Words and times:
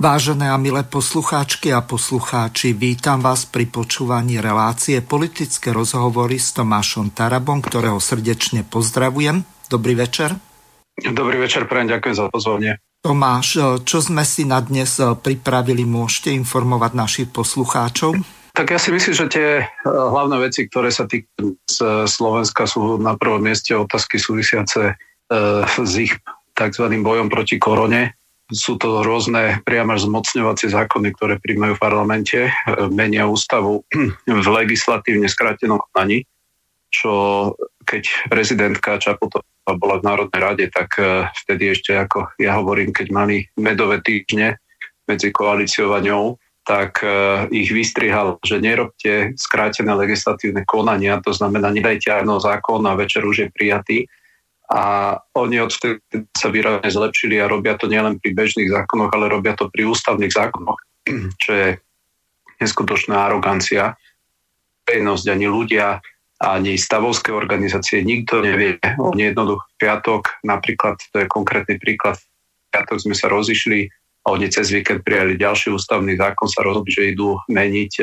Vážené 0.00 0.48
a 0.48 0.56
milé 0.56 0.80
poslucháčky 0.80 1.76
a 1.76 1.84
poslucháči, 1.84 2.72
vítam 2.72 3.20
vás 3.20 3.44
pri 3.44 3.68
počúvaní 3.68 4.40
relácie 4.40 5.04
politické 5.04 5.76
rozhovory 5.76 6.40
s 6.40 6.56
Tomášom 6.56 7.12
Tarabom, 7.12 7.60
ktorého 7.60 8.00
srdečne 8.00 8.64
pozdravujem. 8.64 9.44
Dobrý 9.68 9.92
večer. 9.92 10.40
Dobrý 10.96 11.36
večer, 11.36 11.68
prajem, 11.68 11.92
ďakujem 11.92 12.16
za 12.16 12.32
pozvanie. 12.32 12.80
Tomáš, 13.04 13.60
čo 13.84 14.00
sme 14.00 14.24
si 14.24 14.48
na 14.48 14.64
dnes 14.64 14.96
pripravili, 14.96 15.84
môžete 15.84 16.32
informovať 16.32 16.96
našich 16.96 17.28
poslucháčov? 17.28 18.16
Tak 18.56 18.72
ja 18.72 18.80
si 18.80 18.96
myslím, 18.96 19.12
že 19.12 19.26
tie 19.28 19.48
eh, 19.60 19.64
hlavné 19.84 20.40
veci, 20.40 20.64
ktoré 20.64 20.88
sa 20.88 21.04
týkajú 21.04 21.60
Slovenska, 22.08 22.64
sú 22.64 22.96
na 22.96 23.20
prvom 23.20 23.44
mieste 23.44 23.76
otázky 23.76 24.16
súvisiace 24.16 24.96
s 25.76 25.92
ich 25.92 26.16
tzv. 26.56 26.84
bojom 27.04 27.28
proti 27.28 27.60
korone 27.60 28.19
sú 28.50 28.76
to 28.76 29.06
rôzne 29.06 29.62
priamo 29.62 29.94
zmocňovacie 29.94 30.74
zákony, 30.74 31.14
ktoré 31.14 31.38
príjmajú 31.38 31.78
v 31.78 31.82
parlamente, 31.82 32.38
e, 32.46 32.52
menia 32.90 33.26
ústavu 33.26 33.86
v 34.26 34.46
legislatívne 34.50 35.30
skrátenom 35.30 35.80
konaní, 35.90 36.26
čo 36.90 37.10
keď 37.86 38.30
prezidentka 38.30 38.98
Čaputová 38.98 39.46
bola 39.78 40.02
v 40.02 40.06
Národnej 40.06 40.40
rade, 40.42 40.64
tak 40.70 40.98
e, 40.98 41.26
vtedy 41.46 41.74
ešte, 41.74 41.94
ako 41.94 42.34
ja 42.38 42.58
hovorím, 42.58 42.90
keď 42.90 43.06
mali 43.14 43.46
medové 43.58 44.02
týždne 44.02 44.58
medzi 45.06 45.30
koalíciou 45.30 45.94
a 45.94 46.02
ňou, 46.02 46.38
tak 46.66 47.02
e, 47.02 47.10
ich 47.54 47.70
vystrihal, 47.70 48.38
že 48.42 48.62
nerobte 48.62 49.34
skrátené 49.34 49.90
legislatívne 49.94 50.66
konania, 50.66 51.22
to 51.22 51.34
znamená, 51.34 51.70
nedajte 51.70 52.22
aj 52.22 52.26
zákon 52.26 52.82
a 52.86 52.98
večer 52.98 53.26
už 53.26 53.36
je 53.46 53.48
prijatý, 53.50 53.98
a 54.70 54.82
oni 55.34 55.58
odvtedy 55.58 55.98
sa 56.30 56.46
výrazne 56.46 56.86
zlepšili 56.86 57.42
a 57.42 57.50
robia 57.50 57.74
to 57.74 57.90
nielen 57.90 58.22
pri 58.22 58.38
bežných 58.38 58.70
zákonoch, 58.70 59.10
ale 59.10 59.26
robia 59.26 59.58
to 59.58 59.66
pri 59.66 59.90
ústavných 59.90 60.30
zákonoch, 60.30 60.78
čo 61.42 61.50
je 61.50 61.68
neskutočná 62.62 63.26
arogancia. 63.26 63.98
Verejnosť 64.86 65.26
ani 65.26 65.46
ľudia, 65.50 65.98
ani 66.38 66.78
stavovské 66.78 67.34
organizácie, 67.34 68.06
nikto 68.06 68.46
nevie. 68.46 68.78
Oni 69.02 69.34
jednoducho 69.34 69.66
piatok, 69.74 70.38
napríklad, 70.46 71.02
to 71.10 71.26
je 71.26 71.26
konkrétny 71.26 71.74
príklad, 71.82 72.22
piatok 72.70 73.02
sme 73.02 73.18
sa 73.18 73.26
rozišli 73.26 73.90
a 74.22 74.38
oni 74.38 74.46
cez 74.54 74.70
víkend 74.70 75.02
prijali 75.02 75.34
ďalší 75.34 75.74
ústavný 75.74 76.14
zákon, 76.14 76.46
sa 76.46 76.62
rozhodli, 76.62 76.92
že 76.94 77.10
idú 77.16 77.40
meniť 77.50 77.92
e, 77.98 78.02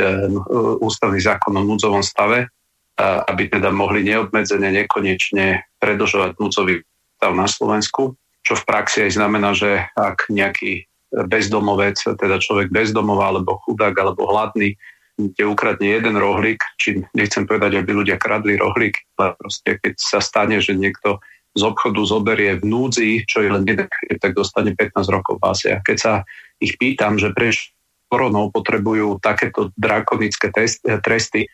ústavný 0.83 1.21
zákon 1.21 1.55
o 1.55 1.63
núdzovom 1.63 2.03
stave 2.03 2.51
aby 2.97 3.47
teda 3.53 3.69
mohli 3.69 4.01
neobmedzene, 4.03 4.73
nekonečne 4.73 5.63
predlžovať 5.77 6.41
núdzový 6.41 6.81
stav 7.17 7.33
na 7.37 7.45
Slovensku, 7.45 8.17
čo 8.41 8.53
v 8.57 8.63
praxi 8.65 9.05
aj 9.05 9.11
znamená, 9.17 9.53
že 9.53 9.85
ak 9.93 10.29
nejaký 10.33 10.89
bezdomovec, 11.13 11.97
teda 12.03 12.41
človek 12.41 12.73
bezdomova, 12.73 13.31
alebo 13.31 13.61
chudák, 13.63 13.95
alebo 13.95 14.27
hladný, 14.27 14.75
kde 15.17 15.49
ukradne 15.49 15.97
jeden 15.97 16.13
rohlík, 16.13 16.61
či 16.77 17.01
nechcem 17.17 17.49
povedať, 17.49 17.81
aby 17.81 17.89
ľudia 17.89 18.21
kradli 18.21 18.53
rohlík, 18.57 19.17
ale 19.17 19.33
proste 19.39 19.81
keď 19.81 19.93
sa 19.97 20.19
stane, 20.21 20.61
že 20.61 20.77
niekto 20.77 21.17
z 21.57 21.61
obchodu 21.65 21.97
zoberie 22.05 22.61
v 22.61 22.69
núdzi, 22.69 23.25
čo 23.25 23.41
je 23.41 23.49
len 23.49 23.65
jeden, 23.65 23.89
tak 24.21 24.37
dostane 24.37 24.77
15 24.77 25.09
rokov 25.09 25.41
báse. 25.41 25.73
A 25.73 25.81
keď 25.81 25.97
sa 25.97 26.13
ich 26.61 26.77
pýtam, 26.77 27.17
že 27.17 27.33
prečo 27.33 27.73
koronou 28.07 28.53
potrebujú 28.53 29.17
takéto 29.19 29.73
drakonické 29.73 30.53
tresty, 31.01 31.49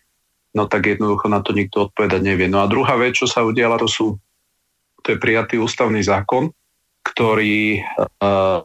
no 0.53 0.69
tak 0.69 0.85
jednoducho 0.85 1.27
na 1.29 1.41
to 1.41 1.51
nikto 1.51 1.89
odpovedať 1.89 2.21
nevie. 2.21 2.47
No 2.47 2.61
a 2.61 2.69
druhá 2.69 2.95
vec, 2.97 3.17
čo 3.17 3.25
sa 3.25 3.41
udiala, 3.41 3.81
to 3.81 3.89
sú 3.89 4.17
to 5.03 5.11
je 5.11 5.17
prijatý 5.19 5.59
ústavný 5.59 5.99
zákon, 5.99 6.47
ktorý 7.03 7.83
uh, 7.83 8.63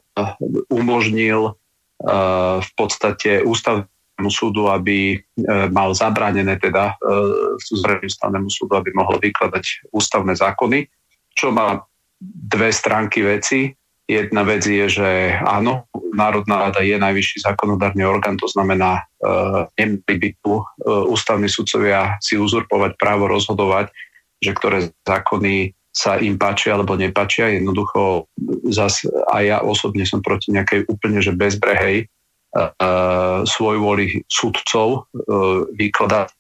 umožnil 0.70 1.50
uh, 1.50 2.62
v 2.62 2.70
podstate 2.78 3.42
ústavnému 3.42 4.30
súdu, 4.30 4.70
aby 4.70 5.18
uh, 5.18 5.66
mal 5.74 5.90
zabránené 5.98 6.54
teda 6.62 6.94
uh, 7.02 7.58
ústavnému 7.82 8.46
súdu, 8.46 8.78
aby 8.78 8.94
mohol 8.94 9.18
vykladať 9.18 9.90
ústavné 9.90 10.38
zákony, 10.38 10.86
čo 11.34 11.50
má 11.50 11.82
dve 12.22 12.70
stránky 12.70 13.26
veci. 13.26 13.74
Jedna 14.08 14.40
vec 14.40 14.64
je, 14.64 14.88
že 14.88 15.36
áno, 15.44 15.84
Národná 16.16 16.64
rada 16.64 16.80
je 16.80 16.96
najvyšší 16.96 17.44
zákonodárny 17.44 18.08
orgán, 18.08 18.40
to 18.40 18.48
znamená, 18.48 19.04
uh, 19.20 19.68
nemali 19.76 20.16
by 20.16 20.28
tu 20.40 20.52
uh, 20.56 20.64
ústavní 21.12 21.44
sudcovia 21.44 22.16
si 22.24 22.40
uzurpovať 22.40 22.96
právo 22.96 23.28
rozhodovať, 23.28 23.92
že 24.40 24.56
ktoré 24.56 24.78
zákony 25.04 25.76
sa 25.92 26.16
im 26.16 26.40
páčia 26.40 26.72
alebo 26.72 26.96
nepáčia. 26.96 27.52
Jednoducho 27.52 28.32
zas 28.72 29.04
aj 29.28 29.42
ja 29.44 29.58
osobne 29.60 30.08
som 30.08 30.24
proti 30.24 30.56
nejakej 30.56 30.88
úplne 30.88 31.20
že 31.20 31.36
bezbrehej 31.36 32.08
uh, 32.08 33.44
svojvoli 33.44 34.24
sudcov 34.24 35.04
uh, 35.04 35.68
vykladať. 35.76 36.32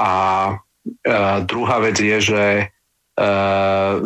A 0.00 0.10
uh, 0.56 1.38
druhá 1.44 1.76
vec 1.84 2.00
je, 2.00 2.16
že 2.32 2.42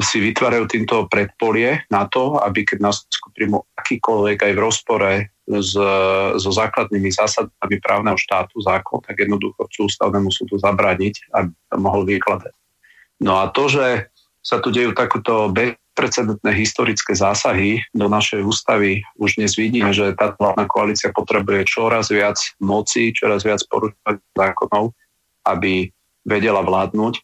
si 0.01 0.17
vytvárajú 0.25 0.65
týmto 0.73 1.05
predpolie 1.13 1.85
na 1.93 2.09
to, 2.09 2.41
aby 2.41 2.65
keď 2.65 2.79
nás 2.81 3.05
príjmu 3.37 3.61
akýkoľvek 3.77 4.39
aj 4.41 4.53
v 4.57 4.63
rozpore 4.63 5.13
s, 5.45 5.77
so 6.41 6.51
základnými 6.55 7.13
zásadami 7.13 7.77
právneho 7.85 8.17
štátu 8.17 8.65
zákon, 8.65 9.05
tak 9.05 9.21
jednoducho 9.21 9.69
chcú 9.69 9.93
ústavnému 9.93 10.33
súdu 10.33 10.57
zabrániť, 10.57 11.29
aby 11.37 11.53
to 11.53 11.77
mohol 11.77 12.09
vykladať. 12.09 12.55
No 13.21 13.37
a 13.37 13.53
to, 13.53 13.69
že 13.69 14.09
sa 14.41 14.59
tu 14.65 14.73
dejú 14.73 14.97
takúto 14.97 15.53
bezprecedentné 15.53 16.51
historické 16.57 17.13
zásahy 17.13 17.85
do 17.93 18.09
našej 18.09 18.43
ústavy, 18.43 19.05
už 19.21 19.37
dnes 19.39 19.55
vidíme, 19.55 19.93
že 19.93 20.17
tá 20.17 20.33
vládna 20.35 20.67
koalícia 20.67 21.13
potrebuje 21.13 21.69
čoraz 21.69 22.09
viac 22.09 22.41
moci, 22.59 23.13
čoraz 23.13 23.45
viac 23.45 23.61
porušovať 23.69 24.19
zákonov, 24.35 24.97
aby 25.47 25.93
vedela 26.25 26.65
vládnuť. 26.65 27.21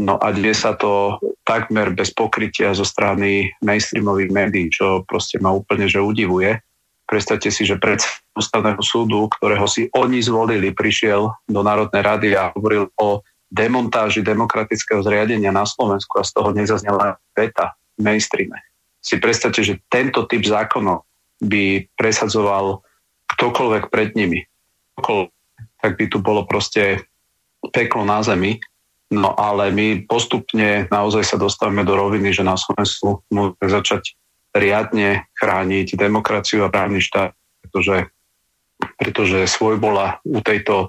No 0.00 0.16
a 0.16 0.32
deje 0.32 0.56
sa 0.56 0.72
to 0.72 1.20
takmer 1.44 1.92
bez 1.92 2.14
pokrytia 2.14 2.72
zo 2.72 2.86
strany 2.86 3.52
mainstreamových 3.60 4.30
médií, 4.32 4.66
čo 4.72 5.04
proste 5.04 5.36
ma 5.42 5.52
úplne 5.52 5.90
že 5.90 6.00
udivuje. 6.00 6.58
Predstavte 7.04 7.52
si, 7.52 7.68
že 7.68 7.76
pred 7.76 8.00
ústavného 8.32 8.80
súdu, 8.80 9.28
ktorého 9.36 9.68
si 9.68 9.92
oni 9.92 10.24
zvolili, 10.24 10.72
prišiel 10.72 11.28
do 11.44 11.60
Národnej 11.60 12.02
rady 12.02 12.28
a 12.32 12.50
hovoril 12.56 12.88
o 12.96 13.20
demontáži 13.52 14.24
demokratického 14.24 15.04
zriadenia 15.04 15.52
na 15.52 15.68
Slovensku 15.68 16.16
a 16.16 16.24
z 16.24 16.32
toho 16.32 16.56
nezaznela 16.56 17.20
veta 17.36 17.76
v 18.00 18.08
mainstreame. 18.08 18.56
Si 19.04 19.20
predstavte, 19.20 19.60
že 19.60 19.84
tento 19.92 20.24
typ 20.24 20.40
zákonov 20.40 21.04
by 21.44 21.84
presadzoval 22.00 22.80
ktokoľvek 23.36 23.92
pred 23.92 24.16
nimi. 24.16 24.48
Tak 25.82 25.98
by 25.98 26.04
tu 26.08 26.22
bolo 26.22 26.48
proste 26.48 27.04
peklo 27.76 28.08
na 28.08 28.24
zemi 28.24 28.56
No 29.12 29.36
ale 29.36 29.68
my 29.68 30.08
postupne 30.08 30.88
naozaj 30.88 31.28
sa 31.28 31.36
dostávame 31.36 31.84
do 31.84 31.92
roviny, 31.92 32.32
že 32.32 32.40
na 32.40 32.56
Slovensku 32.56 33.20
môžeme 33.28 33.68
začať 33.68 34.16
riadne 34.56 35.28
chrániť 35.36 36.00
demokraciu 36.00 36.64
a 36.64 36.72
právny 36.72 37.04
štát, 37.04 37.36
pretože, 37.60 38.08
pretože 38.96 39.38
svojbola 39.52 40.24
u 40.24 40.40
tejto 40.40 40.88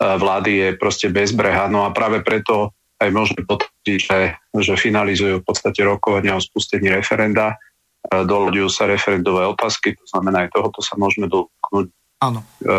vlády 0.00 0.50
je 0.56 0.68
proste 0.80 1.12
bezbreha. 1.12 1.68
No 1.68 1.84
a 1.84 1.92
práve 1.92 2.24
preto 2.24 2.72
aj 3.00 3.12
môžeme 3.12 3.44
potvrdiť, 3.44 3.98
že, 4.00 4.20
že 4.56 4.74
finalizujú 4.80 5.40
v 5.40 5.46
podstate 5.48 5.84
rokovania 5.84 6.36
o 6.36 6.44
spustení 6.44 6.88
referenda, 6.88 7.56
e, 7.56 8.24
doľuďujú 8.24 8.68
sa 8.72 8.88
referendové 8.88 9.44
otázky, 9.48 9.96
to 9.96 10.04
znamená 10.08 10.48
aj 10.48 10.56
tohoto 10.56 10.80
sa 10.80 10.96
môžeme 10.96 11.28
dotknúť. 11.28 11.92
Áno. 12.24 12.40
E, 12.60 12.76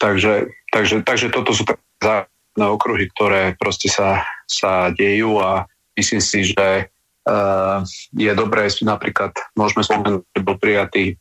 takže, 0.00 0.52
takže, 0.72 0.96
takže 1.04 1.28
toto 1.32 1.52
sú 1.56 1.64
také 1.64 2.28
okruhy, 2.58 3.06
ktoré 3.14 3.54
proste 3.54 3.86
sa, 3.86 4.26
sa 4.50 4.90
dejú 4.90 5.38
a 5.38 5.70
myslím 5.94 6.18
si, 6.18 6.50
že 6.50 6.90
je 8.16 8.32
dobré, 8.32 8.66
napríklad 8.82 9.36
môžeme 9.54 9.84
spomenúť, 9.84 10.24
že 10.32 10.40
bol 10.40 10.56
prijatý 10.56 11.14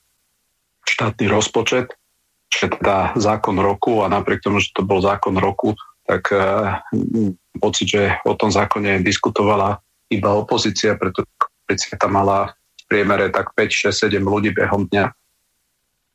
štátny 0.87 1.27
rozpočet, 1.27 1.91
je 2.47 2.71
teda 2.71 3.11
zákon 3.19 3.59
roku 3.59 4.01
a 4.01 4.09
napriek 4.09 4.39
tomu, 4.39 4.63
že 4.63 4.71
to 4.71 4.87
bol 4.87 5.03
zákon 5.03 5.35
roku, 5.35 5.75
tak 6.07 6.31
pocit, 7.59 7.87
že 7.91 8.03
o 8.23 8.33
tom 8.39 8.47
zákone 8.47 9.03
diskutovala 9.03 9.83
iba 10.07 10.31
opozícia, 10.31 10.95
pretože 10.95 11.27
opozícia 11.67 11.99
tam 11.99 12.15
mala 12.15 12.55
v 12.55 12.83
priemere 12.87 13.27
tak 13.27 13.51
5, 13.51 13.91
6, 13.91 14.15
7 14.15 14.23
ľudí 14.23 14.55
behom 14.55 14.87
dňa. 14.87 15.11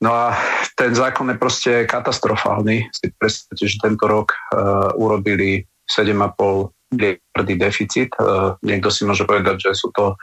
No 0.02 0.10
a 0.10 0.34
ten 0.74 0.90
zákon 0.90 1.30
je 1.30 1.38
proste 1.38 1.72
katastrofálny. 1.86 2.90
Si 2.90 3.06
predstavte, 3.14 3.70
že 3.70 3.78
tento 3.78 4.10
rok 4.10 4.34
uh, 4.34 4.90
urobili 4.98 5.62
7,5 5.86 6.74
miliardy 6.90 7.54
deficit. 7.54 8.10
Uh, 8.18 8.58
niekto 8.66 8.90
si 8.90 9.06
môže 9.06 9.22
povedať, 9.22 9.70
že 9.70 9.78
sú 9.78 9.94
to, 9.94 10.18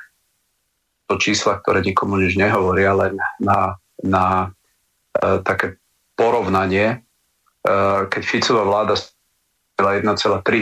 to 1.08 1.16
čísla, 1.16 1.64
ktoré 1.64 1.80
nikomu 1.80 2.20
nič 2.20 2.36
nehovoria, 2.36 2.92
len 2.92 3.16
na, 3.40 3.80
na 4.04 4.52
uh, 5.24 5.40
také 5.48 5.80
porovnanie. 6.20 7.00
Uh, 7.64 8.04
keď 8.12 8.22
Ficová 8.28 8.68
vláda 8.68 9.00
1,3 9.80 10.04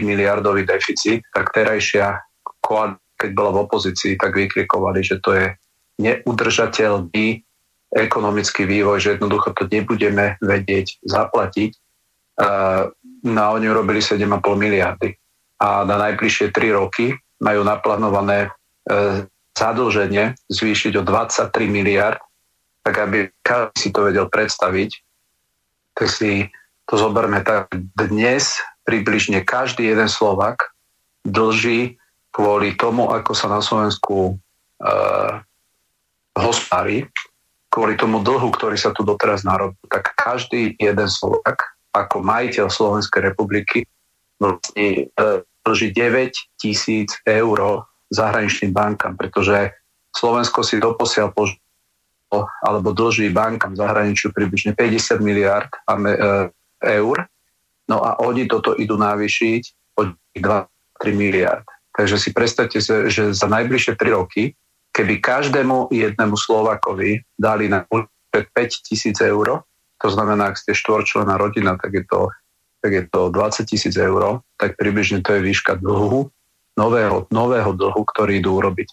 miliardový 0.05 0.61
deficit, 0.61 1.25
tak 1.33 1.49
terajšia 1.57 2.21
koalícia, 2.61 3.01
keď 3.17 3.33
bola 3.33 3.49
v 3.49 3.61
opozícii, 3.65 4.13
tak 4.13 4.37
vykrikovali, 4.37 5.01
že 5.01 5.17
to 5.25 5.33
je 5.33 5.49
neudržateľný 5.97 7.46
ekonomický 7.93 8.67
vývoj, 8.67 8.99
že 8.99 9.09
jednoducho 9.15 9.55
to 9.55 9.63
nebudeme 9.67 10.35
vedieť 10.43 10.99
zaplatiť. 11.07 11.71
No 13.23 13.39
a 13.41 13.47
oni 13.55 13.65
urobili 13.67 14.03
7,5 14.03 14.27
miliardy. 14.55 15.15
A 15.57 15.87
na 15.87 15.97
najbližšie 15.97 16.53
3 16.53 16.77
roky 16.77 17.17
majú 17.41 17.65
naplánované 17.65 18.45
e, 18.45 18.49
zadlženie 19.57 20.37
zvýšiť 20.53 21.01
o 21.01 21.03
23 21.03 21.49
miliard, 21.65 22.21
tak 22.85 23.01
aby 23.01 23.33
každý 23.41 23.73
si 23.77 23.89
to 23.89 24.05
vedel 24.05 24.29
predstaviť, 24.29 24.89
tak 25.97 26.07
si 26.13 26.45
to 26.85 26.93
zoberme 26.93 27.41
tak. 27.41 27.73
Dnes 27.97 28.61
približne 28.85 29.41
každý 29.41 29.89
jeden 29.89 30.07
Slovak 30.07 30.71
dlží 31.25 31.97
kvôli 32.31 32.77
tomu, 32.77 33.09
ako 33.09 33.33
sa 33.33 33.49
na 33.49 33.59
Slovensku 33.65 34.37
uh, 34.37 35.41
hospodári, 36.37 37.09
kvôli 37.69 37.99
tomu 37.99 38.23
dlhu, 38.23 38.49
ktorý 38.53 38.79
sa 38.79 38.95
tu 38.95 39.03
doteraz 39.03 39.43
narobil, 39.43 39.79
tak 39.91 40.15
každý 40.15 40.73
jeden 40.79 41.09
Slovak 41.11 41.77
ako 41.93 42.21
majiteľ 42.21 42.67
Slovenskej 42.69 43.21
republiky 43.33 43.87
vlastne 44.37 45.09
dlží 45.65 45.91
9 45.91 46.61
tisíc 46.61 47.11
eur 47.25 47.83
zahraničným 48.13 48.71
bankám, 48.71 49.19
pretože 49.19 49.75
Slovensko 50.15 50.63
si 50.63 50.79
doposiaľ 50.79 51.35
pož- 51.35 51.59
alebo 52.63 52.91
dlží 52.91 53.31
bankám 53.31 53.75
zahraničiu 53.75 54.35
približne 54.35 54.75
50 54.75 55.23
miliard 55.23 55.71
e, 55.71 56.51
eur, 56.83 57.17
no 57.87 57.97
a 58.03 58.19
oni 58.19 58.47
toto 58.51 58.75
idú 58.75 58.99
navýšiť 58.99 59.61
o 59.95 60.11
2-3 60.35 61.15
miliard. 61.15 61.63
Takže 61.95 62.19
si 62.19 62.29
predstavte, 62.35 62.77
že 62.83 63.31
za 63.31 63.47
najbližšie 63.47 63.95
3 63.95 64.17
roky 64.19 64.53
keby 64.97 65.21
každému 65.21 65.93
jednému 65.93 66.33
Slovakovi 66.33 67.21
dali 67.37 67.69
na 67.69 67.85
5 67.85 68.41
tisíc 68.81 69.21
eur, 69.21 69.61
to 70.01 70.07
znamená, 70.09 70.49
ak 70.49 70.57
ste 70.57 70.73
štvorčlená 70.73 71.37
rodina, 71.37 71.77
tak 71.77 71.93
je 71.93 72.03
to, 72.09 72.33
tak 72.81 72.91
je 72.93 73.03
to 73.05 73.29
20 73.29 73.69
tisíc 73.69 73.93
eur, 73.93 74.41
tak 74.57 74.73
približne 74.73 75.21
to 75.21 75.37
je 75.37 75.45
výška 75.45 75.77
dlhu, 75.77 76.33
nového, 76.77 77.29
nového 77.29 77.71
dlhu, 77.77 78.01
ktorý 78.09 78.41
idú 78.41 78.57
urobiť. 78.57 78.89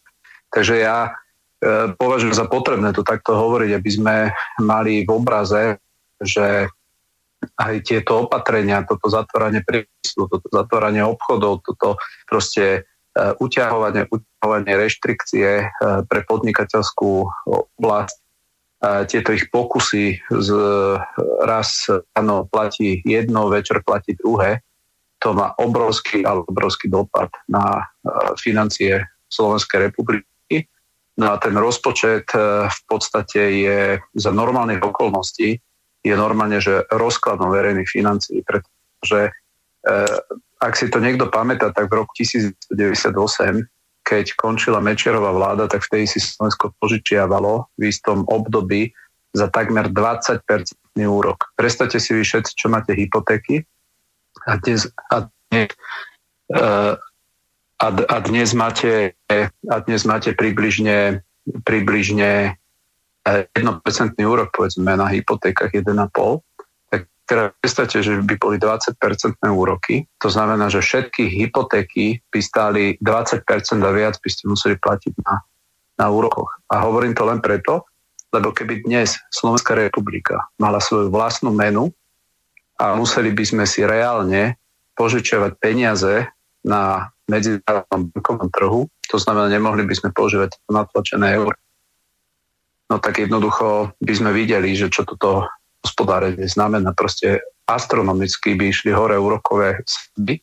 Takže 0.52 0.74
ja 0.80 1.08
e, 1.08 1.92
považujem 1.96 2.36
za 2.36 2.48
potrebné 2.48 2.92
to 2.92 3.04
takto 3.04 3.36
hovoriť, 3.36 3.70
aby 3.76 3.90
sme 3.92 4.16
mali 4.60 5.04
v 5.04 5.10
obraze, 5.12 5.80
že 6.20 6.68
aj 7.60 7.84
tieto 7.84 8.24
opatrenia, 8.24 8.88
toto 8.88 9.12
zatváranie 9.12 9.60
priemyslu, 9.60 10.32
toto 10.32 10.48
zatváranie 10.48 11.04
obchodov, 11.04 11.60
toto 11.60 12.00
proste 12.24 12.88
uťahovanie, 13.14 14.10
uťahovanie 14.10 14.72
reštrikcie 14.74 15.48
eh, 15.62 15.68
pre 16.06 16.20
podnikateľskú 16.26 17.10
oblasť. 17.78 18.18
Tieto 18.84 19.32
ich 19.32 19.48
pokusy 19.48 20.20
z 20.28 20.48
raz 21.40 21.88
áno, 22.12 22.44
platí 22.44 23.00
jedno, 23.08 23.48
večer 23.48 23.80
platí 23.80 24.12
druhé. 24.12 24.60
To 25.24 25.32
má 25.32 25.56
obrovský, 25.56 26.20
ale 26.20 26.44
obrovský 26.44 26.92
dopad 26.92 27.32
na 27.48 27.80
eh, 27.80 28.36
financie 28.36 29.00
Slovenskej 29.32 29.88
republiky. 29.88 30.68
No 31.16 31.32
a 31.32 31.40
ten 31.40 31.54
rozpočet 31.56 32.26
v 32.66 32.80
podstate 32.90 33.40
je 33.62 33.80
za 34.18 34.30
normálnych 34.34 34.82
okolností 34.82 35.62
je 36.04 36.14
normálne, 36.18 36.58
že 36.58 36.84
rozkladom 36.90 37.54
verejných 37.54 37.86
financií, 37.86 38.42
pretože 38.42 39.30
ak 40.64 40.74
si 40.80 40.88
to 40.88 40.96
niekto 40.96 41.28
pamätá, 41.28 41.68
tak 41.76 41.92
v 41.92 42.00
roku 42.00 42.16
1998, 42.16 43.68
keď 44.04 44.24
končila 44.40 44.80
Mečerová 44.80 45.32
vláda, 45.32 45.68
tak 45.68 45.84
vtedy 45.84 46.08
si 46.08 46.18
Slovensko 46.20 46.72
požičiavalo 46.80 47.68
v 47.76 47.82
istom 47.92 48.24
období 48.28 48.92
za 49.36 49.52
takmer 49.52 49.92
20% 49.92 50.40
úrok. 51.04 51.52
Predstavte 51.60 52.00
si 52.00 52.16
vy 52.16 52.24
všetci, 52.24 52.52
čo 52.56 52.72
máte 52.72 52.96
hypotéky 52.96 53.64
a 54.48 54.56
dnes, 54.60 54.88
a 55.12 55.28
uh, 55.28 56.94
a, 57.84 57.86
a 57.90 58.16
dnes 58.22 58.54
máte, 58.54 59.18
a 59.68 59.76
dnes 59.84 60.02
máte 60.06 60.32
približne, 60.32 61.20
približne 61.66 62.56
1% 63.26 63.50
e, 64.16 64.24
úrok, 64.24 64.48
povedzme, 64.54 64.94
na 64.96 65.10
hypotékach 65.10 65.74
1,5 65.74 65.92
teda 67.24 67.56
predstavte, 67.56 68.04
že 68.04 68.20
by 68.20 68.34
boli 68.36 68.56
20% 68.60 69.00
úroky, 69.48 70.04
to 70.20 70.28
znamená, 70.28 70.68
že 70.68 70.84
všetky 70.84 71.24
hypotéky 71.24 72.20
by 72.28 72.40
stáli 72.44 72.82
20% 73.00 73.44
a 73.80 73.90
viac 73.92 74.20
by 74.20 74.28
ste 74.28 74.44
museli 74.44 74.76
platiť 74.76 75.14
na, 75.24 75.40
na 75.96 76.06
úrokoch. 76.12 76.60
A 76.68 76.84
hovorím 76.84 77.16
to 77.16 77.24
len 77.24 77.40
preto, 77.40 77.88
lebo 78.28 78.52
keby 78.52 78.84
dnes 78.84 79.16
Slovenská 79.32 79.72
republika 79.72 80.44
mala 80.60 80.82
svoju 80.84 81.08
vlastnú 81.08 81.54
menu 81.54 81.94
a 82.76 82.92
museli 82.98 83.32
by 83.32 83.44
sme 83.46 83.64
si 83.64 83.86
reálne 83.86 84.60
požičiavať 84.98 85.52
peniaze 85.56 86.28
na 86.60 87.14
medzinárodnom 87.24 88.12
bankovom 88.12 88.48
trhu, 88.52 88.80
to 89.08 89.16
znamená, 89.16 89.48
nemohli 89.48 89.86
by 89.88 89.94
sme 89.96 90.10
používať 90.12 90.60
natlačené 90.68 91.40
eur. 91.40 91.56
No 92.92 93.00
tak 93.00 93.16
jednoducho 93.16 93.96
by 93.96 94.12
sme 94.12 94.30
videli, 94.36 94.76
že 94.76 94.92
čo 94.92 95.08
toto 95.08 95.48
hospodárenie 95.84 96.48
znamená 96.48 96.96
proste 96.96 97.44
astronomicky 97.68 98.56
by 98.56 98.72
išli 98.72 98.90
hore 98.92 99.20
úrokové 99.20 99.84
sadzby. 99.84 100.40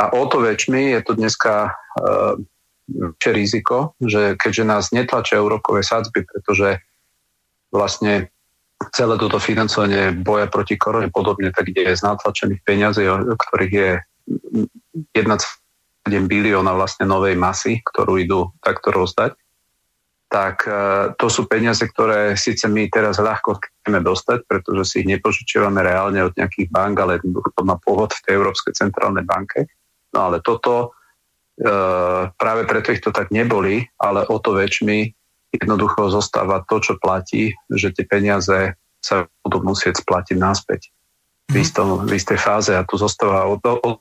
A 0.00 0.14
o 0.16 0.24
to 0.30 0.40
väčšmi 0.40 0.96
je 0.96 1.00
to 1.04 1.12
dneska 1.18 1.52
uh, 1.68 2.34
riziko, 3.26 3.94
že 4.00 4.34
keďže 4.34 4.64
nás 4.64 4.84
netlačia 4.90 5.42
úrokové 5.42 5.84
sadzby, 5.84 6.26
pretože 6.26 6.82
vlastne 7.70 8.32
celé 8.90 9.14
toto 9.20 9.36
financovanie 9.38 10.10
boja 10.16 10.48
proti 10.48 10.80
korone 10.80 11.12
podobne, 11.12 11.52
tak 11.52 11.68
ide 11.68 11.92
z 11.92 12.02
natlačených 12.02 12.64
peniazí, 12.64 13.04
ktorých 13.36 13.74
je 13.76 13.90
1,7 15.14 16.08
bilióna 16.26 16.72
vlastne 16.72 17.04
novej 17.04 17.36
masy, 17.36 17.84
ktorú 17.84 18.16
idú 18.18 18.40
takto 18.64 18.90
rozdať 18.90 19.36
tak 20.30 20.62
e, 20.62 20.72
to 21.18 21.26
sú 21.26 21.50
peniaze, 21.50 21.82
ktoré 21.82 22.38
síce 22.38 22.70
my 22.70 22.86
teraz 22.86 23.18
ľahko 23.18 23.58
chceme 23.58 23.98
dostať, 23.98 24.46
pretože 24.46 24.82
si 24.86 24.94
ich 25.02 25.10
nepožičiavame 25.10 25.82
reálne 25.82 26.22
od 26.22 26.32
nejakých 26.38 26.70
bank, 26.70 27.02
ale 27.02 27.18
to 27.26 27.62
má 27.66 27.74
pôvod 27.82 28.14
v 28.14 28.22
tej 28.22 28.38
Európskej 28.38 28.78
centrálnej 28.78 29.26
banke. 29.26 29.66
No 30.14 30.30
ale 30.30 30.38
toto 30.38 30.94
e, 31.58 31.68
práve 32.30 32.62
preto 32.70 32.94
ich 32.94 33.02
to 33.02 33.10
tak 33.10 33.34
neboli, 33.34 33.82
ale 33.98 34.22
o 34.30 34.38
to 34.38 34.54
väčšmi 34.54 35.10
jednoducho 35.50 36.14
zostáva 36.14 36.62
to, 36.62 36.78
čo 36.78 36.94
platí, 37.02 37.50
že 37.66 37.90
tie 37.90 38.06
peniaze 38.06 38.78
sa 39.02 39.26
budú 39.42 39.66
musieť 39.66 39.98
splatiť 39.98 40.38
náspäť 40.38 40.94
v, 41.50 41.58
mhm. 41.58 41.62
istom, 41.66 41.88
v 42.06 42.12
istej 42.14 42.38
fáze 42.38 42.70
a 42.70 42.86
tu 42.86 42.94
zostáva 42.94 43.50
o 43.50 43.58
to, 43.58 43.98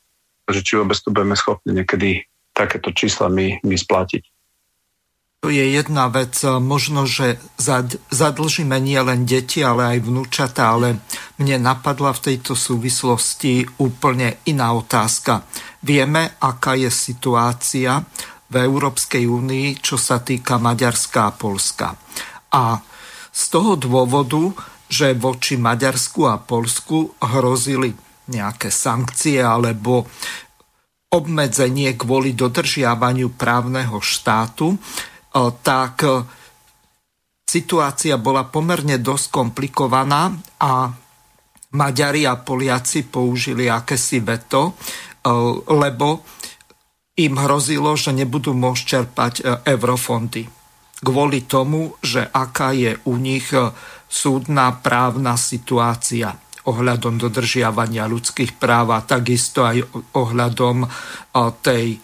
že 0.54 0.62
či 0.62 0.78
vôbec 0.78 0.98
tu 1.02 1.10
budeme 1.10 1.34
schopní 1.34 1.82
niekedy 1.82 2.22
takéto 2.54 2.94
čísla 2.94 3.34
my, 3.34 3.66
my 3.66 3.74
splatiť. 3.74 4.22
To 5.39 5.48
je 5.48 5.72
jedna 5.72 6.12
vec. 6.12 6.36
Možno, 6.43 7.08
že 7.08 7.39
zadlžíme 8.12 8.75
nie 8.84 9.00
len 9.00 9.24
deti, 9.24 9.63
ale 9.63 9.96
aj 9.96 10.00
vnúčata, 10.03 10.75
ale 10.75 11.00
mne 11.39 11.63
napadla 11.63 12.12
v 12.12 12.24
tejto 12.31 12.60
súvislosti 12.60 13.63
úplne 13.79 14.43
iná 14.51 14.75
otázka. 14.75 15.48
Vieme, 15.79 16.36
aká 16.43 16.75
je 16.75 16.91
situácia 16.91 18.03
v 18.51 18.55
Európskej 18.67 19.24
únii, 19.31 19.79
čo 19.79 19.96
sa 19.96 20.19
týka 20.19 20.60
Maďarska 20.60 21.31
a 21.31 21.31
Polska. 21.31 21.96
A 22.51 22.84
z 23.31 23.43
toho 23.48 23.79
dôvodu, 23.79 24.51
že 24.91 25.15
voči 25.15 25.55
Maďarsku 25.55 26.27
a 26.27 26.36
Polsku 26.36 27.15
hrozili 27.24 27.96
nejaké 28.27 28.67
sankcie 28.67 29.39
alebo 29.39 30.03
obmedzenie 31.15 31.96
kvôli 31.96 32.36
dodržiavaniu 32.36 33.34
právneho 33.39 34.03
štátu, 34.03 34.75
tak 35.36 35.96
situácia 37.46 38.18
bola 38.18 38.46
pomerne 38.46 39.02
dosť 39.02 39.26
komplikovaná 39.30 40.34
a 40.62 40.94
Maďari 41.70 42.26
a 42.26 42.34
Poliaci 42.38 43.06
použili 43.06 43.70
akési 43.70 44.26
veto, 44.26 44.74
lebo 45.70 46.26
im 47.20 47.34
hrozilo, 47.38 47.94
že 47.94 48.10
nebudú 48.10 48.58
môcť 48.58 48.84
čerpať 48.86 49.34
eurofondy. 49.70 50.50
Kvôli 51.00 51.46
tomu, 51.46 51.94
že 52.02 52.26
aká 52.26 52.74
je 52.74 52.98
u 53.06 53.14
nich 53.22 53.54
súdna 54.10 54.82
právna 54.82 55.38
situácia 55.38 56.34
ohľadom 56.66 57.22
dodržiavania 57.22 58.10
ľudských 58.10 58.58
práv 58.58 58.98
a 58.98 59.06
takisto 59.06 59.62
aj 59.66 59.78
ohľadom 60.18 60.90
tej 61.62 61.98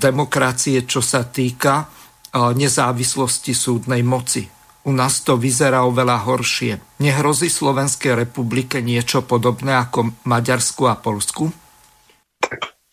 demokracie, 0.00 0.82
čo 0.88 1.04
sa 1.04 1.28
týka 1.28 1.86
nezávislosti 2.34 3.52
súdnej 3.56 4.04
moci. 4.04 4.48
U 4.88 4.92
nás 4.94 5.20
to 5.20 5.36
vyzerá 5.36 5.84
oveľa 5.84 6.24
horšie. 6.24 6.80
Nehrozí 7.02 7.52
Slovenskej 7.52 8.16
republike 8.16 8.80
niečo 8.80 9.20
podobné 9.20 9.76
ako 9.76 10.16
Maďarsku 10.24 10.88
a 10.88 10.96
Polsku? 10.96 11.52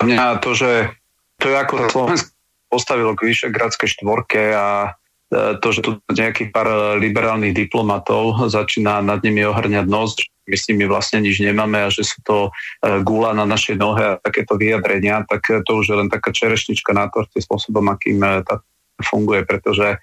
Mňa 0.03 0.43
to, 0.43 0.51
že 0.51 0.91
to 1.39 1.47
je 1.47 1.55
ako 1.55 1.87
Slovensko 1.87 2.35
postavilo 2.67 3.15
k 3.15 3.31
Vyšegradskej 3.31 3.89
štvorke 3.95 4.51
a 4.51 4.91
e, 5.31 5.55
to, 5.63 5.67
že 5.71 5.79
tu 5.85 5.91
nejakých 6.11 6.51
pár 6.51 6.99
liberálnych 6.99 7.55
diplomatov 7.55 8.51
začína 8.51 8.99
nad 8.99 9.23
nimi 9.23 9.47
ohrňať 9.47 9.85
nos, 9.87 10.19
my 10.45 10.55
s 10.59 10.67
nimi 10.67 10.85
vlastne 10.85 11.23
nič 11.23 11.39
nemáme 11.39 11.79
a 11.79 11.89
že 11.89 12.03
sú 12.03 12.19
to 12.27 12.37
e, 12.49 12.99
gula 13.07 13.31
na 13.31 13.47
našej 13.47 13.79
nohe 13.79 14.03
a 14.03 14.19
takéto 14.19 14.59
vyjadrenia, 14.59 15.23
tak 15.23 15.47
to 15.63 15.71
už 15.79 15.85
je 15.87 15.95
len 15.95 16.09
taká 16.11 16.35
čerešnička 16.35 16.91
na 16.91 17.07
torte 17.07 17.39
spôsobom, 17.39 17.87
akým 17.87 18.19
e, 18.19 18.43
tá 18.43 18.59
funguje, 19.01 19.43
pretože 19.43 19.95
e, 19.95 19.97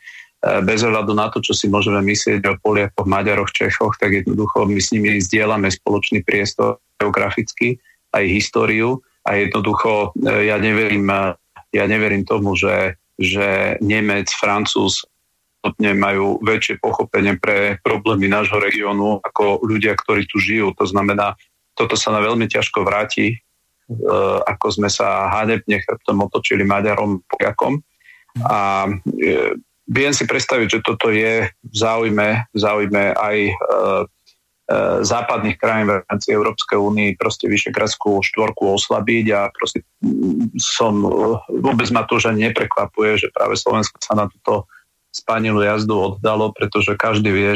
bez 0.64 0.84
ohľadu 0.84 1.12
na 1.16 1.32
to, 1.32 1.40
čo 1.40 1.56
si 1.56 1.70
môžeme 1.70 2.00
myslieť 2.04 2.40
o 2.48 2.58
Poliakoch, 2.60 3.08
Maďaroch, 3.08 3.52
Čechoch, 3.54 3.96
tak 3.96 4.12
jednoducho 4.12 4.68
my 4.68 4.80
s 4.80 4.92
nimi 4.92 5.20
zdieľame 5.20 5.70
spoločný 5.70 6.24
priestor 6.26 6.82
geograficky, 7.00 7.80
aj 8.12 8.24
históriu 8.28 9.00
a 9.24 9.38
jednoducho 9.38 10.12
ja 10.20 10.60
neverím, 10.60 11.08
ja 11.72 11.84
neverím 11.88 12.26
tomu, 12.28 12.52
že, 12.58 13.00
že 13.16 13.78
Nemec, 13.80 14.28
Francúz 14.34 15.06
majú 15.78 16.42
väčšie 16.42 16.82
pochopenie 16.82 17.38
pre 17.38 17.78
problémy 17.86 18.26
nášho 18.26 18.58
regiónu 18.58 19.22
ako 19.22 19.62
ľudia, 19.62 19.94
ktorí 19.94 20.26
tu 20.26 20.42
žijú. 20.42 20.74
To 20.74 20.84
znamená, 20.86 21.38
toto 21.78 21.94
sa 21.94 22.10
na 22.10 22.18
veľmi 22.18 22.50
ťažko 22.50 22.82
vráti, 22.82 23.30
e, 23.30 23.36
ako 24.42 24.66
sme 24.74 24.90
sa 24.90 25.30
hanebne 25.30 25.78
chrbtom 25.86 26.18
otočili 26.26 26.66
Maďarom, 26.66 27.22
Poliakom. 27.30 27.78
A 28.40 28.88
e, 28.88 28.92
viem 29.88 30.12
si 30.16 30.24
predstaviť, 30.24 30.68
že 30.78 30.80
toto 30.80 31.12
je 31.12 31.50
v 31.50 31.74
záujme, 31.76 32.48
v 32.48 32.58
záujme 32.58 33.12
aj 33.12 33.36
e, 33.50 33.54
západných 35.02 35.60
krajín 35.60 35.90
v 35.90 36.00
rámci 36.06 36.32
Európskej 36.32 36.78
únie 36.80 37.12
proste 37.18 37.50
Vyšegradskú 37.50 38.24
štvorku 38.24 38.72
oslabiť 38.78 39.26
a 39.34 39.40
proste 39.52 39.84
som, 40.56 41.02
vôbec 41.50 41.88
ma 41.92 42.08
to 42.08 42.16
už 42.16 42.32
ani 42.32 42.48
neprekvapuje, 42.48 43.20
že 43.20 43.28
práve 43.34 43.58
Slovensko 43.58 44.00
sa 44.00 44.16
na 44.16 44.26
toto 44.32 44.70
spanilú 45.12 45.60
jazdu 45.60 46.16
oddalo, 46.16 46.56
pretože 46.56 46.96
každý 46.96 47.30
vie, 47.30 47.52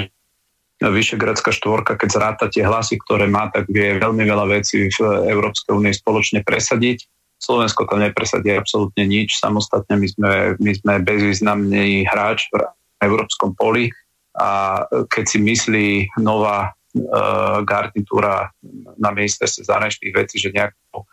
Vyšegradská 0.77 1.57
štvorka, 1.57 1.97
keď 1.97 2.09
zráta 2.13 2.45
tie 2.53 2.61
hlasy, 2.61 3.01
ktoré 3.01 3.25
má, 3.25 3.49
tak 3.49 3.65
vie 3.73 3.97
veľmi 3.97 4.29
veľa 4.29 4.61
vecí 4.61 4.93
v 4.93 5.25
Európskej 5.33 5.73
únii 5.73 5.95
spoločne 5.97 6.45
presadiť. 6.45 7.09
Slovensko 7.37 7.85
tam 7.85 8.01
nepresadí 8.01 8.53
absolútne 8.55 9.05
nič. 9.05 9.37
Samostatne 9.37 10.01
my 10.01 10.09
sme, 10.09 10.33
my 10.57 10.73
sme 10.73 10.93
bezvýznamný 11.05 12.09
hráč 12.09 12.49
v 12.51 12.65
európskom 13.05 13.53
poli 13.53 13.93
a 14.37 14.83
keď 14.89 15.25
si 15.25 15.39
myslí 15.41 15.89
nová 16.21 16.73
uh, 16.73 17.61
garnitúra 17.65 18.53
na 18.97 19.11
ministerstve 19.13 19.69
zahraničných 19.69 20.17
vecí, 20.17 20.37
že 20.41 20.53
nejakú 20.53 21.05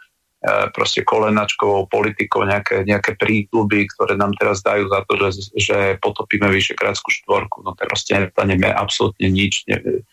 E, 0.43 0.67
proste 0.75 1.07
kolenačkovou 1.07 1.87
politikou 1.87 2.43
nejaké, 2.43 2.83
nejaké 2.83 3.15
príľuby, 3.15 3.87
ktoré 3.95 4.19
nám 4.19 4.35
teraz 4.35 4.59
dajú 4.59 4.91
za 4.91 4.99
to, 5.07 5.15
že, 5.15 5.55
že 5.55 5.77
potopíme 6.03 6.51
Vyšekrátskú 6.51 7.15
štvorku. 7.15 7.63
No 7.63 7.71
to 7.71 7.87
proste 7.87 8.19
nestaneme 8.19 8.67
absolútne 8.67 9.31
nič. 9.31 9.63
Ne, 9.71 9.79
e, 9.79 10.03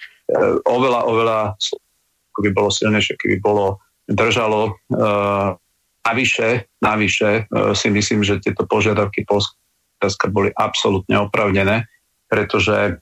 oveľa, 0.71 1.03
oveľa 1.11 1.39
by 2.39 2.51
bolo 2.55 2.71
silnejšie, 2.71 3.19
keby 3.19 3.43
bolo 3.43 3.83
držalo. 4.07 4.71
E, 4.71 5.03
navyše, 6.07 6.71
navyše 6.81 7.31
e, 7.31 7.75
si 7.77 7.89
myslím, 7.93 8.25
že 8.25 8.41
tieto 8.41 8.65
požiadavky 8.65 9.25
Polska 9.29 10.27
boli 10.33 10.49
absolútne 10.57 11.21
opravnené, 11.21 11.85
pretože 12.29 13.01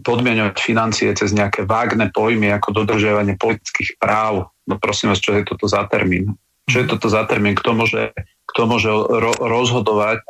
podmienovať 0.00 0.56
financie 0.56 1.12
cez 1.12 1.36
nejaké 1.36 1.68
vágne 1.68 2.08
pojmy 2.08 2.48
ako 2.56 2.82
dodržiavanie 2.82 3.36
politických 3.36 4.00
práv. 4.00 4.48
No 4.64 4.80
prosím 4.80 5.12
vás, 5.12 5.20
čo 5.20 5.36
je 5.36 5.44
toto 5.44 5.68
za 5.68 5.84
termín? 5.86 6.32
Čo 6.64 6.80
je 6.80 6.86
toto 6.88 7.12
za 7.12 7.28
termín? 7.28 7.52
Kto 7.52 7.76
môže, 7.76 8.08
kto 8.48 8.62
môže 8.64 8.88
ro- 8.88 9.40
rozhodovať 9.42 10.24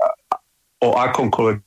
o 0.83 0.99
akomkoľvek 0.99 1.62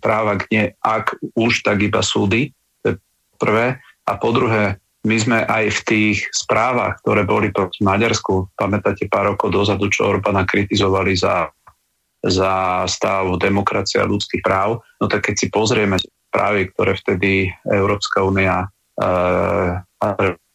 práva, 0.00 0.40
nie 0.48 0.72
ak 0.80 1.20
už, 1.36 1.68
tak 1.68 1.84
iba 1.84 2.00
súdy. 2.00 2.56
To 2.80 2.84
je 2.90 2.94
prvé. 3.36 3.76
A 4.08 4.16
po 4.16 4.32
druhé, 4.32 4.80
my 5.06 5.16
sme 5.18 5.38
aj 5.46 5.64
v 5.70 5.80
tých 5.86 6.16
správach, 6.34 6.98
ktoré 7.02 7.22
boli 7.22 7.54
proti 7.54 7.86
Maďarsku, 7.86 8.50
pamätáte 8.58 9.06
pár 9.06 9.34
rokov 9.34 9.54
dozadu, 9.54 9.86
čo 9.86 10.10
Orbána 10.10 10.42
kritizovali 10.42 11.14
za, 11.14 11.54
za 12.18 12.82
stav 12.90 13.30
demokracie 13.38 14.02
a 14.02 14.10
ľudských 14.10 14.42
práv, 14.42 14.82
no 14.98 15.06
tak 15.06 15.30
keď 15.30 15.34
si 15.38 15.46
pozrieme 15.54 15.96
správy, 16.02 16.74
ktoré 16.74 16.98
vtedy 16.98 17.30
Európska 17.62 18.26
únia 18.26 18.66
e, 18.98 19.06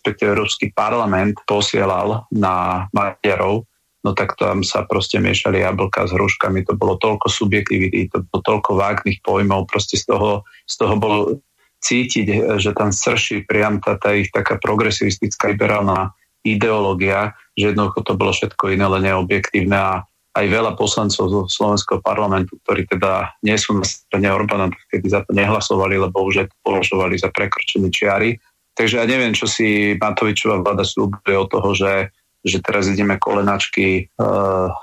Európsky 0.04 0.76
parlament 0.76 1.40
posielal 1.48 2.28
na 2.36 2.86
Maďarov, 2.92 3.64
no 4.04 4.12
tak 4.12 4.36
tam 4.36 4.62
sa 4.68 4.84
proste 4.84 5.24
miešali 5.24 5.64
jablka 5.64 6.04
s 6.04 6.12
hruškami, 6.12 6.68
to 6.68 6.76
bolo 6.76 7.00
toľko 7.00 7.32
subjektivity, 7.32 8.12
to 8.12 8.28
bolo 8.28 8.44
toľko 8.44 8.72
vágnych 8.76 9.24
pojmov, 9.24 9.72
proste 9.72 9.96
z 9.96 10.12
toho, 10.12 10.44
z 10.68 10.76
toho 10.76 10.96
bolo 11.00 11.40
cítiť, 11.84 12.58
že 12.58 12.72
tam 12.72 12.96
srší 12.96 13.44
priam 13.44 13.84
tá, 13.84 14.00
tá 14.00 14.16
ich 14.16 14.32
taká 14.32 14.56
progresivistická 14.56 15.52
liberálna 15.52 16.16
ideológia, 16.48 17.36
že 17.60 17.72
jednoducho 17.72 18.00
to 18.04 18.14
bolo 18.16 18.32
všetko 18.32 18.72
iné, 18.72 18.88
len 18.88 19.04
neobjektívne 19.08 19.76
a 19.76 19.94
aj 20.34 20.46
veľa 20.50 20.74
poslancov 20.74 21.30
zo 21.30 21.42
slovenského 21.46 22.02
parlamentu, 22.02 22.58
ktorí 22.66 22.90
teda 22.90 23.38
nie 23.46 23.54
sú 23.54 23.78
na 23.78 23.86
strane 23.86 24.34
Orbána, 24.34 24.74
kedy 24.90 25.06
za 25.06 25.22
to 25.30 25.32
nehlasovali, 25.38 25.94
lebo 26.02 26.26
už 26.26 26.50
to 26.50 26.56
považovali 26.66 27.22
za 27.22 27.30
prekročené 27.30 27.94
čiary. 27.94 28.42
Takže 28.74 28.98
ja 28.98 29.06
neviem, 29.06 29.38
čo 29.38 29.46
si 29.46 29.94
Matovičová 30.02 30.66
vláda 30.66 30.82
slúbuje 30.82 31.38
od 31.38 31.50
toho, 31.54 31.70
že, 31.78 31.94
že 32.42 32.58
teraz 32.66 32.90
ideme 32.90 33.22
kolenačky 33.22 34.10
uh, 34.18 34.74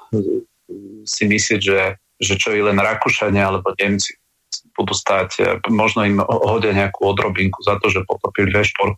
si 1.03 1.27
myslieť, 1.27 1.61
že, 1.61 1.99
že 2.23 2.35
čo 2.39 2.55
i 2.55 2.63
len 2.63 2.79
Rakúšania 2.79 3.51
alebo 3.51 3.75
Nemci 3.75 4.20
budú 4.81 4.97
stať, 4.97 5.29
eh, 5.41 5.47
možno 5.69 6.09
im 6.09 6.19
hodia 6.25 6.73
nejakú 6.73 7.05
odrobinku 7.05 7.61
za 7.61 7.77
to, 7.77 7.93
že 7.93 8.09
potopili 8.09 8.49
V4, 8.49 8.97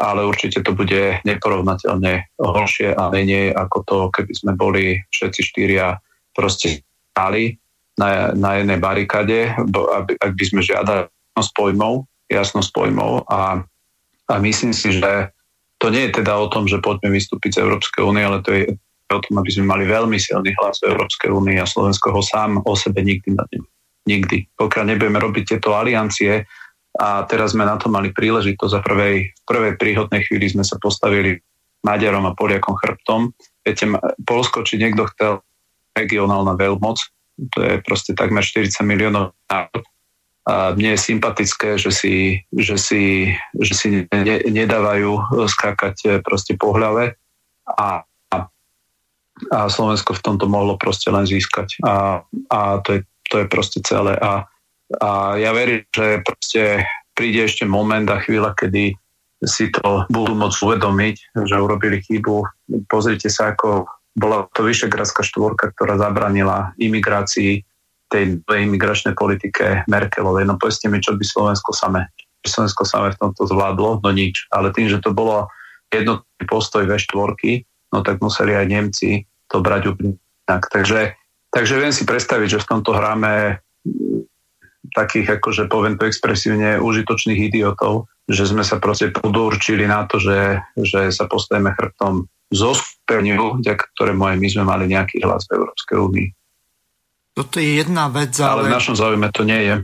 ale 0.00 0.20
určite 0.26 0.64
to 0.64 0.72
bude 0.72 1.20
neporovnateľne 1.22 2.34
horšie 2.40 2.96
a 2.96 3.12
menej 3.12 3.52
ako 3.52 3.78
to, 3.84 3.96
keby 4.10 4.32
sme 4.32 4.52
boli 4.56 4.84
všetci 5.12 5.40
štyria 5.44 5.98
proste 6.32 6.82
stáli 7.12 7.60
na, 8.00 8.32
na 8.32 8.62
jednej 8.62 8.78
barikade, 8.80 9.52
aby, 9.68 10.12
ak 10.16 10.32
by 10.32 10.44
sme 10.46 10.60
žiadali 10.64 11.04
jasnosť 11.36 11.52
pojmov, 11.52 11.94
jasnosť 12.32 12.70
pojmov 12.72 13.28
a, 13.28 13.60
a 14.30 14.34
myslím 14.40 14.72
si, 14.72 14.96
že 14.96 15.28
to 15.80 15.92
nie 15.92 16.08
je 16.08 16.20
teda 16.22 16.36
o 16.36 16.48
tom, 16.48 16.68
že 16.68 16.80
poďme 16.80 17.12
vystúpiť 17.12 17.56
z 17.56 17.62
Európskej 17.64 18.02
únie, 18.04 18.24
ale 18.24 18.44
to 18.44 18.52
je 18.52 18.64
o 19.10 19.20
tom, 19.20 19.34
aby 19.42 19.50
sme 19.50 19.66
mali 19.66 19.84
veľmi 19.88 20.16
silný 20.16 20.54
hlas 20.60 20.80
v 20.80 20.94
Európskej 20.94 21.28
únii 21.34 21.58
a 21.58 21.66
Slovensko 21.66 22.14
ho 22.14 22.22
sám 22.22 22.62
o 22.62 22.72
sebe 22.78 23.02
nikdy 23.02 23.34
Nikdy. 24.10 24.58
Pokiaľ 24.58 24.84
nebudeme 24.90 25.22
robiť 25.22 25.54
tieto 25.54 25.78
aliancie, 25.78 26.42
a 26.98 27.22
teraz 27.22 27.54
sme 27.54 27.62
na 27.62 27.78
to 27.78 27.86
mali 27.86 28.10
príležitosť 28.10 28.74
a 28.74 28.80
prvej, 28.82 29.30
v 29.30 29.42
prvej 29.46 29.78
príhodnej 29.78 30.26
chvíli 30.26 30.50
sme 30.50 30.66
sa 30.66 30.74
postavili 30.82 31.38
Maďarom 31.86 32.26
a 32.26 32.34
Poliakom 32.34 32.74
chrbtom. 32.74 33.30
Viete, 33.62 33.86
Polsko, 34.26 34.66
či 34.66 34.82
niekto 34.82 35.06
chcel 35.14 35.46
regionálna 35.94 36.58
veľmoc, 36.58 36.98
to 37.54 37.58
je 37.62 37.74
proste 37.86 38.12
takmer 38.18 38.42
40 38.42 38.82
miliónov 38.82 39.32
národ. 39.46 39.84
A 40.50 40.74
mne 40.74 40.98
je 40.98 41.06
sympatické, 41.14 41.78
že 41.78 41.94
si, 41.94 42.42
že 42.50 42.74
si, 42.74 43.30
že 43.54 43.74
si 43.76 43.88
ne, 44.10 44.36
nedávajú 44.42 45.38
skákať 45.46 45.96
eh, 46.08 46.10
proste 46.24 46.58
po 46.58 46.74
hlave 46.74 47.14
a, 47.70 48.02
a 49.48 49.58
Slovensko 49.68 50.16
v 50.16 50.24
tomto 50.24 50.50
mohlo 50.50 50.76
proste 50.76 51.08
len 51.12 51.24
získať. 51.24 51.80
A, 51.84 52.24
a 52.50 52.58
to, 52.82 52.98
je, 52.98 53.00
to 53.30 53.40
je 53.40 53.46
proste 53.46 53.78
celé. 53.86 54.18
A 54.18 54.50
a 54.98 55.38
ja 55.38 55.54
verím, 55.54 55.86
že 55.94 56.18
proste 56.26 56.82
príde 57.14 57.46
ešte 57.46 57.62
moment 57.62 58.10
a 58.10 58.18
chvíľa, 58.18 58.58
kedy 58.58 58.98
si 59.46 59.70
to 59.70 60.04
budú 60.10 60.34
môcť 60.34 60.58
uvedomiť, 60.58 61.16
že 61.46 61.62
urobili 61.62 62.02
chybu. 62.02 62.42
Pozrite 62.90 63.30
sa, 63.30 63.54
ako 63.54 63.86
bola 64.18 64.50
to 64.50 64.66
Vyšegradská 64.66 65.22
štvorka, 65.22 65.70
ktorá 65.78 65.94
zabranila 65.94 66.74
imigrácii 66.76 67.62
tej 68.10 68.42
imigračnej 68.50 69.14
politike 69.14 69.86
Merkelovej. 69.86 70.42
No 70.50 70.58
povedzte 70.58 70.90
mi, 70.90 70.98
čo 70.98 71.14
by 71.14 71.22
Slovensko 71.22 71.70
same, 71.70 72.10
Slovensko 72.42 72.82
same 72.82 73.14
v 73.14 73.20
tomto 73.22 73.46
zvládlo? 73.46 74.02
No 74.02 74.10
nič. 74.10 74.50
Ale 74.50 74.74
tým, 74.74 74.90
že 74.90 74.98
to 74.98 75.14
bolo 75.14 75.46
jednotný 75.94 76.44
postoj 76.50 76.90
V4, 76.90 77.62
no 77.94 78.02
tak 78.02 78.18
museli 78.18 78.58
aj 78.58 78.66
Nemci 78.66 79.30
to 79.46 79.62
brať 79.62 79.94
úplne 79.94 80.18
tak. 80.50 80.66
Takže, 80.66 81.14
takže 81.50 81.78
viem 81.78 81.92
si 81.94 82.06
predstaviť, 82.06 82.48
že 82.58 82.62
v 82.62 82.68
tomto 82.70 82.94
hráme 82.94 83.58
takých, 84.94 85.38
akože 85.38 85.70
poviem 85.70 85.94
to 85.94 86.06
expresívne, 86.06 86.82
užitočných 86.82 87.50
idiotov, 87.52 88.10
že 88.26 88.46
sme 88.46 88.66
sa 88.66 88.82
proste 88.82 89.14
podurčili 89.14 89.86
na 89.86 90.06
to, 90.06 90.18
že, 90.18 90.62
že 90.78 91.14
sa 91.14 91.30
postavíme 91.30 91.74
chrbtom 91.74 92.26
zo 92.50 92.74
skupeniu, 92.74 93.62
ktorému 93.62 94.22
aj 94.26 94.36
my 94.38 94.48
sme 94.50 94.64
mali 94.66 94.84
nejaký 94.90 95.22
hlas 95.22 95.46
v 95.46 95.62
Európskej 95.62 95.96
únii. 95.98 96.28
Toto 97.38 97.62
je 97.62 97.78
jedna 97.78 98.10
vec, 98.10 98.34
ale... 98.42 98.66
Ale 98.66 98.70
v 98.70 98.74
našom 98.74 98.96
záujme 98.98 99.30
to 99.30 99.46
nie 99.46 99.62
je. 99.70 99.76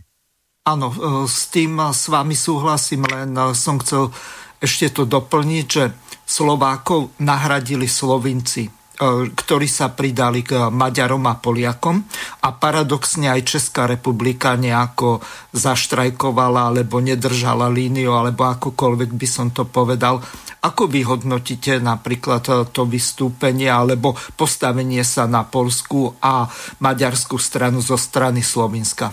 Áno, 0.67 0.91
e, 0.91 0.99
s 1.31 1.47
tým 1.47 1.79
s 1.79 2.11
vami 2.11 2.35
súhlasím, 2.35 3.07
len 3.07 3.31
e, 3.39 3.55
som 3.55 3.79
chcel 3.79 4.11
ešte 4.59 4.91
to 4.91 5.07
doplniť, 5.07 5.67
že 5.71 5.95
Slovákov 6.27 7.15
nahradili 7.23 7.87
Slovinci. 7.87 8.67
E, 8.97 9.29
ktorí 9.29 9.69
sa 9.69 9.93
pridali 9.93 10.41
k 10.41 10.73
Maďarom 10.73 11.29
a 11.29 11.37
Poliakom 11.37 12.01
a 12.41 12.49
paradoxne 12.57 13.29
aj 13.29 13.45
Česká 13.45 13.85
republika 13.85 14.57
nejako 14.57 15.21
zaštrajkovala 15.53 16.73
alebo 16.73 17.05
nedržala 17.05 17.69
líniu 17.69 18.17
alebo 18.17 18.49
akokoľvek 18.49 19.11
by 19.13 19.29
som 19.29 19.53
to 19.53 19.69
povedal. 19.69 20.25
Ako 20.65 20.89
vy 20.89 21.05
hodnotíte 21.05 21.77
napríklad 21.77 22.73
to 22.73 22.83
vystúpenie 22.89 23.69
alebo 23.69 24.17
postavenie 24.33 25.05
sa 25.05 25.29
na 25.29 25.45
polskú 25.45 26.17
a 26.25 26.49
maďarskú 26.81 27.37
stranu 27.37 27.85
zo 27.85 28.01
strany 28.01 28.41
Slovenska? 28.41 29.13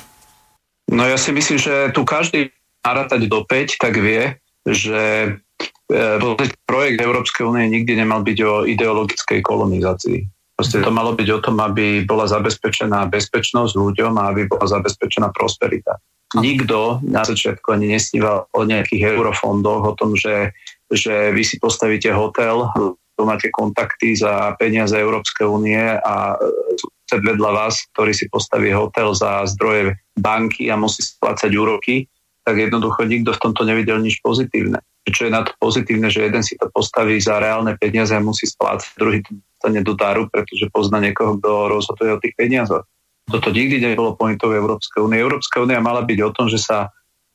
No 0.95 1.03
ja 1.03 1.19
si 1.19 1.35
myslím, 1.35 1.59
že 1.59 1.91
tu 1.91 2.07
každý 2.07 2.55
narátať 2.87 3.27
do 3.27 3.43
5, 3.43 3.83
tak 3.83 3.99
vie, 3.99 4.39
že 4.63 5.27
E, 5.43 5.52
projekt 6.63 6.99
Európskej 7.01 7.43
únie 7.43 7.69
nikdy 7.69 7.99
nemal 7.99 8.23
byť 8.23 8.37
o 8.43 8.53
ideologickej 8.65 9.39
kolonizácii. 9.43 10.19
Proste 10.53 10.85
to 10.85 10.93
malo 10.93 11.17
byť 11.17 11.27
o 11.33 11.39
tom, 11.41 11.57
aby 11.59 12.05
bola 12.05 12.29
zabezpečená 12.29 13.09
bezpečnosť 13.09 13.73
ľuďom 13.73 14.13
a 14.21 14.29
aby 14.31 14.45
bola 14.45 14.69
zabezpečená 14.69 15.33
prosperita. 15.33 15.97
Nikto 16.37 17.01
na 17.05 17.25
začiatku 17.25 17.73
ani 17.73 17.93
nesníval 17.93 18.49
o 18.53 18.61
nejakých 18.65 19.17
eurofondoch, 19.17 19.81
o 19.85 19.93
tom, 19.97 20.17
že, 20.17 20.53
že 20.89 21.33
vy 21.33 21.43
si 21.45 21.57
postavíte 21.57 22.09
hotel, 22.13 22.69
tu 23.13 23.21
máte 23.21 23.53
kontakty 23.53 24.17
za 24.17 24.57
peniaze 24.57 24.97
Európskej 24.97 25.45
únie 25.45 25.77
a 25.77 26.37
sused 26.81 27.21
vedľa 27.21 27.49
vás, 27.53 27.85
ktorý 27.93 28.13
si 28.13 28.25
postaví 28.29 28.73
hotel 28.73 29.13
za 29.13 29.45
zdroje 29.45 30.01
banky 30.17 30.73
a 30.73 30.77
musí 30.77 31.05
splácať 31.05 31.53
úroky, 31.53 32.09
tak 32.41 32.57
jednoducho 32.57 33.05
nikto 33.05 33.37
v 33.37 33.41
tomto 33.41 33.61
nevidel 33.69 34.01
nič 34.01 34.17
pozitívne 34.25 34.81
čo 35.12 35.27
je 35.27 35.31
na 35.36 35.43
to 35.43 35.51
pozitívne, 35.60 36.07
že 36.07 36.24
jeden 36.24 36.43
si 36.45 36.55
to 36.55 36.72
postaví 36.72 37.19
za 37.19 37.41
reálne 37.41 37.75
peniaze 37.75 38.15
a 38.15 38.24
musí 38.24 38.48
splácať, 38.48 38.95
druhý 38.95 39.19
to 39.24 39.36
dostane 39.36 39.79
do 39.83 39.93
daru, 39.95 40.31
pretože 40.31 40.72
pozná 40.72 41.03
niekoho, 41.03 41.39
kto 41.39 41.72
rozhoduje 41.72 42.10
o 42.15 42.22
tých 42.24 42.36
peniazoch. 42.39 42.83
Toto 43.27 43.50
nikdy 43.51 43.79
nebolo 43.79 44.19
pointou 44.19 44.51
Európskej 44.51 45.03
únie. 45.03 45.20
Európska 45.20 45.63
únia 45.63 45.79
mala 45.79 46.03
byť 46.03 46.20
o 46.24 46.31
tom, 46.35 46.51
že 46.51 46.59
sa 46.59 46.92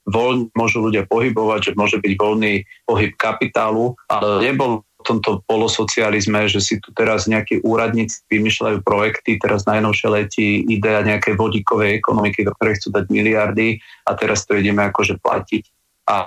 voľne 0.09 0.53
môžu 0.57 0.85
ľudia 0.85 1.05
pohybovať, 1.05 1.73
že 1.73 1.77
môže 1.77 1.97
byť 2.01 2.13
voľný 2.17 2.65
pohyb 2.89 3.13
kapitálu, 3.17 3.97
ale 4.09 4.45
nebol 4.45 4.85
v 4.99 5.03
tomto 5.05 5.45
polosocializme, 5.47 6.51
že 6.51 6.59
si 6.59 6.81
tu 6.83 6.91
teraz 6.91 7.31
nejakí 7.31 7.63
úradníci 7.63 8.25
vymýšľajú 8.29 8.83
projekty, 8.83 9.39
teraz 9.39 9.65
najnovšie 9.69 10.09
letí 10.11 10.49
idea 10.67 11.07
nejakej 11.07 11.39
vodíkovej 11.39 12.03
ekonomiky, 12.03 12.43
do 12.43 12.53
ktorej 12.57 12.83
chcú 12.83 12.89
dať 12.99 13.05
miliardy 13.09 13.79
a 14.09 14.11
teraz 14.19 14.43
to 14.45 14.59
ideme 14.59 14.83
akože 14.91 15.23
platiť. 15.23 15.65
A 16.09 16.27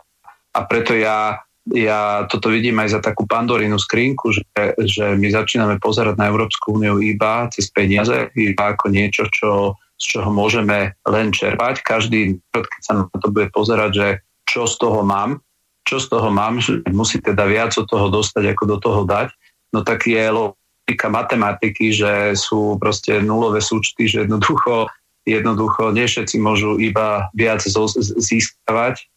a 0.52 0.60
preto 0.68 0.92
ja, 0.92 1.40
ja 1.72 2.28
toto 2.28 2.52
vidím 2.52 2.84
aj 2.84 3.00
za 3.00 3.00
takú 3.00 3.24
pandorínu 3.24 3.80
skrinku, 3.80 4.36
že, 4.36 4.44
že 4.84 5.16
my 5.16 5.28
začíname 5.32 5.76
pozerať 5.80 6.20
na 6.20 6.28
Európsku 6.28 6.76
úniu 6.76 7.00
iba 7.00 7.48
cez 7.54 7.72
peniaze, 7.72 8.28
iba 8.36 8.76
ako 8.76 8.92
niečo, 8.92 9.32
čo, 9.32 9.80
z 9.96 10.06
čoho 10.18 10.30
môžeme 10.34 10.98
len 11.08 11.32
čerpať. 11.32 11.86
Každý, 11.86 12.42
keď 12.52 12.82
sa 12.84 12.94
na 13.00 13.04
to 13.08 13.32
bude 13.32 13.48
pozerať, 13.56 13.92
že 13.94 14.08
čo 14.50 14.68
z 14.68 14.76
toho 14.82 15.08
mám, 15.08 15.40
čo 15.88 16.02
z 16.02 16.12
toho 16.12 16.28
mám, 16.28 16.60
že 16.60 16.84
musí 16.92 17.24
teda 17.24 17.48
viac 17.48 17.72
od 17.80 17.88
toho 17.88 18.12
dostať, 18.12 18.44
ako 18.52 18.64
do 18.68 18.78
toho 18.82 19.02
dať, 19.08 19.32
no 19.72 19.88
tak 19.88 20.04
je 20.04 20.20
logika 20.28 21.08
matematiky, 21.08 21.96
že 21.96 22.36
sú 22.36 22.76
proste 22.76 23.24
nulové 23.24 23.64
súčty, 23.64 24.12
že 24.12 24.28
jednoducho, 24.28 24.92
jednoducho 25.24 25.96
nie 25.96 26.04
všetci 26.04 26.36
môžu 26.44 26.76
iba 26.82 27.32
viac 27.32 27.64
získavať 27.64 29.08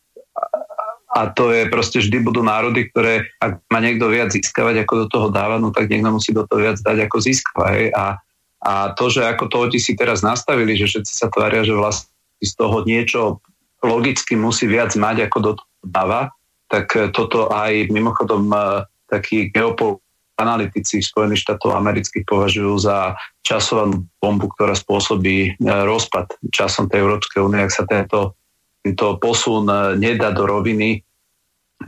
a 1.14 1.30
to 1.30 1.54
je 1.54 1.70
proste 1.70 2.02
vždy 2.02 2.26
budú 2.26 2.42
národy, 2.42 2.90
ktoré 2.90 3.30
ak 3.38 3.62
má 3.70 3.78
niekto 3.78 4.10
viac 4.10 4.34
získavať, 4.34 4.82
ako 4.82 4.94
do 4.98 5.06
toho 5.06 5.28
dáva, 5.30 5.62
no 5.62 5.70
tak 5.70 5.86
niekto 5.86 6.10
musí 6.10 6.34
do 6.34 6.42
toho 6.42 6.66
viac 6.66 6.82
dať, 6.82 7.06
ako 7.06 7.16
získava. 7.22 7.70
A, 7.94 8.06
a 8.66 8.72
to, 8.98 9.06
že 9.14 9.22
ako 9.22 9.46
to 9.46 9.56
oni 9.70 9.78
si 9.78 9.94
teraz 9.94 10.26
nastavili, 10.26 10.74
že 10.74 10.90
všetci 10.90 11.12
sa 11.14 11.30
tvária, 11.30 11.62
že 11.62 11.70
vlastne 11.70 12.10
z 12.42 12.52
toho 12.58 12.82
niečo 12.82 13.38
logicky 13.86 14.34
musí 14.34 14.66
viac 14.66 14.90
mať, 14.98 15.30
ako 15.30 15.38
do 15.38 15.52
toho 15.54 15.70
dáva, 15.86 16.34
tak 16.66 16.90
toto 17.14 17.46
aj 17.54 17.94
mimochodom 17.94 18.50
e, 18.50 18.58
takí 19.06 19.54
geopol 19.54 20.02
analytici 20.34 20.98
Spojených 20.98 21.46
štátov 21.46 21.78
amerických 21.78 22.26
považujú 22.26 22.74
za 22.82 23.14
časovanú 23.46 24.02
bombu, 24.18 24.50
ktorá 24.50 24.74
spôsobí 24.74 25.38
e, 25.46 25.50
rozpad 25.62 26.34
časom 26.50 26.90
tej 26.90 27.06
Európskej 27.06 27.38
únie, 27.44 27.62
ak 27.62 27.70
sa 27.70 27.86
tento 27.86 28.34
tento 28.84 29.16
posun 29.16 29.64
e, 29.64 29.96
nedá 29.96 30.28
do 30.36 30.44
roviny, 30.44 31.00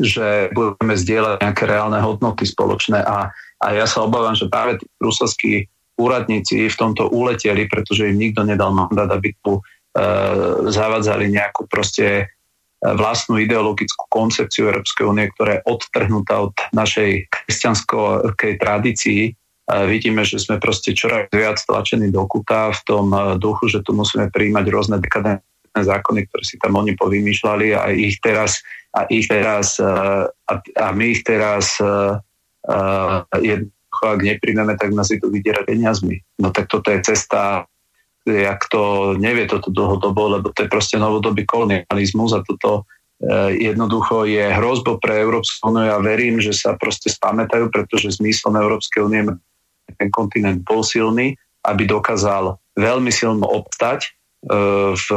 že 0.01 0.49
budeme 0.57 0.97
zdieľať 0.97 1.45
nejaké 1.45 1.65
reálne 1.69 2.01
hodnoty 2.01 2.49
spoločné 2.49 3.05
a, 3.05 3.31
a 3.61 3.67
ja 3.77 3.85
sa 3.85 4.05
obávam, 4.05 4.33
že 4.33 4.49
práve 4.49 4.81
tí 4.81 4.89
bruselskí 4.97 5.69
úradníci 5.97 6.69
v 6.69 6.77
tomto 6.77 7.09
uleteli, 7.09 7.69
pretože 7.69 8.09
im 8.09 8.21
nikto 8.21 8.45
nedal 8.45 8.73
mandát, 8.73 9.09
aby 9.09 9.33
tu 9.41 9.61
e, 9.61 9.63
zavadzali 10.69 11.33
nejakú 11.33 11.65
proste 11.69 12.07
e, 12.21 12.25
vlastnú 12.81 13.41
ideologickú 13.41 14.05
koncepciu 14.13 14.69
Európskej 14.69 15.05
únie, 15.09 15.33
ktorá 15.33 15.61
je 15.61 15.67
odtrhnutá 15.69 16.35
od 16.49 16.57
našej 16.77 17.33
kresťanskej 17.33 18.53
tradícii. 18.61 19.21
E, 19.25 19.33
vidíme, 19.89 20.21
že 20.21 20.37
sme 20.37 20.61
proste 20.61 20.93
čoraz 20.93 21.33
viac 21.33 21.57
tlačení 21.65 22.13
do 22.13 22.29
kuta 22.29 22.77
v 22.77 22.81
tom 22.85 23.07
e, 23.17 23.41
duchu, 23.41 23.73
že 23.73 23.81
tu 23.81 23.97
musíme 23.97 24.29
príjmať 24.29 24.65
rôzne 24.69 24.97
dekadentné 25.01 25.56
zákony, 25.85 26.31
ktoré 26.31 26.45
si 26.47 26.57
tam 26.57 26.79
oni 26.79 26.97
povymýšľali 26.97 27.77
a 27.77 27.93
ich 27.93 28.17
teraz, 28.23 28.63
a 28.97 29.05
ich 29.13 29.29
teraz 29.29 29.77
a, 29.83 30.31
a 30.57 30.87
my 30.95 31.05
ich 31.13 31.21
teraz 31.27 31.77
jednoducho, 33.35 34.05
ak 34.05 34.21
nepríjmeme, 34.21 34.75
tak 34.77 34.93
nás 34.93 35.09
idú 35.09 35.33
vydierať 35.33 35.65
peniazmi. 35.65 36.21
No 36.41 36.53
tak 36.53 36.69
toto 36.69 36.93
je 36.93 37.01
cesta, 37.01 37.65
jak 38.27 38.61
to 38.69 39.15
nevie 39.17 39.47
toto 39.47 39.71
dlhodobo, 39.71 40.39
lebo 40.39 40.51
to 40.51 40.67
je 40.67 40.73
proste 40.73 40.99
novodobý 40.99 41.47
kolonializmus 41.47 42.35
a 42.35 42.43
toto 42.43 42.83
e, 43.23 43.55
jednoducho 43.71 44.27
je 44.27 44.51
hrozbo 44.51 44.99
pre 44.99 45.23
Európsku 45.23 45.71
úniu. 45.71 45.87
Ja 45.87 45.99
verím, 46.03 46.43
že 46.43 46.53
sa 46.53 46.75
proste 46.75 47.09
spamätajú, 47.09 47.71
pretože 47.71 48.19
zmyslom 48.19 48.59
Európskej 48.59 49.01
únie 49.07 49.23
ten 49.97 50.11
kontinent 50.11 50.67
bol 50.67 50.83
silný, 50.83 51.39
aby 51.63 51.87
dokázal 51.87 52.59
veľmi 52.75 53.15
silno 53.15 53.47
obstať 53.47 54.13
v 54.47 55.09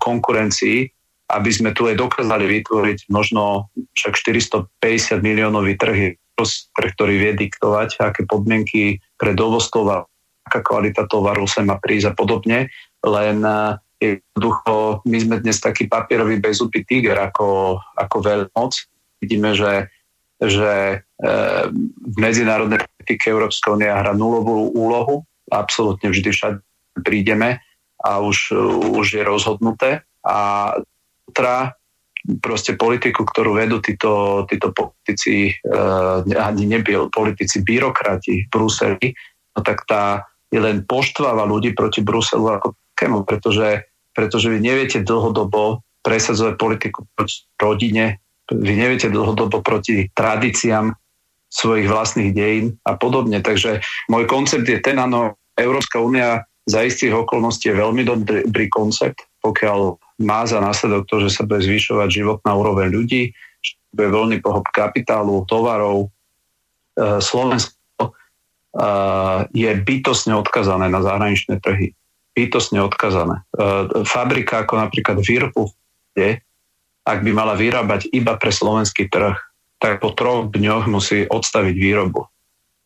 konkurencii, 0.00 0.88
aby 1.32 1.50
sme 1.52 1.72
tu 1.72 1.88
aj 1.88 1.96
dokázali 1.96 2.44
vytvoriť 2.60 3.08
možno 3.08 3.72
však 3.96 4.12
450 4.16 5.24
miliónový 5.24 5.76
trh, 5.80 6.16
trh, 6.36 6.90
ktorý 6.96 7.14
vie 7.16 7.32
diktovať, 7.36 8.00
aké 8.00 8.28
podmienky 8.28 9.00
pre 9.16 9.32
dovoz 9.32 9.72
tovaru, 9.72 10.08
aká 10.44 10.60
kvalita 10.60 11.08
tovaru 11.08 11.48
sa 11.48 11.64
má 11.64 11.80
prísť 11.80 12.12
a 12.12 12.16
podobne. 12.16 12.68
Len 13.04 13.38
eh, 13.40 13.76
jednoducho, 14.02 15.00
my 15.06 15.18
sme 15.20 15.36
dnes 15.40 15.62
taký 15.62 15.86
papierový 15.86 16.42
bezúpy 16.42 16.82
tiger 16.84 17.16
ako, 17.22 17.80
ako 17.96 18.16
veľmoc. 18.20 18.72
Vidíme, 19.22 19.54
že, 19.54 19.86
že 20.42 20.98
e, 20.98 21.26
v 21.86 22.16
medzinárodnej 22.18 22.82
politike 22.82 23.30
Európska 23.30 23.70
únia 23.70 24.02
hrá 24.02 24.10
nulovú 24.10 24.74
úlohu. 24.74 25.22
Absolútne 25.46 26.10
vždy 26.10 26.34
všade 26.34 26.58
prídeme 27.06 27.62
a 28.02 28.18
už, 28.18 28.52
už 28.98 29.06
je 29.14 29.22
rozhodnuté. 29.22 30.02
A 30.26 30.70
tra 31.30 31.74
proste 32.38 32.78
politiku, 32.78 33.26
ktorú 33.26 33.58
vedú 33.58 33.82
títo, 33.82 34.44
títo 34.46 34.70
politici, 34.70 35.50
eh, 35.50 36.38
ani 36.38 36.64
nebyl, 36.66 37.10
politici, 37.10 37.62
byrokrati 37.66 38.46
v 38.46 38.50
Bruseli, 38.50 39.06
no 39.56 39.60
tak 39.62 39.82
tá 39.86 40.26
je 40.52 40.60
len 40.60 40.84
poštváva 40.84 41.48
ľudí 41.48 41.72
proti 41.72 42.04
Bruselu 42.04 42.60
ako 42.60 42.76
takému, 42.92 43.24
pretože, 43.24 43.88
pretože 44.12 44.52
vy 44.52 44.60
neviete 44.60 45.00
dlhodobo 45.00 45.80
presadzovať 46.04 46.54
politiku 46.60 47.08
proti 47.16 47.48
rodine, 47.56 48.20
vy 48.52 48.72
neviete 48.76 49.08
dlhodobo 49.08 49.64
proti 49.64 50.12
tradíciám, 50.12 50.92
svojich 51.52 51.84
vlastných 51.84 52.32
dejín 52.32 52.80
a 52.88 52.96
podobne. 52.96 53.44
Takže 53.44 53.84
môj 54.08 54.24
koncept 54.24 54.64
je 54.64 54.80
ten, 54.80 54.96
áno, 54.96 55.36
Európska 55.52 56.00
únia 56.00 56.48
za 56.62 56.86
istých 56.86 57.26
okolností 57.26 57.70
je 57.70 57.80
veľmi 57.80 58.02
dobrý 58.06 58.66
koncept, 58.70 59.26
pokiaľ 59.42 59.98
má 60.22 60.46
za 60.46 60.62
následok 60.62 61.10
to, 61.10 61.26
že 61.26 61.34
sa 61.34 61.42
bude 61.42 61.62
zvyšovať 61.66 62.08
životná 62.08 62.54
úroveň 62.54 62.94
ľudí, 62.94 63.34
bude 63.92 64.08
voľný 64.08 64.38
pohyb 64.40 64.64
kapitálu, 64.70 65.44
tovarov. 65.50 66.08
E, 66.08 67.20
Slovensko 67.20 67.76
e, 68.00 68.10
je 69.52 69.70
bytosne 69.74 70.32
odkazané 70.38 70.88
na 70.88 71.02
zahraničné 71.04 71.60
trhy. 71.60 71.92
Bytosne 72.32 72.80
odkazané. 72.80 73.42
E, 73.42 74.06
fabrika 74.06 74.64
ako 74.64 74.80
napríklad 74.80 75.20
Virpu, 75.20 75.68
ak 77.02 77.18
by 77.26 77.30
mala 77.34 77.58
vyrábať 77.58 78.08
iba 78.14 78.38
pre 78.38 78.54
slovenský 78.54 79.10
trh, 79.10 79.34
tak 79.82 79.98
po 79.98 80.14
troch 80.14 80.48
dňoch 80.54 80.86
musí 80.86 81.26
odstaviť 81.26 81.74
výrobu. 81.74 82.30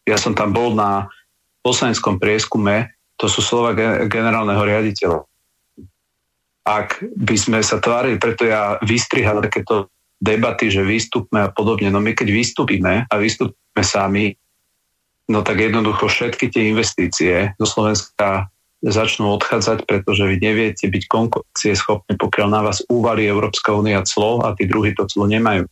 Ja 0.09 0.17
som 0.17 0.33
tam 0.33 0.57
bol 0.57 0.73
na 0.73 1.12
poslaneckom 1.61 2.17
prieskume, 2.17 2.96
to 3.17 3.27
sú 3.27 3.41
slova 3.41 3.73
generálneho 4.07 4.61
riaditeľa. 4.61 5.25
Ak 6.67 6.99
by 7.01 7.37
sme 7.39 7.59
sa 7.63 7.79
tvárili, 7.79 8.19
preto 8.19 8.45
ja 8.45 8.77
vystrihal 8.83 9.39
takéto 9.41 9.89
debaty, 10.19 10.73
že 10.73 10.83
vystupme 10.83 11.45
a 11.45 11.53
podobne. 11.53 11.93
No 11.93 12.03
my 12.03 12.17
keď 12.17 12.29
vystúpime 12.33 13.05
a 13.07 13.15
vystúpime 13.17 13.85
sami, 13.85 14.35
no 15.31 15.45
tak 15.47 15.63
jednoducho 15.63 16.09
všetky 16.09 16.51
tie 16.51 16.73
investície 16.73 17.55
do 17.61 17.67
Slovenska 17.69 18.51
začnú 18.85 19.35
odchádzať, 19.41 19.89
pretože 19.89 20.23
vy 20.27 20.37
neviete 20.39 20.87
byť 20.87 21.03
konkurencie 21.09 21.73
schopní, 21.75 22.15
pokiaľ 22.21 22.49
na 22.51 22.61
vás 22.61 22.85
úvalí 22.87 23.25
Európska 23.25 23.73
únia 23.73 24.05
clo 24.05 24.45
a 24.45 24.53
tí 24.53 24.69
druhí 24.69 24.93
to 24.93 25.09
clo 25.09 25.25
nemajú. 25.27 25.65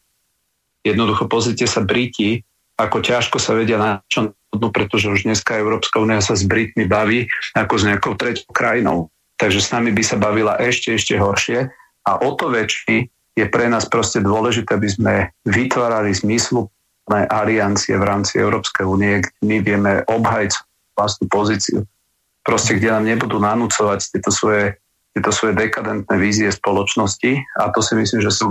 Jednoducho 0.84 1.28
pozrite 1.28 1.64
sa 1.68 1.84
Briti, 1.84 2.44
ako 2.74 3.00
ťažko 3.00 3.38
sa 3.38 3.54
vedia 3.54 3.78
na 3.78 3.90
čo 4.10 4.34
no 4.58 4.68
pretože 4.70 5.10
už 5.10 5.26
dneska 5.26 5.58
Európska 5.58 6.00
únia 6.00 6.22
sa 6.22 6.38
s 6.38 6.46
Britmi 6.46 6.88
baví 6.88 7.26
ako 7.54 7.74
s 7.78 7.84
nejakou 7.86 8.14
treťou 8.14 8.50
krajinou. 8.54 9.08
Takže 9.38 9.60
s 9.60 9.72
nami 9.74 9.90
by 9.90 10.02
sa 10.02 10.16
bavila 10.16 10.54
ešte, 10.62 10.94
ešte 10.94 11.18
horšie. 11.18 11.68
A 12.04 12.10
o 12.22 12.30
to 12.38 12.52
väčší 12.52 13.10
je 13.34 13.46
pre 13.50 13.66
nás 13.66 13.90
proste 13.90 14.22
dôležité, 14.22 14.78
aby 14.78 14.88
sme 14.88 15.14
vytvárali 15.48 16.14
zmyslu 16.14 16.70
aliancie 17.10 17.98
v 17.98 18.04
rámci 18.06 18.38
Európskej 18.40 18.86
únie, 18.86 19.20
kde 19.20 19.42
my 19.44 19.56
vieme 19.60 19.92
obhajiť 20.06 20.52
vlastnú 20.94 21.26
pozíciu. 21.28 21.82
Proste, 22.46 22.78
kde 22.78 22.94
nám 22.94 23.04
nebudú 23.04 23.42
nanúcovať 23.42 24.14
tieto 24.14 24.30
svoje, 24.30 24.78
tieto 25.12 25.34
svoje 25.34 25.58
dekadentné 25.58 26.14
vízie 26.16 26.48
spoločnosti. 26.48 27.42
A 27.58 27.74
to 27.74 27.82
si 27.82 27.98
myslím, 27.98 28.22
že 28.22 28.30
sú 28.30 28.46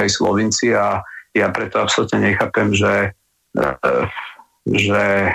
aj 0.00 0.08
Slovinci 0.08 0.72
a 0.72 1.04
ja 1.36 1.52
preto 1.52 1.78
absolútne 1.78 2.32
nechápem, 2.32 2.72
že 2.72 3.12
E, 3.52 3.68
že 4.64 5.28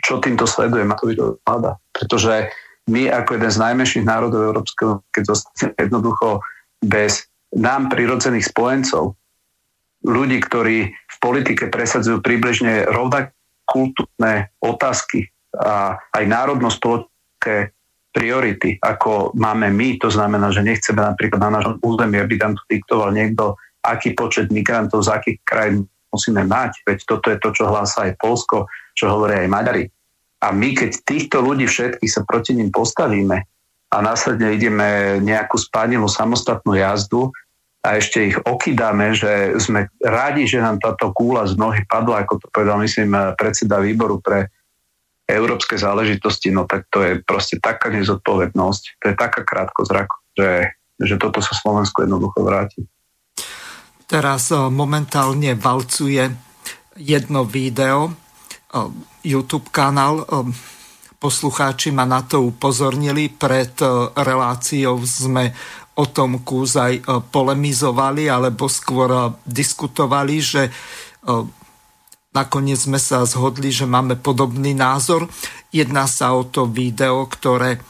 čo 0.00 0.14
týmto 0.24 0.48
sleduje 0.48 0.88
Matovič 0.88 1.20
vláda. 1.44 1.76
Pretože 1.92 2.48
my 2.88 3.10
ako 3.10 3.36
jeden 3.36 3.50
z 3.52 3.60
najmenších 3.60 4.04
národov 4.06 4.46
Európskeho, 4.46 5.02
keď 5.10 5.22
zostaneme 5.34 5.76
jednoducho 5.76 6.40
bez 6.80 7.26
nám 7.56 7.90
prirodzených 7.92 8.48
spojencov, 8.48 9.18
ľudí, 10.06 10.38
ktorí 10.38 10.92
v 10.92 11.16
politike 11.18 11.66
presadzujú 11.66 12.22
približne 12.22 12.86
rovnaké 12.86 13.34
kultúrne 13.66 14.54
otázky 14.62 15.26
a 15.56 15.98
aj 16.14 16.24
národno-spoločenské 16.30 17.74
priority, 18.14 18.78
ako 18.80 19.34
máme 19.34 19.68
my. 19.74 19.98
To 20.00 20.08
znamená, 20.08 20.48
že 20.54 20.64
nechceme 20.64 21.02
napríklad 21.02 21.42
na 21.42 21.60
našom 21.60 21.76
území, 21.82 22.16
aby 22.22 22.38
tam 22.38 22.54
to 22.54 22.62
diktoval 22.70 23.10
niekto, 23.10 23.58
aký 23.82 24.14
počet 24.14 24.48
migrantov 24.48 25.04
z 25.04 25.12
akých 25.12 25.38
krajín 25.42 25.90
musíme 26.16 26.48
mať, 26.48 26.80
veď 26.88 26.98
toto 27.04 27.28
je 27.28 27.38
to, 27.38 27.52
čo 27.52 27.68
hlása 27.68 28.08
aj 28.08 28.16
Polsko, 28.16 28.66
čo 28.96 29.12
hovoria 29.12 29.44
aj 29.44 29.52
Maďari. 29.52 29.84
A 30.40 30.52
my, 30.52 30.72
keď 30.72 31.04
týchto 31.04 31.44
ľudí 31.44 31.68
všetkých 31.68 32.12
sa 32.12 32.24
proti 32.24 32.56
ním 32.56 32.72
postavíme 32.72 33.36
a 33.92 33.96
následne 34.00 34.56
ideme 34.56 35.20
nejakú 35.20 35.60
spánilú 35.60 36.08
samostatnú 36.08 36.76
jazdu 36.76 37.32
a 37.86 37.96
ešte 38.02 38.34
ich 38.34 38.36
okydáme, 38.42 39.14
že 39.14 39.54
sme 39.62 39.86
rádi, 40.02 40.44
že 40.50 40.58
nám 40.58 40.82
táto 40.82 41.14
kúla 41.14 41.46
z 41.46 41.54
nohy 41.54 41.86
padla, 41.86 42.26
ako 42.26 42.42
to 42.42 42.46
povedal, 42.50 42.82
myslím, 42.82 43.14
predseda 43.38 43.78
výboru 43.78 44.18
pre 44.18 44.50
európske 45.26 45.74
záležitosti, 45.78 46.54
no 46.54 46.66
tak 46.66 46.86
to 46.90 47.02
je 47.02 47.12
proste 47.22 47.58
taká 47.58 47.90
nezodpovednosť, 47.90 48.82
to 49.02 49.04
je 49.10 49.14
taká 49.14 49.42
krátko 49.42 49.82
zrak, 49.82 50.10
že, 50.38 50.70
že 51.02 51.14
toto 51.18 51.42
sa 51.42 51.54
Slovensku 51.54 52.06
jednoducho 52.06 52.42
vráti. 52.46 52.86
Teraz 54.06 54.54
eh, 54.54 54.58
momentálne 54.70 55.58
valcuje 55.58 56.30
jedno 56.94 57.42
video, 57.42 58.14
eh, 58.70 58.86
YouTube 59.26 59.68
kanál. 59.74 60.22
Eh, 60.22 60.46
poslucháči 61.18 61.90
ma 61.90 62.06
na 62.06 62.22
to 62.22 62.46
upozornili. 62.46 63.26
Pred 63.26 63.82
reláciou 64.14 65.00
sme 65.02 65.50
o 65.96 66.04
tom 66.06 66.44
kúzaj 66.44 67.00
polemizovali, 67.32 68.28
alebo 68.28 68.68
skôr 68.68 69.32
diskutovali, 69.48 70.36
že 70.44 70.68
nakoniec 72.36 72.76
sme 72.76 73.00
sa 73.00 73.24
zhodli, 73.24 73.72
že 73.72 73.88
máme 73.88 74.20
podobný 74.20 74.76
názor. 74.76 75.24
Jedná 75.72 76.04
sa 76.04 76.36
o 76.36 76.44
to 76.44 76.68
video, 76.68 77.24
ktoré 77.32 77.80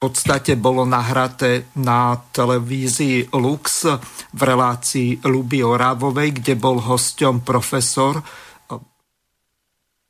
podstate 0.00 0.56
bolo 0.56 0.88
nahraté 0.88 1.68
na 1.76 2.16
televízii 2.16 3.36
Lux 3.36 3.84
v 4.32 4.40
relácii 4.40 5.28
Luby 5.28 5.60
Orávovej, 5.60 6.40
kde 6.40 6.56
bol 6.56 6.80
hosťom 6.80 7.44
profesor 7.44 8.16
eh, 8.16 8.24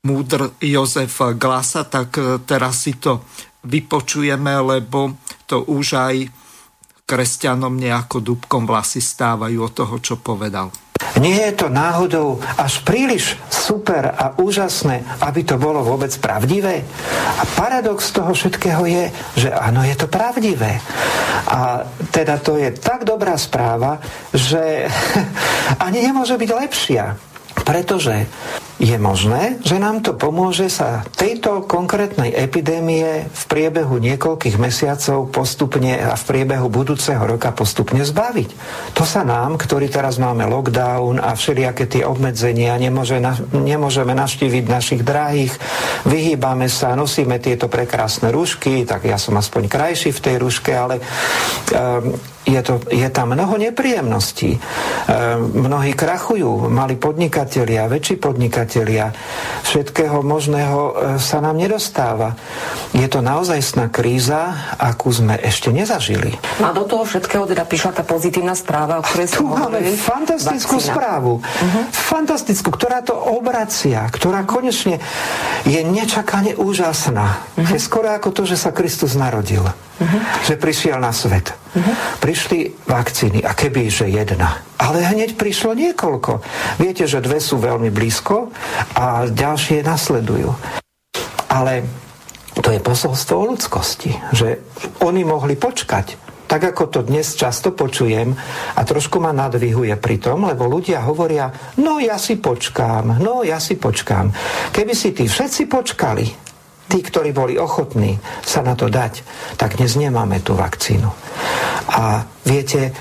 múdr 0.07 0.55
Jozef 0.63 1.35
Glasa, 1.35 1.83
tak 1.91 2.15
eh, 2.15 2.39
teraz 2.47 2.87
si 2.87 2.95
to 2.95 3.27
vypočujeme, 3.67 4.55
lebo 4.63 5.19
to 5.43 5.67
už 5.67 5.87
aj 5.99 6.15
kresťanom 7.03 7.75
nejako 7.75 8.23
dúbkom 8.23 8.63
vlasy 8.63 9.03
stávajú 9.03 9.59
od 9.59 9.73
toho, 9.75 9.95
čo 9.99 10.15
povedal. 10.23 10.71
Nie 11.19 11.51
je 11.51 11.65
to 11.65 11.67
náhodou 11.69 12.41
až 12.57 12.81
príliš 12.81 13.37
super 13.51 14.09
a 14.09 14.33
úžasné, 14.39 15.03
aby 15.21 15.45
to 15.45 15.61
bolo 15.61 15.85
vôbec 15.85 16.11
pravdivé? 16.17 16.81
A 17.37 17.43
paradox 17.57 18.09
toho 18.09 18.33
všetkého 18.33 18.83
je, 18.87 19.05
že 19.37 19.49
áno, 19.53 19.85
je 19.85 19.95
to 19.97 20.07
pravdivé. 20.09 20.81
A 21.51 21.85
teda 22.09 22.39
to 22.39 22.57
je 22.57 22.73
tak 22.73 23.03
dobrá 23.03 23.35
správa, 23.37 23.99
že 24.33 24.87
ani 25.85 26.01
nemôže 26.05 26.37
byť 26.37 26.49
lepšia. 26.49 27.05
Pretože 27.61 28.25
je 28.81 28.97
možné, 28.97 29.61
že 29.61 29.77
nám 29.77 30.01
to 30.01 30.17
pomôže 30.17 30.65
sa 30.73 31.05
tejto 31.13 31.69
konkrétnej 31.69 32.33
epidémie 32.33 33.29
v 33.29 33.43
priebehu 33.45 34.01
niekoľkých 34.01 34.57
mesiacov 34.57 35.29
postupne 35.29 36.01
a 36.01 36.17
v 36.17 36.23
priebehu 36.25 36.65
budúceho 36.65 37.21
roka 37.21 37.53
postupne 37.53 38.01
zbaviť. 38.01 38.49
To 38.97 39.05
sa 39.05 39.21
nám, 39.21 39.61
ktorí 39.61 39.85
teraz 39.85 40.17
máme 40.17 40.49
lockdown 40.49 41.21
a 41.21 41.37
všelijaké 41.37 41.85
tie 41.85 42.03
obmedzenia, 42.09 42.73
nemôže 42.81 43.21
na, 43.21 43.37
nemôžeme 43.53 44.17
navštíviť 44.17 44.65
našich 44.65 45.01
drahých, 45.05 45.53
vyhýbame 46.09 46.65
sa, 46.65 46.97
nosíme 46.97 47.37
tieto 47.37 47.69
prekrásne 47.69 48.33
rúšky, 48.33 48.81
tak 48.89 49.05
ja 49.05 49.21
som 49.21 49.37
aspoň 49.37 49.69
krajší 49.69 50.09
v 50.09 50.23
tej 50.25 50.35
rúške, 50.41 50.73
ale 50.73 50.97
um, 50.97 52.17
je, 52.51 52.61
to, 52.61 52.83
je 52.91 53.07
tam 53.07 53.31
mnoho 53.31 53.55
nepríjemností. 53.55 54.51
E, 54.51 54.59
mnohí 55.39 55.95
krachujú, 55.95 56.67
mali 56.67 56.99
podnikatelia, 56.99 57.87
väčší 57.87 58.19
podnikatelia. 58.19 59.15
Všetkého 59.63 60.19
možného 60.19 60.79
e, 60.79 60.91
sa 61.15 61.39
nám 61.39 61.55
nedostáva. 61.55 62.35
Je 62.91 63.07
to 63.07 63.23
naozaj 63.23 63.63
sná 63.63 63.87
kríza, 63.87 64.75
akú 64.75 65.15
sme 65.15 65.39
ešte 65.39 65.71
nezažili. 65.71 66.35
A 66.59 66.75
do 66.75 66.83
toho 66.83 67.07
všetkého 67.07 67.47
teda 67.47 67.63
prišla 67.63 67.95
tá 67.95 68.03
pozitívna 68.03 68.51
správa, 68.51 68.99
o 68.99 69.03
ktorej 69.05 69.31
Tu 69.31 69.47
máme 69.47 69.79
fantastickú 69.95 70.75
vakcína. 70.75 70.91
správu. 70.91 71.33
Uh-huh. 71.39 71.83
Fantastickú, 71.95 72.67
ktorá 72.75 72.99
to 72.99 73.15
obracia, 73.15 74.03
ktorá 74.11 74.43
konečne 74.43 74.99
je 75.63 75.79
nečakane 75.79 76.59
úžasná. 76.59 77.39
Uh-huh. 77.55 77.71
Je 77.71 77.79
skoro 77.79 78.11
ako 78.11 78.35
to, 78.35 78.43
že 78.43 78.59
sa 78.59 78.75
Kristus 78.75 79.15
narodil. 79.15 79.63
Uh-huh. 79.63 80.19
Že 80.49 80.59
prišiel 80.59 80.97
na 80.99 81.15
svet. 81.15 81.60
Uh-huh. 81.71 81.95
Prišli 82.19 82.83
vakcíny 82.83 83.47
a 83.47 83.55
keby, 83.55 83.87
že 83.87 84.11
jedna. 84.11 84.59
Ale 84.75 85.07
hneď 85.07 85.39
prišlo 85.39 85.71
niekoľko. 85.71 86.43
Viete, 86.83 87.07
že 87.07 87.23
dve 87.23 87.39
sú 87.39 87.63
veľmi 87.63 87.87
blízko 87.87 88.51
a 88.99 89.31
ďalšie 89.31 89.79
nasledujú. 89.79 90.51
Ale 91.47 91.87
to 92.59 92.75
je 92.75 92.83
posolstvo 92.83 93.55
ľudskosti, 93.55 94.11
že 94.35 94.59
oni 94.99 95.23
mohli 95.23 95.55
počkať. 95.55 96.19
Tak 96.51 96.75
ako 96.75 96.83
to 96.91 96.99
dnes 97.07 97.39
často 97.39 97.71
počujem 97.71 98.35
a 98.75 98.81
trošku 98.83 99.23
ma 99.23 99.31
nadvihuje 99.31 99.95
pri 99.95 100.19
tom, 100.19 100.43
lebo 100.43 100.67
ľudia 100.67 100.99
hovoria, 101.07 101.47
no 101.79 101.95
ja 102.03 102.19
si 102.19 102.35
počkám, 102.35 103.23
no 103.23 103.47
ja 103.47 103.55
si 103.63 103.79
počkám. 103.79 104.27
Keby 104.75 104.91
si 104.91 105.15
tí 105.15 105.31
všetci 105.31 105.71
počkali, 105.71 106.50
tí, 106.91 106.99
ktorí 106.99 107.31
boli 107.31 107.55
ochotní 107.55 108.19
sa 108.43 108.59
na 108.59 108.75
to 108.75 108.91
dať, 108.91 109.23
tak 109.55 109.79
dnes 109.79 109.95
nemáme 109.95 110.43
tú 110.43 110.59
vakcínu. 110.59 111.07
A 111.95 112.27
viete, 112.43 112.91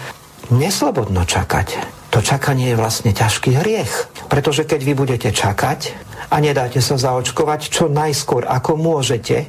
neslobodno 0.55 1.27
čakať. 1.27 1.99
to 2.11 2.19
čakanie 2.19 2.75
je 2.75 2.79
vlastne 2.79 3.15
ťažký 3.15 3.63
hriech. 3.63 4.11
Pretože 4.27 4.67
keď 4.67 4.81
vy 4.83 4.93
budete 4.99 5.31
čakať 5.31 5.95
a 6.31 6.43
nedáte 6.43 6.83
sa 6.83 6.99
zaočkovať 6.99 7.71
čo 7.71 7.87
najskôr 7.87 8.47
ako 8.47 8.75
môžete, 8.75 9.47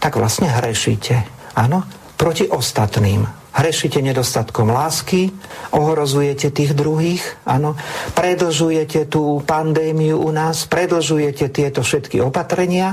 tak 0.00 0.20
vlastne 0.20 0.48
hrešíte. 0.48 1.24
Áno? 1.56 1.84
Proti 2.20 2.48
ostatným. 2.48 3.24
Hrešite 3.56 4.04
nedostatkom 4.04 4.68
lásky, 4.68 5.32
ohrozujete 5.72 6.52
tých 6.52 6.76
druhých, 6.76 7.24
áno, 7.48 7.72
predlžujete 8.12 9.08
tú 9.08 9.40
pandémiu 9.40 10.20
u 10.20 10.28
nás, 10.28 10.68
predlžujete 10.68 11.48
tieto 11.48 11.80
všetky 11.80 12.20
opatrenia 12.20 12.92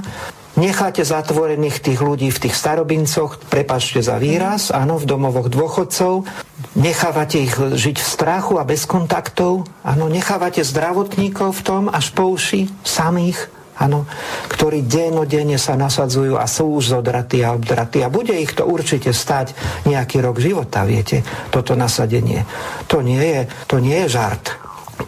Necháte 0.53 1.01
zatvorených 1.01 1.81
tých 1.81 1.97
ľudí 1.97 2.29
v 2.29 2.41
tých 2.45 2.53
starobincoch, 2.53 3.41
prepačte 3.49 4.05
za 4.05 4.21
výraz, 4.21 4.69
áno, 4.69 5.01
v 5.01 5.09
domovoch 5.09 5.49
dôchodcov, 5.49 6.29
nechávate 6.77 7.41
ich 7.41 7.57
žiť 7.57 7.97
v 7.97 8.05
strachu 8.05 8.61
a 8.61 8.67
bez 8.67 8.85
kontaktov, 8.85 9.65
áno, 9.81 10.05
nechávate 10.13 10.61
zdravotníkov 10.61 11.57
v 11.57 11.61
tom 11.65 11.83
až 11.89 12.13
po 12.13 12.29
uši 12.29 12.69
samých, 12.85 13.49
áno, 13.81 14.05
ktorí 14.53 14.85
dennodenne 14.85 15.57
sa 15.57 15.73
nasadzujú 15.73 16.37
a 16.37 16.45
sú 16.45 16.77
už 16.77 17.01
zodratí 17.01 17.41
a 17.41 17.57
obdratí 17.57 18.05
a 18.05 18.13
bude 18.13 18.37
ich 18.37 18.53
to 18.53 18.69
určite 18.69 19.09
stať 19.09 19.57
nejaký 19.89 20.21
rok 20.21 20.37
života, 20.37 20.85
viete, 20.85 21.25
toto 21.49 21.73
nasadenie. 21.73 22.45
To 22.93 23.01
nie 23.01 23.25
je, 23.25 23.41
to 23.65 23.81
nie 23.81 24.05
je 24.05 24.21
žart. 24.21 24.53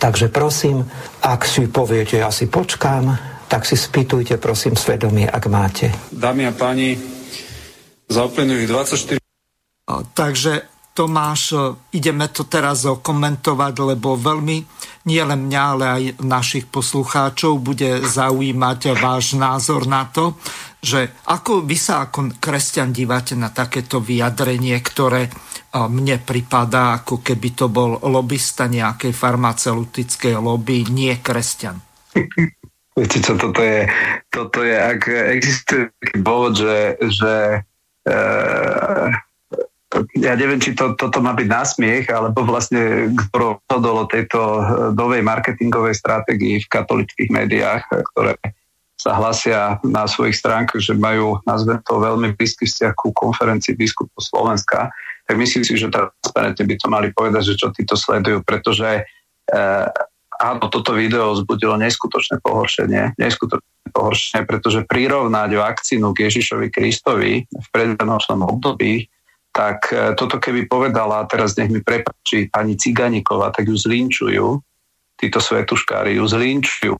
Takže 0.01 0.34
prosím, 0.34 0.89
ak 1.21 1.45
si 1.45 1.69
poviete, 1.69 2.17
ja 2.17 2.34
si 2.34 2.49
počkám, 2.49 3.35
tak 3.56 3.63
si 3.63 3.80
spýtujte 3.80 4.36
prosím 4.36 4.76
svedomie, 4.76 5.32
ak 5.32 5.48
máte. 5.48 5.88
Dámy 6.12 6.44
a 6.44 6.52
páni, 6.52 7.00
za 8.12 8.28
uplynulých 8.28 8.68
24... 8.68 9.24
Takže 10.12 10.68
Tomáš, 10.91 11.56
e, 11.56 11.60
ideme 11.96 12.28
to 12.28 12.44
teraz 12.44 12.84
komentovať, 12.84 13.96
lebo 13.96 14.20
veľmi 14.20 14.58
nie 15.08 15.24
len 15.24 15.48
mňa, 15.48 15.62
ale 15.72 15.86
aj 15.88 16.02
našich 16.20 16.68
poslucháčov 16.68 17.63
bude 17.63 18.04
zaujímať 18.04 18.91
váš 19.00 19.39
názor 19.39 19.88
na 19.88 20.04
to, 20.12 20.36
že 20.84 21.15
ako 21.24 21.63
vy 21.63 21.80
sa 21.80 22.12
ako 22.12 22.36
kresťan 22.36 22.91
dívate 22.91 23.39
na 23.39 23.56
takéto 23.56 24.04
vyjadrenie, 24.04 24.76
ktoré 24.84 25.32
e, 25.32 25.32
mne 25.80 26.20
pripadá, 26.20 27.00
ako 27.00 27.24
keby 27.24 27.56
to 27.56 27.72
bol 27.72 28.04
lobista 28.04 28.68
nejakej 28.68 29.15
farmaceutickej 29.15 30.44
lobby, 30.44 30.84
nie 30.91 31.15
kresťan. 31.24 31.80
Viete 32.95 33.19
čo, 33.19 33.36
toto 33.36 33.60
je, 33.60 33.91
toto 34.31 34.63
je 34.63 34.71
ak 34.71 35.01
existuje 35.36 35.91
taký 35.99 36.17
dôvod, 36.23 36.55
že, 36.55 36.95
že 37.12 37.34
e, 38.08 38.12
ja 40.15 40.34
neviem, 40.39 40.63
či 40.63 40.71
to, 40.75 40.95
toto 40.95 41.19
má 41.19 41.36
byť 41.36 41.47
násmiech, 41.47 42.08
alebo 42.08 42.47
vlastne 42.47 43.12
kto 43.12 43.36
rozhodol 43.36 44.08
o 44.08 44.10
tejto 44.10 44.39
novej 44.95 45.23
marketingovej 45.27 45.99
stratégii 45.99 46.63
v 46.63 46.71
katolických 46.71 47.29
médiách, 47.36 47.84
ktoré 48.15 48.39
sa 48.95 49.12
hlasia 49.19 49.77
na 49.84 50.08
svojich 50.08 50.39
stránkach, 50.39 50.79
že 50.79 50.95
majú, 50.95 51.43
nazvem 51.43 51.84
to, 51.84 51.99
veľmi 51.99 52.34
blízky 52.39 52.63
vzťah 52.63 52.95
ku 52.95 53.12
konferencii 53.12 53.75
biskupov 53.75 54.23
Slovenska, 54.23 54.88
tak 55.27 55.36
myslím 55.36 55.67
si, 55.67 55.75
že 55.75 55.91
transparentne 55.91 56.63
by 56.63 56.75
to 56.79 56.88
mali 56.88 57.08
povedať, 57.12 57.53
že 57.53 57.60
čo 57.60 57.75
títo 57.75 57.99
sledujú, 57.99 58.41
pretože 58.47 59.03
e, 59.51 59.58
áno, 60.53 60.69
toto 60.69 60.93
video 60.93 61.34
vzbudilo 61.34 61.79
neskutočné 61.81 62.43
pohoršenie, 62.45 63.17
neskutočné 63.17 63.89
pohoršenie, 63.89 64.41
pretože 64.45 64.86
prirovnať 64.86 65.49
vakcínu 65.58 66.13
k 66.13 66.29
Ježišovi 66.29 66.67
Kristovi 66.69 67.41
v 67.45 67.67
predvianočnom 67.73 68.45
období, 68.45 69.10
tak 69.55 69.89
e, 69.95 70.12
toto 70.19 70.36
keby 70.36 70.67
povedala, 70.67 71.23
teraz 71.31 71.55
nech 71.55 71.71
mi 71.71 71.79
prepáči 71.79 72.51
pani 72.51 72.75
Ciganíková, 72.75 73.55
tak 73.55 73.71
ju 73.71 73.77
zlinčujú, 73.79 74.60
títo 75.15 75.39
svetuškári 75.39 76.19
ju 76.19 76.25
zlinčujú. 76.27 76.93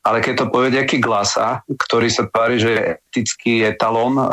Ale 0.00 0.24
keď 0.24 0.46
to 0.46 0.46
povie 0.48 0.72
nejaký 0.72 1.02
glasa, 1.02 1.60
ktorý 1.66 2.08
sa 2.08 2.24
tvári, 2.30 2.56
že 2.56 2.70
je 2.72 2.82
etický 3.10 3.66
etalon, 3.66 4.14
e, 4.16 4.26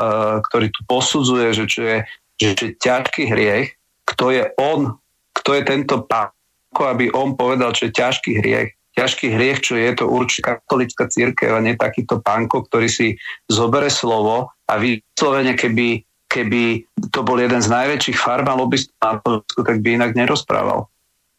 ktorý 0.45 0.69
tu 0.69 0.86
posudzuje, 0.86 1.47
že 1.57 1.65
čo 1.65 1.81
je, 1.81 1.97
že 2.38 2.47
je 2.53 2.67
ťažký 2.77 3.23
hriech, 3.25 3.73
kto 4.05 4.31
je 4.31 4.43
on, 4.62 4.95
kto 5.33 5.49
je 5.57 5.62
tento 5.65 6.05
pán, 6.05 6.31
ako 6.73 6.84
aby 6.93 7.06
on 7.13 7.34
povedal, 7.34 7.71
čo 7.73 7.88
je 7.89 7.95
ťažký 7.95 8.32
hriech. 8.43 8.69
Ťažký 8.97 9.27
hriech, 9.30 9.60
čo 9.62 9.77
je 9.77 9.91
to 9.93 10.10
určite 10.10 10.45
katolická 10.45 11.06
církev 11.06 11.53
a 11.53 11.62
nie 11.62 11.77
takýto 11.77 12.17
pánko, 12.17 12.65
ktorý 12.65 12.89
si 12.89 13.08
zobere 13.45 13.93
slovo 13.93 14.49
a 14.65 14.73
vyslovene, 14.82 15.53
keby, 15.53 16.01
keby 16.25 16.82
to 17.13 17.21
bol 17.21 17.38
jeden 17.38 17.62
z 17.62 17.69
najväčších 17.69 18.17
farmalobistov 18.17 18.97
na 18.97 19.21
Slovensku, 19.21 19.60
tak 19.62 19.77
by 19.86 19.89
inak 20.01 20.12
nerozprával. 20.17 20.89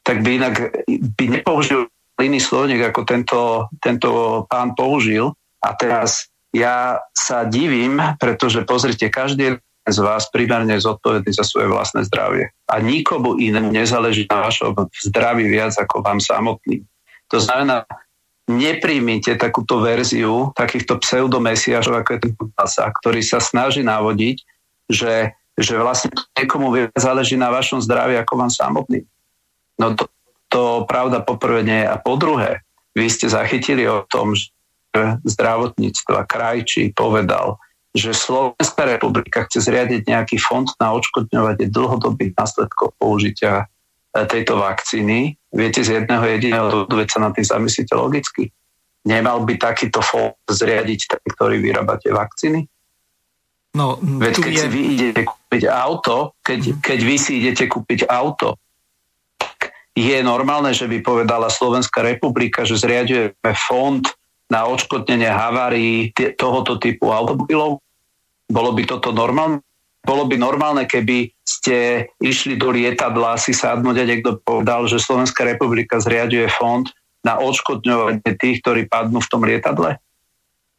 Tak 0.07 0.23
by 0.23 0.31
inak 0.39 0.55
by 1.19 1.25
nepoužil 1.43 1.91
iný 2.23 2.39
slovník, 2.39 2.83
ako 2.83 3.01
tento, 3.07 3.41
tento 3.83 4.43
pán 4.47 4.75
použil. 4.75 5.35
A 5.59 5.75
teraz 5.75 6.31
ja 6.55 7.03
sa 7.13 7.43
divím, 7.47 7.99
pretože 8.23 8.63
pozrite, 8.63 9.11
každý 9.11 9.59
z 9.89 9.99
vás 10.05 10.29
primárne 10.29 10.77
zodpovedný 10.77 11.33
za 11.33 11.45
svoje 11.45 11.69
vlastné 11.73 12.05
zdravie. 12.05 12.53
A 12.69 12.81
nikomu 12.81 13.41
inému 13.41 13.73
nezáleží 13.73 14.29
na 14.29 14.49
vašom 14.49 14.77
zdraví 14.93 15.49
viac 15.49 15.77
ako 15.77 16.05
vám 16.05 16.21
samotný. 16.21 16.85
To 17.29 17.41
znamená, 17.41 17.85
nepríjmite 18.49 19.37
takúto 19.37 19.85
verziu 19.85 20.51
takýchto 20.57 20.97
pseudomesiažov, 21.05 22.01
ako 22.01 22.11
je 22.17 22.21
ten 22.25 22.33
Kudasa, 22.33 22.89
ktorý 22.89 23.21
sa 23.21 23.39
snaží 23.45 23.85
navodiť, 23.85 24.37
že, 24.89 25.37
že 25.53 25.77
vlastne 25.77 26.09
niekomu 26.33 26.73
viac 26.73 26.97
záleží 26.97 27.37
na 27.37 27.53
vašom 27.53 27.85
zdraví 27.85 28.17
ako 28.17 28.35
vám 28.41 28.53
samotný. 28.53 29.05
No 29.77 29.93
to, 29.93 30.09
to 30.49 30.89
pravda 30.89 31.21
poprvé 31.21 31.61
nie 31.61 31.85
A 31.85 32.01
po 32.01 32.17
druhé, 32.17 32.65
vy 32.97 33.07
ste 33.13 33.29
zachytili 33.29 33.85
o 33.85 34.03
tom, 34.09 34.33
že 34.33 34.51
zdravotníctva 35.29 36.25
krajčí 36.25 36.97
povedal, 36.97 37.61
že 37.99 38.15
Slovenská 38.15 38.87
republika 38.87 39.45
chce 39.45 39.67
zriadiť 39.67 40.07
nejaký 40.07 40.39
fond 40.39 40.71
na 40.79 40.95
odškodňovanie 40.95 41.67
dlhodobých 41.69 42.39
následkov 42.39 42.95
použitia 42.97 43.67
e, 44.15 44.25
tejto 44.25 44.63
vakcíny. 44.63 45.35
Viete 45.51 45.83
z 45.83 46.03
jedného 46.03 46.25
jediného 46.25 46.67
dôvodu, 46.71 47.05
sa 47.11 47.19
na 47.19 47.35
tým 47.35 47.45
zamyslíte 47.45 47.93
logicky. 47.99 48.55
Nemal 49.05 49.43
by 49.43 49.59
takýto 49.59 49.99
fond 49.99 50.39
zriadiť 50.47 51.01
ten, 51.11 51.23
ktorý 51.27 51.59
vyrába 51.59 51.99
tie 51.99 52.15
vakcíny? 52.15 52.71
No, 53.77 54.01
Veď 54.01 54.35
keď 54.41 54.53
je... 54.55 54.61
si 54.63 54.69
vy 54.71 54.81
idete 54.97 55.23
kúpiť 55.27 55.63
auto, 55.69 56.39
keď, 56.41 56.61
mm. 56.63 56.77
keď 56.81 56.99
vy 57.05 57.17
si 57.21 57.33
idete 57.43 57.65
kúpiť 57.69 58.09
auto, 58.09 58.57
je 59.99 60.19
normálne, 60.23 60.71
že 60.71 60.87
by 60.87 61.03
povedala 61.03 61.51
Slovenská 61.51 62.07
republika, 62.07 62.63
že 62.63 62.79
zriadujeme 62.79 63.53
fond 63.67 64.07
na 64.49 64.65
odškodnenie 64.65 65.29
havárií 65.29 66.15
tohoto 66.39 66.79
typu 66.81 67.11
automobilov? 67.11 67.83
Bolo 68.49 68.73
by 68.73 68.83
toto 68.89 69.13
normálne? 69.13 69.61
Bolo 70.01 70.25
by 70.25 70.41
normálne, 70.41 70.89
keby 70.89 71.37
ste 71.45 72.09
išli 72.17 72.57
do 72.57 72.73
lietadla 72.73 73.37
si 73.37 73.53
sadnúť 73.53 73.97
a 74.01 74.09
niekto 74.09 74.41
povedal, 74.41 74.89
že 74.89 75.03
Slovenská 75.03 75.45
republika 75.45 76.01
zriaduje 76.01 76.49
fond 76.49 76.89
na 77.21 77.37
odškodňovanie 77.37 78.25
tých, 78.41 78.65
ktorí 78.65 78.89
padnú 78.89 79.21
v 79.21 79.31
tom 79.31 79.45
lietadle? 79.45 80.01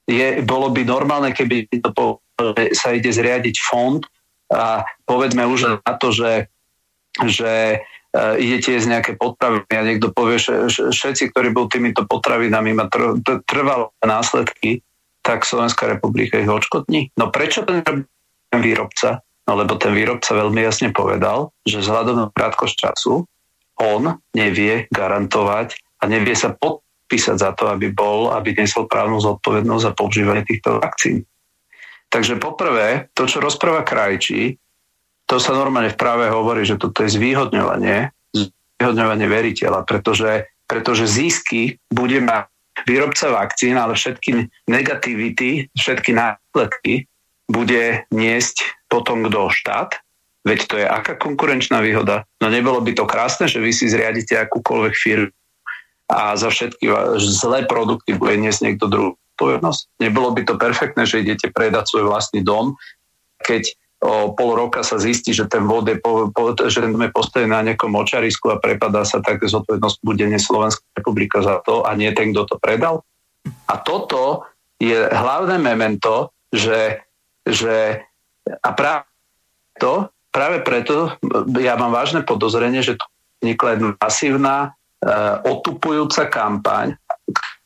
Je, 0.10 0.42
bolo 0.42 0.74
by 0.74 0.82
normálne, 0.82 1.30
keby 1.30 1.70
to 1.70 1.94
povedal, 1.94 2.58
že 2.58 2.74
sa 2.74 2.90
ide 2.98 3.14
zriadiť 3.14 3.56
fond 3.62 4.02
a 4.50 4.82
povedzme 5.06 5.46
už 5.46 5.78
na 5.86 5.94
to, 5.94 6.10
že, 6.10 6.50
že 7.30 7.86
uh, 8.18 8.34
idete 8.42 8.74
jesť 8.74 8.88
nejaké 8.98 9.12
potraviny 9.14 9.70
a 9.70 9.86
niekto 9.86 10.10
povie, 10.10 10.42
že 10.42 10.74
všetci, 10.74 11.30
ktorí 11.30 11.54
boli 11.54 11.70
týmito 11.70 12.02
potravinami, 12.10 12.74
tr- 12.90 13.46
trvalé 13.46 13.94
následky, 14.02 14.82
tak 15.30 15.46
Slovenská 15.46 15.86
republika 15.86 16.42
ich 16.42 16.50
odškodní. 16.50 17.14
No 17.14 17.30
prečo 17.30 17.62
ten 17.62 18.10
výrobca? 18.50 19.22
No 19.46 19.54
lebo 19.54 19.78
ten 19.78 19.94
výrobca 19.94 20.34
veľmi 20.34 20.66
jasne 20.66 20.90
povedal, 20.90 21.54
že 21.62 21.86
vzhľadom 21.86 22.18
na 22.18 22.26
krátkosť 22.34 22.74
času 22.90 23.30
on 23.78 24.18
nevie 24.34 24.90
garantovať 24.90 25.78
a 26.02 26.10
nevie 26.10 26.34
sa 26.34 26.58
podpísať 26.58 27.38
za 27.38 27.54
to, 27.54 27.70
aby 27.70 27.94
bol, 27.94 28.34
aby 28.34 28.58
nesol 28.58 28.90
právnu 28.90 29.22
zodpovednosť 29.22 29.84
za 29.86 29.94
používanie 29.94 30.42
týchto 30.42 30.82
vakcín. 30.82 31.22
Takže 32.10 32.42
poprvé, 32.42 33.14
to, 33.14 33.30
čo 33.30 33.38
rozpráva 33.38 33.86
Krajčí, 33.86 34.58
to 35.30 35.38
sa 35.38 35.54
normálne 35.54 35.94
v 35.94 36.00
práve 36.02 36.26
hovorí, 36.26 36.66
že 36.66 36.82
toto 36.82 37.06
je 37.06 37.14
zvýhodňovanie, 37.14 38.10
zvýhodňovanie 38.34 39.30
veriteľa, 39.30 39.86
pretože, 39.86 40.50
pretože 40.66 41.06
zisky 41.06 41.78
bude 41.94 42.18
mať 42.18 42.50
výrobca 42.88 43.32
vakcín, 43.34 43.76
ale 43.76 43.96
všetky 43.98 44.48
negativity, 44.70 45.68
všetky 45.74 46.12
následky 46.16 47.08
bude 47.50 48.06
niesť 48.14 48.62
potom 48.88 49.26
kto 49.26 49.50
štát, 49.50 49.98
veď 50.46 50.60
to 50.70 50.76
je 50.78 50.86
aká 50.86 51.18
konkurenčná 51.18 51.82
výhoda. 51.82 52.24
No 52.40 52.54
nebolo 52.54 52.80
by 52.80 52.94
to 52.94 53.10
krásne, 53.10 53.50
že 53.50 53.58
vy 53.60 53.74
si 53.74 53.90
zriadite 53.90 54.38
akúkoľvek 54.38 54.94
firmu 54.94 55.34
a 56.10 56.34
za 56.34 56.50
všetky 56.50 56.90
zlé 57.22 57.70
produkty 57.70 58.18
bude 58.18 58.34
niesť 58.42 58.66
niekto 58.66 58.86
druhý 58.90 59.14
povednosť. 59.38 60.04
Nebolo 60.04 60.36
by 60.36 60.42
to 60.44 60.60
perfektné, 60.60 61.08
že 61.08 61.24
idete 61.24 61.48
predať 61.54 61.88
svoj 61.88 62.12
vlastný 62.12 62.44
dom, 62.44 62.76
keď 63.46 63.72
o 64.00 64.32
pol 64.32 64.56
roka 64.56 64.80
sa 64.80 64.96
zistí, 64.96 65.36
že 65.36 65.52
ten 65.52 65.68
vod 65.68 65.84
je, 65.92 66.00
po, 66.00 66.32
po, 66.32 66.56
že 66.56 66.80
ten 66.80 66.96
postavený 67.12 67.52
na 67.52 67.66
nejakom 67.68 67.92
močarisku 67.92 68.48
a 68.48 68.62
prepadá 68.62 69.04
sa 69.04 69.20
tak 69.20 69.44
zodpovednosť 69.44 69.98
bude 70.08 70.24
Slovenská 70.40 70.84
republika 70.96 71.44
za 71.44 71.60
to 71.68 71.84
a 71.84 71.92
nie 72.00 72.08
ten, 72.16 72.32
kto 72.32 72.48
to 72.48 72.56
predal. 72.64 73.04
A 73.68 73.76
toto 73.84 74.48
je 74.80 74.96
hlavné 74.96 75.60
memento, 75.60 76.32
že, 76.48 77.04
že 77.44 78.00
a 78.48 78.70
práve 78.72 79.04
to, 79.76 80.08
práve 80.32 80.64
preto 80.64 81.20
ja 81.60 81.76
mám 81.76 81.92
vážne 81.92 82.24
podozrenie, 82.24 82.80
že 82.80 82.96
tu 82.96 83.06
vznikla 83.44 83.70
jedna 83.76 83.90
masívna 84.00 84.56
uh, 85.04 85.44
otupujúca 85.44 86.32
kampaň, 86.32 86.96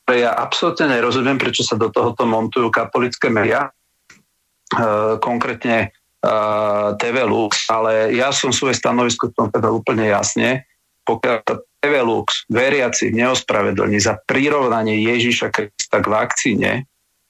ktoré 0.05 0.25
ja 0.25 0.33
absolútne 0.33 0.89
nerozumiem, 0.89 1.37
prečo 1.37 1.61
sa 1.61 1.77
do 1.77 1.93
tohoto 1.93 2.25
montujú 2.25 2.73
katolické 2.73 3.29
médiá, 3.29 3.69
uh, 3.69 5.21
konkrétne 5.21 5.93
uh, 6.23 6.95
TV 6.95 7.27
Lux, 7.27 7.67
ale 7.67 8.15
ja 8.15 8.31
som 8.31 8.55
svoje 8.55 8.79
stanovisko 8.79 9.29
v 9.29 9.35
tom 9.35 9.47
teda 9.51 9.69
úplne 9.69 10.07
jasne. 10.09 10.65
Pokiaľ 11.03 11.43
TV 11.83 11.93
Lux 11.99 12.47
veriaci 12.47 13.11
neospravedlní 13.11 13.99
za 13.99 14.15
prirovnanie 14.23 15.03
Ježíša 15.03 15.51
Krista 15.51 15.99
k 15.99 16.07
vakcíne, 16.07 16.71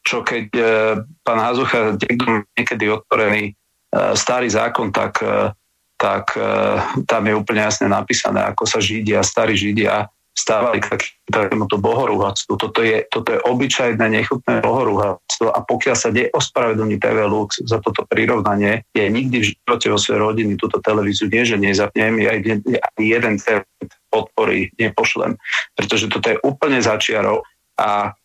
čo 0.06 0.22
keď 0.22 0.48
uh, 0.54 0.68
pán 1.26 1.40
Hazucha 1.42 1.98
niekedy 2.54 2.86
otvorený 2.94 3.52
uh, 3.52 4.14
starý 4.14 4.54
zákon, 4.54 4.94
tak, 4.94 5.20
uh, 5.26 5.50
tak 5.98 6.38
uh, 6.38 6.78
tam 7.10 7.24
je 7.26 7.34
úplne 7.34 7.66
jasne 7.66 7.90
napísané, 7.90 8.46
ako 8.46 8.70
sa 8.70 8.78
Židia, 8.78 9.26
starí 9.26 9.58
Židia 9.58 10.06
stávali 10.34 10.82
k 10.82 10.98
takémuto 11.30 11.78
bohorúhactvu. 11.78 12.58
Toto 12.58 12.82
je, 12.82 13.06
toto 13.14 13.38
je 13.38 13.40
obyčajné, 13.46 14.02
nechutné 14.02 14.66
bohorúhactvo 14.66 15.54
a 15.54 15.62
pokiaľ 15.62 15.96
sa 15.96 16.10
neospravedlní 16.10 16.98
TV 16.98 17.30
Lux 17.30 17.62
za 17.62 17.78
toto 17.78 18.02
prirovnanie, 18.10 18.82
je 18.98 19.06
nikdy 19.06 19.38
v 19.40 19.50
živote 19.54 19.88
vo 19.94 20.02
svojej 20.02 20.22
rodiny 20.22 20.54
túto 20.58 20.82
televíziu 20.82 21.30
nie, 21.30 21.46
že 21.46 21.62
nezapnem, 21.62 22.18
ja 22.18 22.34
ani 22.34 23.06
jeden 23.06 23.38
podpory 24.10 24.74
nepošlem, 24.82 25.38
pretože 25.78 26.10
toto 26.10 26.34
je 26.34 26.42
úplne 26.42 26.82
začiarov 26.82 27.46
a 27.78 28.18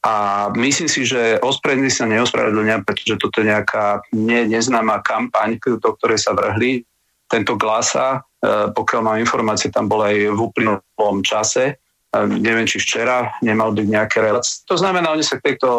a 0.00 0.48
myslím 0.56 0.88
si, 0.88 1.04
že 1.04 1.36
ospravedlní 1.44 1.92
sa 1.92 2.08
neospravedlňa, 2.08 2.88
pretože 2.88 3.20
toto 3.20 3.44
je 3.44 3.52
nejaká 3.52 4.00
ne, 4.16 4.48
neznáma 4.48 5.04
kampaň, 5.04 5.60
do 5.60 5.76
ktorej 5.76 6.24
sa 6.24 6.32
vrhli. 6.32 6.88
Tento 7.28 7.60
glasa 7.60 8.24
pokiaľ 8.48 9.00
mám 9.04 9.20
informácie, 9.20 9.68
tam 9.68 9.84
bol 9.84 10.00
aj 10.00 10.16
v 10.32 10.40
uplynulom 10.40 11.20
čase, 11.20 11.76
eh, 11.76 12.26
neviem, 12.26 12.64
či 12.64 12.80
včera 12.80 13.36
nemal 13.44 13.76
byť 13.76 13.86
nejaké 13.86 14.18
relácie. 14.24 14.64
To 14.64 14.80
znamená, 14.80 15.12
oni 15.12 15.24
sa 15.24 15.36
k 15.36 15.52
tejto 15.52 15.70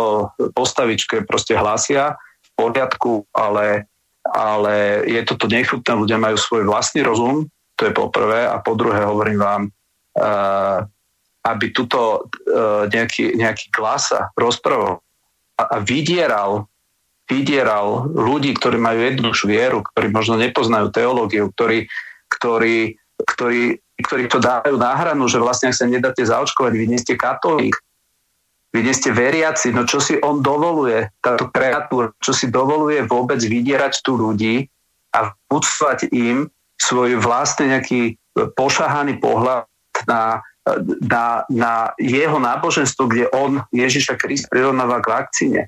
postavičke 0.53 1.25
proste 1.25 1.57
hlásia 1.57 2.15
v 2.17 2.49
poriadku, 2.53 3.25
ale, 3.33 3.89
ale 4.29 5.05
je 5.09 5.21
toto 5.25 5.49
nechutné, 5.49 5.91
ľudia 5.97 6.21
majú 6.21 6.37
svoj 6.37 6.69
vlastný 6.69 7.01
rozum, 7.01 7.49
to 7.73 7.89
je 7.89 7.93
po 7.97 8.13
prvé, 8.13 8.45
a 8.45 8.61
po 8.61 8.77
druhé 8.77 9.09
hovorím 9.09 9.41
vám, 9.41 9.61
eh, 10.21 10.79
aby 11.41 11.73
tuto 11.73 12.29
nejaký, 12.93 13.33
nejaký 13.33 13.73
klasa 13.73 14.29
rozprával 14.37 15.01
a, 15.57 15.63
a 15.73 15.77
vydieral 15.81 16.69
vydieral 17.31 18.11
ľudí, 18.11 18.51
ktorí 18.59 18.75
majú 18.75 18.99
jednoduchšiu 19.07 19.47
vieru, 19.47 19.79
ktorí 19.87 20.11
možno 20.11 20.35
nepoznajú 20.35 20.91
teológiu, 20.91 21.47
ktorí, 21.55 21.87
ktorí, 22.31 22.95
ktorí, 23.27 23.77
ktorí 23.99 24.23
to 24.31 24.39
dávajú 24.39 24.75
na 24.79 24.95
hranu, 24.95 25.27
že 25.27 25.37
vlastne 25.37 25.69
ak 25.69 25.77
sa 25.77 25.85
nedáte 25.85 26.23
zaočkovať, 26.23 26.73
vy 26.73 26.85
nie 26.87 26.99
ste 26.99 27.19
katolík, 27.19 27.75
vy 28.71 28.79
nie 28.87 28.95
ste 28.95 29.11
veriaci, 29.11 29.75
no 29.75 29.83
čo 29.83 29.99
si 29.99 30.15
on 30.23 30.39
dovoluje, 30.39 31.11
táto 31.19 31.51
kreatúra, 31.51 32.15
čo 32.23 32.31
si 32.31 32.47
dovoluje 32.47 33.03
vôbec 33.03 33.43
vydierať 33.43 33.99
tu 33.99 34.15
ľudí 34.15 34.71
a 35.11 35.35
vúctvať 35.51 36.07
im 36.15 36.47
svoj 36.79 37.19
vlastný 37.19 37.77
nejaký 37.77 38.15
pošahaný 38.55 39.19
pohľad 39.19 39.67
na, 40.07 40.39
na, 41.03 41.43
na 41.51 41.73
jeho 41.99 42.39
náboženstvo, 42.39 43.11
kde 43.11 43.27
on 43.35 43.59
Ježiša 43.75 44.15
Krist 44.15 44.47
prirovnáva 44.47 45.03
k 45.03 45.11
vakcíne. 45.11 45.61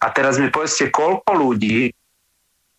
A 0.00 0.08
teraz 0.14 0.40
mi 0.40 0.48
povedzte, 0.48 0.88
koľko 0.88 1.34
ľudí 1.34 1.92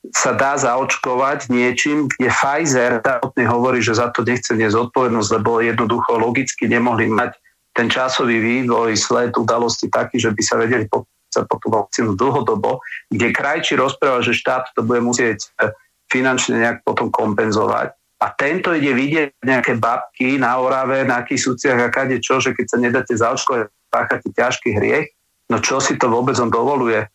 sa 0.09 0.33
dá 0.33 0.57
zaočkovať 0.57 1.53
niečím, 1.53 2.09
kde 2.09 2.33
Pfizer 2.33 3.05
samotný 3.05 3.45
hovorí, 3.45 3.79
že 3.85 4.01
za 4.01 4.09
to 4.09 4.25
nechce 4.25 4.49
nezodpovednosť, 4.49 5.29
lebo 5.37 5.61
jednoducho 5.61 6.17
logicky 6.17 6.65
nemohli 6.65 7.05
mať 7.13 7.37
ten 7.77 7.87
časový 7.87 8.41
vývoj, 8.41 8.97
sled 8.97 9.37
udalosti 9.37 9.87
taký, 9.93 10.17
že 10.17 10.33
by 10.33 10.41
sa 10.41 10.55
vedeli 10.57 10.89
sa 11.31 11.47
po 11.47 11.55
tú 11.63 11.71
vakcínu 11.71 12.19
dlhodobo, 12.19 12.83
kde 13.07 13.31
krajči 13.31 13.79
rozpráva, 13.79 14.19
že 14.19 14.35
štát 14.35 14.75
to 14.75 14.83
bude 14.83 14.99
musieť 14.99 15.47
e, 15.63 15.71
finančne 16.11 16.59
nejak 16.59 16.83
potom 16.83 17.07
kompenzovať. 17.07 17.95
A 18.19 18.35
tento 18.35 18.75
ide 18.75 18.91
vidieť 18.91 19.39
nejaké 19.39 19.79
babky 19.79 20.35
na 20.35 20.59
Orave, 20.59 21.07
na 21.07 21.23
Kisúciach 21.23 21.79
a 21.79 21.87
kade 21.87 22.19
čo, 22.19 22.43
že 22.43 22.51
keď 22.51 22.65
sa 22.67 22.77
nedáte 22.77 23.13
zaočkovať, 23.15 23.71
páchate 23.87 24.29
ťažký 24.35 24.69
hriech, 24.75 25.07
no 25.47 25.63
čo 25.63 25.79
si 25.79 25.95
to 25.95 26.11
vôbec 26.11 26.35
on 26.37 26.51
dovoluje? 26.51 27.07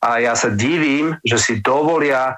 A 0.00 0.20
ja 0.20 0.32
sa 0.32 0.48
divím, 0.48 1.12
že 1.20 1.36
si 1.36 1.52
dovolia 1.60 2.32
e, 2.32 2.34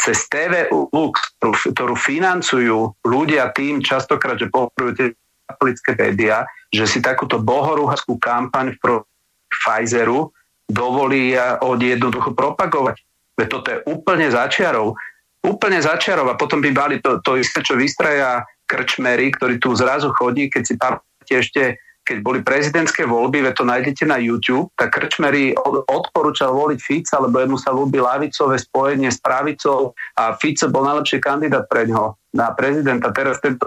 cez 0.00 0.24
TV 0.32 0.72
Lux, 0.72 1.20
ktorú 1.44 1.92
financujú 1.92 3.04
ľudia 3.04 3.52
tým 3.52 3.84
častokrát, 3.84 4.40
že 4.40 4.48
podporujú 4.48 4.92
tie 4.96 5.08
katolické 5.46 5.92
médiá, 5.94 6.48
že 6.72 6.88
si 6.88 6.98
takúto 7.04 7.38
bohorúhaskú 7.38 8.18
kampaň 8.18 8.74
v 8.80 9.04
Pfizeru 9.46 10.34
dovolí 10.66 11.38
od 11.62 11.78
jednoducho 11.78 12.34
propagovať. 12.34 12.98
Veď 13.38 13.48
toto 13.52 13.68
je 13.70 13.78
úplne 13.86 14.26
začiarov. 14.26 14.98
Úplne 15.46 15.78
začiarov 15.78 16.26
a 16.32 16.38
potom 16.40 16.58
by 16.58 16.70
mali 16.74 16.96
to, 16.98 17.22
to 17.22 17.38
isté, 17.38 17.62
čo 17.62 17.78
vystraja 17.78 18.42
krčmery, 18.66 19.30
ktorý 19.30 19.62
tu 19.62 19.78
zrazu 19.78 20.10
chodí, 20.10 20.50
keď 20.50 20.62
si 20.66 20.74
pamätáte 20.74 21.34
ešte 21.38 21.62
keď 22.06 22.18
boli 22.22 22.38
prezidentské 22.46 23.02
voľby, 23.02 23.42
ve 23.42 23.50
to 23.50 23.66
nájdete 23.66 24.06
na 24.06 24.22
YouTube, 24.22 24.70
tak 24.78 24.94
Krčmery 24.94 25.58
odporúčal 25.90 26.54
voliť 26.54 26.78
Fica, 26.78 27.18
lebo 27.18 27.42
jemu 27.42 27.58
sa 27.58 27.74
ľúbi 27.74 27.98
lavicové 27.98 28.62
spojenie 28.62 29.10
s 29.10 29.18
pravicou 29.18 29.90
a 30.14 30.38
Fico 30.38 30.70
bol 30.70 30.86
najlepší 30.86 31.18
kandidát 31.18 31.66
pre 31.66 31.90
ňo 31.90 32.14
na 32.30 32.54
prezidenta. 32.54 33.10
Teraz 33.10 33.42
tento 33.42 33.66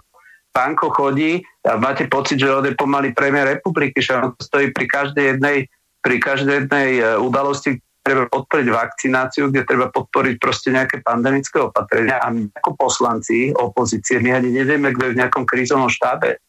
pánko 0.55 0.95
chodí 0.95 1.43
a 1.67 1.75
máte 1.75 2.07
pocit, 2.07 2.39
že 2.39 2.47
on 2.47 2.63
je 2.63 2.79
pomaly 2.79 3.11
premiér 3.11 3.59
republiky, 3.59 3.99
že 3.99 4.15
on 4.15 4.31
stojí 4.39 4.71
pri 4.71 4.87
každej 4.87 5.25
jednej, 5.35 5.67
pri 5.99 6.17
každej 6.23 6.55
jednej 6.65 6.89
e, 6.97 7.19
udalosti, 7.19 7.77
treba 7.99 8.25
podporiť 8.25 8.67
vakcináciu, 8.71 9.53
kde 9.53 9.67
treba 9.67 9.91
podporiť 9.93 10.35
proste 10.41 10.73
nejaké 10.73 11.05
pandemické 11.05 11.61
opatrenia 11.61 12.17
a 12.23 12.33
my 12.33 12.49
ako 12.57 12.73
poslanci 12.73 13.53
opozície, 13.53 14.17
my 14.17 14.33
ani 14.33 14.49
nevieme, 14.49 14.95
kto 14.95 15.11
je 15.11 15.13
v 15.13 15.19
nejakom 15.19 15.43
krízovom 15.45 15.91
štábe. 15.91 16.41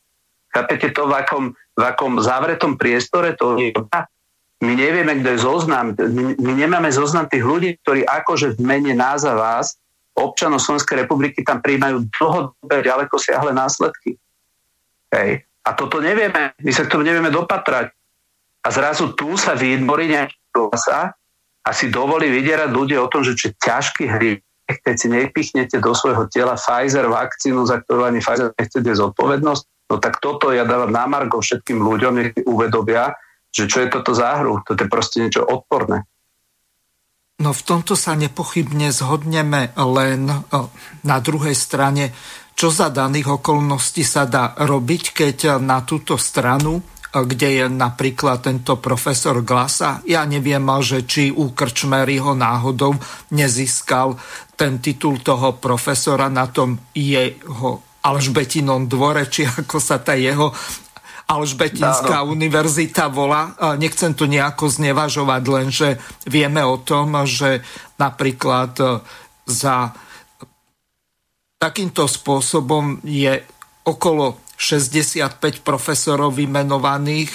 Chápete 0.51 0.91
to, 0.91 1.07
v 1.07 1.15
akom, 1.15 1.45
v 1.55 1.83
akom 1.83 2.19
zavretom 2.19 2.75
priestore 2.75 3.39
to 3.39 3.55
je? 3.59 3.71
My 4.61 4.77
nevieme, 4.77 5.17
kto 5.23 5.29
je 5.33 5.41
zoznam. 5.41 5.97
My, 5.97 6.53
nemáme 6.53 6.93
zoznam 6.93 7.31
tých 7.31 7.47
ľudí, 7.47 7.71
ktorí 7.81 8.05
akože 8.05 8.59
v 8.59 8.61
mene 8.61 8.93
nás 8.93 9.25
a 9.25 9.33
vás, 9.33 9.81
občanov 10.13 10.61
Slovenskej 10.61 11.07
republiky, 11.07 11.41
tam 11.41 11.65
príjmajú 11.65 12.05
dlhodobé, 12.13 12.85
ďaleko 12.85 13.17
siahle 13.17 13.57
následky. 13.57 14.21
Hej. 15.17 15.49
A 15.65 15.71
toto 15.73 16.03
nevieme, 16.05 16.53
my 16.61 16.73
sa 16.77 16.85
k 16.85 16.93
tomu 16.93 17.09
nevieme 17.09 17.33
dopatrať. 17.33 17.95
A 18.61 18.69
zrazu 18.69 19.17
tu 19.17 19.41
sa 19.41 19.57
vytvorí 19.57 20.13
nejaký 20.13 20.37
glasa 20.53 21.17
a 21.65 21.71
si 21.73 21.89
dovolí 21.89 22.29
vydierať 22.29 22.69
ľudia 22.69 23.01
o 23.01 23.09
tom, 23.09 23.25
že 23.25 23.33
čo 23.33 23.57
ťažký 23.57 24.05
hriech, 24.13 24.41
keď 24.85 24.95
si 24.97 25.09
nepichnete 25.09 25.77
do 25.81 25.97
svojho 25.97 26.29
tela 26.29 26.61
Pfizer 26.61 27.09
vakcínu, 27.09 27.65
za 27.65 27.81
ktorú 27.81 28.05
ani 28.05 28.21
Pfizer 28.21 28.53
nechcete 28.53 28.93
zodpovednosť, 28.93 29.65
No 29.91 29.99
tak 29.99 30.23
toto 30.23 30.55
ja 30.55 30.63
dávam 30.63 30.95
na 30.95 31.11
margo 31.11 31.43
všetkým 31.43 31.83
ľuďom, 31.83 32.13
nech 32.15 32.31
si 32.39 32.47
uvedobia, 32.47 33.11
že 33.51 33.67
čo 33.67 33.83
je 33.83 33.91
toto 33.91 34.15
za 34.15 34.39
hru. 34.39 34.63
Toto 34.63 34.79
je 34.79 34.89
proste 34.89 35.27
niečo 35.27 35.43
odporné. 35.43 36.07
No 37.43 37.51
v 37.51 37.63
tomto 37.67 37.99
sa 37.99 38.15
nepochybne 38.15 38.95
zhodneme 38.95 39.75
len 39.75 40.31
na 41.03 41.19
druhej 41.19 41.57
strane, 41.59 42.15
čo 42.53 42.71
za 42.71 42.93
daných 42.93 43.41
okolností 43.41 44.05
sa 44.05 44.29
dá 44.29 44.55
robiť, 44.55 45.17
keď 45.17 45.59
na 45.59 45.81
túto 45.83 46.21
stranu, 46.21 46.85
kde 47.11 47.49
je 47.59 47.67
napríklad 47.67 48.47
tento 48.47 48.79
profesor 48.79 49.43
Glasa, 49.43 50.05
ja 50.07 50.23
neviem, 50.23 50.63
že 50.79 51.03
či 51.03 51.35
u 51.35 51.51
Krčmeryho 51.51 52.39
náhodou 52.39 52.95
nezískal 53.35 54.15
ten 54.55 54.79
titul 54.79 55.19
toho 55.19 55.59
profesora 55.59 56.31
na 56.31 56.47
tom 56.47 56.79
jeho 56.95 57.83
Alžbetinom 58.01 58.89
dvore, 58.89 59.29
či 59.29 59.45
ako 59.45 59.77
sa 59.77 60.01
tá 60.01 60.17
jeho 60.17 60.53
Alžbetinská 61.31 62.27
Áno. 62.27 62.35
univerzita 62.35 63.07
volá. 63.07 63.55
Nechcem 63.79 64.19
to 64.19 64.27
nejako 64.27 64.67
znevažovať, 64.67 65.43
lenže 65.47 65.89
vieme 66.27 66.59
o 66.67 66.83
tom, 66.83 67.15
že 67.23 67.63
napríklad 68.03 68.73
e, 68.83 68.87
za 69.47 69.95
takýmto 71.61 72.11
spôsobom 72.11 72.99
je 73.07 73.47
okolo 73.87 74.43
65 74.59 75.63
profesorov 75.63 76.37
vymenovaných 76.37 77.33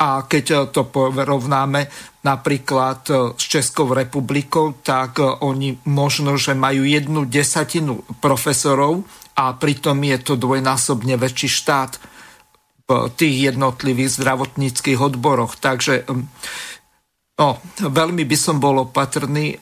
a 0.00 0.24
keď 0.24 0.72
to 0.72 0.88
porovnáme 0.88 1.88
napríklad 2.24 3.04
s 3.36 3.44
Českou 3.44 3.92
republikou, 3.92 4.72
tak 4.80 5.20
oni 5.20 5.76
možno, 5.84 6.40
že 6.40 6.56
majú 6.56 6.88
jednu 6.88 7.28
desatinu 7.28 8.00
profesorov 8.24 9.04
a 9.34 9.54
pritom 9.58 9.98
je 9.98 10.18
to 10.22 10.34
dvojnásobne 10.38 11.18
väčší 11.18 11.50
štát 11.50 11.98
v 12.84 13.08
tých 13.16 13.54
jednotlivých 13.54 14.20
zdravotníckých 14.20 15.00
odboroch. 15.00 15.56
Takže 15.58 16.04
no, 17.40 17.48
veľmi 17.80 18.22
by 18.28 18.36
som 18.38 18.62
bol 18.62 18.86
opatrný 18.86 19.58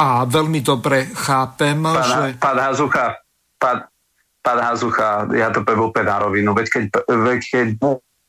a 0.00 0.24
veľmi 0.24 0.60
dobre 0.64 1.06
chápem, 1.12 1.78
pán, 1.78 2.02
že... 2.02 2.22
Pán 2.40 2.58
Hazucha, 2.58 3.06
pán, 3.60 3.86
pán 4.42 4.60
Hazucha, 4.64 5.28
ja 5.36 5.52
to 5.52 5.62
poviem 5.62 5.92
úplne 5.92 6.08
na 6.10 6.18
rovinu, 6.24 6.50
veď 6.56 6.66
keď, 6.72 6.84
veď 7.06 7.40
keď 7.44 7.68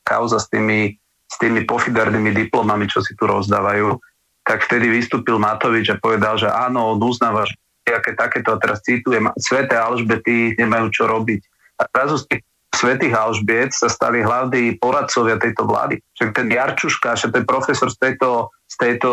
kauza 0.06 0.38
s 0.38 0.52
tými, 0.52 0.94
s 1.26 1.36
tými 1.42 1.66
pofidernými 1.66 2.36
diplomami, 2.36 2.86
čo 2.86 3.02
si 3.02 3.18
tu 3.18 3.26
rozdávajú, 3.26 3.98
tak 4.46 4.62
vtedy 4.70 4.94
vystúpil 4.94 5.42
Matovič 5.42 5.90
a 5.90 5.98
povedal, 5.98 6.38
že 6.38 6.46
áno, 6.46 6.94
on 6.94 7.02
uznáva, 7.02 7.50
že 7.50 7.58
aké 7.92 8.12
takéto, 8.18 8.56
a 8.56 8.62
teraz 8.62 8.82
citujem, 8.82 9.30
sveté 9.38 9.78
Alžbety 9.78 10.58
nemajú 10.58 10.90
čo 10.90 11.04
robiť. 11.06 11.42
A 11.82 11.90
zrazu 11.92 12.16
z 12.22 12.26
tých 12.32 12.42
svetých 12.76 13.16
Alžbiet 13.16 13.72
sa 13.72 13.88
stali 13.88 14.20
hlavní 14.20 14.76
poradcovia 14.78 15.40
tejto 15.40 15.64
vlády. 15.64 16.04
Však 16.20 16.30
ten 16.36 16.48
Jarčuška, 16.52 17.16
že 17.16 17.32
ten 17.32 17.48
profesor 17.48 17.88
z 17.88 17.98
tejto, 17.98 18.52
z 18.68 18.76
tejto, 18.76 19.12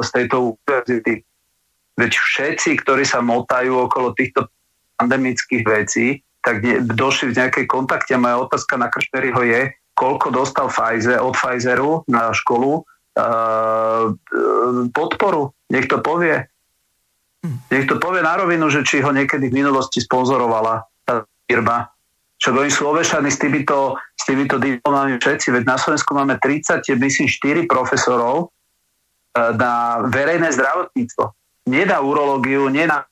z 0.00 0.08
tejto 0.16 0.36
univerzity, 0.56 1.14
veď 1.96 2.12
všetci, 2.12 2.70
ktorí 2.84 3.04
sa 3.04 3.20
motajú 3.20 3.88
okolo 3.88 4.16
týchto 4.16 4.48
pandemických 4.96 5.64
vecí, 5.64 6.24
tak 6.40 6.64
došli 6.88 7.34
v 7.34 7.38
nejakej 7.42 7.66
kontakte. 7.68 8.16
Moja 8.16 8.40
otázka 8.40 8.80
na 8.80 8.88
Kršteriho 8.88 9.42
je, 9.44 9.60
koľko 9.92 10.32
dostal 10.32 10.72
Pfizer, 10.72 11.20
od 11.20 11.36
Pfizeru 11.36 12.04
na 12.08 12.32
školu 12.32 12.80
uh, 12.80 14.12
podporu. 14.92 15.52
Nech 15.72 15.90
to 15.90 16.00
povie. 16.00 16.48
Nech 17.70 17.86
to 17.86 17.96
povie 17.98 18.22
na 18.22 18.36
rovinu, 18.36 18.70
že 18.70 18.82
či 18.86 19.02
ho 19.02 19.10
niekedy 19.10 19.50
v 19.50 19.58
minulosti 19.62 20.02
sponzorovala 20.02 20.84
tá 21.06 21.24
firma. 21.46 21.90
Čo 22.36 22.52
oni 22.52 22.68
sú 22.68 22.92
ovešaní 22.92 23.32
s 23.32 23.40
týmito, 23.40 23.96
s 24.12 24.22
týmito 24.28 24.60
diplomami 24.60 25.16
všetci. 25.16 25.54
Veď 25.56 25.62
na 25.64 25.76
Slovensku 25.80 26.12
máme 26.12 26.36
30, 26.36 26.84
myslím, 27.00 27.26
4 27.28 27.64
profesorov 27.64 28.48
uh, 28.48 29.50
na 29.56 30.04
verejné 30.12 30.52
zdravotníctvo. 30.52 31.32
Nie 31.72 31.88
na 31.88 31.98
urológiu, 32.04 32.68
nie 32.68 32.84
na, 32.84 33.08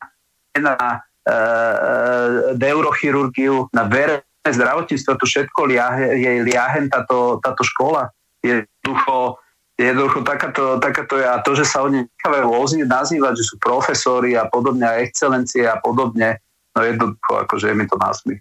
nie 0.54 0.60
na 0.62 0.76
uh, 1.00 2.52
neurochirurgiu, 2.54 3.72
na 3.72 3.88
verejné 3.88 4.50
zdravotníctvo, 4.50 5.16
to 5.16 5.24
všetko 5.24 5.60
liahe, 5.72 6.20
je 6.20 6.30
liahen 6.44 6.92
táto, 6.92 7.40
táto 7.40 7.64
škola. 7.64 8.12
Je 8.44 8.68
ducho, 8.84 9.40
jednoducho 9.74 10.22
takáto, 10.22 10.78
takáto 10.78 11.18
je, 11.18 11.26
a 11.26 11.42
to, 11.42 11.58
že 11.58 11.66
sa 11.66 11.82
oni 11.82 12.06
nechávajú 12.06 12.44
rôzne 12.46 12.84
nazývať, 12.86 13.42
že 13.42 13.44
sú 13.50 13.54
profesori 13.58 14.38
a 14.38 14.46
podobne, 14.46 14.86
a 14.86 15.02
excelencie 15.02 15.66
a 15.66 15.78
podobne, 15.82 16.38
no 16.74 16.80
jednoducho, 16.82 17.42
akože 17.42 17.70
je 17.70 17.74
mi 17.74 17.84
to 17.90 17.98
násmych. 17.98 18.40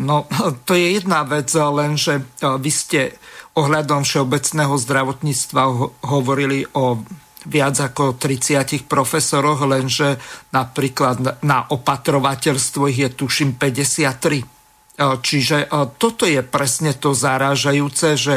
No, 0.00 0.26
to 0.66 0.74
je 0.74 0.98
jedna 0.98 1.22
vec, 1.22 1.52
lenže 1.54 2.24
vy 2.40 2.70
ste 2.72 3.14
ohľadom 3.54 4.02
všeobecného 4.02 4.74
zdravotníctva 4.74 5.62
hovorili 6.02 6.66
o 6.74 6.98
viac 7.44 7.76
ako 7.78 8.16
30 8.16 8.88
profesoroch, 8.88 9.62
lenže 9.68 10.16
napríklad 10.50 11.44
na 11.44 11.68
opatrovateľstvo 11.68 12.88
ich 12.88 13.04
je 13.04 13.10
tuším 13.12 13.60
53. 13.60 14.53
Čiže 14.94 15.66
toto 15.98 16.22
je 16.22 16.38
presne 16.46 16.94
to 16.94 17.18
zarážajúce, 17.18 18.14
že 18.14 18.34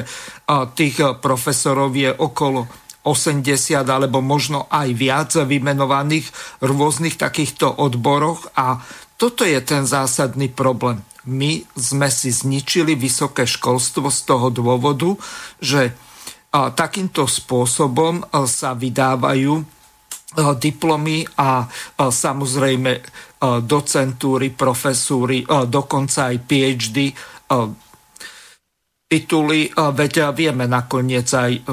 tých 0.73 0.97
profesorov 1.21 1.93
je 1.93 2.09
okolo 2.09 2.65
80 3.05 3.45
alebo 3.85 4.25
možno 4.25 4.65
aj 4.67 4.89
viac 4.97 5.31
vymenovaných 5.37 6.27
v 6.59 6.63
rôznych 6.65 7.15
takýchto 7.15 7.69
odboroch 7.77 8.49
a 8.57 8.81
toto 9.21 9.45
je 9.45 9.61
ten 9.61 9.85
zásadný 9.85 10.49
problém. 10.49 11.05
My 11.29 11.61
sme 11.77 12.09
si 12.09 12.33
zničili 12.33 12.97
vysoké 12.97 13.45
školstvo 13.45 14.09
z 14.09 14.19
toho 14.25 14.49
dôvodu, 14.49 15.13
že 15.61 15.93
takýmto 16.51 17.29
spôsobom 17.29 18.25
sa 18.49 18.73
vydávajú 18.73 19.76
diplomy 20.35 21.23
a 21.39 21.63
samozrejme 21.97 22.91
docentúry, 23.63 24.51
profesúry, 24.51 25.47
dokonca 25.47 26.33
aj 26.33 26.37
PhD 26.43 26.97
tituly, 29.07 29.71
veď 29.71 30.35
vieme 30.35 30.67
nakoniec 30.67 31.31
aj 31.31 31.63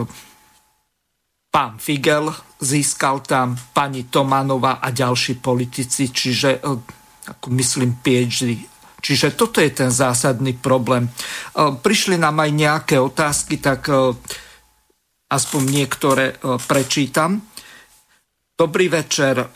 pán 1.51 1.83
Figel 1.83 2.31
získal 2.63 3.27
tam, 3.27 3.59
pani 3.75 4.07
Tomanova 4.07 4.79
a 4.79 4.95
ďalší 4.95 5.43
politici, 5.43 6.15
čiže 6.15 6.63
ako 7.27 7.47
myslím 7.59 7.99
PhD. 7.99 8.55
Čiže 9.05 9.37
toto 9.37 9.61
je 9.61 9.69
ten 9.69 9.93
zásadný 9.93 10.57
problém. 10.57 11.11
Prišli 11.59 12.17
nám 12.17 12.41
aj 12.41 12.51
nejaké 12.55 12.97
otázky, 12.97 13.61
tak 13.61 13.91
aspoň 15.29 15.63
niektoré 15.69 16.39
prečítam. 16.65 17.43
Dobrý 18.55 18.87
večer. 18.87 19.51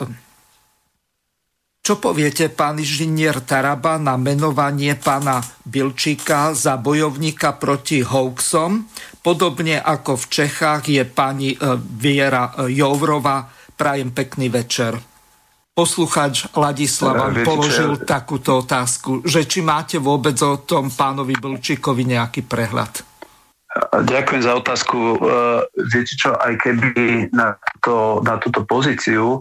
Čo 1.78 2.02
poviete, 2.02 2.50
pán 2.50 2.82
inžinier 2.82 3.46
Taraba, 3.46 3.94
na 3.94 4.18
menovanie 4.18 4.98
pána 4.98 5.38
Bilčíka 5.62 6.50
za 6.50 6.74
bojovníka 6.82 7.54
proti 7.62 8.02
hoaxom? 8.02 8.90
Podobne 9.22 9.78
ako 9.78 10.18
v 10.18 10.24
Čechách 10.26 10.90
je 10.90 11.06
pani 11.06 11.54
e, 11.54 11.78
Viera 11.78 12.58
Jovrova. 12.66 13.46
Prajem 13.78 14.10
pekný 14.10 14.50
večer. 14.50 14.98
Poslucháč 15.78 16.50
Ladislav 16.58 17.14
vám 17.22 17.46
položil 17.46 18.02
takúto 18.02 18.66
otázku, 18.66 19.22
že 19.22 19.46
či 19.46 19.62
máte 19.62 20.02
vôbec 20.02 20.34
o 20.42 20.58
tom 20.58 20.90
pánovi 20.90 21.38
Bilčíkovi 21.38 22.02
nejaký 22.02 22.42
prehľad? 22.42 23.17
Ďakujem 23.78 24.42
za 24.42 24.52
otázku. 24.58 24.98
E, 24.98 25.18
viete 25.86 26.14
čo, 26.18 26.34
aj 26.34 26.54
keby 26.58 27.30
na, 27.30 27.54
to, 27.82 28.18
na 28.26 28.38
túto 28.42 28.66
pozíciu 28.66 29.38
e, 29.38 29.40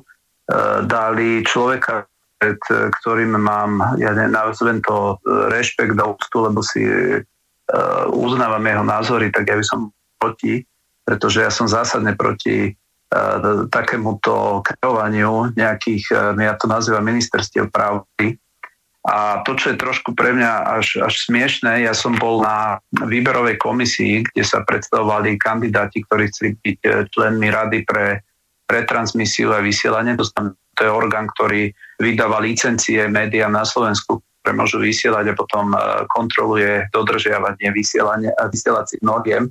dali 0.86 1.42
človeka, 1.42 2.06
pred 2.38 2.62
ktorým 3.02 3.34
mám, 3.34 3.98
ja 3.98 4.14
nenazvem 4.14 4.78
to 4.86 5.18
rešpekt 5.50 5.98
a 5.98 6.06
úctu, 6.06 6.38
lebo 6.46 6.62
si 6.62 6.86
e, 6.86 7.18
uznávam 8.14 8.62
jeho 8.62 8.86
názory, 8.86 9.34
tak 9.34 9.50
ja 9.50 9.58
by 9.58 9.66
som 9.66 9.90
proti, 10.22 10.62
pretože 11.02 11.42
ja 11.42 11.50
som 11.50 11.66
zásadne 11.66 12.14
proti 12.14 12.74
takémuto 13.72 14.60
kreovaniu 14.68 15.56
nejakých, 15.56 16.36
ja 16.36 16.54
to 16.60 16.68
nazývam 16.68 17.08
ministerstiev 17.08 17.72
pravdy, 17.72 18.36
a 19.08 19.40
to, 19.48 19.56
čo 19.56 19.72
je 19.72 19.80
trošku 19.80 20.12
pre 20.20 20.36
mňa 20.36 20.84
až, 20.84 21.00
až 21.00 21.32
smiešné, 21.32 21.88
ja 21.88 21.96
som 21.96 22.20
bol 22.20 22.44
na 22.44 22.84
výberovej 22.92 23.56
komisii, 23.56 24.28
kde 24.28 24.44
sa 24.44 24.68
predstavovali 24.68 25.40
kandidáti, 25.40 26.04
ktorí 26.04 26.28
chceli 26.28 26.60
byť 26.60 26.78
e, 26.84 26.90
členmi 27.16 27.48
rady 27.48 27.88
pre, 27.88 28.20
pre 28.68 28.84
transmisiu 28.84 29.56
a 29.56 29.64
vysielanie. 29.64 30.20
To 30.20 30.82
je 30.84 30.92
orgán, 30.92 31.32
ktorý 31.40 31.72
vydáva 32.04 32.44
licencie 32.44 33.08
médiám 33.08 33.56
na 33.56 33.64
Slovensku, 33.64 34.20
ktoré 34.44 34.54
môžu 34.60 34.84
vysielať 34.84 35.32
a 35.32 35.40
potom 35.40 35.72
e, 35.72 35.80
kontroluje 36.12 36.92
dodržiavanie 36.92 37.72
vysielania 37.72 38.36
vysielacích 38.52 39.00
noriem. 39.08 39.48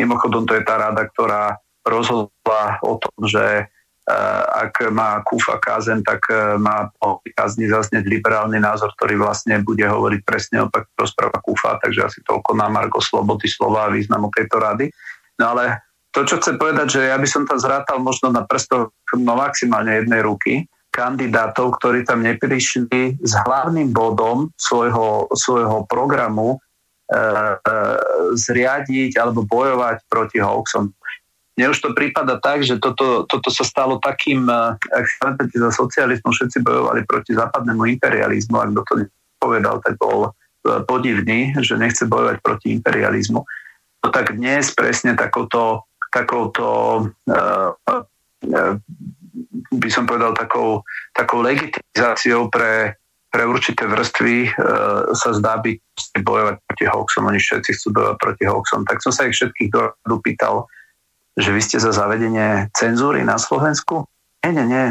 Mimochodom, 0.00 0.48
to 0.48 0.56
je 0.56 0.64
tá 0.64 0.80
rada, 0.80 1.04
ktorá 1.12 1.60
rozhodla 1.84 2.80
o 2.80 2.96
tom, 2.96 3.28
že 3.28 3.68
ak 4.04 4.92
má 4.92 5.24
Kúfa 5.24 5.56
kázen, 5.56 6.04
tak 6.04 6.28
eh, 6.28 6.60
má 6.60 6.92
po 7.00 7.24
kázni 7.32 7.64
zaznieť 7.68 8.04
liberálny 8.04 8.60
názor, 8.60 8.92
ktorý 9.00 9.16
vlastne 9.16 9.64
bude 9.64 9.84
hovoriť 9.84 10.20
presne 10.28 10.68
opak 10.68 10.92
rozpráva 10.92 11.40
Kúfa, 11.40 11.80
takže 11.80 12.04
asi 12.04 12.18
toľko 12.20 12.52
na 12.52 12.68
Marko 12.68 13.00
slobody 13.00 13.48
slova 13.48 13.88
a 13.88 13.92
významu 13.92 14.28
tejto 14.28 14.60
rady. 14.60 14.92
No 15.40 15.56
ale 15.56 15.80
to, 16.12 16.22
čo 16.28 16.38
chcem 16.38 16.60
povedať, 16.60 17.00
že 17.00 17.00
ja 17.10 17.16
by 17.16 17.26
som 17.26 17.42
tam 17.48 17.58
zrátal 17.58 17.98
možno 17.98 18.30
na 18.30 18.44
prstoch 18.44 18.92
no 19.16 19.34
maximálne 19.34 20.04
jednej 20.04 20.20
ruky, 20.22 20.68
kandidátov, 20.94 21.74
ktorí 21.82 22.06
tam 22.06 22.22
neprišli 22.22 23.18
s 23.18 23.32
hlavným 23.34 23.90
bodom 23.90 24.54
svojho, 24.54 25.26
svojho 25.34 25.82
programu 25.90 26.54
e, 26.54 26.58
e, 27.10 27.66
zriadiť 28.38 29.18
alebo 29.18 29.42
bojovať 29.42 30.06
proti 30.06 30.38
hoaxom. 30.38 30.94
Mne 31.54 31.70
už 31.70 31.78
to 31.78 31.94
prípada 31.94 32.42
tak, 32.42 32.66
že 32.66 32.82
toto, 32.82 33.30
toto 33.30 33.48
sa 33.50 33.62
stalo 33.62 34.02
takým, 34.02 34.46
eh, 34.50 34.74
ak 34.74 35.04
sa 35.06 35.26
za 35.38 35.70
socializmu 35.70 36.34
všetci 36.34 36.66
bojovali 36.66 37.06
proti 37.06 37.34
západnému 37.34 37.86
imperializmu, 37.98 38.58
ak 38.58 38.70
kto 38.74 38.82
to 38.82 38.94
povedal, 39.38 39.78
tak 39.82 39.94
bol 39.98 40.30
eh, 40.30 40.82
podivný, 40.82 41.54
že 41.62 41.78
nechce 41.78 42.06
bojovať 42.10 42.42
proti 42.42 42.74
imperializmu. 42.74 43.40
No 44.04 44.08
tak 44.12 44.36
dnes 44.36 44.68
presne 44.76 45.16
takouto, 45.16 45.88
takouto 46.12 47.08
uh, 47.24 47.72
by 49.72 49.88
som 49.90 50.04
povedal 50.04 50.36
takou, 50.36 50.84
takou 51.16 51.40
legitimizáciou 51.40 52.52
pre, 52.52 52.94
pre 53.34 53.42
určité 53.48 53.88
vrstvy 53.88 54.36
e, 54.46 54.50
sa 55.16 55.30
zdá 55.34 55.58
byť 55.58 55.78
bojovať 56.22 56.54
proti 56.68 56.84
hoaxom, 56.86 57.26
oni 57.26 57.40
všetci 57.40 57.70
chcú 57.74 57.88
bojovať 57.96 58.16
proti 58.20 58.44
hoaxom. 58.46 58.86
Tak 58.86 59.02
som 59.02 59.12
sa 59.12 59.26
ich 59.26 59.34
všetkých 59.34 59.74
dopýtal, 60.06 60.68
že 61.34 61.50
vy 61.50 61.60
ste 61.62 61.82
za 61.82 61.90
zavedenie 61.90 62.70
cenzúry 62.74 63.26
na 63.26 63.36
Slovensku? 63.38 64.06
Nie, 64.44 64.52
nie, 64.54 64.66
nie, 64.68 64.86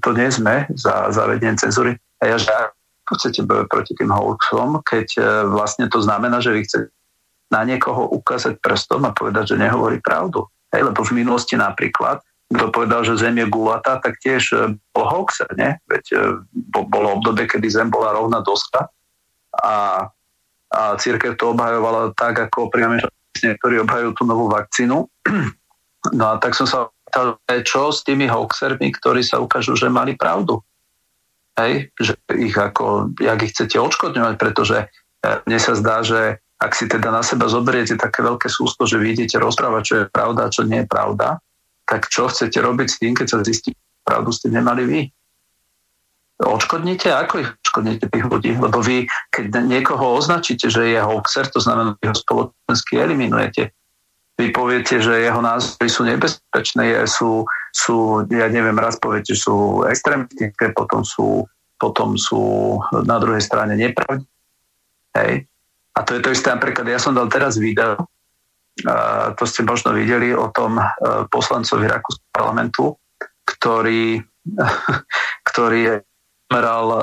to 0.00 0.10
nie 0.14 0.30
sme 0.30 0.70
za 0.78 1.10
zavedenie 1.12 1.58
cenzúry. 1.58 1.98
A 2.22 2.30
ja, 2.30 2.36
že 2.38 2.48
ako 2.48 3.12
chcete 3.20 3.40
proti 3.68 3.92
tým 3.98 4.08
hoaxom, 4.08 4.80
keď 4.80 5.08
e, 5.18 5.22
vlastne 5.50 5.90
to 5.92 6.00
znamená, 6.00 6.40
že 6.40 6.54
vy 6.56 6.64
chcete 6.64 6.88
na 7.52 7.66
niekoho 7.68 8.08
ukázať 8.16 8.62
prstom 8.64 9.04
a 9.04 9.12
povedať, 9.12 9.54
že 9.54 9.60
nehovorí 9.60 10.00
pravdu. 10.00 10.48
Hej, 10.72 10.88
lebo 10.88 11.04
v 11.04 11.20
minulosti 11.20 11.58
napríklad 11.58 12.24
kto 12.54 12.70
povedal, 12.70 13.02
že 13.02 13.18
Zem 13.18 13.40
je 13.40 13.50
gulatá, 13.50 13.98
tak 13.98 14.20
tiež 14.20 14.42
e, 14.52 14.78
bol 14.94 15.06
hoaxer, 15.08 15.48
nie? 15.58 15.74
Veď 15.90 16.04
e, 16.12 16.16
bolo 16.70 17.18
obdobie, 17.18 17.48
kedy 17.50 17.66
Zem 17.66 17.88
bola 17.90 18.14
rovná 18.14 18.44
doska 18.44 18.86
a, 19.58 20.06
a 20.70 20.80
církev 21.00 21.34
to 21.34 21.56
obhajovala 21.56 22.14
tak, 22.14 22.38
ako 22.50 22.70
priame 22.70 23.02
ktorí 23.34 23.82
obhajujú 23.82 24.12
tú 24.16 24.22
novú 24.24 24.46
vakcínu. 24.48 25.04
No 26.12 26.36
a 26.36 26.42
tak 26.42 26.52
som 26.52 26.68
sa 26.68 26.92
pýtal, 27.14 27.38
čo 27.62 27.94
s 27.94 28.02
tými 28.02 28.26
hoaxermi, 28.26 28.90
ktorí 28.90 29.22
sa 29.22 29.38
ukážu, 29.38 29.78
že 29.78 29.86
mali 29.86 30.18
pravdu. 30.18 30.58
Hej, 31.54 31.94
že 31.94 32.18
ich 32.34 32.58
ako, 32.58 33.14
jak 33.22 33.38
ich 33.46 33.54
chcete 33.54 33.78
odškodňovať, 33.78 34.34
pretože 34.34 34.78
e, 34.82 34.86
mne 35.46 35.58
sa 35.62 35.78
zdá, 35.78 36.02
že 36.02 36.42
ak 36.58 36.74
si 36.74 36.90
teda 36.90 37.14
na 37.14 37.22
seba 37.22 37.46
zoberiete 37.46 37.94
také 37.94 38.26
veľké 38.26 38.50
sústo, 38.50 38.90
že 38.90 38.98
vy 38.98 39.14
idete 39.14 39.38
rozprávať, 39.38 39.82
čo 39.86 39.94
je 40.02 40.10
pravda 40.10 40.50
a 40.50 40.52
čo 40.52 40.66
nie 40.66 40.82
je 40.82 40.90
pravda, 40.90 41.38
tak 41.86 42.10
čo 42.10 42.26
chcete 42.26 42.58
robiť 42.58 42.88
s 42.90 42.98
tým, 42.98 43.12
keď 43.14 43.26
sa 43.30 43.38
zistí, 43.46 43.70
pravdu 44.02 44.34
ste 44.34 44.50
nemali 44.50 44.82
vy? 44.82 45.00
Odškodnite? 46.42 47.14
Ako 47.14 47.46
ich 47.46 47.50
odškodnite 47.62 48.10
tých 48.10 48.26
ľudí? 48.26 48.58
Lebo 48.58 48.82
vy, 48.82 49.06
keď 49.30 49.62
niekoho 49.62 50.18
označíte, 50.18 50.66
že 50.66 50.90
je 50.90 50.98
hoaxer, 50.98 51.46
to 51.46 51.62
znamená, 51.62 51.94
že 52.02 52.10
ho 52.10 52.16
spoločensky 52.18 52.98
eliminujete. 52.98 53.70
Vy 54.34 54.50
poviete, 54.50 54.98
že 54.98 55.30
jeho 55.30 55.38
názory 55.38 55.86
sú 55.86 56.02
nebezpečné, 56.02 57.06
sú, 57.06 57.46
sú, 57.70 58.26
ja 58.26 58.50
neviem, 58.50 58.74
raz 58.74 58.98
poviete, 58.98 59.38
že 59.38 59.46
sú 59.46 59.86
extrémistické, 59.86 60.74
potom 60.74 61.06
sú, 61.06 61.46
potom 61.78 62.18
sú 62.18 62.76
na 63.06 63.22
druhej 63.22 63.38
strane 63.38 63.78
nepravdivé. 63.78 64.26
Hej. 65.14 65.46
A 65.94 66.02
to 66.02 66.18
je 66.18 66.20
to 66.26 66.34
isté, 66.34 66.50
napríklad 66.50 66.90
ja 66.90 66.98
som 66.98 67.14
dal 67.14 67.30
teraz 67.30 67.54
video, 67.54 68.10
to 69.38 69.44
ste 69.46 69.62
možno 69.62 69.94
videli 69.94 70.34
o 70.34 70.50
tom 70.50 70.82
e, 70.82 70.84
poslancovi 71.30 71.86
Rakúskeho 71.86 72.34
parlamentu, 72.34 72.98
ktorý, 73.46 74.18
ktorý 75.54 76.02
meral, 76.50 76.86
e, 76.90 76.98